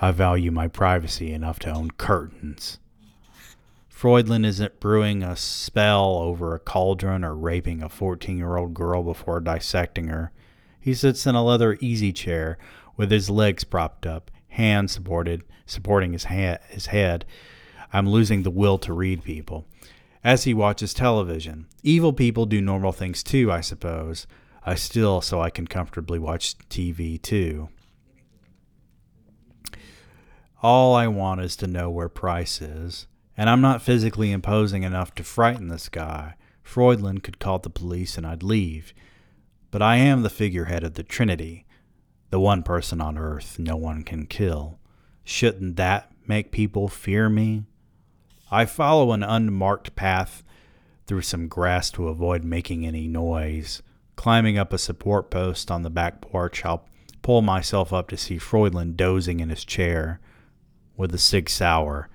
I 0.00 0.12
value 0.12 0.50
my 0.50 0.68
privacy 0.68 1.32
enough 1.32 1.58
to 1.60 1.70
own 1.70 1.90
curtains. 1.92 2.78
Freudlin 3.88 4.44
isn't 4.44 4.80
brewing 4.80 5.22
a 5.22 5.36
spell 5.36 6.16
over 6.16 6.54
a 6.54 6.58
cauldron 6.60 7.22
or 7.22 7.34
raping 7.34 7.82
a 7.82 7.88
14 7.88 8.38
year 8.38 8.56
old 8.56 8.72
girl 8.72 9.02
before 9.02 9.40
dissecting 9.40 10.08
her. 10.08 10.32
He 10.80 10.94
sits 10.94 11.26
in 11.26 11.34
a 11.34 11.44
leather 11.44 11.76
easy 11.80 12.12
chair 12.12 12.56
with 12.96 13.10
his 13.10 13.28
legs 13.28 13.64
propped 13.64 14.06
up, 14.06 14.30
hands 14.48 14.92
supported, 14.92 15.42
supporting 15.66 16.12
his, 16.12 16.24
ha- 16.24 16.58
his 16.68 16.86
head. 16.86 17.26
I'm 17.92 18.08
losing 18.08 18.42
the 18.42 18.50
will 18.50 18.78
to 18.78 18.92
read 18.92 19.22
people. 19.22 19.66
As 20.22 20.44
he 20.44 20.52
watches 20.52 20.92
television, 20.92 21.66
evil 21.82 22.12
people 22.12 22.44
do 22.44 22.60
normal 22.60 22.92
things 22.92 23.22
too, 23.22 23.50
I 23.50 23.62
suppose. 23.62 24.26
I 24.64 24.74
still, 24.74 25.22
so 25.22 25.40
I 25.40 25.48
can 25.48 25.66
comfortably 25.66 26.18
watch 26.18 26.58
TV 26.68 27.20
too. 27.20 27.70
All 30.62 30.94
I 30.94 31.08
want 31.08 31.40
is 31.40 31.56
to 31.56 31.66
know 31.66 31.88
where 31.88 32.10
Price 32.10 32.60
is, 32.60 33.06
and 33.34 33.48
I'm 33.48 33.62
not 33.62 33.80
physically 33.80 34.30
imposing 34.30 34.82
enough 34.82 35.14
to 35.14 35.24
frighten 35.24 35.68
this 35.68 35.88
guy. 35.88 36.34
Freudlin 36.62 37.18
could 37.18 37.38
call 37.38 37.58
the 37.58 37.70
police 37.70 38.18
and 38.18 38.26
I'd 38.26 38.42
leave. 38.42 38.92
But 39.70 39.80
I 39.80 39.96
am 39.96 40.20
the 40.20 40.28
figurehead 40.28 40.84
of 40.84 40.94
the 40.94 41.02
Trinity, 41.02 41.64
the 42.28 42.40
one 42.40 42.62
person 42.62 43.00
on 43.00 43.16
earth 43.16 43.58
no 43.58 43.76
one 43.76 44.02
can 44.02 44.26
kill. 44.26 44.78
Shouldn't 45.24 45.76
that 45.76 46.12
make 46.26 46.52
people 46.52 46.88
fear 46.88 47.30
me? 47.30 47.64
I 48.50 48.64
follow 48.64 49.12
an 49.12 49.22
unmarked 49.22 49.94
path 49.94 50.42
through 51.06 51.22
some 51.22 51.48
grass 51.48 51.90
to 51.92 52.08
avoid 52.08 52.44
making 52.44 52.86
any 52.86 53.06
noise. 53.06 53.82
Climbing 54.16 54.58
up 54.58 54.72
a 54.72 54.78
support 54.78 55.30
post 55.30 55.70
on 55.70 55.82
the 55.82 55.90
back 55.90 56.20
porch, 56.20 56.64
I'll 56.64 56.86
pull 57.22 57.42
myself 57.42 57.92
up 57.92 58.08
to 58.08 58.16
see 58.16 58.38
Freudlin 58.38 58.96
dozing 58.96 59.40
in 59.40 59.50
his 59.50 59.64
chair. 59.64 60.20
With 60.96 61.14
a 61.14 61.18
Sig 61.18 61.48
Sauer, 61.48 62.08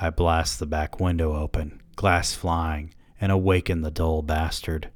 I 0.00 0.10
blast 0.10 0.58
the 0.58 0.66
back 0.66 1.00
window 1.00 1.34
open, 1.34 1.80
glass 1.96 2.34
flying, 2.34 2.92
and 3.20 3.32
awaken 3.32 3.80
the 3.80 3.90
dull 3.90 4.22
bastard. 4.22 4.90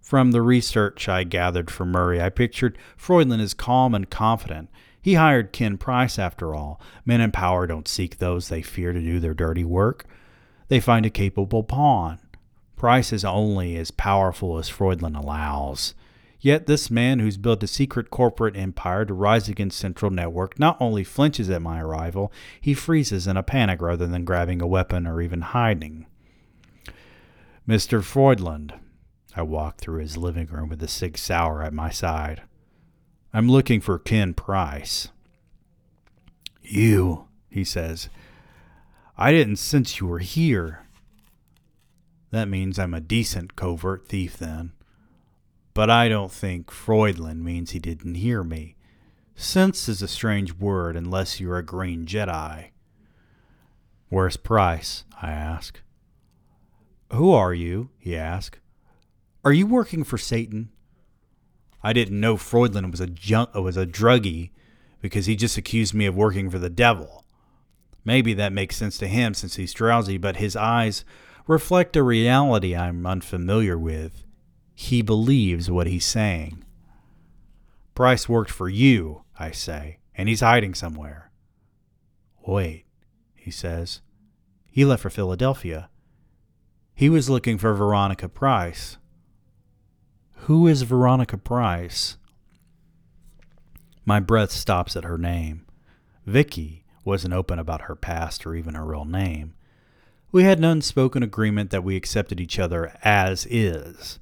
From 0.00 0.32
the 0.32 0.42
research 0.42 1.08
I 1.08 1.24
gathered 1.24 1.70
from 1.70 1.92
Murray, 1.92 2.22
I 2.22 2.30
pictured 2.30 2.78
Freudlin 2.96 3.40
as 3.40 3.54
calm 3.54 3.94
and 3.94 4.08
confident. 4.08 4.70
He 5.02 5.14
hired 5.14 5.52
Ken 5.52 5.78
Price, 5.78 6.18
after 6.18 6.54
all. 6.54 6.80
Men 7.04 7.20
in 7.20 7.32
power 7.32 7.66
don't 7.66 7.88
seek 7.88 8.18
those 8.18 8.48
they 8.48 8.62
fear 8.62 8.92
to 8.92 9.00
do 9.00 9.18
their 9.18 9.34
dirty 9.34 9.64
work. 9.64 10.04
They 10.68 10.80
find 10.80 11.06
a 11.06 11.10
capable 11.10 11.64
pawn. 11.64 12.18
Price 12.76 13.12
is 13.12 13.24
only 13.24 13.76
as 13.76 13.90
powerful 13.90 14.58
as 14.58 14.68
Freudlin 14.68 15.14
allows. 15.16 15.94
Yet 16.40 16.66
this 16.66 16.90
man 16.90 17.18
who's 17.18 17.36
built 17.36 17.62
a 17.62 17.66
secret 17.66 18.08
corporate 18.08 18.56
empire 18.56 19.04
to 19.04 19.12
rise 19.12 19.48
against 19.48 19.78
Central 19.78 20.10
Network 20.10 20.58
not 20.58 20.78
only 20.80 21.04
flinches 21.04 21.50
at 21.50 21.60
my 21.60 21.80
arrival, 21.80 22.32
he 22.58 22.72
freezes 22.72 23.26
in 23.26 23.36
a 23.36 23.42
panic 23.42 23.82
rather 23.82 24.06
than 24.06 24.24
grabbing 24.24 24.62
a 24.62 24.66
weapon 24.66 25.06
or 25.06 25.20
even 25.20 25.42
hiding. 25.42 26.06
Mr. 27.68 28.02
Freudland, 28.02 28.72
I 29.36 29.42
walk 29.42 29.76
through 29.76 30.00
his 30.00 30.16
living 30.16 30.46
room 30.46 30.70
with 30.70 30.82
a 30.82 30.88
Sig 30.88 31.18
Sauer 31.18 31.62
at 31.62 31.74
my 31.74 31.90
side. 31.90 32.42
I'm 33.32 33.48
looking 33.48 33.80
for 33.80 33.98
Ken 33.98 34.34
Price. 34.34 35.08
You, 36.62 37.26
he 37.48 37.64
says. 37.64 38.08
I 39.16 39.32
didn't 39.32 39.56
sense 39.56 40.00
you 40.00 40.06
were 40.06 40.18
here. 40.18 40.86
That 42.30 42.48
means 42.48 42.78
I'm 42.78 42.94
a 42.94 43.00
decent 43.00 43.56
covert 43.56 44.08
thief 44.08 44.36
then. 44.36 44.72
But 45.74 45.90
I 45.90 46.08
don't 46.08 46.32
think 46.32 46.70
Freudland 46.70 47.44
means 47.44 47.70
he 47.70 47.78
didn't 47.78 48.16
hear 48.16 48.42
me. 48.42 48.76
Sense 49.36 49.88
is 49.88 50.02
a 50.02 50.08
strange 50.08 50.54
word 50.54 50.96
unless 50.96 51.40
you're 51.40 51.58
a 51.58 51.64
green 51.64 52.06
Jedi. 52.06 52.70
Where's 54.08 54.36
Price? 54.36 55.04
I 55.22 55.30
ask. 55.30 55.80
Who 57.12 57.32
are 57.32 57.54
you? 57.54 57.90
he 57.98 58.16
asks. 58.16 58.58
Are 59.44 59.52
you 59.52 59.66
working 59.66 60.04
for 60.04 60.18
Satan? 60.18 60.70
I 61.82 61.92
didn't 61.92 62.20
know 62.20 62.36
Freudlin 62.36 62.90
was 62.90 63.00
a 63.00 63.06
junk, 63.06 63.54
was 63.54 63.76
a 63.76 63.86
druggie 63.86 64.50
because 65.00 65.26
he 65.26 65.36
just 65.36 65.56
accused 65.56 65.94
me 65.94 66.06
of 66.06 66.16
working 66.16 66.50
for 66.50 66.58
the 66.58 66.70
devil. 66.70 67.24
Maybe 68.04 68.34
that 68.34 68.52
makes 68.52 68.76
sense 68.76 68.98
to 68.98 69.06
him 69.06 69.34
since 69.34 69.56
he's 69.56 69.72
drowsy, 69.72 70.18
but 70.18 70.36
his 70.36 70.56
eyes 70.56 71.04
reflect 71.46 71.96
a 71.96 72.02
reality 72.02 72.76
I'm 72.76 73.06
unfamiliar 73.06 73.78
with, 73.78 74.24
he 74.74 75.02
believes 75.02 75.70
what 75.70 75.86
he's 75.86 76.06
saying. 76.06 76.64
Price 77.94 78.28
worked 78.28 78.50
for 78.50 78.68
you, 78.68 79.24
I 79.38 79.50
say, 79.50 79.98
and 80.14 80.28
he's 80.28 80.40
hiding 80.40 80.74
somewhere. 80.74 81.30
Wait, 82.46 82.84
he 83.34 83.50
says. 83.50 84.00
He 84.70 84.84
left 84.84 85.02
for 85.02 85.10
Philadelphia. 85.10 85.90
He 86.94 87.08
was 87.08 87.28
looking 87.28 87.58
for 87.58 87.74
Veronica 87.74 88.28
Price. 88.28 88.96
Who 90.50 90.66
is 90.66 90.82
Veronica 90.82 91.38
Price? 91.38 92.16
My 94.04 94.18
breath 94.18 94.50
stops 94.50 94.96
at 94.96 95.04
her 95.04 95.16
name. 95.16 95.64
Vicky 96.26 96.82
wasn't 97.04 97.34
open 97.34 97.60
about 97.60 97.82
her 97.82 97.94
past 97.94 98.44
or 98.44 98.56
even 98.56 98.74
her 98.74 98.84
real 98.84 99.04
name. 99.04 99.54
We 100.32 100.42
had 100.42 100.58
an 100.58 100.64
unspoken 100.64 101.22
agreement 101.22 101.70
that 101.70 101.84
we 101.84 101.94
accepted 101.94 102.40
each 102.40 102.58
other 102.58 102.98
as 103.04 103.46
is, 103.48 104.18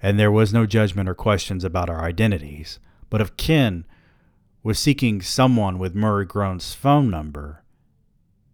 and 0.00 0.18
there 0.18 0.32
was 0.32 0.54
no 0.54 0.64
judgment 0.64 1.06
or 1.06 1.14
questions 1.14 1.64
about 1.64 1.90
our 1.90 2.00
identities. 2.00 2.78
But 3.10 3.20
if 3.20 3.36
Ken 3.36 3.84
was 4.62 4.78
seeking 4.78 5.20
someone 5.20 5.78
with 5.78 5.94
Murray 5.94 6.24
Groan's 6.24 6.72
phone 6.72 7.10
number, 7.10 7.62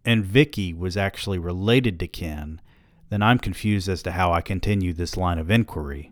and 0.03 0.25
Vicky 0.25 0.73
was 0.73 0.97
actually 0.97 1.39
related 1.39 1.97
to 2.01 2.07
Ken, 2.07 2.59
then 3.07 3.21
I'm 3.21 3.39
confused 3.39 3.87
as 3.87 4.03
to 4.03 4.11
how 4.11 4.33
I 4.33 4.41
continue 4.41 4.91
this 4.91 5.15
line 5.15 5.39
of 5.39 5.49
inquiry. 5.49 6.11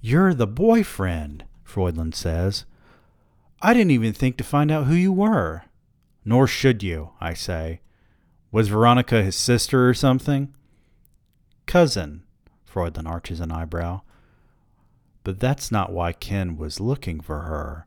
You're 0.00 0.34
the 0.34 0.46
boyfriend, 0.46 1.44
Freudland 1.64 2.14
says. 2.14 2.64
I 3.60 3.74
didn't 3.74 3.90
even 3.90 4.12
think 4.12 4.36
to 4.36 4.44
find 4.44 4.70
out 4.70 4.86
who 4.86 4.94
you 4.94 5.12
were. 5.12 5.62
Nor 6.24 6.46
should 6.46 6.82
you, 6.82 7.10
I 7.20 7.34
say. 7.34 7.80
Was 8.52 8.68
Veronica 8.68 9.22
his 9.22 9.36
sister 9.36 9.88
or 9.88 9.94
something? 9.94 10.54
Cousin, 11.66 12.22
Freudland 12.64 13.08
arches 13.08 13.40
an 13.40 13.50
eyebrow. 13.50 14.02
But 15.24 15.40
that's 15.40 15.72
not 15.72 15.92
why 15.92 16.12
Ken 16.12 16.56
was 16.56 16.80
looking 16.80 17.20
for 17.20 17.40
her. 17.40 17.86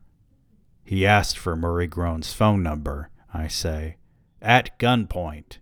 He 0.84 1.06
asked 1.06 1.38
for 1.38 1.56
Murray 1.56 1.86
Groan's 1.86 2.32
phone 2.32 2.62
number, 2.62 3.08
I 3.32 3.48
say, 3.48 3.96
at 4.40 4.78
gunpoint. 4.78 5.58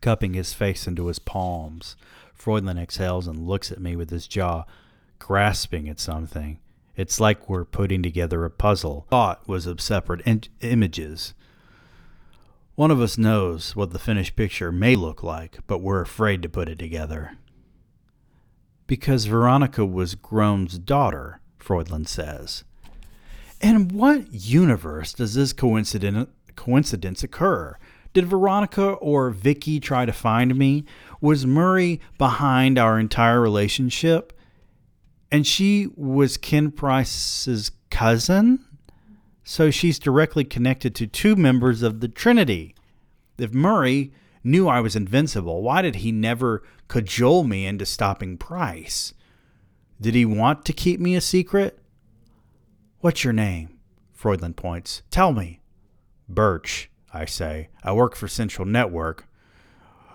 Cupping 0.00 0.34
his 0.34 0.52
face 0.52 0.86
into 0.86 1.06
his 1.06 1.18
palms, 1.18 1.96
Freudland 2.42 2.76
exhales 2.76 3.28
and 3.28 3.46
looks 3.46 3.70
at 3.70 3.80
me 3.80 3.94
with 3.94 4.10
his 4.10 4.26
jaw 4.26 4.64
grasping 5.20 5.88
at 5.88 6.00
something. 6.00 6.58
It's 6.96 7.20
like 7.20 7.48
we're 7.48 7.64
putting 7.64 8.02
together 8.02 8.44
a 8.44 8.50
puzzle. 8.50 9.06
Thought 9.10 9.46
was 9.46 9.64
of 9.64 9.80
separate 9.80 10.22
in- 10.22 10.42
images. 10.60 11.34
One 12.74 12.90
of 12.90 13.00
us 13.00 13.16
knows 13.16 13.76
what 13.76 13.92
the 13.92 14.00
finished 14.00 14.34
picture 14.34 14.72
may 14.72 14.96
look 14.96 15.22
like, 15.22 15.58
but 15.68 15.82
we're 15.82 16.00
afraid 16.00 16.42
to 16.42 16.48
put 16.48 16.68
it 16.68 16.80
together. 16.80 17.38
Because 18.88 19.26
Veronica 19.26 19.86
was 19.86 20.16
Groan's 20.16 20.80
daughter, 20.80 21.40
Freudland 21.60 22.08
says. 22.08 22.64
In 23.60 23.86
what 23.86 24.32
universe 24.32 25.12
does 25.12 25.34
this 25.34 25.52
coincidence 25.52 27.22
occur? 27.22 27.78
Did 28.12 28.26
Veronica 28.26 28.92
or 28.92 29.30
Vicky 29.30 29.80
try 29.80 30.04
to 30.04 30.12
find 30.12 30.56
me? 30.56 30.84
Was 31.20 31.46
Murray 31.46 32.00
behind 32.18 32.78
our 32.78 32.98
entire 32.98 33.40
relationship? 33.40 34.32
and 35.32 35.46
she 35.46 35.88
was 35.96 36.36
Ken 36.36 36.70
Price's 36.70 37.72
cousin. 37.90 38.62
So 39.42 39.70
she's 39.70 39.98
directly 39.98 40.44
connected 40.44 40.94
to 40.96 41.06
two 41.06 41.34
members 41.34 41.82
of 41.82 42.00
the 42.00 42.06
Trinity. 42.06 42.76
If 43.38 43.54
Murray 43.54 44.12
knew 44.44 44.68
I 44.68 44.80
was 44.80 44.94
invincible, 44.94 45.62
why 45.62 45.80
did 45.80 45.96
he 45.96 46.12
never 46.12 46.62
cajole 46.86 47.44
me 47.44 47.64
into 47.64 47.86
stopping 47.86 48.36
Price? 48.36 49.14
Did 50.00 50.14
he 50.14 50.26
want 50.26 50.66
to 50.66 50.74
keep 50.74 51.00
me 51.00 51.16
a 51.16 51.20
secret? 51.20 51.78
What's 53.00 53.24
your 53.24 53.32
name? 53.32 53.78
Freudland 54.12 54.58
points. 54.58 55.02
Tell 55.10 55.32
me. 55.32 55.60
Birch, 56.28 56.90
I 57.12 57.26
say. 57.26 57.68
I 57.82 57.92
work 57.92 58.16
for 58.16 58.28
Central 58.28 58.66
Network, 58.66 59.26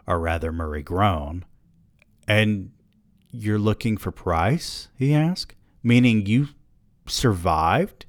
or 0.05 0.19
rather, 0.19 0.51
Murray 0.51 0.83
Groan. 0.83 1.45
And 2.27 2.71
you're 3.31 3.59
looking 3.59 3.97
for 3.97 4.11
Price? 4.11 4.89
he 4.95 5.13
asked. 5.13 5.55
Meaning 5.83 6.25
you 6.25 6.49
survived? 7.05 8.05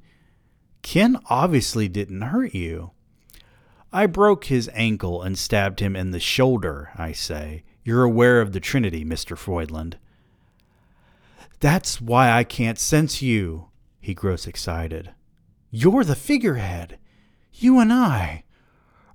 Ken 0.83 1.19
obviously 1.29 1.89
didn't 1.89 2.23
hurt 2.23 2.55
you. 2.55 2.93
I 3.93 4.07
broke 4.07 4.47
his 4.47 4.71
ankle 4.75 5.23
and 5.23 5.39
stabbed 5.39 5.81
him 5.81 5.97
in 5.97 6.11
the 6.11 6.21
shoulder, 6.21 6.91
I 6.97 7.13
say. 7.13 7.65
You're 7.85 8.05
aware 8.05 8.41
of 8.41 8.53
the 8.53 8.61
Trinity, 8.61 9.05
Mr. 9.05 9.37
Freudland. 9.37 9.97
That's 11.61 12.01
why 12.01 12.31
I 12.31 12.45
can't 12.45 12.79
sense 12.79 13.23
you, 13.23 13.69
he 14.01 14.15
grows 14.15 14.47
excited. 14.47 15.13
You're 15.71 16.05
the 16.05 16.15
figurehead. 16.15 16.99
You 17.53 17.81
and 17.81 17.93
I 17.93 18.45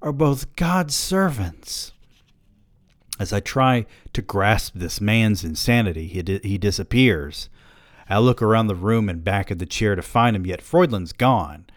are 0.04 0.12
both 0.12 0.56
God's 0.58 0.94
servants. 0.94 1.94
As 3.20 3.32
I 3.32 3.40
try 3.40 3.86
to 4.12 4.22
grasp 4.22 4.74
this 4.76 5.00
man's 5.00 5.46
insanity, 5.46 6.08
he, 6.08 6.22
di- 6.22 6.42
he 6.44 6.58
disappears. 6.58 7.50
I 8.10 8.20
look 8.20 8.42
around 8.42 8.68
the 8.68 8.76
room 8.76 9.08
and 9.08 9.24
back 9.24 9.50
of 9.50 9.60
the 9.60 9.66
chair 9.66 9.96
to 9.96 10.02
find 10.02 10.36
him, 10.36 10.46
yet 10.46 10.62
Freudland's 10.62 11.14
gone, 11.14 11.68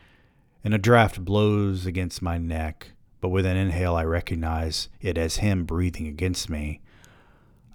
and 0.64 0.74
a 0.74 0.78
draft 0.78 1.24
blows 1.24 1.86
against 1.86 2.20
my 2.20 2.36
neck. 2.36 2.90
But 3.20 3.28
with 3.28 3.46
an 3.46 3.56
inhale, 3.56 3.94
I 3.94 4.04
recognize 4.04 4.88
it 5.00 5.16
as 5.16 5.36
him 5.36 5.64
breathing 5.64 6.08
against 6.08 6.50
me. 6.50 6.80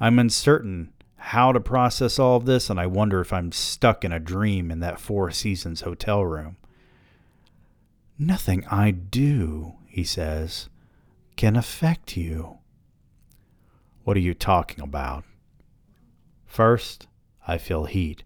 I'm 0.02 0.20
uncertain 0.20 0.92
how 1.16 1.54
to 1.54 1.62
process 1.62 2.20
all 2.20 2.36
of 2.36 2.46
this, 2.46 2.70
and 2.70 2.78
I 2.78 2.88
wonder 2.88 3.22
if 3.22 3.32
I'm 3.32 3.54
stuck 3.54 4.04
in 4.04 4.12
a 4.12 4.20
dream 4.20 4.70
in 4.70 4.82
that 4.82 5.00
Four 5.00 5.32
Seasons 5.32 5.82
hotel 5.82 6.26
room. 6.26 6.58
Nothing 8.20 8.66
I 8.66 8.92
do, 8.92 9.76
he 9.92 10.04
says, 10.04 10.70
can 11.36 11.56
affect 11.56 12.16
you. 12.16 12.60
What 14.04 14.16
are 14.16 14.22
you 14.22 14.34
talking 14.34 14.82
about? 14.82 15.26
First, 16.46 17.08
I 17.48 17.58
feel 17.58 17.86
heat. 17.86 18.24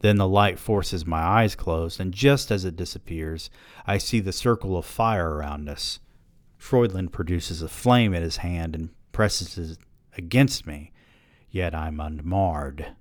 Then 0.00 0.16
the 0.16 0.28
light 0.28 0.58
forces 0.58 1.06
my 1.06 1.20
eyes 1.20 1.56
closed, 1.56 1.98
and 1.98 2.12
just 2.12 2.50
as 2.50 2.64
it 2.64 2.76
disappears, 2.76 3.50
I 3.86 3.98
see 3.98 4.20
the 4.20 4.32
circle 4.32 4.76
of 4.76 4.84
fire 4.84 5.34
around 5.34 5.68
us. 5.68 5.98
Freudland 6.56 7.12
produces 7.12 7.62
a 7.62 7.68
flame 7.68 8.14
in 8.14 8.22
his 8.22 8.38
hand 8.38 8.74
and 8.74 8.90
presses 9.12 9.58
it 9.58 9.78
against 10.16 10.66
me, 10.66 10.92
yet 11.50 11.74
I'm 11.74 12.00
unmarred. 12.00 12.92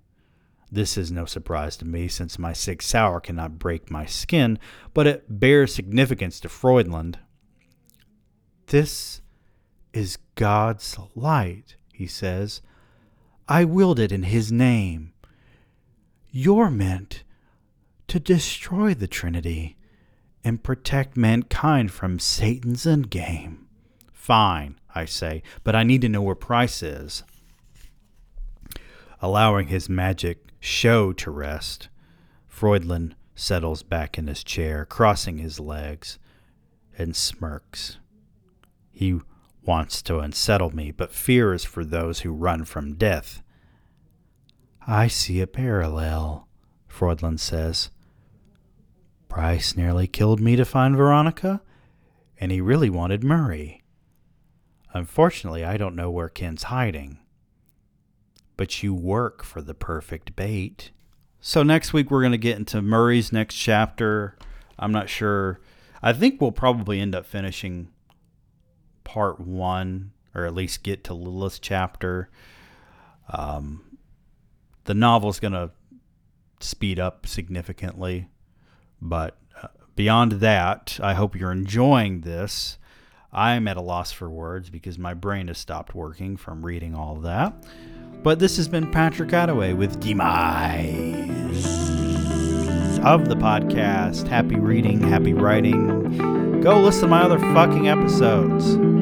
This 0.72 0.98
is 0.98 1.12
no 1.12 1.26
surprise 1.26 1.78
to 1.78 1.86
me, 1.86 2.08
since 2.08 2.40
my 2.40 2.54
Sig 2.54 2.82
Sauer 2.82 3.20
cannot 3.20 3.60
break 3.60 3.92
my 3.92 4.06
skin, 4.06 4.60
but 4.94 5.08
it 5.08 5.40
bears 5.40 5.74
significance 5.74 6.40
to 6.40 6.50
Freudland. 6.50 7.20
This 8.68 9.22
is 9.94 10.18
God's 10.36 10.98
light 11.16 11.78
he 11.94 12.06
says. 12.06 12.62
I 13.48 13.64
willed 13.64 13.98
it 13.98 14.12
in 14.12 14.24
his 14.24 14.52
name. 14.52 15.14
You're 16.32 16.70
meant 16.70 17.24
to 18.08 18.20
destroy 18.20 18.94
the 18.94 19.08
Trinity 19.08 19.78
and 20.44 20.64
protect 20.64 21.18
mankind 21.18 21.92
from 21.92 22.20
Satan's 22.20 22.84
endgame. 22.84 23.60
Fine, 24.12 24.80
I 24.94 25.06
say, 25.06 25.44
but 25.64 25.76
I 25.76 25.84
need 25.84 26.02
to 26.02 26.10
know 26.10 26.22
where 26.22 26.36
Price 26.36 26.84
is. 26.84 27.24
Allowing 29.22 29.68
his 29.68 29.90
magic 29.90 30.50
show 30.60 31.14
to 31.14 31.32
rest, 31.32 31.88
Freudland 32.48 33.16
settles 33.34 33.82
back 33.82 34.18
in 34.18 34.28
his 34.28 34.44
chair, 34.44 34.86
crossing 34.86 35.38
his 35.38 35.60
legs, 35.60 36.20
and 36.98 37.16
smirks. 37.16 37.98
He 38.98 39.20
wants 39.62 40.02
to 40.02 40.18
unsettle 40.18 40.76
me, 40.76 40.90
but 40.90 41.14
fear 41.14 41.54
is 41.54 41.64
for 41.64 41.86
those 41.86 42.22
who 42.22 42.32
run 42.32 42.66
from 42.66 42.96
death. 42.96 43.44
I 44.88 45.08
see 45.08 45.40
a 45.40 45.46
parallel, 45.46 46.48
Freudland 46.88 47.40
says. 47.40 47.92
Price 49.30 49.78
nearly 49.78 50.08
killed 50.08 50.40
me 50.40 50.56
to 50.56 50.66
find 50.66 50.96
Veronica, 50.96 51.62
and 52.40 52.52
he 52.52 52.60
really 52.60 52.90
wanted 52.90 53.24
Murray. 53.24 53.84
Unfortunately, 54.96 55.64
I 55.64 55.78
don't 55.78 55.96
know 55.96 56.10
where 56.10 56.28
Ken's 56.28 56.64
hiding. 56.64 57.20
But 58.56 58.82
you 58.82 58.96
work 58.96 59.44
for 59.44 59.62
the 59.62 59.76
perfect 59.76 60.36
bait. 60.36 60.90
So, 61.40 61.62
next 61.62 61.94
week 61.94 62.10
we're 62.10 62.24
going 62.24 62.32
to 62.32 62.40
get 62.40 62.58
into 62.58 62.82
Murray's 62.82 63.32
next 63.32 63.54
chapter. 63.58 64.40
I'm 64.80 64.92
not 64.92 65.08
sure. 65.08 65.60
I 66.02 66.14
think 66.14 66.42
we'll 66.42 66.52
probably 66.52 67.00
end 67.00 67.14
up 67.14 67.28
finishing 67.28 67.90
part 69.08 69.40
one, 69.40 70.12
or 70.36 70.46
at 70.46 70.54
least 70.54 70.84
get 70.84 71.06
to 71.06 71.14
Lilith's 71.14 71.60
chapter. 71.60 72.30
Um, 73.32 73.98
the 74.84 74.94
novel's 74.94 75.40
going 75.40 75.54
to 75.54 75.72
speed 76.60 77.00
up 77.00 77.26
significantly, 77.26 78.28
but 79.02 79.38
uh, 79.64 79.70
beyond 79.96 80.34
that, 80.34 81.00
I 81.02 81.14
hope 81.14 81.38
you're 81.38 81.54
enjoying 81.54 82.22
this. 82.22 82.78
I'm 83.32 83.68
at 83.70 83.78
a 83.78 83.82
loss 83.82 84.12
for 84.12 84.30
words 84.30 84.70
because 84.70 85.00
my 85.00 85.14
brain 85.14 85.48
has 85.48 85.58
stopped 85.58 85.96
working 85.96 86.36
from 86.36 86.66
reading 86.66 86.94
all 86.94 87.16
that. 87.22 87.54
But 88.24 88.40
this 88.40 88.58
has 88.58 88.68
been 88.68 88.92
Patrick 88.92 89.30
Attaway 89.30 89.76
with 89.76 90.02
Demise 90.02 91.38
of 93.06 93.30
the 93.30 93.36
podcast. 93.36 94.28
Happy 94.28 94.56
reading, 94.56 95.02
happy 95.02 95.34
writing. 95.34 96.60
Go 96.62 96.82
listen 96.82 97.04
to 97.04 97.08
my 97.08 97.22
other 97.22 97.40
fucking 97.40 97.88
episodes. 97.88 98.97